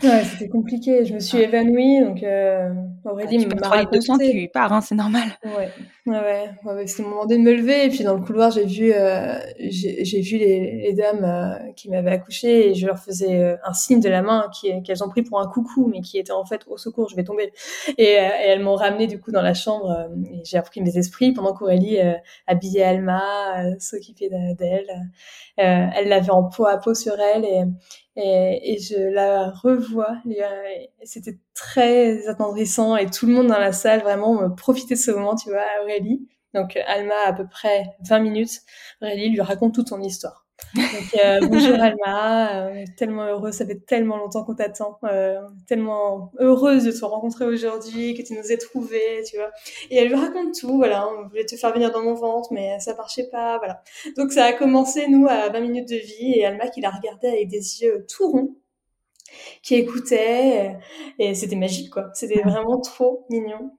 Ouais, 0.02 0.24
c'était 0.24 0.48
compliqué. 0.48 1.04
Je 1.04 1.14
me 1.14 1.20
suis 1.20 1.38
évanouie, 1.38 2.00
donc 2.00 2.24
Aurélie 3.04 3.38
tu 3.38 3.48
perds 3.48 3.62
3 3.62 3.80
litres 3.80 3.92
de 3.92 4.00
sang, 4.00 4.18
tu 4.18 4.48
pars, 4.52 4.72
hein, 4.72 4.80
c'est 4.80 4.94
normal. 4.94 5.28
Ouais. 5.44 5.68
Ouais, 6.06 6.50
ouais, 6.64 6.86
c'était 6.86 7.02
mon 7.02 7.10
moment 7.10 7.26
de 7.26 7.36
me 7.36 7.52
lever. 7.52 7.84
Et 7.84 7.88
puis 7.88 8.04
dans 8.04 8.14
le 8.14 8.22
couloir, 8.22 8.50
j'ai 8.50 8.64
vu, 8.64 8.92
euh, 8.92 9.38
j'ai 9.58 10.20
vu 10.20 10.38
les, 10.38 10.82
les 10.82 10.92
dames 10.94 11.24
euh, 11.24 11.72
qui 11.76 11.88
m'avaient 11.88 12.10
accouché 12.10 12.70
et 12.70 12.74
je 12.74 12.86
leur 12.86 12.98
faisais 12.98 13.38
euh, 13.38 13.56
un 13.64 13.74
signe 13.74 14.00
de 14.00 14.08
la 14.08 14.22
main 14.22 14.50
qu'elles 14.84 15.04
ont 15.04 15.08
pris 15.08 15.22
pour 15.22 15.40
un 15.40 15.46
coucou, 15.46 15.88
mais 15.92 16.00
qui 16.00 16.18
était 16.18 16.32
en 16.32 16.44
fait 16.44 16.62
au 16.66 16.78
secours, 16.78 17.08
je 17.08 17.16
vais 17.16 17.24
tomber. 17.24 17.52
Et, 17.98 18.02
et 18.02 18.16
elles 18.16 18.62
m'ont 18.62 18.74
ramené 18.74 19.06
du 19.06 19.20
coup 19.20 19.30
dans 19.30 19.42
la 19.42 19.54
chambre. 19.54 20.08
et 20.24 20.42
j'ai 20.44 20.56
appris 20.56 20.80
mes 20.80 20.96
esprits 20.96 21.32
pendant 21.32 21.52
qu'Aurélie 21.52 21.98
habillait 22.46 22.84
Alma, 22.84 23.62
s'occupait 23.78 24.30
d'elle. 24.58 24.90
elle 25.56 26.08
l'avait 26.08 26.30
en 26.30 26.44
peau 26.44 26.66
à 26.66 26.78
peau 26.78 26.94
sur 26.94 27.14
elle 27.20 27.44
et, 27.44 27.64
et, 28.22 28.74
et 28.74 28.78
je 28.78 28.98
la 28.98 29.50
revois. 29.50 30.16
C'était 31.04 31.38
très 31.54 32.26
attendrissant 32.28 32.96
et 32.96 33.06
tout 33.06 33.26
le 33.26 33.32
monde 33.32 33.48
dans 33.48 33.58
la 33.58 33.72
salle 33.72 34.00
vraiment 34.00 34.50
profitait 34.50 34.94
de 34.94 35.00
ce 35.00 35.10
moment, 35.10 35.36
tu 35.36 35.50
vois, 35.50 35.64
Aurélie. 35.82 36.28
Donc 36.54 36.76
Alma 36.86 37.14
à 37.26 37.32
peu 37.32 37.46
près 37.46 37.96
20 38.08 38.20
minutes. 38.20 38.60
Aurélie 39.02 39.30
lui 39.30 39.40
raconte 39.40 39.74
toute 39.74 39.88
son 39.88 40.00
histoire. 40.00 40.39
Euh, 40.76 41.40
bonjour 41.42 41.74
Alma, 41.80 42.68
euh, 42.68 42.84
tellement 42.96 43.24
heureuse, 43.24 43.54
ça 43.54 43.66
fait 43.66 43.84
tellement 43.86 44.16
longtemps 44.16 44.44
qu'on 44.44 44.54
t'attend, 44.54 44.98
euh, 45.04 45.40
tellement 45.66 46.32
heureuse 46.38 46.84
de 46.84 46.92
te 46.92 47.04
rencontrer 47.04 47.44
aujourd'hui, 47.44 48.14
que 48.14 48.22
tu 48.22 48.34
nous 48.34 48.52
aies 48.52 48.56
trouvés, 48.56 49.22
tu 49.28 49.36
vois. 49.36 49.50
Et 49.90 49.96
elle 49.96 50.08
lui 50.08 50.14
raconte 50.14 50.54
tout, 50.58 50.76
voilà, 50.76 51.08
on 51.08 51.28
voulait 51.28 51.44
te 51.44 51.56
faire 51.56 51.72
venir 51.72 51.90
dans 51.90 52.02
mon 52.02 52.14
ventre, 52.14 52.52
mais 52.52 52.78
ça 52.80 52.94
marchait 52.94 53.28
pas, 53.28 53.58
voilà. 53.58 53.82
Donc 54.16 54.32
ça 54.32 54.44
a 54.44 54.52
commencé, 54.52 55.08
nous, 55.08 55.26
à 55.28 55.48
20 55.48 55.60
minutes 55.60 55.88
de 55.88 55.96
vie, 55.96 56.34
et 56.36 56.44
Alma 56.44 56.68
qui 56.68 56.80
la 56.80 56.90
regardait 56.90 57.28
avec 57.28 57.48
des 57.48 57.82
yeux 57.82 58.06
tout 58.08 58.30
ronds, 58.30 58.54
qui 59.62 59.74
écoutait, 59.74 60.76
et 61.18 61.34
c'était 61.34 61.56
magique, 61.56 61.90
quoi. 61.90 62.10
C'était 62.14 62.42
vraiment 62.42 62.80
trop 62.80 63.26
mignon. 63.30 63.72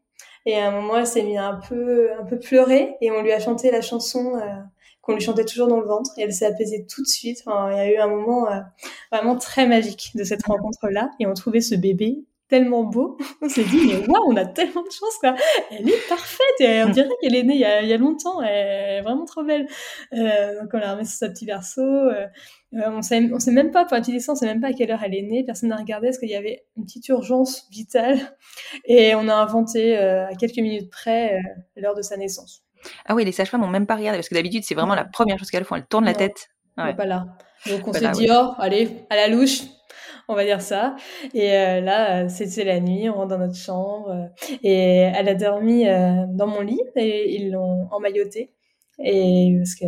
Et 0.46 0.58
à 0.58 0.68
un 0.70 0.72
moment, 0.72 0.98
elle 0.98 1.08
s'est 1.08 1.24
mise 1.24 1.38
un 1.38 1.60
peu, 1.68 2.12
un 2.20 2.26
peu 2.26 2.40
pleurer, 2.40 2.96
et 3.02 3.12
on 3.12 3.22
lui 3.22 3.32
a 3.32 3.40
chanté 3.40 3.72
la 3.72 3.82
chanson 3.82 4.34
qu'on 5.02 5.14
lui 5.14 5.22
chantait 5.22 5.46
toujours 5.46 5.68
dans 5.68 5.80
le 5.80 5.88
ventre 5.88 6.12
et 6.18 6.22
elle 6.22 6.34
s'est 6.34 6.46
apaisée 6.46 6.86
tout 6.86 7.02
de 7.02 7.08
suite. 7.08 7.44
il 7.46 7.78
y 7.78 7.80
a 7.80 7.92
eu 7.92 7.98
un 7.98 8.08
moment 8.08 8.48
euh, 8.48 8.60
vraiment 9.12 9.36
très 9.36 9.68
magique 9.68 10.12
de 10.16 10.24
cette 10.24 10.46
rencontre-là 10.46 11.12
et 11.20 11.28
on 11.28 11.34
trouvait 11.34 11.62
ce 11.62 11.76
bébé 11.76 12.24
tellement 12.48 12.84
beau. 12.84 13.18
On 13.42 13.48
s'est 13.48 13.64
dit, 13.64 13.80
mais 13.88 14.06
waouh, 14.06 14.30
on 14.30 14.36
a 14.36 14.46
tellement 14.46 14.84
de 14.84 14.92
chance, 14.92 15.18
quoi. 15.22 15.36
Elle 15.72 15.88
est 15.88 16.10
parfaite 16.10 16.60
et 16.60 16.84
on 16.84 16.90
dirait 16.90 17.08
qu'elle 17.22 17.34
est 17.34 17.44
née 17.44 17.54
il 17.54 17.62
y, 17.62 17.66
a, 17.66 17.82
il 17.82 17.88
y 17.88 17.94
a 17.94 17.98
longtemps. 17.98 18.42
Elle 18.42 18.98
est 18.98 19.02
vraiment 19.02 19.24
trop 19.24 19.42
belle. 19.42 19.68
Euh, 20.12 20.60
donc, 20.60 20.70
on 20.74 20.78
l'a 20.78 20.92
remis 20.92 21.06
sur 21.06 21.18
sa 21.18 21.30
petit 21.30 21.46
berceau. 21.46 21.82
Euh, 21.82 22.28
on 22.74 23.02
sait, 23.02 23.30
on 23.32 23.40
sait 23.40 23.52
même 23.52 23.72
pas, 23.72 23.86
pour 23.86 23.96
la 23.96 24.02
petite 24.02 24.22
on 24.28 24.36
sait 24.36 24.48
même 24.48 24.60
pas 24.60 24.68
à 24.68 24.74
quelle 24.74 24.92
heure 24.92 25.02
elle 25.02 25.16
est 25.16 25.22
née. 25.22 25.46
Personne 25.46 25.70
n'a 25.70 25.78
regardé 25.78 26.08
parce 26.08 26.18
qu'il 26.18 26.30
y 26.30 26.36
avait 26.36 26.66
une 26.76 26.84
petite 26.84 27.08
urgence 27.08 27.70
vitale. 27.72 28.20
Et 28.84 29.16
on 29.16 29.30
a 29.30 29.34
inventé 29.34 29.96
à 29.96 30.36
quelques 30.38 30.58
minutes 30.58 30.92
près 30.92 31.40
l'heure 31.78 31.96
de 31.96 32.02
sa 32.02 32.18
naissance. 32.18 32.66
Ah 33.06 33.16
oui, 33.16 33.26
les 33.26 33.32
sages-femmes 33.32 33.62
n'ont 33.62 33.68
même 33.68 33.88
pas 33.88 33.96
regardé, 33.96 34.18
parce 34.18 34.30
que 34.30 34.36
d'habitude, 34.36 34.64
c'est 34.64 34.76
vraiment 34.76 34.96
la 34.96 35.06
première 35.06 35.38
chose 35.38 35.50
qu'elles 35.50 35.66
font, 35.66 35.76
elles 35.76 35.86
tournent 35.86 36.06
la 36.06 36.14
tête. 36.14 36.50
Ouais. 36.78 36.94
Pas 36.94 37.06
là. 37.06 37.26
Donc 37.70 37.88
on 37.88 37.94
s'est 37.94 38.10
dit, 38.12 38.28
oh, 38.32 38.52
allez, 38.58 39.06
à 39.10 39.16
la 39.16 39.28
louche, 39.28 39.64
on 40.28 40.36
va 40.36 40.46
dire 40.46 40.62
ça. 40.62 40.96
Et 41.34 41.54
euh, 41.54 41.82
là, 41.82 42.28
c'était 42.30 42.64
la 42.64 42.80
nuit, 42.80 43.10
on 43.10 43.14
rentre 43.14 43.30
dans 43.30 43.38
notre 43.38 43.56
chambre, 43.56 44.10
euh, 44.10 44.58
et 44.64 44.98
elle 44.98 45.30
a 45.30 45.36
dormi 45.36 45.88
euh, 45.88 46.26
dans 46.30 46.48
mon 46.48 46.62
lit, 46.62 46.82
et 46.96 47.36
ils 47.36 47.52
l'ont 47.52 47.88
emmaillotée. 47.92 48.54
Et 49.04 49.56
parce 49.58 49.76
que 49.76 49.86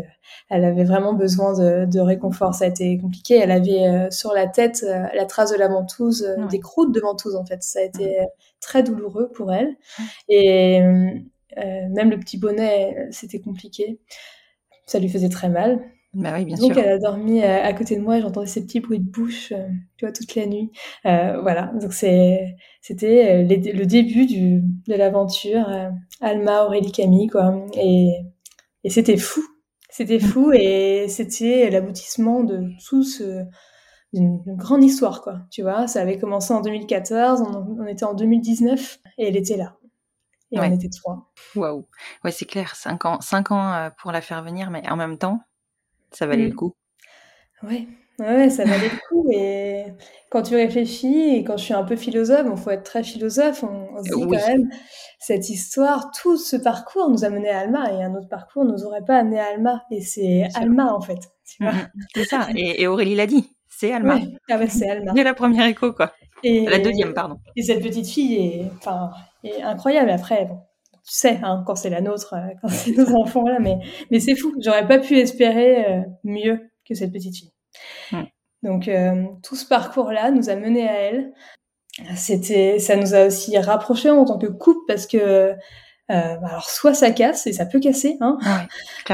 elle 0.50 0.66
avait 0.66 0.86
vraiment 0.86 1.14
besoin 1.14 1.54
de, 1.54 1.86
de, 1.86 2.00
réconfort, 2.00 2.56
ça 2.56 2.66
a 2.66 2.68
été 2.68 2.98
compliqué. 2.98 3.36
Elle 3.36 3.52
avait 3.52 4.10
sur 4.10 4.34
la 4.34 4.48
tête 4.48 4.84
la 4.84 5.26
trace 5.26 5.52
de 5.52 5.58
la 5.58 5.68
ventouse, 5.68 6.28
des 6.50 6.60
croûtes 6.60 6.92
de 6.92 7.00
ventouse 7.00 7.36
en 7.36 7.46
fait. 7.46 7.62
Ça 7.62 7.80
a 7.80 7.84
été 7.84 8.18
très 8.64 8.82
douloureux 8.82 9.30
pour 9.36 9.54
elle. 9.54 9.76
Et 10.30 10.82
euh, 10.82 11.12
même 11.58 12.10
le 12.10 12.20
petit 12.20 12.38
bonnet, 12.38 13.08
c'était 13.12 13.40
compliqué. 13.40 14.00
Ça 14.86 15.00
lui 15.00 15.10
faisait 15.10 15.30
très 15.30 15.50
mal. 15.50 15.84
Bah 16.14 16.34
oui, 16.36 16.46
bien 16.46 16.58
Donc 16.58 16.78
elle 16.78 16.90
a 16.90 17.00
dormi 17.00 17.42
euh, 17.42 17.64
à 17.64 17.74
côté 17.74 17.96
de 17.96 18.02
moi, 18.02 18.20
j'entendais 18.20 18.46
ces 18.46 18.64
petits 18.64 18.80
bruits 18.80 19.00
de 19.00 19.10
bouche, 19.10 19.52
euh, 19.52 19.68
tu 19.98 20.06
vois, 20.06 20.12
toute 20.12 20.36
la 20.36 20.46
nuit. 20.46 20.72
voilà, 21.04 21.72
donc 21.82 21.92
c'est, 21.92 22.56
c'était 22.82 23.44
le 23.44 23.86
début 23.86 24.28
du, 24.28 24.62
de 24.88 24.94
l'aventure. 24.94 25.66
Alma, 26.22 26.66
Aurélie, 26.66 26.92
Camille, 26.92 27.28
quoi. 27.28 27.66
Et, 27.76 28.14
et 28.84 28.90
c'était 28.90 29.18
fou. 29.18 29.42
C'était 29.90 30.20
fou 30.20 30.52
et 30.54 31.06
c'était 31.08 31.70
l'aboutissement 31.70 32.44
de 32.44 32.70
tout 32.88 33.04
ce, 33.04 33.44
d'une 34.14 34.40
grande 34.46 34.84
histoire, 34.84 35.22
quoi. 35.22 35.40
Tu 35.52 35.64
vois, 35.64 35.88
ça 35.88 36.02
avait 36.02 36.20
commencé 36.20 36.54
en 36.54 36.62
2014, 36.62 37.42
on, 37.42 37.82
on 37.82 37.88
était 37.88 38.06
en 38.06 38.14
2019 38.14 39.00
et 39.18 39.28
elle 39.28 39.38
était 39.38 39.58
là 39.58 39.78
et 40.54 40.60
on 40.60 40.72
était 40.72 40.90
trois. 40.90 41.32
Waouh. 41.56 41.86
Ouais, 42.24 42.32
c'est 42.32 42.46
clair. 42.46 42.76
Cinq 42.76 43.06
ans, 43.06 43.20
cinq 43.22 43.52
ans 43.52 43.74
euh, 43.74 43.90
pour 43.98 44.12
la 44.12 44.22
faire 44.22 44.44
venir, 44.44 44.70
mais 44.70 44.88
en 44.88 44.96
même 44.96 45.18
temps, 45.18 45.42
ça 46.12 46.28
valait 46.28 46.48
le 46.48 46.54
mm. 46.54 46.56
coup. 46.56 46.76
Ouais. 47.64 47.88
Ouais, 48.20 48.52
ça 48.52 48.64
valait 48.64 48.90
le 48.90 49.00
coup. 49.10 49.28
Et 49.32 49.86
quand 50.30 50.44
tu 50.44 50.56
réfléchis, 50.56 51.36
et 51.36 51.44
quand 51.44 51.58
je 51.58 51.64
suis 51.64 51.74
un 51.74 51.84
peu 51.84 51.96
philosophe, 51.96 52.46
il 52.50 52.58
faut 52.58 52.70
être 52.70 52.84
très 52.84 53.04
philosophe, 53.04 53.64
on, 53.64 54.04
se 54.04 54.16
dit 54.16 54.22
quand 54.22 54.48
même, 54.48 54.70
cette 55.20 55.50
histoire, 55.50 56.12
tout 56.12 56.38
ce 56.38 56.56
parcours 56.56 57.10
nous 57.10 57.26
a 57.26 57.30
mené 57.30 57.50
à 57.50 57.62
Alma, 57.62 57.92
et 57.92 58.04
un 58.04 58.14
autre 58.14 58.30
parcours 58.30 58.66
nous 58.66 58.84
aurait 58.84 59.04
pas 59.04 59.18
amené 59.18 59.40
à 59.40 59.48
Alma. 59.48 59.84
Et 59.90 60.02
c'est 60.02 60.48
Alma, 60.54 60.94
en 60.94 61.02
fait. 61.02 61.32
Mm, 61.60 61.68
mm. 61.68 61.90
C'est 62.14 62.26
ça. 62.26 62.48
Et, 62.56 62.86
Aurélie 62.86 63.16
l'a 63.16 63.26
dit. 63.26 63.50
C'est 63.68 63.92
Alma. 63.92 64.20
Ah 64.50 64.68
c'est 64.68 64.90
Alma. 64.90 65.14
C'est 65.16 65.24
la 65.24 65.34
première 65.34 65.66
écho, 65.66 65.92
quoi. 65.92 66.14
Et, 66.44 66.66
la 66.66 66.80
deuxième, 66.80 67.14
pardon. 67.14 67.38
Et 67.56 67.64
cette 67.64 67.82
petite 67.82 68.08
fille 68.08 68.36
est, 68.36 68.72
enfin, 68.78 69.12
est 69.44 69.62
incroyable. 69.62 70.10
Après, 70.10 70.46
bon, 70.46 70.60
tu 71.06 71.14
sais, 71.14 71.40
hein, 71.44 71.64
quand 71.68 71.76
c'est 71.76 71.90
la 71.90 72.02
nôtre, 72.02 72.34
euh, 72.34 72.54
quand 72.62 72.70
c'est 72.70 72.92
nos 72.92 73.16
enfants 73.16 73.48
là, 73.48 73.60
mais 73.60 73.80
mais 74.10 74.20
c'est 74.20 74.36
fou. 74.36 74.54
J'aurais 74.60 74.88
pas 74.88 75.00
pu 75.00 75.18
espérer 75.18 75.86
euh, 75.86 76.02
mieux 76.24 76.70
que 76.88 76.96
cette 76.96 77.12
petite 77.12 77.36
fille. 77.36 77.52
Donc 78.62 78.88
euh, 78.88 79.26
tout 79.44 79.58
ce 79.58 79.68
parcours-là 79.68 80.32
nous 80.32 80.50
a 80.50 80.56
mené 80.56 80.88
à 80.88 80.94
elle. 80.94 81.34
C'était, 82.16 82.80
ça 82.80 82.96
nous 82.96 83.14
a 83.14 83.28
aussi 83.28 83.58
rapprochés 83.58 84.10
en 84.10 84.26
tant 84.26 84.40
que 84.40 84.48
couple 84.48 84.80
parce 84.88 85.06
que 85.06 85.54
alors 86.08 86.70
soit 86.70 86.94
ça 86.94 87.12
casse 87.12 87.46
et 87.46 87.54
ça 87.54 87.66
peut 87.66 87.80
casser, 87.80 88.18
hein, 88.20 88.38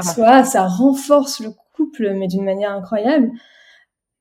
soit 0.02 0.44
ça 0.44 0.66
renforce 0.66 1.40
le 1.40 1.52
couple 1.74 2.14
mais 2.14 2.28
d'une 2.28 2.44
manière 2.44 2.72
incroyable. 2.72 3.32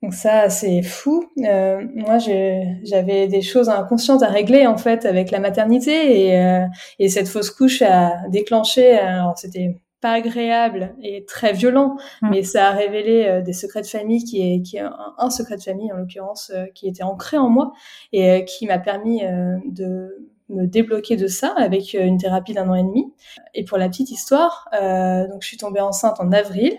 Donc 0.02 0.14
ça, 0.14 0.48
c'est 0.48 0.82
fou. 0.82 1.24
Euh, 1.44 1.84
moi, 1.94 2.18
j'avais 2.18 3.26
des 3.26 3.42
choses 3.42 3.68
inconscientes 3.68 4.22
à 4.22 4.28
régler 4.28 4.66
en 4.66 4.76
fait 4.76 5.04
avec 5.04 5.30
la 5.30 5.40
maternité 5.40 6.26
et, 6.26 6.38
euh, 6.38 6.64
et 6.98 7.08
cette 7.08 7.28
fausse 7.28 7.50
couche 7.50 7.82
a 7.82 8.16
déclenché. 8.28 8.96
Alors 8.96 9.36
c'était 9.36 9.74
pas 10.00 10.12
agréable 10.12 10.94
et 11.02 11.24
très 11.24 11.52
violent, 11.52 11.96
mmh. 12.22 12.30
mais 12.30 12.42
ça 12.42 12.68
a 12.68 12.72
révélé 12.72 13.26
euh, 13.26 13.40
des 13.42 13.52
secrets 13.52 13.82
de 13.82 13.86
famille 13.86 14.24
qui 14.24 14.40
est, 14.40 14.62
qui 14.62 14.76
est 14.76 14.84
un, 15.18 15.30
secret 15.30 15.56
de 15.56 15.62
famille 15.62 15.92
en 15.92 15.96
l'occurrence 15.96 16.52
euh, 16.54 16.66
qui 16.74 16.88
était 16.88 17.02
ancré 17.02 17.36
en 17.36 17.48
moi 17.48 17.72
et 18.12 18.30
euh, 18.30 18.40
qui 18.42 18.66
m'a 18.66 18.78
permis 18.78 19.22
de 19.64 20.28
me 20.48 20.66
débloquer 20.66 21.16
de 21.16 21.26
ça 21.26 21.52
avec 21.56 21.94
une 21.94 22.18
thérapie 22.18 22.54
d'un 22.54 22.68
an 22.70 22.74
et 22.74 22.82
demi. 22.82 23.12
Et 23.54 23.64
pour 23.64 23.76
la 23.76 23.88
petite 23.88 24.10
histoire, 24.10 24.68
donc 24.72 25.42
je 25.42 25.46
suis 25.46 25.58
tombée 25.58 25.80
enceinte 25.80 26.20
en 26.20 26.32
avril. 26.32 26.72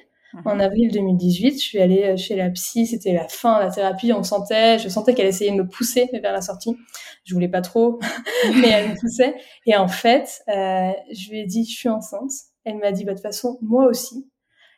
En 0.46 0.56
mhm. 0.56 0.62
avril 0.62 0.92
2018, 0.92 1.54
je 1.54 1.58
suis 1.58 1.80
allée 1.80 2.04
euh, 2.04 2.18
chez 2.18 2.36
la 2.36 2.50
psy, 2.52 2.86
c'était 2.86 3.14
la 3.14 3.28
fin 3.28 3.60
de 3.60 3.66
la 3.66 3.72
thérapie, 3.72 4.14
on 4.14 4.24
sentait, 4.24 4.78
je 4.78 4.88
sentais 4.88 5.16
qu'elle 5.16 5.28
essayait 5.28 5.52
de 5.52 5.56
me 5.56 5.68
pousser 5.68 6.08
vers 6.22 6.34
la 6.34 6.42
sortie. 6.42 6.78
Je 7.24 7.34
voulais 7.34 7.48
pas 7.48 7.62
trop, 7.62 8.00
mais 8.62 8.70
elle 8.70 8.90
me 8.90 8.96
poussait. 9.00 9.36
Et 9.66 9.76
en 9.76 9.88
fait, 9.88 10.42
euh, 10.48 10.92
je 11.12 11.30
lui 11.32 11.40
ai 11.40 11.46
dit, 11.46 11.66
je 11.66 11.76
suis 11.76 11.90
enceinte. 11.90 12.32
Elle 12.64 12.78
m'a 12.78 12.92
dit, 12.92 13.06
bah, 13.06 13.14
de 13.14 13.18
toute 13.18 13.24
façon, 13.24 13.58
moi 13.62 13.88
aussi. 13.88 14.29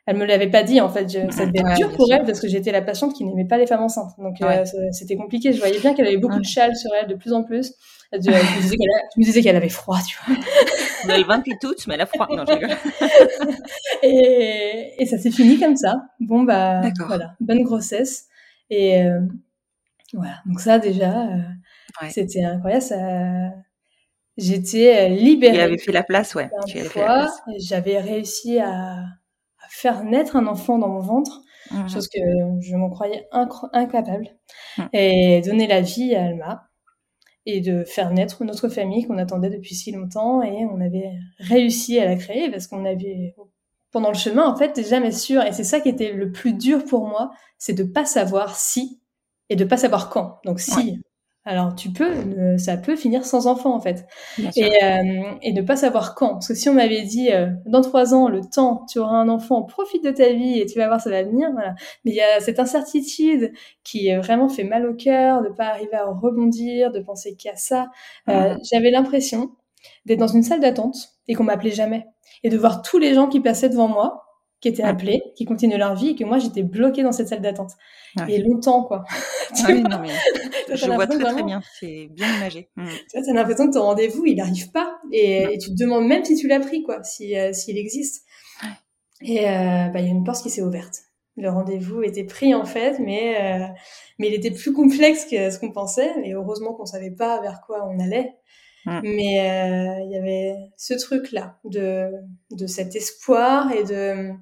Elle 0.06 0.16
me 0.16 0.24
l'avait 0.24 0.50
pas 0.50 0.64
dit, 0.64 0.80
en 0.80 0.88
fait. 0.88 1.08
Je, 1.08 1.30
ça 1.30 1.46
devait 1.46 1.60
être 1.60 1.76
dur 1.76 1.92
pour 1.92 2.12
elle 2.12 2.24
parce 2.24 2.40
que 2.40 2.48
j'étais 2.48 2.72
la 2.72 2.82
patiente 2.82 3.14
qui 3.14 3.24
n'aimait 3.24 3.46
pas 3.46 3.56
les 3.56 3.66
femmes 3.66 3.82
enceintes. 3.82 4.12
Donc, 4.18 4.40
euh, 4.42 4.64
c'était 4.90 5.16
compliqué. 5.16 5.52
Je 5.52 5.58
voyais 5.58 5.78
bien 5.78 5.94
qu'elle 5.94 6.06
avait 6.06 6.16
beaucoup 6.16 6.40
de 6.40 6.44
châles 6.44 6.74
sur 6.76 6.90
elle 7.00 7.08
de 7.08 7.14
plus 7.14 7.32
en 7.32 7.44
plus. 7.44 7.74
Je, 8.12 8.18
me 8.18 9.24
disais 9.24 9.40
qu'elle 9.40 9.56
avait 9.56 9.70
froid, 9.70 9.98
tu 10.06 10.18
vois. 10.26 10.36
On 11.06 11.08
a 11.08 11.16
le 11.16 11.24
ventre 11.24 11.44
qui 11.44 11.58
toutes, 11.58 11.86
mais 11.86 11.94
elle 11.94 12.02
a 12.02 12.06
froid. 12.06 12.28
Non, 12.30 12.44
je 12.46 12.52
rigole. 12.52 12.70
et, 14.02 14.92
et 14.98 15.06
ça 15.06 15.16
s'est 15.16 15.30
fini 15.30 15.58
comme 15.58 15.76
ça. 15.76 15.94
Bon, 16.20 16.42
bah, 16.42 16.82
voilà, 17.06 17.34
bonne 17.40 17.62
grossesse. 17.62 18.26
Et 18.68 19.02
euh, 19.02 19.20
voilà, 20.12 20.42
donc 20.44 20.60
ça 20.60 20.78
déjà, 20.78 21.22
euh, 21.22 22.08
c'était 22.10 22.44
incroyable. 22.44 22.82
Ça... 22.82 22.96
J'étais 24.36 25.08
libérée. 25.08 25.56
Tu 25.56 25.60
avais 25.60 25.78
fait 25.78 25.92
la 25.92 26.02
place, 26.02 26.34
ouais. 26.34 26.50
J'avais 27.58 27.98
réussi 27.98 28.58
à, 28.58 28.96
faire 29.82 30.04
naître 30.04 30.36
un 30.36 30.46
enfant 30.46 30.78
dans 30.78 30.88
mon 30.88 31.00
ventre, 31.00 31.42
mmh. 31.72 31.88
chose 31.88 32.06
que 32.06 32.20
je 32.60 32.76
m'en 32.76 32.88
croyais 32.88 33.26
incapable, 33.32 34.28
mmh. 34.78 34.82
et 34.92 35.42
donner 35.44 35.66
la 35.66 35.80
vie 35.80 36.14
à 36.14 36.26
Alma 36.26 36.68
et 37.46 37.60
de 37.60 37.82
faire 37.82 38.12
naître 38.12 38.44
notre 38.44 38.68
famille 38.68 39.04
qu'on 39.04 39.18
attendait 39.18 39.50
depuis 39.50 39.74
si 39.74 39.90
longtemps 39.90 40.40
et 40.42 40.64
on 40.66 40.80
avait 40.80 41.10
réussi 41.38 41.98
à 41.98 42.04
la 42.04 42.14
créer 42.14 42.48
parce 42.48 42.68
qu'on 42.68 42.84
avait 42.84 43.34
pendant 43.90 44.10
le 44.10 44.16
chemin 44.16 44.46
en 44.46 44.54
fait 44.54 44.88
jamais 44.88 45.10
sûr 45.10 45.42
et 45.42 45.50
c'est 45.50 45.64
ça 45.64 45.80
qui 45.80 45.88
était 45.88 46.12
le 46.12 46.30
plus 46.30 46.54
dur 46.54 46.84
pour 46.84 47.08
moi 47.08 47.32
c'est 47.58 47.72
de 47.72 47.82
pas 47.82 48.04
savoir 48.04 48.54
si 48.54 49.00
et 49.48 49.56
de 49.56 49.64
pas 49.64 49.76
savoir 49.76 50.08
quand 50.08 50.38
donc 50.44 50.60
si 50.60 51.02
alors 51.44 51.74
tu 51.74 51.90
peux, 51.90 52.56
ça 52.56 52.76
peut 52.76 52.94
finir 52.94 53.24
sans 53.24 53.48
enfant 53.48 53.74
en 53.74 53.80
fait. 53.80 54.06
Et, 54.56 54.84
euh, 54.84 55.32
et 55.42 55.52
ne 55.52 55.62
pas 55.62 55.74
savoir 55.76 56.14
quand. 56.14 56.34
Parce 56.34 56.48
que 56.48 56.54
si 56.54 56.68
on 56.68 56.74
m'avait 56.74 57.02
dit 57.02 57.32
euh, 57.32 57.48
dans 57.66 57.80
trois 57.80 58.14
ans, 58.14 58.28
le 58.28 58.40
temps, 58.42 58.86
tu 58.88 59.00
auras 59.00 59.16
un 59.16 59.28
enfant, 59.28 59.62
profite 59.62 60.04
de 60.04 60.10
ta 60.12 60.32
vie 60.32 60.60
et 60.60 60.66
tu 60.66 60.78
vas 60.78 60.86
voir 60.86 61.00
ça 61.00 61.10
va 61.10 61.24
venir. 61.24 61.50
Voilà. 61.52 61.74
Mais 62.04 62.12
il 62.12 62.14
y 62.16 62.20
a 62.20 62.38
cette 62.40 62.60
incertitude 62.60 63.52
qui 63.82 64.14
vraiment 64.14 64.48
fait 64.48 64.64
mal 64.64 64.86
au 64.86 64.94
cœur, 64.94 65.42
de 65.42 65.48
pas 65.48 65.66
arriver 65.66 65.94
à 65.94 66.04
rebondir, 66.04 66.92
de 66.92 67.00
penser 67.00 67.34
qu'il 67.34 67.50
y 67.50 67.52
a 67.52 67.56
ça. 67.56 67.90
Euh, 68.28 68.54
J'avais 68.72 68.90
l'impression 68.90 69.50
d'être 70.06 70.20
dans 70.20 70.28
une 70.28 70.44
salle 70.44 70.60
d'attente 70.60 70.96
et 71.26 71.34
qu'on 71.34 71.44
m'appelait 71.44 71.70
jamais. 71.72 72.06
Et 72.44 72.50
de 72.50 72.56
voir 72.58 72.82
tous 72.82 72.98
les 72.98 73.14
gens 73.14 73.28
qui 73.28 73.40
passaient 73.40 73.68
devant 73.68 73.88
moi 73.88 74.24
qui 74.62 74.68
étaient 74.68 74.84
appelés, 74.84 75.22
qui 75.34 75.44
continuaient 75.44 75.76
leur 75.76 75.96
vie, 75.96 76.10
et 76.10 76.14
que 76.14 76.24
moi 76.24 76.38
j'étais 76.38 76.62
bloquée 76.62 77.02
dans 77.02 77.10
cette 77.10 77.28
salle 77.28 77.42
d'attente. 77.42 77.72
Et 78.28 78.38
longtemps, 78.38 78.84
quoi. 78.84 79.04
Ah 79.64 79.72
non, 79.74 79.98
mais 80.00 80.10
je 80.76 80.86
vois 80.86 81.06
très 81.06 81.18
très 81.18 81.42
bien, 81.42 81.60
c'est 81.80 82.08
bien 82.12 82.36
imagé. 82.36 82.70
Mm. 82.76 82.86
Tu 82.86 83.18
vois, 83.18 83.26
t'as 83.26 83.32
l'impression 83.32 83.68
que 83.68 83.74
ton 83.74 83.82
rendez-vous, 83.82 84.24
il 84.24 84.36
n'arrive 84.36 84.70
pas, 84.70 85.00
et, 85.12 85.58
tu 85.60 85.70
te 85.70 85.82
demandes 85.82 86.06
même 86.06 86.24
si 86.24 86.36
tu 86.36 86.46
l'as 86.46 86.60
pris, 86.60 86.82
quoi, 86.84 87.02
si 87.02 87.36
euh, 87.36 87.52
s'il 87.52 87.76
existe. 87.76 88.24
Et 89.20 89.40
euh, 89.40 89.88
bah, 89.88 90.00
il 90.00 90.06
y 90.06 90.08
a 90.08 90.12
une 90.12 90.24
porte 90.24 90.42
qui 90.42 90.50
s'est 90.50 90.62
ouverte. 90.62 91.02
Le 91.36 91.48
rendez-vous 91.48 92.02
était 92.02 92.24
pris 92.24 92.54
en 92.54 92.64
fait, 92.64 92.98
mais 92.98 93.36
euh, 93.40 93.66
mais 94.18 94.28
il 94.28 94.34
était 94.34 94.50
plus 94.50 94.72
complexe 94.72 95.24
que 95.24 95.50
ce 95.50 95.58
qu'on 95.58 95.72
pensait. 95.72 96.12
Et 96.24 96.34
heureusement 96.34 96.74
qu'on 96.74 96.86
savait 96.86 97.10
pas 97.10 97.40
vers 97.40 97.62
quoi 97.66 97.88
on 97.88 97.98
allait. 97.98 98.34
Mm. 98.86 99.00
Mais 99.02 99.40
euh, 99.40 100.04
il 100.04 100.10
y 100.10 100.16
avait 100.16 100.56
ce 100.76 100.94
truc-là 100.94 101.58
de, 101.64 102.10
de 102.50 102.66
cet 102.66 102.96
espoir 102.96 103.72
et 103.72 103.84
de, 103.84 104.32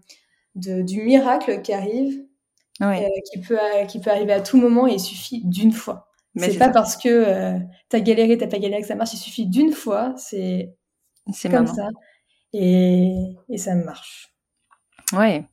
de 0.54 0.82
du 0.82 1.02
miracle 1.02 1.60
qui 1.62 1.72
arrive, 1.72 2.24
euh, 2.80 2.94
qui, 3.30 3.40
peut, 3.40 3.58
qui 3.88 4.00
peut 4.00 4.10
arriver 4.10 4.32
à 4.32 4.40
tout 4.40 4.56
moment 4.56 4.86
et 4.88 4.94
il 4.94 5.00
suffit 5.00 5.42
d'une 5.44 5.72
fois. 5.72 6.08
C'est 6.36 6.58
pas 6.58 6.70
parce 6.70 6.96
que 6.96 7.08
euh, 7.08 7.58
t'as 7.88 8.00
galéré, 8.00 8.38
t'as 8.38 8.46
pas 8.46 8.58
galéré 8.58 8.82
que 8.82 8.88
ça 8.88 8.94
marche, 8.94 9.12
il 9.14 9.18
suffit 9.18 9.46
d'une 9.46 9.72
fois, 9.72 10.14
c'est 10.16 10.72
comme 11.50 11.66
ça. 11.66 11.88
Et, 12.52 13.34
et 13.48 13.58
ça 13.58 13.74
marche. 13.74 14.32
Ouais. 15.12 15.44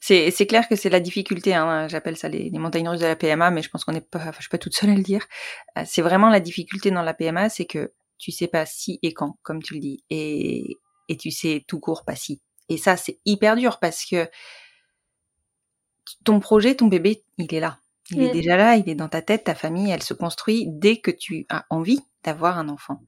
C'est, 0.00 0.46
clair 0.46 0.68
que 0.68 0.76
c'est 0.76 0.88
la 0.88 1.00
difficulté, 1.00 1.52
hein, 1.52 1.88
j'appelle 1.88 2.16
ça 2.16 2.28
les, 2.28 2.48
les, 2.48 2.58
montagnes 2.60 2.88
russes 2.88 3.00
de 3.00 3.06
la 3.06 3.16
PMA, 3.16 3.50
mais 3.50 3.60
je 3.60 3.68
pense 3.68 3.84
qu'on 3.84 3.92
est 3.92 4.08
pas, 4.08 4.30
je 4.36 4.40
suis 4.40 4.48
pas 4.48 4.58
toute 4.58 4.74
seule 4.74 4.90
à 4.90 4.94
le 4.94 5.02
dire. 5.02 5.26
C'est 5.84 6.02
vraiment 6.02 6.28
la 6.28 6.38
difficulté 6.38 6.92
dans 6.92 7.02
la 7.02 7.12
PMA, 7.12 7.48
c'est 7.48 7.64
que 7.64 7.92
tu 8.18 8.32
sais 8.32 8.48
pas 8.48 8.66
si 8.66 8.98
et 9.02 9.12
quand, 9.12 9.38
comme 9.42 9.62
tu 9.62 9.74
le 9.74 9.80
dis, 9.80 10.04
et, 10.10 10.76
et 11.08 11.16
tu 11.16 11.30
sais 11.30 11.64
tout 11.66 11.80
court 11.80 12.04
pas 12.04 12.16
si. 12.16 12.40
Et 12.68 12.76
ça, 12.76 12.96
c'est 12.96 13.20
hyper 13.24 13.56
dur 13.56 13.78
parce 13.78 14.04
que 14.04 14.28
ton 16.24 16.40
projet, 16.40 16.74
ton 16.74 16.86
bébé, 16.86 17.24
il 17.38 17.54
est 17.54 17.60
là. 17.60 17.78
Il 18.10 18.22
est 18.22 18.30
déjà 18.30 18.56
là, 18.56 18.76
il 18.76 18.88
est 18.88 18.94
dans 18.94 19.08
ta 19.08 19.20
tête, 19.20 19.44
ta 19.44 19.56
famille, 19.56 19.90
elle 19.90 20.02
se 20.02 20.14
construit 20.14 20.66
dès 20.68 20.98
que 20.98 21.10
tu 21.10 21.44
as 21.48 21.66
envie 21.70 22.00
d'avoir 22.22 22.56
un 22.56 22.68
enfant. 22.68 23.02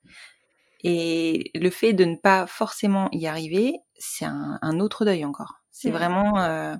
Et 0.82 1.50
le 1.54 1.70
fait 1.70 1.92
de 1.92 2.04
ne 2.04 2.16
pas 2.16 2.46
forcément 2.46 3.08
y 3.12 3.26
arriver, 3.26 3.74
c'est 3.96 4.24
un, 4.24 4.58
un, 4.60 4.80
autre 4.80 5.04
deuil 5.04 5.24
encore. 5.24 5.60
C'est 5.70 5.90
vraiment. 5.90 6.40
Euh, 6.40 6.74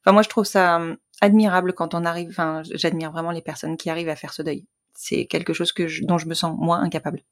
enfin, 0.00 0.12
moi, 0.12 0.22
je 0.22 0.28
trouve 0.28 0.44
ça 0.44 0.76
hum, 0.76 0.96
admirable 1.20 1.72
quand 1.72 1.94
on 1.94 2.04
arrive. 2.04 2.30
Enfin, 2.30 2.62
j'admire 2.74 3.12
vraiment 3.12 3.30
les 3.30 3.42
personnes 3.42 3.76
qui 3.76 3.90
arrivent 3.90 4.08
à 4.08 4.16
faire 4.16 4.32
ce 4.32 4.42
deuil. 4.42 4.66
C'est 4.94 5.26
quelque 5.26 5.52
chose 5.52 5.72
que 5.72 6.04
dont 6.06 6.18
je 6.18 6.26
me 6.26 6.34
sens 6.34 6.54
moi 6.58 6.76
incapable. 6.76 7.22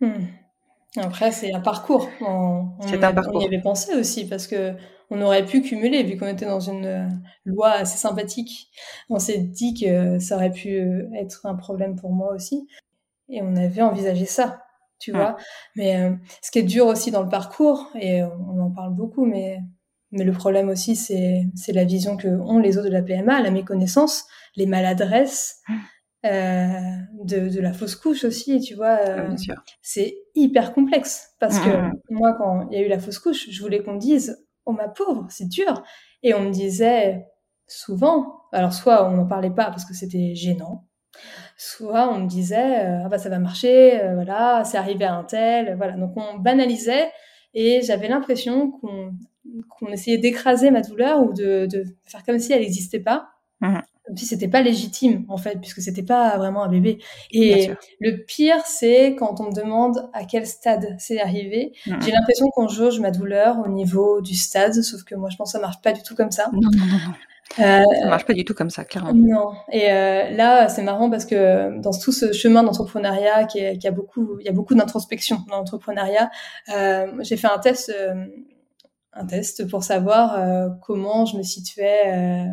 Hmm. 0.00 0.26
Après, 0.96 1.32
c'est 1.32 1.52
un 1.52 1.60
parcours. 1.60 2.08
On, 2.20 2.68
on, 2.78 3.02
un 3.02 3.12
parcours. 3.12 3.36
on, 3.36 3.40
y 3.40 3.46
avait 3.46 3.60
pensé 3.60 3.94
aussi 3.94 4.28
parce 4.28 4.46
que 4.46 4.74
on 5.10 5.20
aurait 5.20 5.44
pu 5.44 5.60
cumuler 5.62 6.02
vu 6.02 6.16
qu'on 6.16 6.26
était 6.26 6.46
dans 6.46 6.60
une 6.60 6.86
euh, 6.86 7.08
loi 7.44 7.70
assez 7.70 7.98
sympathique. 7.98 8.70
On 9.10 9.18
s'est 9.18 9.38
dit 9.38 9.74
que 9.74 10.18
ça 10.18 10.36
aurait 10.36 10.52
pu 10.52 10.78
euh, 10.78 11.08
être 11.14 11.46
un 11.46 11.54
problème 11.54 11.96
pour 11.96 12.12
moi 12.12 12.32
aussi 12.32 12.66
et 13.28 13.42
on 13.42 13.56
avait 13.56 13.82
envisagé 13.82 14.24
ça, 14.24 14.62
tu 14.98 15.12
vois. 15.12 15.36
Mais 15.76 15.96
euh, 15.96 16.14
ce 16.42 16.50
qui 16.50 16.60
est 16.60 16.64
dur 16.64 16.86
aussi 16.86 17.10
dans 17.10 17.22
le 17.22 17.28
parcours 17.28 17.90
et 17.94 18.22
on 18.22 18.60
en 18.60 18.70
parle 18.70 18.94
beaucoup, 18.94 19.24
mais 19.24 19.60
mais 20.12 20.24
le 20.24 20.32
problème 20.32 20.68
aussi 20.68 20.94
c'est 20.94 21.44
c'est 21.56 21.72
la 21.72 21.84
vision 21.84 22.16
que 22.16 22.28
ont 22.28 22.58
les 22.58 22.78
autres 22.78 22.88
de 22.88 22.92
la 22.92 23.02
PMA, 23.02 23.40
la 23.40 23.50
méconnaissance, 23.50 24.26
les 24.56 24.66
maladresses. 24.66 25.60
Hmm. 25.68 25.74
Euh, 26.24 26.68
de, 27.22 27.50
de, 27.50 27.60
la 27.60 27.74
fausse 27.74 27.96
couche 27.96 28.24
aussi, 28.24 28.58
tu 28.60 28.74
vois. 28.74 28.98
Euh, 29.06 29.36
c'est 29.82 30.16
hyper 30.34 30.72
complexe 30.72 31.34
parce 31.38 31.58
que 31.58 31.68
mmh, 31.68 31.92
mmh. 32.10 32.14
moi, 32.14 32.34
quand 32.38 32.68
il 32.70 32.78
y 32.78 32.82
a 32.82 32.84
eu 32.84 32.88
la 32.88 32.98
fausse 32.98 33.18
couche, 33.18 33.50
je 33.50 33.60
voulais 33.60 33.82
qu'on 33.82 33.96
dise 33.96 34.42
Oh 34.64 34.72
ma 34.72 34.88
pauvre, 34.88 35.26
c'est 35.28 35.48
dur. 35.48 35.82
Et 36.22 36.32
on 36.32 36.40
me 36.40 36.50
disait 36.50 37.26
souvent, 37.66 38.40
alors 38.52 38.72
soit 38.72 39.06
on 39.06 39.16
n'en 39.16 39.26
parlait 39.26 39.50
pas 39.50 39.66
parce 39.66 39.84
que 39.84 39.92
c'était 39.92 40.34
gênant, 40.34 40.86
soit 41.58 42.10
on 42.10 42.20
me 42.20 42.26
disait 42.26 42.86
euh, 42.86 43.02
Ah 43.04 43.08
bah 43.10 43.18
ça 43.18 43.28
va 43.28 43.38
marcher, 43.38 44.00
voilà, 44.14 44.64
c'est 44.64 44.78
arrivé 44.78 45.04
à 45.04 45.14
un 45.14 45.24
tel, 45.24 45.76
voilà. 45.76 45.92
Donc 45.92 46.16
on 46.16 46.38
banalisait 46.38 47.10
et 47.52 47.82
j'avais 47.82 48.08
l'impression 48.08 48.70
qu'on 48.70 49.12
qu'on 49.68 49.88
essayait 49.88 50.16
d'écraser 50.16 50.70
ma 50.70 50.80
douleur 50.80 51.22
ou 51.22 51.34
de, 51.34 51.66
de, 51.66 51.84
faire 52.06 52.24
comme 52.24 52.38
si 52.38 52.54
elle 52.54 52.62
n'existait 52.62 53.00
pas. 53.00 53.28
Mmh 53.60 53.80
puis 54.14 54.24
c'était 54.24 54.48
pas 54.48 54.62
légitime 54.62 55.24
en 55.28 55.36
fait 55.36 55.60
puisque 55.60 55.80
c'était 55.80 56.02
pas 56.02 56.36
vraiment 56.38 56.64
un 56.64 56.68
bébé 56.68 56.98
et 57.30 57.70
le 58.00 58.24
pire 58.24 58.64
c'est 58.66 59.14
quand 59.16 59.40
on 59.40 59.44
me 59.44 59.54
demande 59.54 60.08
à 60.12 60.24
quel 60.24 60.46
stade 60.46 60.94
c'est 60.98 61.20
arrivé 61.20 61.72
j'ai 61.86 62.10
l'impression 62.10 62.46
qu'on 62.50 62.68
jauge 62.68 63.00
ma 63.00 63.10
douleur 63.10 63.58
au 63.64 63.68
niveau 63.68 64.20
du 64.20 64.34
stade 64.34 64.74
sauf 64.74 65.02
que 65.04 65.14
moi 65.14 65.30
je 65.30 65.36
pense 65.36 65.52
que 65.52 65.58
ça 65.58 65.60
marche 65.60 65.80
pas 65.82 65.92
du 65.92 66.02
tout 66.02 66.14
comme 66.14 66.30
ça 66.30 66.50
non 66.52 66.60
non 66.60 66.86
non, 66.86 67.14
Euh, 67.60 67.82
ça 68.00 68.08
marche 68.08 68.24
pas 68.24 68.32
du 68.32 68.44
tout 68.44 68.54
comme 68.54 68.70
ça, 68.70 68.84
clairement. 68.84 69.12
Non. 69.14 69.52
Et 69.70 69.90
euh, 69.90 70.30
là, 70.30 70.68
c'est 70.68 70.82
marrant 70.82 71.08
parce 71.10 71.24
que 71.24 71.78
dans 71.80 71.92
tout 71.92 72.10
ce 72.10 72.32
chemin 72.32 72.62
d'entrepreneuriat, 72.62 73.44
qui, 73.44 73.78
qui, 73.78 73.86
a 73.86 73.90
beaucoup, 73.90 74.38
il 74.40 74.46
y 74.46 74.48
a 74.48 74.52
beaucoup 74.52 74.74
d'introspection 74.74 75.38
dans 75.48 75.58
l'entrepreneuriat. 75.58 76.30
Euh, 76.74 77.06
j'ai 77.20 77.36
fait 77.36 77.46
un 77.46 77.58
test, 77.58 77.94
un 79.12 79.26
test 79.26 79.68
pour 79.68 79.84
savoir 79.84 80.78
comment 80.80 81.26
je 81.26 81.36
me 81.36 81.42
situais 81.42 82.46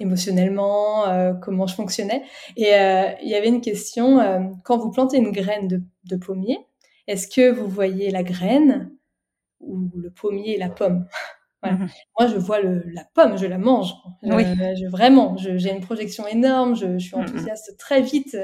émotionnellement, 0.00 1.08
euh, 1.08 1.32
comment 1.34 1.66
je 1.66 1.74
fonctionnais. 1.74 2.22
Et 2.56 2.74
euh, 2.74 3.10
il 3.22 3.28
y 3.28 3.34
avait 3.34 3.48
une 3.48 3.60
question, 3.60 4.18
euh, 4.18 4.40
quand 4.64 4.78
vous 4.78 4.90
plantez 4.90 5.18
une 5.18 5.32
graine 5.32 5.68
de, 6.04 6.16
pommier, 6.16 6.58
est-ce 7.06 7.26
que 7.26 7.50
vous 7.50 7.68
voyez 7.68 8.10
la 8.10 8.22
graine 8.22 8.90
ou 9.60 9.90
le 9.96 10.10
pommier 10.10 10.54
et 10.54 10.58
la 10.58 10.68
pomme? 10.68 11.06
Mhm. 11.64 11.86
Moi, 12.18 12.28
je 12.28 12.38
vois 12.38 12.60
le, 12.60 12.82
la 12.92 13.04
pomme, 13.14 13.38
je 13.38 13.46
la 13.46 13.56
mange. 13.56 13.94
Oui. 14.24 14.42
Je, 14.42 14.90
vraiment, 14.90 15.36
j'ai 15.36 15.70
une 15.70 15.80
projection 15.80 16.26
énorme, 16.26 16.74
je, 16.74 16.98
je 16.98 17.06
suis 17.06 17.16
mhm. 17.16 17.22
enthousiaste 17.22 17.76
très 17.78 18.02
vite. 18.02 18.36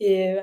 Et 0.00 0.34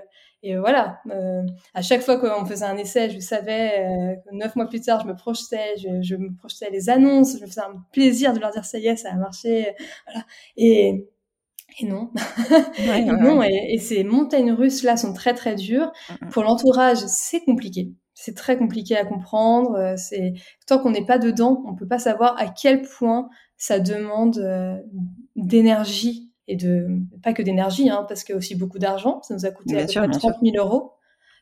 et 0.46 0.58
voilà, 0.58 1.00
euh, 1.10 1.42
à 1.74 1.82
chaque 1.82 2.02
fois 2.02 2.18
qu'on 2.18 2.46
faisait 2.46 2.66
un 2.66 2.76
essai, 2.76 3.10
je 3.10 3.20
savais, 3.20 3.80
euh, 3.80 4.16
neuf 4.34 4.58
mois 4.58 4.68
plus 4.68 4.82
tard, 4.82 5.00
je 5.02 5.08
me 5.08 5.16
projetais, 5.16 5.76
je, 5.78 6.02
je, 6.02 6.16
me 6.18 6.36
projetais 6.36 6.70
les 6.70 6.90
annonces, 6.90 7.38
je 7.38 7.42
me 7.42 7.48
faisais 7.48 7.62
un 7.62 7.82
plaisir 7.94 8.34
de 8.34 8.40
leur 8.40 8.52
dire 8.52 8.66
ça 8.66 8.78
y 8.78 8.88
est, 8.88 8.98
ça 8.98 9.12
a 9.12 9.16
marché, 9.16 9.74
voilà. 10.06 10.26
Et, 10.58 11.08
et 11.80 11.86
non, 11.86 12.12
et 12.78 13.06
non, 13.06 13.42
et, 13.42 13.74
et, 13.74 13.80
ces 13.80 14.04
montagnes 14.04 14.52
russes 14.52 14.84
là 14.84 14.98
sont 14.98 15.14
très 15.14 15.34
très 15.34 15.56
dures. 15.56 15.94
Mm, 16.10 16.26
mm. 16.26 16.30
Pour 16.32 16.44
l'entourage, 16.44 17.00
c'est 17.08 17.40
compliqué. 17.46 17.94
C'est 18.14 18.36
très 18.36 18.58
compliqué 18.58 18.98
à 18.98 19.06
comprendre. 19.06 19.76
Euh, 19.76 19.96
c'est 19.96 20.34
tant 20.68 20.80
qu'on 20.80 20.92
n'est 20.92 21.06
pas 21.06 21.20
dedans, 21.20 21.64
on 21.66 21.74
peut 21.74 21.88
pas 21.88 22.00
savoir 22.00 22.36
à 22.38 22.48
quel 22.48 22.82
point 22.82 23.30
ça 23.56 23.80
demande 23.80 24.40
euh, 24.40 24.78
d'énergie 25.38 26.33
et 26.48 26.56
de 26.56 26.88
pas 27.22 27.34
que 27.34 27.42
d'énergie, 27.42 27.90
hein, 27.90 28.06
parce 28.08 28.24
qu'il 28.24 28.34
y 28.34 28.36
a 28.36 28.38
aussi 28.38 28.56
beaucoup 28.56 28.80
d'argent. 28.80 29.22
Ça 29.24 29.34
nous 29.34 29.46
a 29.46 29.52
coûté 29.52 29.78
à 29.78 29.86
peu 29.86 29.94
près 29.94 30.08
30 30.10 30.36
000 30.44 30.58
euros 30.58 30.94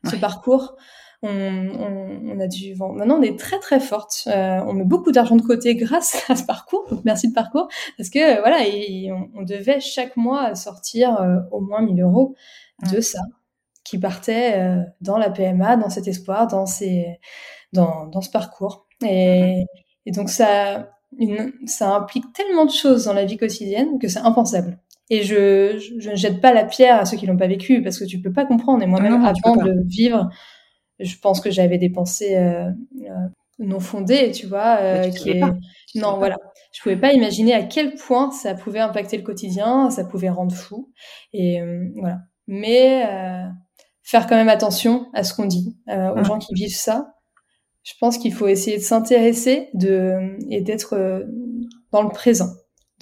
ce 0.04 0.16
parcours. 0.16 0.76
On, 1.24 1.28
on, 1.28 2.32
on, 2.32 2.40
a 2.40 2.48
dû 2.48 2.74
vendre. 2.74 2.94
Maintenant, 2.94 3.18
on 3.18 3.22
est 3.22 3.38
très 3.38 3.60
très 3.60 3.78
forte. 3.78 4.24
Euh, 4.26 4.60
on 4.66 4.72
met 4.72 4.84
beaucoup 4.84 5.12
d'argent 5.12 5.36
de 5.36 5.42
côté 5.42 5.76
grâce 5.76 6.28
à 6.28 6.34
ce 6.34 6.44
parcours. 6.44 6.84
Donc 6.90 7.04
merci 7.04 7.28
le 7.28 7.32
parcours, 7.32 7.68
parce 7.96 8.10
que 8.10 8.40
voilà, 8.40 8.66
et, 8.66 9.12
on, 9.12 9.30
on, 9.36 9.42
devait 9.42 9.78
chaque 9.78 10.16
mois 10.16 10.56
sortir 10.56 11.20
euh, 11.20 11.36
au 11.52 11.60
moins 11.60 11.80
1000 11.80 12.02
euros 12.02 12.34
de 12.92 13.00
ça, 13.00 13.20
qui 13.84 13.98
partait 13.98 14.54
euh, 14.56 14.82
dans 15.00 15.16
la 15.16 15.30
PMA, 15.30 15.76
dans 15.76 15.90
cet 15.90 16.08
espoir, 16.08 16.48
dans 16.48 16.66
ces, 16.66 17.20
dans, 17.72 18.06
dans 18.06 18.20
ce 18.20 18.30
parcours. 18.30 18.88
Et, 19.04 19.64
et 20.06 20.10
donc 20.10 20.28
ça, 20.28 20.90
une, 21.18 21.52
ça 21.66 21.94
implique 21.94 22.32
tellement 22.32 22.64
de 22.64 22.72
choses 22.72 23.04
dans 23.04 23.12
la 23.12 23.24
vie 23.24 23.36
quotidienne 23.36 24.00
que 24.00 24.08
c'est 24.08 24.20
impensable. 24.20 24.78
Et 25.10 25.22
je, 25.22 25.78
je, 25.98 26.10
ne 26.10 26.16
jette 26.16 26.40
pas 26.40 26.54
la 26.54 26.64
pierre 26.64 27.00
à 27.00 27.04
ceux 27.04 27.16
qui 27.16 27.26
l'ont 27.26 27.36
pas 27.36 27.46
vécu 27.46 27.82
parce 27.82 27.98
que 27.98 28.04
tu 28.04 28.20
peux 28.20 28.32
pas 28.32 28.46
comprendre. 28.46 28.82
Et 28.82 28.86
moi-même, 28.86 29.24
avant 29.24 29.56
de 29.56 29.70
le 29.70 29.82
vivre, 29.84 30.30
je 30.98 31.16
pense 31.18 31.40
que 31.40 31.50
j'avais 31.50 31.78
des 31.78 31.90
pensées 31.90 32.36
euh, 32.36 32.70
euh, 33.02 33.28
non 33.58 33.80
fondées, 33.80 34.30
tu 34.32 34.46
vois. 34.46 34.78
Euh, 34.80 35.10
qui 35.10 35.40
non, 35.94 36.16
voilà. 36.16 36.38
Je 36.72 36.80
pouvais 36.80 36.96
pas 36.96 37.12
imaginer 37.12 37.52
à 37.52 37.62
quel 37.62 37.94
point 37.94 38.30
ça 38.30 38.54
pouvait 38.54 38.80
impacter 38.80 39.18
le 39.18 39.22
quotidien, 39.22 39.90
ça 39.90 40.04
pouvait 40.04 40.30
rendre 40.30 40.54
fou. 40.54 40.90
Et 41.32 41.60
euh, 41.60 41.84
voilà. 41.96 42.18
Mais 42.46 43.06
faire 44.02 44.26
quand 44.26 44.36
même 44.36 44.48
attention 44.48 45.06
à 45.14 45.22
ce 45.22 45.34
qu'on 45.34 45.46
dit 45.46 45.76
aux 45.88 46.24
gens 46.24 46.38
qui 46.38 46.54
vivent 46.54 46.74
ça. 46.74 47.14
Je 47.84 47.92
pense 48.00 48.18
qu'il 48.18 48.32
faut 48.32 48.46
essayer 48.46 48.78
de 48.78 48.82
s'intéresser 48.82 49.68
de 49.74 50.36
et 50.50 50.60
d'être 50.60 51.24
dans 51.92 52.02
le 52.02 52.10
présent 52.10 52.50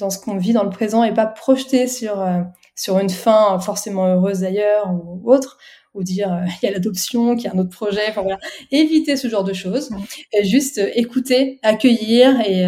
dans 0.01 0.11
ce 0.11 0.18
qu'on 0.18 0.36
vit 0.36 0.53
dans 0.53 0.64
le 0.64 0.70
présent 0.70 1.05
et 1.05 1.14
pas 1.14 1.26
projeter 1.26 1.86
sur 1.86 2.26
sur 2.74 2.98
une 2.98 3.11
fin 3.11 3.59
forcément 3.61 4.07
heureuse 4.07 4.40
d'ailleurs 4.40 4.90
ou 4.90 5.32
autre 5.32 5.59
ou 5.94 6.03
dire 6.03 6.42
il 6.62 6.66
y 6.66 6.68
a 6.68 6.72
l'adoption, 6.72 7.34
qu'il 7.34 7.44
y 7.44 7.48
a 7.48 7.53
un 7.55 7.59
autre 7.59 7.70
projet, 7.70 8.03
enfin 8.08 8.22
voilà, 8.22 8.38
éviter 8.70 9.16
ce 9.16 9.29
genre 9.29 9.45
de 9.45 9.53
choses, 9.53 9.91
et 10.33 10.45
juste 10.45 10.79
écouter, 10.95 11.58
accueillir 11.62 12.41
et 12.41 12.64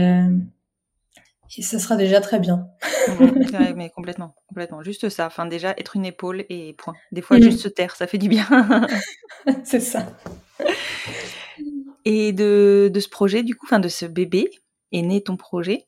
et 1.59 1.63
ça 1.63 1.79
sera 1.79 1.97
déjà 1.97 2.21
très 2.21 2.39
bien. 2.39 2.69
mais 3.77 3.91
complètement, 3.91 4.35
complètement. 4.49 4.83
Juste 4.83 5.09
ça. 5.11 5.27
Enfin, 5.27 5.45
déjà, 5.45 5.75
être 5.77 5.97
une 5.97 6.07
épaule 6.07 6.45
et 6.49 6.73
point. 6.75 6.95
Des 7.13 7.21
fois, 7.21 7.39
mm. 7.39 7.43
juste 7.43 7.59
se 7.59 7.69
taire, 7.69 7.95
ça 7.95 8.07
fait 8.07 8.19
du 8.19 8.29
bien. 8.29 8.47
c'est 9.65 9.81
ça. 9.81 10.07
Et 12.05 12.33
de, 12.33 12.91
de, 12.93 13.01
ce 13.01 13.09
projet, 13.09 13.43
du 13.43 13.55
coup, 13.55 13.67
enfin, 13.67 13.81
de 13.81 13.89
ce 13.89 14.07
bébé, 14.07 14.51
est 14.93 15.03
né 15.03 15.23
ton 15.23 15.37
projet, 15.37 15.87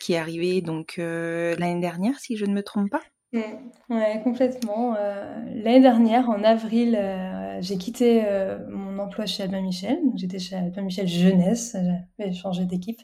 qui 0.00 0.14
est 0.14 0.18
arrivé 0.18 0.60
donc 0.60 0.96
euh, 0.98 1.54
l'année 1.58 1.80
dernière, 1.80 2.18
si 2.18 2.36
je 2.36 2.44
ne 2.44 2.52
me 2.52 2.62
trompe 2.62 2.90
pas. 2.90 3.02
Mm. 3.32 3.40
Ouais, 3.90 4.20
complètement. 4.24 4.94
Euh, 4.98 5.36
l'année 5.54 5.80
dernière, 5.80 6.28
en 6.30 6.42
avril, 6.44 6.96
euh, 6.98 7.58
j'ai 7.60 7.76
quitté 7.76 8.24
mon 8.68 8.98
emploi 8.98 9.26
chez 9.26 9.42
Albin 9.42 9.62
Michel. 9.62 9.98
J'étais 10.16 10.38
chez 10.38 10.56
Albin 10.56 10.82
Michel 10.82 11.06
Jeunesse, 11.06 11.76
j'avais 12.18 12.32
changé 12.32 12.64
d'équipe. 12.64 13.00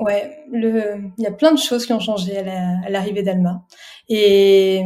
Ouais, 0.00 0.44
il 0.52 1.12
y 1.18 1.26
a 1.26 1.32
plein 1.32 1.50
de 1.50 1.58
choses 1.58 1.84
qui 1.84 1.92
ont 1.92 1.98
changé 1.98 2.38
à 2.38 2.88
l'arrivée 2.88 3.24
d'Alma. 3.24 3.64
Et 4.08 4.82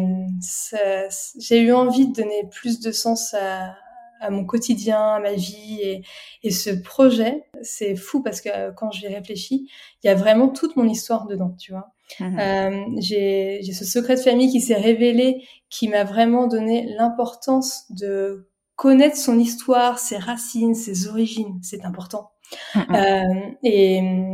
j'ai 1.38 1.60
eu 1.60 1.72
envie 1.72 2.08
de 2.08 2.14
donner 2.14 2.48
plus 2.50 2.80
de 2.80 2.90
sens 2.92 3.34
à, 3.34 3.74
à 4.22 4.30
mon 4.30 4.44
quotidien, 4.44 5.00
à 5.00 5.20
ma 5.20 5.32
vie. 5.32 5.80
Et, 5.82 6.02
et 6.42 6.50
ce 6.50 6.70
projet, 6.70 7.44
c'est 7.62 7.96
fou 7.96 8.22
parce 8.22 8.40
que 8.40 8.70
quand 8.72 8.90
j'y 8.90 9.08
réfléchis, 9.08 9.68
il 10.02 10.06
y 10.06 10.10
a 10.10 10.14
vraiment 10.14 10.48
toute 10.48 10.76
mon 10.76 10.88
histoire 10.88 11.26
dedans, 11.26 11.54
tu 11.58 11.72
vois. 11.72 11.92
Mmh 12.20 12.38
euh, 12.38 12.84
j'ai 12.98 13.62
ce 13.72 13.84
secret 13.84 14.16
de 14.16 14.20
famille 14.20 14.50
qui 14.50 14.60
s'est 14.60 14.74
révélé, 14.74 15.46
qui 15.70 15.88
m'a 15.88 16.04
vraiment 16.04 16.46
donné 16.46 16.86
l'importance 16.98 17.84
de 17.90 18.50
connaître 18.76 19.16
son 19.16 19.38
histoire, 19.38 19.98
ses 19.98 20.18
racines, 20.18 20.74
ses 20.74 21.08
origines. 21.08 21.58
C'est 21.62 21.84
important. 21.84 22.30
Mmh 22.74 22.94
euh, 22.94 23.50
et 23.62 24.32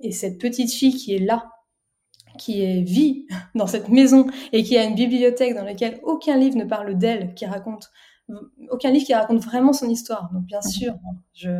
et 0.00 0.12
cette 0.12 0.38
petite 0.38 0.72
fille 0.72 0.94
qui 0.94 1.14
est 1.14 1.18
là, 1.18 1.50
qui 2.38 2.62
est 2.62 2.82
vit 2.82 3.26
dans 3.54 3.66
cette 3.66 3.88
maison 3.88 4.26
et 4.52 4.62
qui 4.62 4.76
a 4.76 4.84
une 4.84 4.94
bibliothèque 4.94 5.54
dans 5.54 5.64
laquelle 5.64 6.00
aucun 6.02 6.36
livre 6.36 6.56
ne 6.56 6.64
parle 6.64 6.96
d'elle, 6.96 7.34
qui 7.34 7.46
raconte 7.46 7.90
aucun 8.70 8.90
livre 8.90 9.04
qui 9.04 9.14
raconte 9.14 9.42
vraiment 9.42 9.72
son 9.72 9.88
histoire. 9.88 10.30
Donc 10.32 10.44
bien 10.44 10.62
sûr, 10.62 10.94
je, 11.34 11.50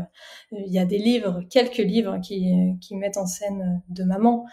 il 0.53 0.73
y 0.73 0.79
a 0.79 0.85
des 0.85 0.99
livres, 0.99 1.43
quelques 1.51 1.79
livres 1.79 2.19
qui, 2.19 2.55
qui 2.81 2.97
mettent 2.97 3.19
en 3.19 3.27
scène 3.27 3.83
de 3.89 4.05
maman, 4.05 4.47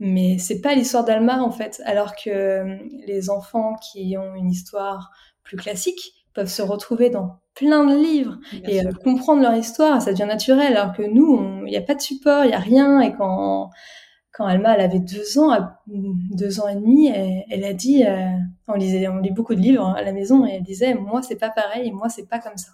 mais 0.00 0.38
c'est 0.38 0.60
pas 0.60 0.74
l'histoire 0.74 1.04
d'Alma 1.04 1.42
en 1.42 1.50
fait. 1.50 1.82
Alors 1.84 2.14
que 2.16 2.78
les 3.06 3.30
enfants 3.30 3.76
qui 3.76 4.16
ont 4.16 4.34
une 4.34 4.50
histoire 4.50 5.10
plus 5.42 5.56
classique 5.56 6.14
peuvent 6.34 6.46
se 6.46 6.62
retrouver 6.62 7.10
dans 7.10 7.40
plein 7.54 7.84
de 7.84 7.96
livres 7.96 8.38
et 8.64 8.86
euh, 8.86 8.92
comprendre 9.02 9.42
leur 9.42 9.54
histoire, 9.54 10.00
ça 10.00 10.12
devient 10.12 10.26
naturel. 10.26 10.76
Alors 10.76 10.94
que 10.94 11.02
nous, 11.02 11.64
il 11.66 11.70
n'y 11.70 11.76
a 11.76 11.82
pas 11.82 11.94
de 11.94 12.00
support, 12.00 12.44
il 12.44 12.48
n'y 12.48 12.54
a 12.54 12.60
rien. 12.60 13.00
Et 13.00 13.12
quand, 13.14 13.70
quand 14.32 14.46
Alma, 14.46 14.74
elle 14.74 14.82
avait 14.82 15.00
deux 15.00 15.38
ans, 15.40 15.50
deux 15.86 16.60
ans 16.60 16.68
et 16.68 16.76
demi, 16.76 17.08
elle, 17.08 17.64
a 17.64 17.72
dit, 17.72 18.04
euh, 18.04 18.28
on 18.68 18.74
lisait, 18.74 19.08
on 19.08 19.18
lit 19.18 19.30
beaucoup 19.30 19.54
de 19.54 19.60
livres 19.60 19.86
à 19.96 20.02
la 20.02 20.12
maison 20.12 20.46
et 20.46 20.50
elle 20.52 20.62
disait, 20.62 20.94
moi, 20.94 21.22
c'est 21.22 21.36
pas 21.36 21.50
pareil, 21.50 21.90
moi, 21.92 22.08
c'est 22.08 22.26
pas 22.28 22.38
comme 22.38 22.56
ça. 22.56 22.70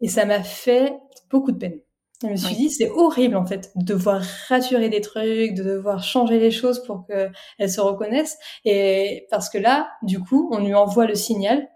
Et 0.00 0.08
ça 0.08 0.24
m'a 0.24 0.42
fait 0.42 0.94
beaucoup 1.30 1.52
de 1.52 1.58
peine. 1.58 1.80
Je 2.22 2.28
me 2.28 2.36
suis 2.36 2.54
dit, 2.54 2.70
c'est 2.70 2.90
horrible 2.90 3.34
en 3.34 3.46
fait 3.46 3.70
de 3.76 3.84
devoir 3.84 4.20
raturer 4.48 4.90
des 4.90 5.00
trucs, 5.00 5.54
de 5.54 5.62
devoir 5.62 6.02
changer 6.02 6.38
les 6.38 6.50
choses 6.50 6.82
pour 6.84 7.06
qu'elle 7.06 7.70
se 7.70 7.80
reconnaisse. 7.80 8.38
Et 8.66 9.26
parce 9.30 9.48
que 9.48 9.56
là, 9.56 9.90
du 10.02 10.20
coup, 10.20 10.50
on 10.52 10.58
lui 10.58 10.74
envoie 10.74 11.06
le 11.06 11.14
signal 11.14 11.66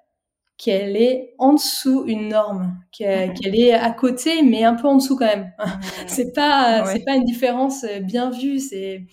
qu'elle 0.58 0.96
est 0.96 1.34
en 1.38 1.54
dessous 1.54 2.04
une 2.06 2.28
norme, 2.28 2.78
qu'elle 2.92 3.32
est 3.58 3.72
à 3.72 3.90
côté, 3.90 4.42
mais 4.42 4.64
un 4.64 4.74
peu 4.74 4.86
en 4.86 4.96
dessous 4.96 5.16
quand 5.16 5.26
même. 5.26 5.52
c'est 6.06 6.32
pas, 6.32 6.84
c'est 6.86 7.04
pas 7.04 7.16
une 7.16 7.24
différence 7.24 7.84
bien 8.02 8.30
vue, 8.30 8.58
c'est, 8.58 9.06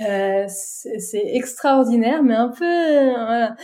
euh, 0.00 0.46
c'est 0.48 1.34
extraordinaire, 1.34 2.22
mais 2.22 2.34
un 2.34 2.48
peu, 2.48 3.10
voilà. 3.10 3.56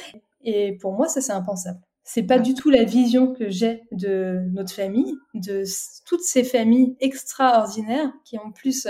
Et 0.44 0.76
pour 0.80 0.92
moi, 0.92 1.08
ça 1.08 1.20
c'est 1.20 1.32
impensable. 1.32 1.80
C'est 2.04 2.22
pas 2.22 2.38
du 2.38 2.54
tout 2.54 2.70
la 2.70 2.84
vision 2.84 3.32
que 3.32 3.50
j'ai 3.50 3.82
de 3.90 4.40
notre 4.52 4.72
famille, 4.72 5.12
de 5.34 5.64
toutes 6.06 6.22
ces 6.22 6.44
familles 6.44 6.96
extraordinaires 7.00 8.12
qui 8.24 8.38
en 8.38 8.52
plus 8.52 8.86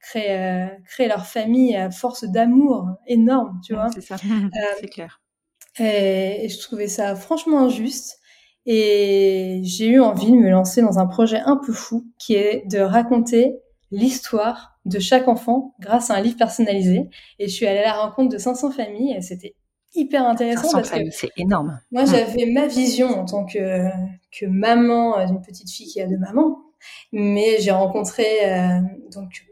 créent, 0.00 0.66
euh, 0.66 0.66
créent 0.88 1.06
leur 1.06 1.26
famille 1.26 1.76
à 1.76 1.92
force 1.92 2.24
d'amour 2.24 2.88
énorme, 3.06 3.60
tu 3.64 3.74
vois. 3.74 3.88
C'est 3.94 4.00
ça, 4.00 4.16
c'est 4.80 4.88
clair. 4.88 5.20
Et, 5.78 6.48
je 6.48 6.58
trouvais 6.58 6.88
ça 6.88 7.14
franchement 7.14 7.60
injuste. 7.60 8.18
Et 8.68 9.60
j'ai 9.62 9.86
eu 9.86 10.00
envie 10.00 10.32
de 10.32 10.36
me 10.36 10.50
lancer 10.50 10.82
dans 10.82 10.98
un 10.98 11.06
projet 11.06 11.38
un 11.38 11.56
peu 11.56 11.72
fou 11.72 12.04
qui 12.18 12.34
est 12.34 12.64
de 12.66 12.80
raconter 12.80 13.54
l'histoire 13.92 14.75
de 14.86 14.98
chaque 14.98 15.28
enfant 15.28 15.74
grâce 15.80 16.10
à 16.10 16.14
un 16.14 16.20
livre 16.20 16.36
personnalisé. 16.36 17.10
Et 17.38 17.48
je 17.48 17.52
suis 17.52 17.66
allée 17.66 17.80
à 17.80 17.86
la 17.86 18.02
rencontre 18.04 18.30
de 18.32 18.38
500 18.38 18.70
familles 18.70 19.14
et 19.16 19.20
c'était 19.20 19.54
hyper 19.94 20.26
intéressant 20.26 20.70
parce 20.72 20.90
que 20.90 21.10
c'est 21.10 21.30
énorme. 21.36 21.80
Moi, 21.90 22.04
j'avais 22.04 22.46
ma 22.46 22.66
vision 22.66 23.08
en 23.08 23.24
tant 23.24 23.44
que, 23.44 23.88
que 24.32 24.46
maman 24.46 25.24
d'une 25.26 25.42
petite 25.42 25.70
fille 25.70 25.86
qui 25.86 26.00
a 26.00 26.06
deux 26.06 26.18
mamans, 26.18 26.58
mais 27.12 27.58
j'ai 27.60 27.70
rencontré 27.70 28.24
euh, 28.44 28.80
donc 29.12 29.46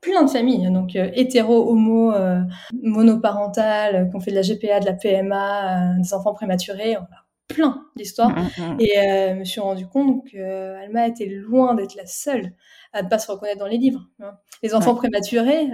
plein 0.00 0.24
de 0.24 0.30
familles, 0.30 0.70
donc 0.70 0.96
euh, 0.96 1.10
hétéro, 1.14 1.70
homo, 1.70 2.12
euh, 2.12 2.40
monoparental, 2.82 3.96
euh, 3.96 4.04
qui 4.06 4.16
ont 4.16 4.20
fait 4.20 4.30
de 4.30 4.36
la 4.36 4.42
GPA, 4.42 4.80
de 4.80 4.86
la 4.86 4.94
PMA, 4.94 5.98
des 5.98 6.14
enfants 6.14 6.32
prématurés, 6.32 6.96
on 6.96 7.02
a 7.02 7.19
plein 7.54 7.84
d'histoires. 7.96 8.30
Mm, 8.30 8.48
mm, 8.58 8.74
mm. 8.74 8.80
Et 8.80 8.94
je 8.94 9.34
me 9.34 9.44
suis 9.44 9.60
rendu 9.60 9.86
compte 9.86 10.24
que 10.30 10.74
Alma 10.82 11.06
était 11.06 11.26
loin 11.26 11.74
d'être 11.74 11.94
la 11.94 12.06
seule 12.06 12.52
à 12.92 13.02
ne 13.02 13.08
pas 13.08 13.18
se 13.18 13.30
reconnaître 13.30 13.58
dans 13.58 13.66
les 13.66 13.78
livres. 13.78 14.06
Hein. 14.20 14.32
Les 14.62 14.74
enfants 14.74 14.94
prématurés 14.94 15.68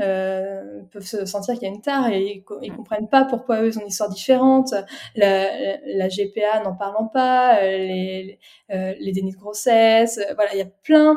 peuvent 0.90 1.06
se 1.06 1.24
sentir 1.24 1.54
qu'il 1.54 1.64
y 1.64 1.66
a 1.66 1.74
une 1.74 1.80
tare 1.80 2.08
et 2.08 2.44
ils, 2.62 2.72
comprennent 2.72 3.08
pas 3.08 3.24
pourquoi 3.24 3.62
eux 3.62 3.76
ont 3.78 3.80
une 3.80 3.88
histoire 3.88 4.10
différente. 4.10 4.74
La, 5.14 5.48
la 5.86 6.08
GPA 6.08 6.62
n'en 6.62 6.74
parlant 6.74 7.06
pas, 7.06 7.60
les, 7.62 8.38
les 8.68 9.12
dénis 9.12 9.32
de 9.32 9.38
grossesse, 9.38 10.20
voilà, 10.34 10.54
il 10.54 10.58
y 10.58 10.62
a 10.62 10.68
plein, 10.82 11.16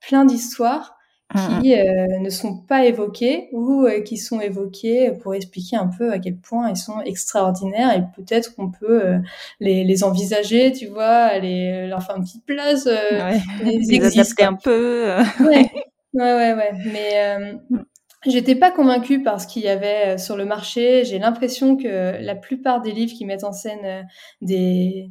plein 0.00 0.24
d'histoires 0.24 0.96
qui 1.32 1.74
euh, 1.74 2.18
ne 2.20 2.30
sont 2.30 2.56
pas 2.56 2.84
évoqués 2.84 3.48
ou 3.52 3.86
euh, 3.86 4.00
qui 4.00 4.16
sont 4.16 4.40
évoqués 4.40 5.12
pour 5.22 5.34
expliquer 5.34 5.76
un 5.76 5.88
peu 5.88 6.12
à 6.12 6.18
quel 6.18 6.36
point 6.36 6.70
ils 6.70 6.76
sont 6.76 7.00
extraordinaires 7.00 7.96
et 7.96 8.02
peut-être 8.16 8.54
qu'on 8.54 8.70
peut, 8.70 9.04
euh, 9.04 9.18
les, 9.60 9.84
les, 9.84 10.04
envisager, 10.04 10.72
tu 10.72 10.86
vois, 10.86 11.38
les, 11.38 11.86
leur 11.86 12.02
faire 12.02 12.16
une 12.16 12.24
petite 12.24 12.44
place, 12.44 12.86
ouais. 12.86 13.40
les, 13.64 14.04
adapter 14.04 14.44
un 14.44 14.54
peu. 14.54 15.16
ouais. 15.40 15.70
ouais, 16.14 16.34
ouais, 16.34 16.54
ouais. 16.54 16.72
Mais 16.92 17.38
mm. 17.70 17.84
j'étais 18.26 18.54
pas 18.54 18.70
convaincue 18.70 19.22
par 19.22 19.40
ce 19.40 19.46
qu'il 19.46 19.62
y 19.62 19.68
avait 19.68 20.18
sur 20.18 20.36
le 20.36 20.44
marché. 20.44 21.04
J'ai 21.04 21.18
l'impression 21.18 21.76
que 21.76 22.20
la 22.20 22.34
plupart 22.34 22.82
des 22.82 22.92
livres 22.92 23.14
qui 23.16 23.24
mettent 23.24 23.44
en 23.44 23.52
scène 23.52 24.06
des 24.40 25.10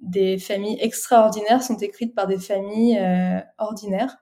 des 0.00 0.38
familles 0.38 0.76
extraordinaires 0.80 1.62
sont 1.62 1.76
écrites 1.78 2.14
par 2.14 2.26
des 2.26 2.38
familles 2.38 2.98
euh, 2.98 3.40
ordinaires. 3.58 4.18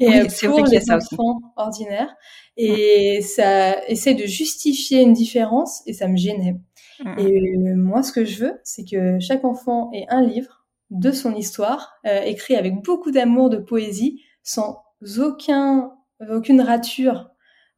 Et 0.00 0.08
oui, 0.08 0.20
euh, 0.20 0.48
pour 0.48 0.64
les 0.64 0.90
enfants 0.90 1.40
ordinaires. 1.56 2.14
Et 2.56 3.20
ça 3.22 3.86
essaie 3.88 4.14
de 4.14 4.26
justifier 4.26 5.02
une 5.02 5.12
différence 5.12 5.82
et 5.86 5.92
ça 5.92 6.08
me 6.08 6.16
gênait. 6.16 6.56
Mm, 7.04 7.08
mm. 7.08 7.18
et 7.18 7.74
moi 7.76 8.02
ce 8.02 8.12
que 8.12 8.24
je 8.24 8.44
veux 8.44 8.60
c'est 8.64 8.84
que 8.84 9.18
chaque 9.20 9.44
enfant 9.44 9.90
ait 9.92 10.06
un 10.08 10.22
livre 10.22 10.66
de 10.90 11.12
son 11.12 11.34
histoire 11.34 11.94
euh, 12.06 12.22
écrit 12.22 12.56
avec 12.56 12.82
beaucoup 12.82 13.10
d'amour 13.10 13.48
de 13.48 13.56
poésie 13.56 14.22
sans 14.42 14.82
aucun 15.18 15.92
aucune 16.30 16.60
rature 16.60 17.16
euh, 17.16 17.29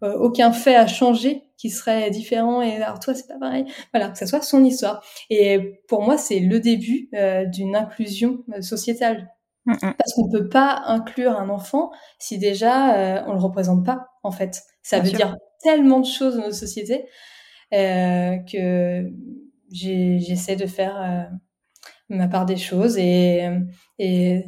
aucun 0.02 0.52
fait 0.52 0.74
à 0.74 0.86
changer 0.86 1.44
qui 1.56 1.70
serait 1.70 2.10
différent 2.10 2.60
et 2.60 2.76
alors 2.76 2.98
toi 2.98 3.14
c'est 3.14 3.28
pas 3.28 3.38
pareil. 3.38 3.66
Voilà 3.92 4.10
que 4.10 4.18
ça 4.18 4.26
soit 4.26 4.42
son 4.42 4.64
histoire. 4.64 5.04
Et 5.30 5.80
pour 5.88 6.02
moi 6.02 6.18
c'est 6.18 6.40
le 6.40 6.60
début 6.60 7.08
euh, 7.14 7.44
d'une 7.44 7.76
inclusion 7.76 8.44
euh, 8.54 8.62
sociétale. 8.62 9.28
Mm, 9.64 9.74
mm. 9.74 9.94
parce 9.96 10.14
qu'on 10.14 10.28
peut 10.28 10.48
pas 10.48 10.82
inclure 10.86 11.38
un 11.38 11.48
enfant 11.48 11.92
si 12.18 12.36
déjà 12.36 13.22
on 13.28 13.32
le 13.32 13.38
représente 13.38 13.86
pas 13.86 14.08
en 14.22 14.32
fait. 14.32 14.62
Ça 14.82 14.98
veut 14.98 15.12
dire 15.12 15.36
tellement 15.62 16.00
de 16.00 16.06
choses 16.06 16.36
dans 16.36 16.46
nos 16.46 16.52
sociétés 16.52 17.06
que 17.70 19.08
j'essaie 19.70 20.56
de 20.56 20.66
faire 20.66 21.30
ma 22.12 22.28
part 22.28 22.46
des 22.46 22.56
choses 22.56 22.98
et, 22.98 23.42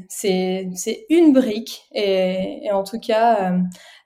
c'est 0.08 1.06
une 1.10 1.32
brique 1.32 1.82
et, 1.92 2.70
en 2.72 2.82
tout 2.82 2.98
cas 2.98 3.52
euh, 3.52 3.58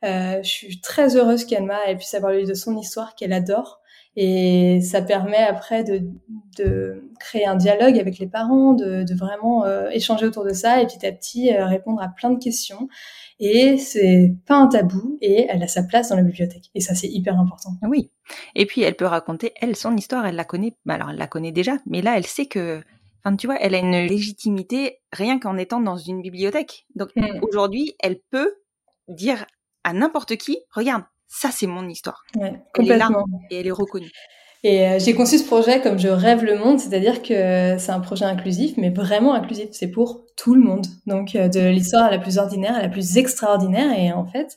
euh, 0.04 0.42
je 0.42 0.48
suis 0.48 0.80
très 0.80 1.16
heureuse 1.16 1.44
qu'Alma 1.44 1.86
ait 1.86 1.96
pu 1.96 2.04
savoir 2.04 2.32
lui 2.32 2.44
de 2.44 2.54
son 2.54 2.76
histoire 2.76 3.14
qu'elle 3.14 3.32
adore 3.32 3.80
Et 4.14 4.80
ça 4.82 5.00
permet 5.00 5.38
après 5.38 5.84
de, 5.84 6.02
de 6.58 7.10
créer 7.18 7.46
un 7.46 7.56
dialogue 7.56 7.98
avec 7.98 8.18
les 8.18 8.26
parents, 8.26 8.74
de, 8.74 9.04
vraiment 9.14 9.64
euh, 9.64 9.88
échanger 9.90 10.26
autour 10.26 10.44
de 10.44 10.52
ça 10.52 10.82
et 10.82 10.86
petit 10.86 11.06
à 11.06 11.12
petit 11.12 11.52
répondre 11.52 12.02
à 12.02 12.08
plein 12.08 12.30
de 12.30 12.38
questions. 12.38 12.88
Et 13.40 13.78
c'est 13.78 14.34
pas 14.46 14.56
un 14.56 14.66
tabou 14.66 15.16
et 15.20 15.46
elle 15.48 15.62
a 15.62 15.68
sa 15.68 15.84
place 15.84 16.08
dans 16.08 16.16
la 16.16 16.22
bibliothèque. 16.22 16.70
Et 16.74 16.80
ça, 16.80 16.94
c'est 16.94 17.08
hyper 17.08 17.38
important. 17.38 17.70
Oui. 17.82 18.10
Et 18.56 18.66
puis, 18.66 18.82
elle 18.82 18.96
peut 18.96 19.06
raconter, 19.06 19.52
elle, 19.60 19.76
son 19.76 19.96
histoire, 19.96 20.26
elle 20.26 20.34
la 20.34 20.44
connaît. 20.44 20.74
Bah, 20.84 20.94
alors, 20.94 21.10
elle 21.10 21.18
la 21.18 21.28
connaît 21.28 21.52
déjà, 21.52 21.76
mais 21.86 22.02
là, 22.02 22.16
elle 22.16 22.26
sait 22.26 22.46
que 22.46 22.82
Enfin, 23.28 23.36
tu 23.36 23.46
vois, 23.46 23.60
elle 23.60 23.74
a 23.74 23.78
une 23.78 24.06
légitimité 24.06 25.00
rien 25.12 25.38
qu'en 25.38 25.58
étant 25.58 25.80
dans 25.80 25.98
une 25.98 26.22
bibliothèque. 26.22 26.86
Donc 26.94 27.10
mmh. 27.14 27.40
aujourd'hui, 27.42 27.94
elle 28.00 28.18
peut 28.30 28.54
dire 29.08 29.44
à 29.84 29.92
n'importe 29.92 30.36
qui, 30.36 30.58
regarde, 30.72 31.02
ça 31.26 31.50
c'est 31.52 31.66
mon 31.66 31.86
histoire. 31.88 32.24
Ouais, 32.36 32.54
elle 32.78 32.90
est 32.90 32.96
là 32.96 33.10
et 33.50 33.60
elle 33.60 33.66
est 33.66 33.72
reconnue. 33.72 34.10
Et 34.64 34.88
euh, 34.88 34.98
j'ai 34.98 35.14
conçu 35.14 35.38
ce 35.38 35.44
projet 35.44 35.82
comme 35.82 35.98
je 35.98 36.08
rêve 36.08 36.42
le 36.42 36.58
monde, 36.58 36.80
c'est-à-dire 36.80 37.22
que 37.22 37.76
c'est 37.78 37.92
un 37.92 38.00
projet 38.00 38.24
inclusif, 38.24 38.74
mais 38.78 38.90
vraiment 38.90 39.34
inclusif. 39.34 39.68
C'est 39.72 39.90
pour 39.90 40.24
tout 40.36 40.54
le 40.54 40.62
monde. 40.62 40.86
Donc 41.06 41.36
euh, 41.36 41.48
de 41.48 41.60
l'histoire 41.60 42.10
la 42.10 42.18
plus 42.18 42.38
ordinaire 42.38 42.76
à 42.76 42.82
la 42.82 42.88
plus 42.88 43.18
extraordinaire. 43.18 43.96
Et 43.96 44.10
en 44.10 44.24
fait, 44.24 44.56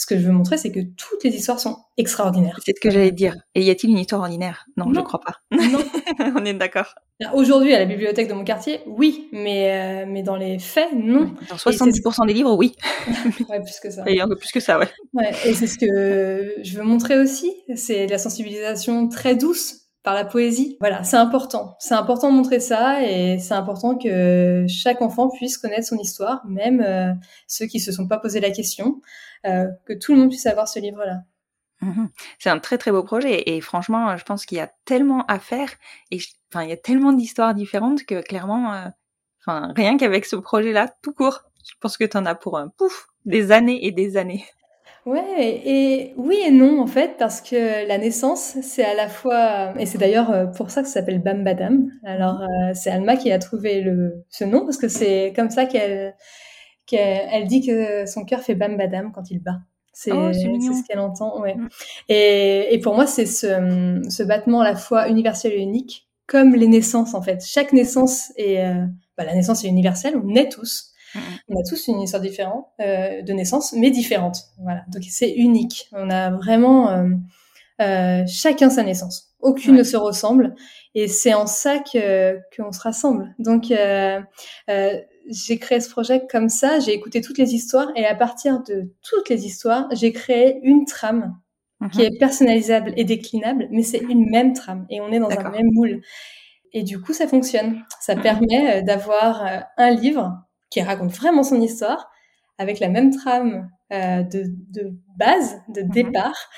ce 0.00 0.06
que 0.06 0.18
je 0.18 0.22
veux 0.24 0.32
montrer, 0.32 0.56
c'est 0.56 0.72
que 0.72 0.80
toutes 0.80 1.24
les 1.24 1.36
histoires 1.36 1.60
sont 1.60 1.76
extraordinaires. 1.98 2.58
C'est 2.64 2.74
ce 2.74 2.80
que 2.80 2.88
j'allais 2.88 3.10
dire. 3.10 3.36
Et 3.54 3.62
y 3.62 3.68
a-t-il 3.68 3.90
une 3.90 3.98
histoire 3.98 4.22
ordinaire? 4.22 4.64
Non, 4.78 4.86
je 4.94 4.98
ne 4.98 5.04
crois 5.04 5.20
pas. 5.20 5.34
Non. 5.50 5.78
On 6.40 6.44
est 6.46 6.54
d'accord. 6.54 6.94
Aujourd'hui, 7.34 7.74
à 7.74 7.80
la 7.80 7.84
bibliothèque 7.84 8.26
de 8.26 8.32
mon 8.32 8.42
quartier, 8.42 8.80
oui, 8.86 9.28
mais, 9.30 9.70
euh, 9.70 10.06
mais 10.08 10.22
dans 10.22 10.36
les 10.36 10.58
faits, 10.58 10.94
non. 10.94 11.34
Dans 11.50 11.56
70% 11.56 12.26
des 12.26 12.32
livres, 12.32 12.56
oui. 12.56 12.74
ouais, 13.50 13.60
plus 13.60 13.78
que 13.78 13.90
ça. 13.90 14.04
Et 14.06 14.22
un 14.22 14.26
peu 14.26 14.36
plus 14.36 14.50
que 14.50 14.60
ça, 14.60 14.78
ouais. 14.78 14.88
ouais 15.12 15.32
et 15.44 15.52
c'est 15.52 15.66
ce 15.66 15.76
que 15.76 16.54
je 16.62 16.78
veux 16.78 16.82
montrer 16.82 17.18
aussi, 17.18 17.52
c'est 17.76 18.06
la 18.06 18.16
sensibilisation 18.16 19.06
très 19.06 19.34
douce 19.34 19.89
par 20.02 20.14
la 20.14 20.24
poésie. 20.24 20.76
Voilà, 20.80 21.04
c'est 21.04 21.16
important. 21.16 21.76
C'est 21.78 21.94
important 21.94 22.30
de 22.30 22.36
montrer 22.36 22.60
ça 22.60 23.02
et 23.02 23.38
c'est 23.38 23.54
important 23.54 23.96
que 23.98 24.64
chaque 24.68 25.02
enfant 25.02 25.28
puisse 25.28 25.58
connaître 25.58 25.86
son 25.86 25.98
histoire, 25.98 26.44
même 26.46 26.80
euh, 26.80 27.12
ceux 27.46 27.66
qui 27.66 27.80
se 27.80 27.92
sont 27.92 28.08
pas 28.08 28.18
posé 28.18 28.40
la 28.40 28.50
question, 28.50 29.00
euh, 29.46 29.66
que 29.84 29.92
tout 29.92 30.14
le 30.14 30.20
monde 30.20 30.30
puisse 30.30 30.46
avoir 30.46 30.68
ce 30.68 30.78
livre-là. 30.78 31.22
Mmh 31.82 32.08
c'est 32.38 32.50
un 32.50 32.58
très 32.58 32.76
très 32.76 32.90
beau 32.90 33.02
projet 33.02 33.42
et 33.50 33.60
franchement, 33.62 34.14
je 34.18 34.24
pense 34.24 34.44
qu'il 34.44 34.58
y 34.58 34.60
a 34.60 34.70
tellement 34.84 35.24
à 35.26 35.38
faire 35.38 35.70
et 36.10 36.18
enfin 36.52 36.62
il 36.64 36.68
y 36.68 36.74
a 36.74 36.76
tellement 36.76 37.14
d'histoires 37.14 37.54
différentes 37.54 38.04
que 38.04 38.20
clairement, 38.20 38.74
euh, 38.74 38.88
rien 39.46 39.96
qu'avec 39.96 40.26
ce 40.26 40.36
projet-là, 40.36 40.94
tout 41.02 41.14
court, 41.14 41.44
je 41.64 41.72
pense 41.80 41.96
que 41.96 42.04
tu 42.04 42.16
en 42.18 42.26
as 42.26 42.34
pour 42.34 42.58
un 42.58 42.68
pouf 42.68 43.06
des 43.24 43.50
années 43.50 43.86
et 43.86 43.92
des 43.92 44.18
années. 44.18 44.44
Ouais, 45.06 45.62
et 45.64 46.14
oui 46.16 46.36
et 46.46 46.50
non 46.50 46.80
en 46.80 46.86
fait, 46.86 47.16
parce 47.18 47.40
que 47.40 47.88
la 47.88 47.96
naissance, 47.96 48.56
c'est 48.62 48.84
à 48.84 48.94
la 48.94 49.08
fois, 49.08 49.72
et 49.78 49.86
c'est 49.86 49.96
d'ailleurs 49.96 50.30
euh, 50.30 50.46
pour 50.46 50.70
ça 50.70 50.82
que 50.82 50.88
ça 50.88 50.94
s'appelle 50.94 51.22
Bambadam. 51.22 51.90
Alors 52.04 52.42
euh, 52.42 52.72
c'est 52.74 52.90
Alma 52.90 53.16
qui 53.16 53.32
a 53.32 53.38
trouvé 53.38 53.80
le 53.80 54.24
ce 54.28 54.44
nom 54.44 54.60
parce 54.64 54.76
que 54.76 54.88
c'est 54.88 55.32
comme 55.34 55.48
ça 55.48 55.64
qu'elle 55.64 56.14
qu'elle 56.86 57.46
dit 57.46 57.64
que 57.66 58.04
son 58.04 58.24
cœur 58.24 58.40
fait 58.40 58.54
Bambadam 58.54 59.10
quand 59.12 59.30
il 59.30 59.40
bat. 59.40 59.60
C'est 59.92 60.12
oh, 60.12 60.32
ce 60.32 60.86
qu'elle 60.86 60.98
entend, 61.00 61.40
ouais. 61.40 61.54
Mm. 61.54 61.68
Et, 62.08 62.74
et, 62.74 62.78
pour 62.78 62.94
moi, 62.94 63.06
c'est 63.06 63.26
ce, 63.26 64.00
ce 64.08 64.22
battement 64.22 64.60
à 64.60 64.64
la 64.64 64.76
fois 64.76 65.08
universel 65.08 65.52
et 65.52 65.58
unique, 65.58 66.08
comme 66.26 66.54
les 66.54 66.68
naissances 66.68 67.14
en 67.14 67.22
fait. 67.22 67.44
Chaque 67.44 67.72
naissance 67.72 68.32
est, 68.36 68.64
euh, 68.64 68.86
bah, 69.18 69.24
la 69.24 69.34
naissance 69.34 69.64
est 69.64 69.68
universelle, 69.68 70.14
on 70.16 70.26
naît 70.26 70.48
tous. 70.48 70.92
On 71.48 71.58
a 71.58 71.62
tous 71.68 71.88
une 71.88 72.00
histoire 72.00 72.22
différente 72.22 72.66
euh, 72.80 73.22
de 73.22 73.32
naissance, 73.32 73.72
mais 73.72 73.90
différente. 73.90 74.38
Voilà, 74.62 74.82
donc 74.92 75.02
c'est 75.08 75.32
unique. 75.32 75.88
On 75.92 76.10
a 76.10 76.30
vraiment 76.30 76.90
euh, 76.90 77.08
euh 77.80 78.24
chacun 78.26 78.70
sa 78.70 78.82
naissance. 78.82 79.34
Aucune 79.40 79.76
ne 79.76 79.82
se 79.82 79.96
ressemble, 79.96 80.54
et 80.94 81.08
c'est 81.08 81.32
en 81.32 81.46
ça 81.46 81.78
que 81.78 82.38
qu'on 82.54 82.72
se 82.72 82.80
rassemble. 82.80 83.34
Donc 83.38 83.72
j'ai 85.28 85.58
créé 85.58 85.80
ce 85.80 85.88
projet 85.88 86.26
comme 86.30 86.48
ça, 86.48 86.80
j'ai 86.80 86.92
écouté 86.92 87.20
toutes 87.20 87.38
les 87.38 87.54
histoires 87.54 87.90
et 87.94 88.04
à 88.04 88.14
partir 88.14 88.62
de 88.64 88.92
toutes 89.02 89.28
les 89.28 89.46
histoires, 89.46 89.88
j'ai 89.92 90.12
créé 90.12 90.58
une 90.62 90.84
trame 90.84 91.36
qui 91.92 92.00
mhm. 92.00 92.04
est 92.04 92.18
personnalisable 92.18 92.92
et 92.96 93.04
déclinable, 93.04 93.68
mais 93.70 93.82
c'est 93.82 93.98
une 93.98 94.28
même 94.28 94.52
trame 94.52 94.86
et 94.90 95.00
on 95.00 95.10
est 95.10 95.18
dans 95.18 95.30
un 95.30 95.50
même 95.50 95.70
moule. 95.72 96.02
Et 96.72 96.82
du 96.82 97.00
coup, 97.00 97.12
ça 97.12 97.26
fonctionne. 97.26 97.82
Ça 98.00 98.14
permet 98.14 98.82
d'avoir 98.82 99.44
un 99.76 99.90
livre 99.90 100.38
qui 100.70 100.80
raconte 100.82 101.10
vraiment 101.10 101.42
son 101.42 101.60
histoire 101.60 102.10
avec 102.58 102.78
la 102.78 102.88
même 102.88 103.10
trame 103.10 103.70
euh, 103.92 104.22
de, 104.22 104.44
de, 104.68 104.92
base, 105.16 105.56
de 105.68 105.82
mhm. 105.82 105.90
départ. 105.90 106.48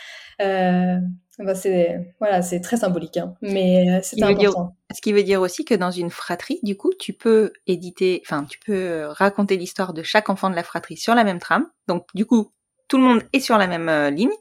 Euh, 0.40 0.98
bah, 1.38 1.54
c'est 1.54 2.14
voilà, 2.20 2.42
c'est 2.42 2.60
très 2.60 2.76
symbolique, 2.76 3.16
hein, 3.16 3.34
mais 3.40 3.90
euh, 3.90 4.00
c'est 4.02 4.22
important. 4.22 4.76
ce 4.92 5.00
qui 5.00 5.12
veut 5.12 5.22
dire 5.22 5.40
aussi 5.40 5.64
que 5.64 5.74
dans 5.74 5.90
une 5.90 6.10
fratrie, 6.10 6.60
du 6.62 6.76
coup, 6.76 6.92
tu 6.98 7.12
peux 7.14 7.52
éditer, 7.66 8.22
enfin, 8.26 8.44
tu 8.44 8.58
peux 8.58 9.06
raconter 9.06 9.56
l'histoire 9.56 9.92
de 9.94 10.02
chaque 10.02 10.28
enfant 10.28 10.50
de 10.50 10.54
la 10.54 10.62
fratrie 10.62 10.96
sur 10.96 11.14
la 11.14 11.24
même 11.24 11.38
trame. 11.38 11.66
Donc, 11.88 12.06
du 12.14 12.26
coup, 12.26 12.52
tout 12.88 12.98
le 12.98 13.04
monde 13.04 13.22
est 13.32 13.40
sur 13.40 13.56
la 13.56 13.66
même 13.66 13.88
euh, 13.88 14.10
ligne, 14.10 14.32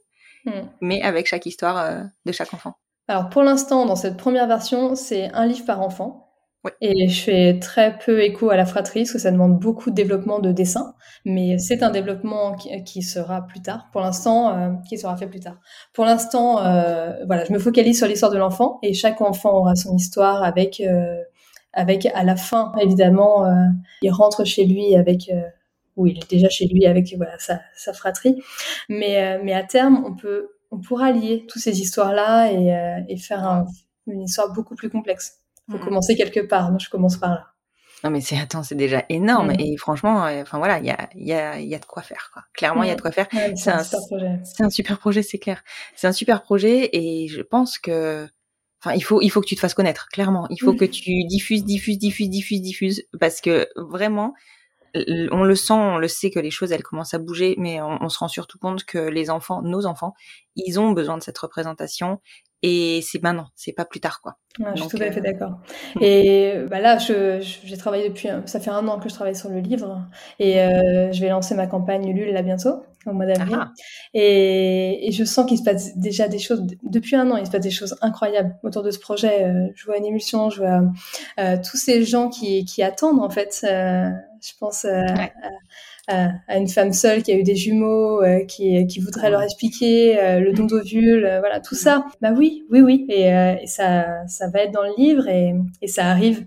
hmm. 0.46 0.62
mais 0.82 1.02
avec 1.02 1.28
chaque 1.28 1.46
histoire 1.46 2.04
de 2.26 2.32
chaque 2.32 2.54
enfant. 2.54 2.76
Alors, 3.08 3.30
pour 3.30 3.44
l'instant, 3.44 3.86
dans 3.86 3.96
cette 3.96 4.18
première 4.18 4.48
version, 4.48 4.96
c'est 4.96 5.32
un 5.34 5.46
livre 5.46 5.66
par 5.66 5.82
enfant. 5.82 6.31
Et 6.80 7.08
je 7.08 7.24
fais 7.24 7.60
très 7.60 7.98
peu 7.98 8.22
écho 8.22 8.52
à 8.52 8.56
la 8.56 8.66
fratrie, 8.66 9.02
parce 9.02 9.14
que 9.14 9.20
ça 9.20 9.32
demande 9.32 9.60
beaucoup 9.60 9.90
de 9.90 9.96
développement 9.96 10.40
de 10.40 10.52
dessin. 10.52 10.94
Mais 11.26 11.58
c'est 11.58 11.82
un 11.82 11.90
développement 11.90 12.56
qui, 12.56 13.02
sera 13.02 13.48
plus 13.48 13.62
tard. 13.62 13.90
Pour 13.92 14.02
l'instant, 14.02 14.56
euh, 14.56 14.72
qui 14.88 14.98
sera 15.00 15.18
fait 15.18 15.28
plus 15.28 15.40
tard. 15.40 15.58
Pour 15.94 16.06
l'instant, 16.06 16.64
euh, 16.64 17.14
voilà, 17.26 17.46
je 17.46 17.54
me 17.54 17.60
focalise 17.60 17.98
sur 17.98 18.08
l'histoire 18.08 18.32
de 18.32 18.38
l'enfant, 18.38 18.80
et 18.84 18.94
chaque 18.94 19.22
enfant 19.22 19.54
aura 19.58 19.76
son 19.76 19.96
histoire 19.96 20.44
avec, 20.44 20.82
euh, 20.82 21.18
avec 21.74 22.06
à 22.14 22.24
la 22.24 22.36
fin, 22.36 22.74
évidemment, 22.80 23.46
il 24.04 24.12
rentre 24.12 24.46
chez 24.46 24.66
lui 24.66 24.96
avec, 24.96 25.32
ou 25.98 26.06
il 26.06 26.18
est 26.18 26.30
déjà 26.30 26.50
chez 26.50 26.68
lui 26.68 26.86
avec 26.86 27.16
voilà 27.18 27.40
sa, 27.40 27.62
sa 27.76 27.94
fratrie. 27.94 28.40
Mais, 28.88 29.40
mais 29.44 29.54
à 29.54 29.64
terme, 29.64 30.04
on 30.06 30.16
peut, 30.16 30.50
on 30.70 30.80
pourra 30.80 31.12
lier 31.12 31.46
toutes 31.48 31.62
ces 31.62 31.82
histoires-là 31.82 32.52
et, 32.52 33.06
et 33.08 33.18
faire 33.18 33.66
une 34.06 34.24
histoire 34.24 34.54
beaucoup 34.54 34.76
plus 34.76 34.90
complexe 34.90 35.41
faut 35.72 35.78
mmh. 35.78 35.86
commencer 35.86 36.16
quelque 36.16 36.40
part. 36.42 36.70
Moi, 36.70 36.80
je 36.80 36.90
commence 36.90 37.18
par 37.18 37.32
là. 37.32 37.48
Non, 38.04 38.10
mais 38.10 38.22
c'est 38.22 38.38
attends, 38.38 38.64
c'est 38.64 38.76
déjà 38.76 39.06
énorme. 39.10 39.52
Mmh. 39.52 39.60
Et 39.60 39.78
franchement, 39.78 40.26
euh, 40.26 40.42
enfin 40.42 40.58
voilà, 40.58 40.80
il 40.80 40.86
y 40.86 40.90
a, 40.90 41.10
y, 41.16 41.34
a, 41.34 41.60
y 41.60 41.76
a 41.76 41.80
de 41.80 41.86
quoi 41.86 42.02
faire. 42.02 42.32
Quoi. 42.34 42.44
Clairement, 42.54 42.84
il 42.84 42.90
y 42.90 42.92
a 42.92 42.96
de 42.96 43.02
quoi 43.02 43.12
faire. 43.12 43.28
c'est 43.56 43.70
un, 43.70 43.84
super 43.84 44.00
projet. 44.08 44.40
C'est 44.44 44.64
un 44.64 44.70
super 44.70 45.00
projet, 45.00 45.24
c'est 45.24 45.40
clair. 45.40 45.64
C'est 45.96 46.08
un 46.08 46.12
super 46.12 46.42
projet, 46.42 46.90
et 46.94 47.28
je 47.28 47.42
pense 47.42 47.78
que, 47.78 48.28
enfin, 48.84 48.96
il 48.96 49.02
faut, 49.02 49.22
il 49.22 49.30
faut 49.30 49.42
que 49.42 49.46
tu 49.46 49.56
te 49.56 49.60
fasses 49.60 49.76
connaître. 49.76 50.08
Clairement, 50.12 50.48
il 50.50 50.58
faut 50.58 50.74
que 50.74 50.86
tu 50.86 51.24
diffuses, 51.26 51.64
diffuses, 51.64 52.00
diffuses, 52.00 52.30
diffuses, 52.30 52.62
diffuses, 52.62 53.04
parce 53.20 53.40
que 53.40 53.68
vraiment, 53.76 54.34
on 54.96 55.44
le 55.44 55.56
sent, 55.56 55.74
on 55.74 56.00
le 56.00 56.08
sait 56.08 56.32
que 56.32 56.40
les 56.40 56.52
choses 56.52 56.72
elles 56.72 56.84
commencent 56.84 57.14
à 57.14 57.20
bouger, 57.20 57.56
mais 57.60 57.82
on, 57.82 58.02
on, 58.02 58.10
se 58.10 58.18
rend 58.18 58.28
surtout 58.28 58.58
compte 58.58 58.84
que 58.84 58.98
les 58.98 59.30
enfants, 59.30 59.62
nos 59.62 59.86
enfants, 59.86 60.14
ils 60.56 60.80
ont 60.80 60.92
besoin 60.92 61.18
de 61.18 61.24
cette 61.24 61.38
représentation 61.38 62.20
et 62.64 63.02
c'est 63.02 63.22
maintenant, 63.22 63.48
c'est 63.56 63.74
pas 63.74 63.86
plus 63.86 64.00
tard 64.00 64.22
quoi. 64.22 64.38
je 64.76 64.82
suis 64.82 64.90
tout 64.90 64.98
à 64.98 65.12
fait 65.12 65.20
euh, 65.20 65.24
d'accord. 65.24 65.60
Et 66.00 66.56
bah 66.70 66.80
là, 66.80 66.98
je, 66.98 67.40
j'ai 67.64 67.78
travaillé 67.78 68.10
depuis, 68.10 68.30
ça 68.46 68.60
fait 68.60 68.70
un 68.70 68.88
an 68.88 69.00
que 69.00 69.10
je 69.10 69.14
travaille 69.14 69.36
sur 69.36 69.50
le 69.50 69.60
livre 69.60 70.08
et 70.40 70.62
euh, 70.62 71.12
je 71.12 71.22
vais 71.22 71.30
lancer 71.30 71.56
ma 71.56 71.68
campagne 71.68 72.08
Ulule 72.08 72.34
là 72.34 72.42
bientôt 72.42 72.84
au 73.06 73.14
mois 73.14 73.26
d'avril. 73.26 73.58
Ah. 73.60 73.72
Et, 74.14 75.08
et, 75.08 75.12
je 75.12 75.24
sens 75.24 75.46
qu'il 75.46 75.58
se 75.58 75.64
passe 75.64 75.98
déjà 75.98 76.28
des 76.28 76.40
choses 76.40 76.66
depuis 76.84 77.16
un 77.16 77.30
an. 77.32 77.38
Il 77.38 77.46
se 77.46 77.52
passe 77.52 77.62
des 77.62 77.72
choses 77.72 77.98
incroyables 78.02 78.56
autour 78.64 78.84
de 78.84 78.92
ce 78.92 79.00
projet. 79.00 79.46
Euh, 79.46 79.68
je 79.76 79.86
vois 79.86 79.98
une 79.98 80.06
émulsion, 80.06 80.50
je 80.50 80.60
vois 80.60 80.82
euh, 81.40 81.58
tous 81.58 81.78
ces 81.78 82.04
gens 82.04 82.30
qui, 82.30 82.66
qui 82.66 82.84
attendent 82.84 83.20
en 83.20 83.30
fait. 83.30 83.62
Euh, 83.64 84.10
je 84.44 84.52
pense 84.60 84.88
à, 86.12 86.32
à, 86.48 86.58
une 86.58 86.68
femme 86.68 86.94
seule 86.94 87.24
qui 87.24 87.32
a 87.32 87.36
eu 87.36 87.44
des 87.44 87.56
jumeaux, 87.56 88.22
euh, 88.22 88.46
qui, 88.46 88.86
qui 88.88 89.00
voudrait 89.00 89.30
leur 89.30 89.42
expliquer 89.42 90.20
euh, 90.20 90.40
le 90.40 90.54
don 90.54 90.66
d'ovule, 90.66 91.26
euh, 91.26 91.40
voilà, 91.40 91.60
tout 91.60 91.76
ça. 91.76 92.06
Bah 92.22 92.32
oui, 92.36 92.66
oui, 92.70 92.82
oui. 92.82 93.06
Et, 93.10 93.28
et, 93.28 93.68
ça, 93.68 94.28
ça 94.28 94.50
va 94.50 94.62
être 94.62 94.72
dans 94.72 94.84
le 94.84 94.94
livre 94.98 95.28
et, 95.28 95.56
et 95.82 95.88
ça 95.88 96.06
arrive. 96.06 96.46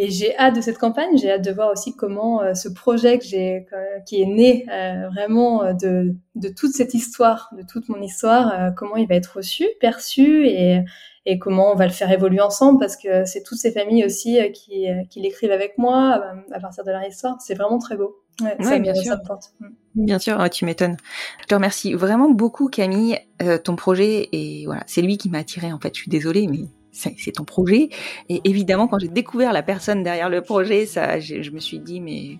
Et 0.00 0.10
j'ai 0.10 0.36
hâte 0.38 0.54
de 0.54 0.60
cette 0.60 0.78
campagne. 0.78 1.16
J'ai 1.16 1.32
hâte 1.32 1.44
de 1.44 1.50
voir 1.50 1.72
aussi 1.72 1.96
comment 1.96 2.54
ce 2.54 2.68
projet 2.68 3.18
que 3.18 3.24
j'ai, 3.24 3.66
qui 4.06 4.22
est 4.22 4.26
né 4.26 4.64
vraiment 5.12 5.74
de, 5.74 6.14
de 6.36 6.48
toute 6.48 6.70
cette 6.70 6.94
histoire, 6.94 7.50
de 7.58 7.64
toute 7.68 7.88
mon 7.88 8.00
histoire, 8.00 8.72
comment 8.76 8.94
il 8.94 9.08
va 9.08 9.16
être 9.16 9.38
reçu, 9.38 9.66
perçu 9.80 10.46
et, 10.46 10.84
et 11.30 11.38
comment 11.38 11.72
on 11.72 11.74
va 11.74 11.84
le 11.86 11.92
faire 11.92 12.10
évoluer 12.10 12.40
ensemble 12.40 12.78
parce 12.78 12.96
que 12.96 13.26
c'est 13.26 13.42
toutes 13.42 13.58
ces 13.58 13.70
familles 13.70 14.04
aussi 14.04 14.38
qui, 14.52 14.86
qui 15.10 15.20
l'écrivent 15.20 15.52
avec 15.52 15.76
moi 15.76 16.24
à 16.52 16.58
partir 16.58 16.84
de 16.84 16.90
leur 16.90 17.02
histoire. 17.04 17.36
C'est 17.40 17.54
vraiment 17.54 17.78
très 17.78 17.96
beau. 17.96 18.16
Ouais, 18.40 18.80
bien, 18.80 18.94
sûr. 18.94 19.16
Mm. 19.60 19.66
bien 19.94 20.18
sûr. 20.18 20.50
tu 20.50 20.64
m'étonnes. 20.64 20.96
Je 21.42 21.46
te 21.46 21.54
remercie 21.54 21.92
vraiment 21.94 22.30
beaucoup, 22.30 22.68
Camille. 22.68 23.18
Euh, 23.42 23.58
ton 23.58 23.76
projet, 23.76 24.28
et 24.32 24.64
voilà, 24.66 24.82
c'est 24.86 25.02
lui 25.02 25.18
qui 25.18 25.28
m'a 25.28 25.38
attiré. 25.38 25.72
En 25.72 25.78
fait, 25.78 25.94
je 25.94 26.00
suis 26.02 26.10
désolée, 26.10 26.46
mais 26.46 26.60
c'est 26.92 27.32
ton 27.32 27.44
projet. 27.44 27.90
Et 28.28 28.40
évidemment, 28.44 28.88
quand 28.88 28.98
j'ai 28.98 29.08
découvert 29.08 29.52
la 29.52 29.62
personne 29.62 30.02
derrière 30.02 30.30
le 30.30 30.42
projet, 30.42 30.86
ça, 30.86 31.18
je 31.20 31.50
me 31.50 31.58
suis 31.58 31.78
dit, 31.78 32.00
mais, 32.00 32.38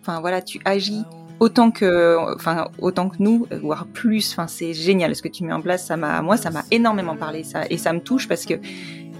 enfin 0.00 0.20
voilà, 0.20 0.42
tu 0.42 0.60
agis 0.64 1.04
autant 1.40 1.70
que, 1.70 2.34
enfin, 2.34 2.68
autant 2.78 3.08
que 3.08 3.16
nous, 3.18 3.46
voire 3.62 3.86
plus. 3.86 4.32
Enfin, 4.32 4.46
c'est 4.46 4.72
génial 4.72 5.16
ce 5.16 5.22
que 5.22 5.28
tu 5.28 5.42
mets 5.42 5.52
en 5.52 5.60
place. 5.60 5.86
Ça 5.86 5.96
m'a, 5.96 6.22
moi, 6.22 6.36
ça 6.36 6.50
m'a 6.50 6.64
énormément 6.70 7.16
parlé, 7.16 7.42
ça, 7.42 7.62
et 7.68 7.78
ça 7.78 7.92
me 7.92 8.00
touche 8.00 8.28
parce 8.28 8.44
que 8.44 8.54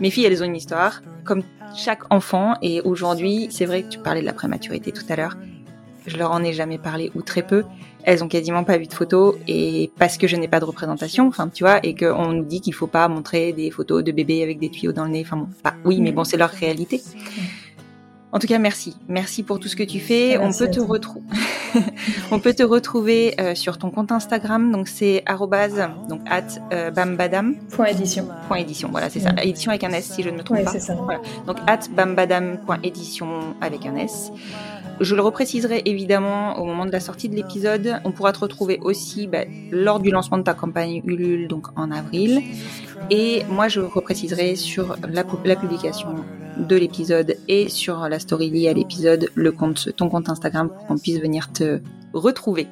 mes 0.00 0.10
filles, 0.10 0.26
elles 0.26 0.42
ont 0.42 0.46
une 0.46 0.56
histoire, 0.56 1.02
comme 1.24 1.42
chaque 1.76 2.02
enfant. 2.12 2.54
Et 2.62 2.80
aujourd'hui, 2.82 3.48
c'est 3.50 3.66
vrai 3.66 3.82
que 3.82 3.88
tu 3.88 3.98
parlais 3.98 4.20
de 4.20 4.26
la 4.26 4.32
prématurité 4.32 4.92
tout 4.92 5.04
à 5.08 5.16
l'heure. 5.16 5.36
Je 6.06 6.16
leur 6.16 6.30
en 6.32 6.42
ai 6.42 6.52
jamais 6.52 6.78
parlé 6.78 7.10
ou 7.14 7.22
très 7.22 7.42
peu. 7.42 7.64
Elles 8.04 8.24
ont 8.24 8.28
quasiment 8.28 8.64
pas 8.64 8.78
vu 8.78 8.86
de 8.86 8.94
photos 8.94 9.36
et 9.46 9.90
parce 9.98 10.16
que 10.16 10.26
je 10.26 10.36
n'ai 10.36 10.48
pas 10.48 10.58
de 10.58 10.64
représentation, 10.64 11.28
enfin 11.28 11.48
tu 11.48 11.64
vois, 11.64 11.80
et 11.82 11.94
qu'on 11.94 12.32
nous 12.32 12.44
dit 12.44 12.62
qu'il 12.62 12.72
faut 12.72 12.86
pas 12.86 13.06
montrer 13.08 13.52
des 13.52 13.70
photos 13.70 14.02
de 14.02 14.10
bébés 14.10 14.42
avec 14.42 14.58
des 14.58 14.70
tuyaux 14.70 14.92
dans 14.92 15.04
le 15.04 15.10
nez. 15.10 15.22
Enfin 15.26 15.36
bon, 15.36 15.48
bah, 15.62 15.74
oui, 15.84 16.00
mais 16.00 16.10
bon, 16.10 16.24
c'est 16.24 16.38
leur 16.38 16.48
réalité. 16.48 17.02
En 18.32 18.38
tout 18.38 18.46
cas, 18.46 18.58
merci. 18.58 18.96
Merci 19.08 19.42
pour 19.42 19.58
tout 19.58 19.68
ce 19.68 19.74
que 19.74 19.82
tu 19.82 19.98
fais. 19.98 20.38
On 20.38 20.52
peut, 20.52 20.70
te 20.70 20.80
retrouver. 20.80 21.24
On 22.30 22.38
peut 22.38 22.54
te 22.54 22.62
retrouver 22.62 23.34
euh, 23.40 23.54
sur 23.54 23.78
ton 23.78 23.90
compte 23.90 24.12
Instagram. 24.12 24.70
Donc, 24.70 24.88
c'est 24.88 25.24
donc 26.08 26.20
at 26.30 26.42
euh, 26.72 26.90
bambadam. 26.90 27.56
Point 27.70 27.86
édition. 27.86 28.28
Point 28.46 28.58
édition. 28.58 28.88
Voilà, 28.90 29.10
c'est 29.10 29.20
ça. 29.20 29.30
Édition 29.42 29.70
avec 29.70 29.84
un 29.84 29.90
S, 29.90 30.12
si 30.14 30.22
je 30.22 30.30
ne 30.30 30.36
me 30.36 30.42
trompe 30.42 30.62
pas. 30.64 30.78
Ça. 30.78 30.94
Voilà. 30.94 31.20
Donc, 31.46 31.58
at 31.66 31.80
bambadam.édition 31.90 33.54
avec 33.60 33.86
un 33.86 33.96
S. 33.96 34.30
Je 35.00 35.14
le 35.14 35.22
repréciserai 35.22 35.82
évidemment 35.86 36.58
au 36.58 36.64
moment 36.64 36.84
de 36.84 36.92
la 36.92 37.00
sortie 37.00 37.28
de 37.28 37.34
l'épisode. 37.34 38.00
On 38.04 38.12
pourra 38.12 38.32
te 38.32 38.40
retrouver 38.40 38.78
aussi 38.82 39.26
bah, 39.26 39.44
lors 39.70 39.98
du 39.98 40.10
lancement 40.10 40.36
de 40.38 40.42
ta 40.42 40.54
campagne 40.54 41.00
Ulule, 41.04 41.48
donc 41.48 41.68
en 41.76 41.90
avril. 41.90 42.42
Et 43.10 43.42
moi, 43.48 43.68
je 43.68 43.80
repréciserai 43.80 44.56
sur 44.56 44.96
la, 45.08 45.24
la 45.44 45.56
publication 45.56 46.16
de 46.58 46.76
l'épisode 46.76 47.36
et 47.48 47.68
sur 47.68 48.08
la 48.08 48.18
story 48.18 48.50
liée 48.50 48.68
à 48.68 48.74
l'épisode, 48.74 49.30
le 49.34 49.52
compte, 49.52 49.94
ton 49.96 50.10
compte 50.10 50.28
Instagram 50.28 50.68
pour 50.68 50.86
qu'on 50.86 50.98
puisse 50.98 51.18
venir 51.18 51.50
te 51.52 51.80
retrouver. 52.12 52.66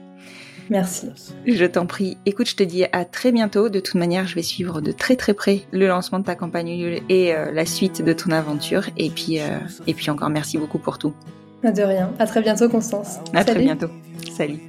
Merci. 0.71 1.09
Je 1.47 1.65
t'en 1.65 1.87
prie. 1.87 2.19
Écoute, 2.27 2.49
je 2.49 2.57
te 2.57 2.63
dis 2.63 2.85
à 2.93 3.05
très 3.07 3.33
bientôt. 3.33 3.71
De 3.71 3.81
toute 3.81 3.95
manière, 3.95 4.27
je 4.27 4.35
vais 4.35 4.43
suivre 4.43 4.83
de 4.83 4.93
très 4.93 5.17
très 5.17 5.33
près 5.33 5.63
le 5.73 5.89
lancement 5.89 6.19
de 6.19 6.25
ta 6.25 6.35
campagne 6.35 7.01
et 7.09 7.35
euh, 7.35 7.51
la 7.53 7.65
suite 7.65 8.05
de 8.05 8.13
ton 8.13 8.33
aventure. 8.33 8.85
Et 8.99 9.09
puis, 9.09 9.41
euh, 9.41 9.59
et 9.87 9.95
puis 9.95 10.11
encore 10.11 10.29
merci 10.29 10.59
beaucoup 10.59 10.79
pour 10.79 10.99
tout. 10.99 11.15
De 11.63 11.83
rien. 11.83 12.11
À 12.19 12.27
très 12.27 12.41
bientôt, 12.41 12.69
Constance. 12.69 13.19
À 13.35 13.45
très 13.45 13.61
bientôt. 13.61 13.89
Salut. 14.31 14.61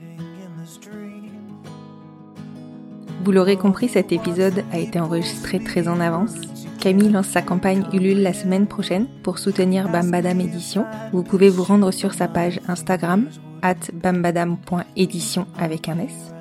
Vous 3.24 3.32
l'aurez 3.32 3.57
compris, 3.57 3.90
cet 3.90 4.11
épisode 4.11 4.64
a 4.72 4.80
été 4.80 4.99
enregistré 4.99 5.60
très 5.60 5.88
en 5.88 5.99
avance. 5.99 6.34
Camille 6.80 7.10
lance 7.10 7.28
sa 7.28 7.41
campagne 7.41 7.84
Ulule 7.94 8.24
la 8.24 8.34
semaine 8.34 8.66
prochaine 8.66 9.06
pour 9.22 9.38
soutenir 9.38 9.90
Bambadam 9.90 10.40
Édition. 10.40 10.86
Vous 11.11 11.24
pouvez 11.24 11.49
vous 11.49 11.64
rendre 11.64 11.91
sur 11.91 12.14
sa 12.14 12.28
page 12.28 12.60
Instagram 12.68 13.28
at 13.61 13.76
bambadam.édition 13.94 15.45
avec 15.60 15.90
un 15.90 15.99
S. 15.99 16.34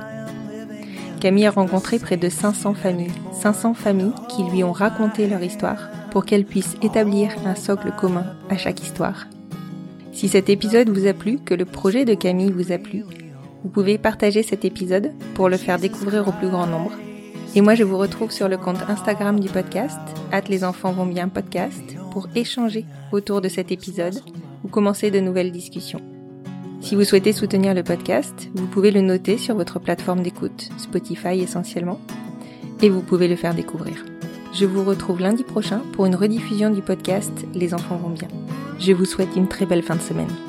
Camille 1.21 1.45
a 1.45 1.51
rencontré 1.51 1.99
près 1.99 2.17
de 2.17 2.29
500 2.29 2.73
familles, 2.73 3.11
500 3.33 3.73
familles 3.73 4.13
qui 4.29 4.43
lui 4.43 4.63
ont 4.63 4.71
raconté 4.71 5.27
leur 5.27 5.43
histoire 5.43 5.89
pour 6.11 6.25
qu'elle 6.25 6.45
puisse 6.45 6.75
établir 6.81 7.31
un 7.45 7.55
socle 7.55 7.91
commun 7.97 8.25
à 8.49 8.57
chaque 8.57 8.81
histoire. 8.81 9.27
Si 10.11 10.27
cet 10.27 10.49
épisode 10.49 10.89
vous 10.89 11.07
a 11.07 11.13
plu, 11.13 11.37
que 11.37 11.53
le 11.53 11.65
projet 11.65 12.03
de 12.03 12.13
Camille 12.13 12.51
vous 12.51 12.71
a 12.71 12.77
plu, 12.77 13.03
vous 13.63 13.69
pouvez 13.69 13.97
partager 13.97 14.43
cet 14.43 14.65
épisode 14.65 15.11
pour 15.33 15.49
le 15.49 15.57
faire 15.57 15.79
découvrir 15.79 16.27
au 16.27 16.31
plus 16.31 16.49
grand 16.49 16.67
nombre. 16.67 16.91
Et 17.55 17.61
moi, 17.61 17.73
je 17.73 17.83
vous 17.83 17.97
retrouve 17.97 18.31
sur 18.31 18.47
le 18.47 18.57
compte 18.57 18.81
Instagram 18.87 19.39
du 19.39 19.49
podcast, 19.49 19.99
at 20.31 20.41
les 20.49 20.63
enfants 20.63 20.91
vont 20.91 21.05
bien 21.05 21.29
podcast, 21.29 21.83
pour 22.11 22.27
échanger 22.35 22.85
autour 23.11 23.41
de 23.41 23.49
cet 23.49 23.71
épisode 23.71 24.19
ou 24.63 24.67
commencer 24.67 25.09
de 25.09 25.19
nouvelles 25.19 25.51
discussions. 25.51 26.01
Si 26.81 26.95
vous 26.95 27.03
souhaitez 27.03 27.33
soutenir 27.33 27.73
le 27.73 27.83
podcast, 27.83 28.49
vous 28.53 28.67
pouvez 28.67 28.91
le 28.91 29.01
noter 29.01 29.37
sur 29.37 29.55
votre 29.55 29.79
plateforme 29.79 30.21
d'écoute, 30.21 30.69
Spotify 30.77 31.39
essentiellement, 31.39 31.99
et 32.81 32.89
vous 32.89 33.01
pouvez 33.01 33.27
le 33.27 33.35
faire 33.35 33.55
découvrir. 33.55 34.05
Je 34.53 34.65
vous 34.65 34.83
retrouve 34.83 35.19
lundi 35.19 35.43
prochain 35.43 35.81
pour 35.93 36.05
une 36.05 36.15
rediffusion 36.15 36.69
du 36.69 36.81
podcast 36.81 37.31
Les 37.53 37.73
enfants 37.73 37.97
vont 37.97 38.09
bien. 38.09 38.29
Je 38.79 38.93
vous 38.93 39.05
souhaite 39.05 39.35
une 39.35 39.47
très 39.47 39.65
belle 39.65 39.83
fin 39.83 39.95
de 39.95 40.01
semaine. 40.01 40.48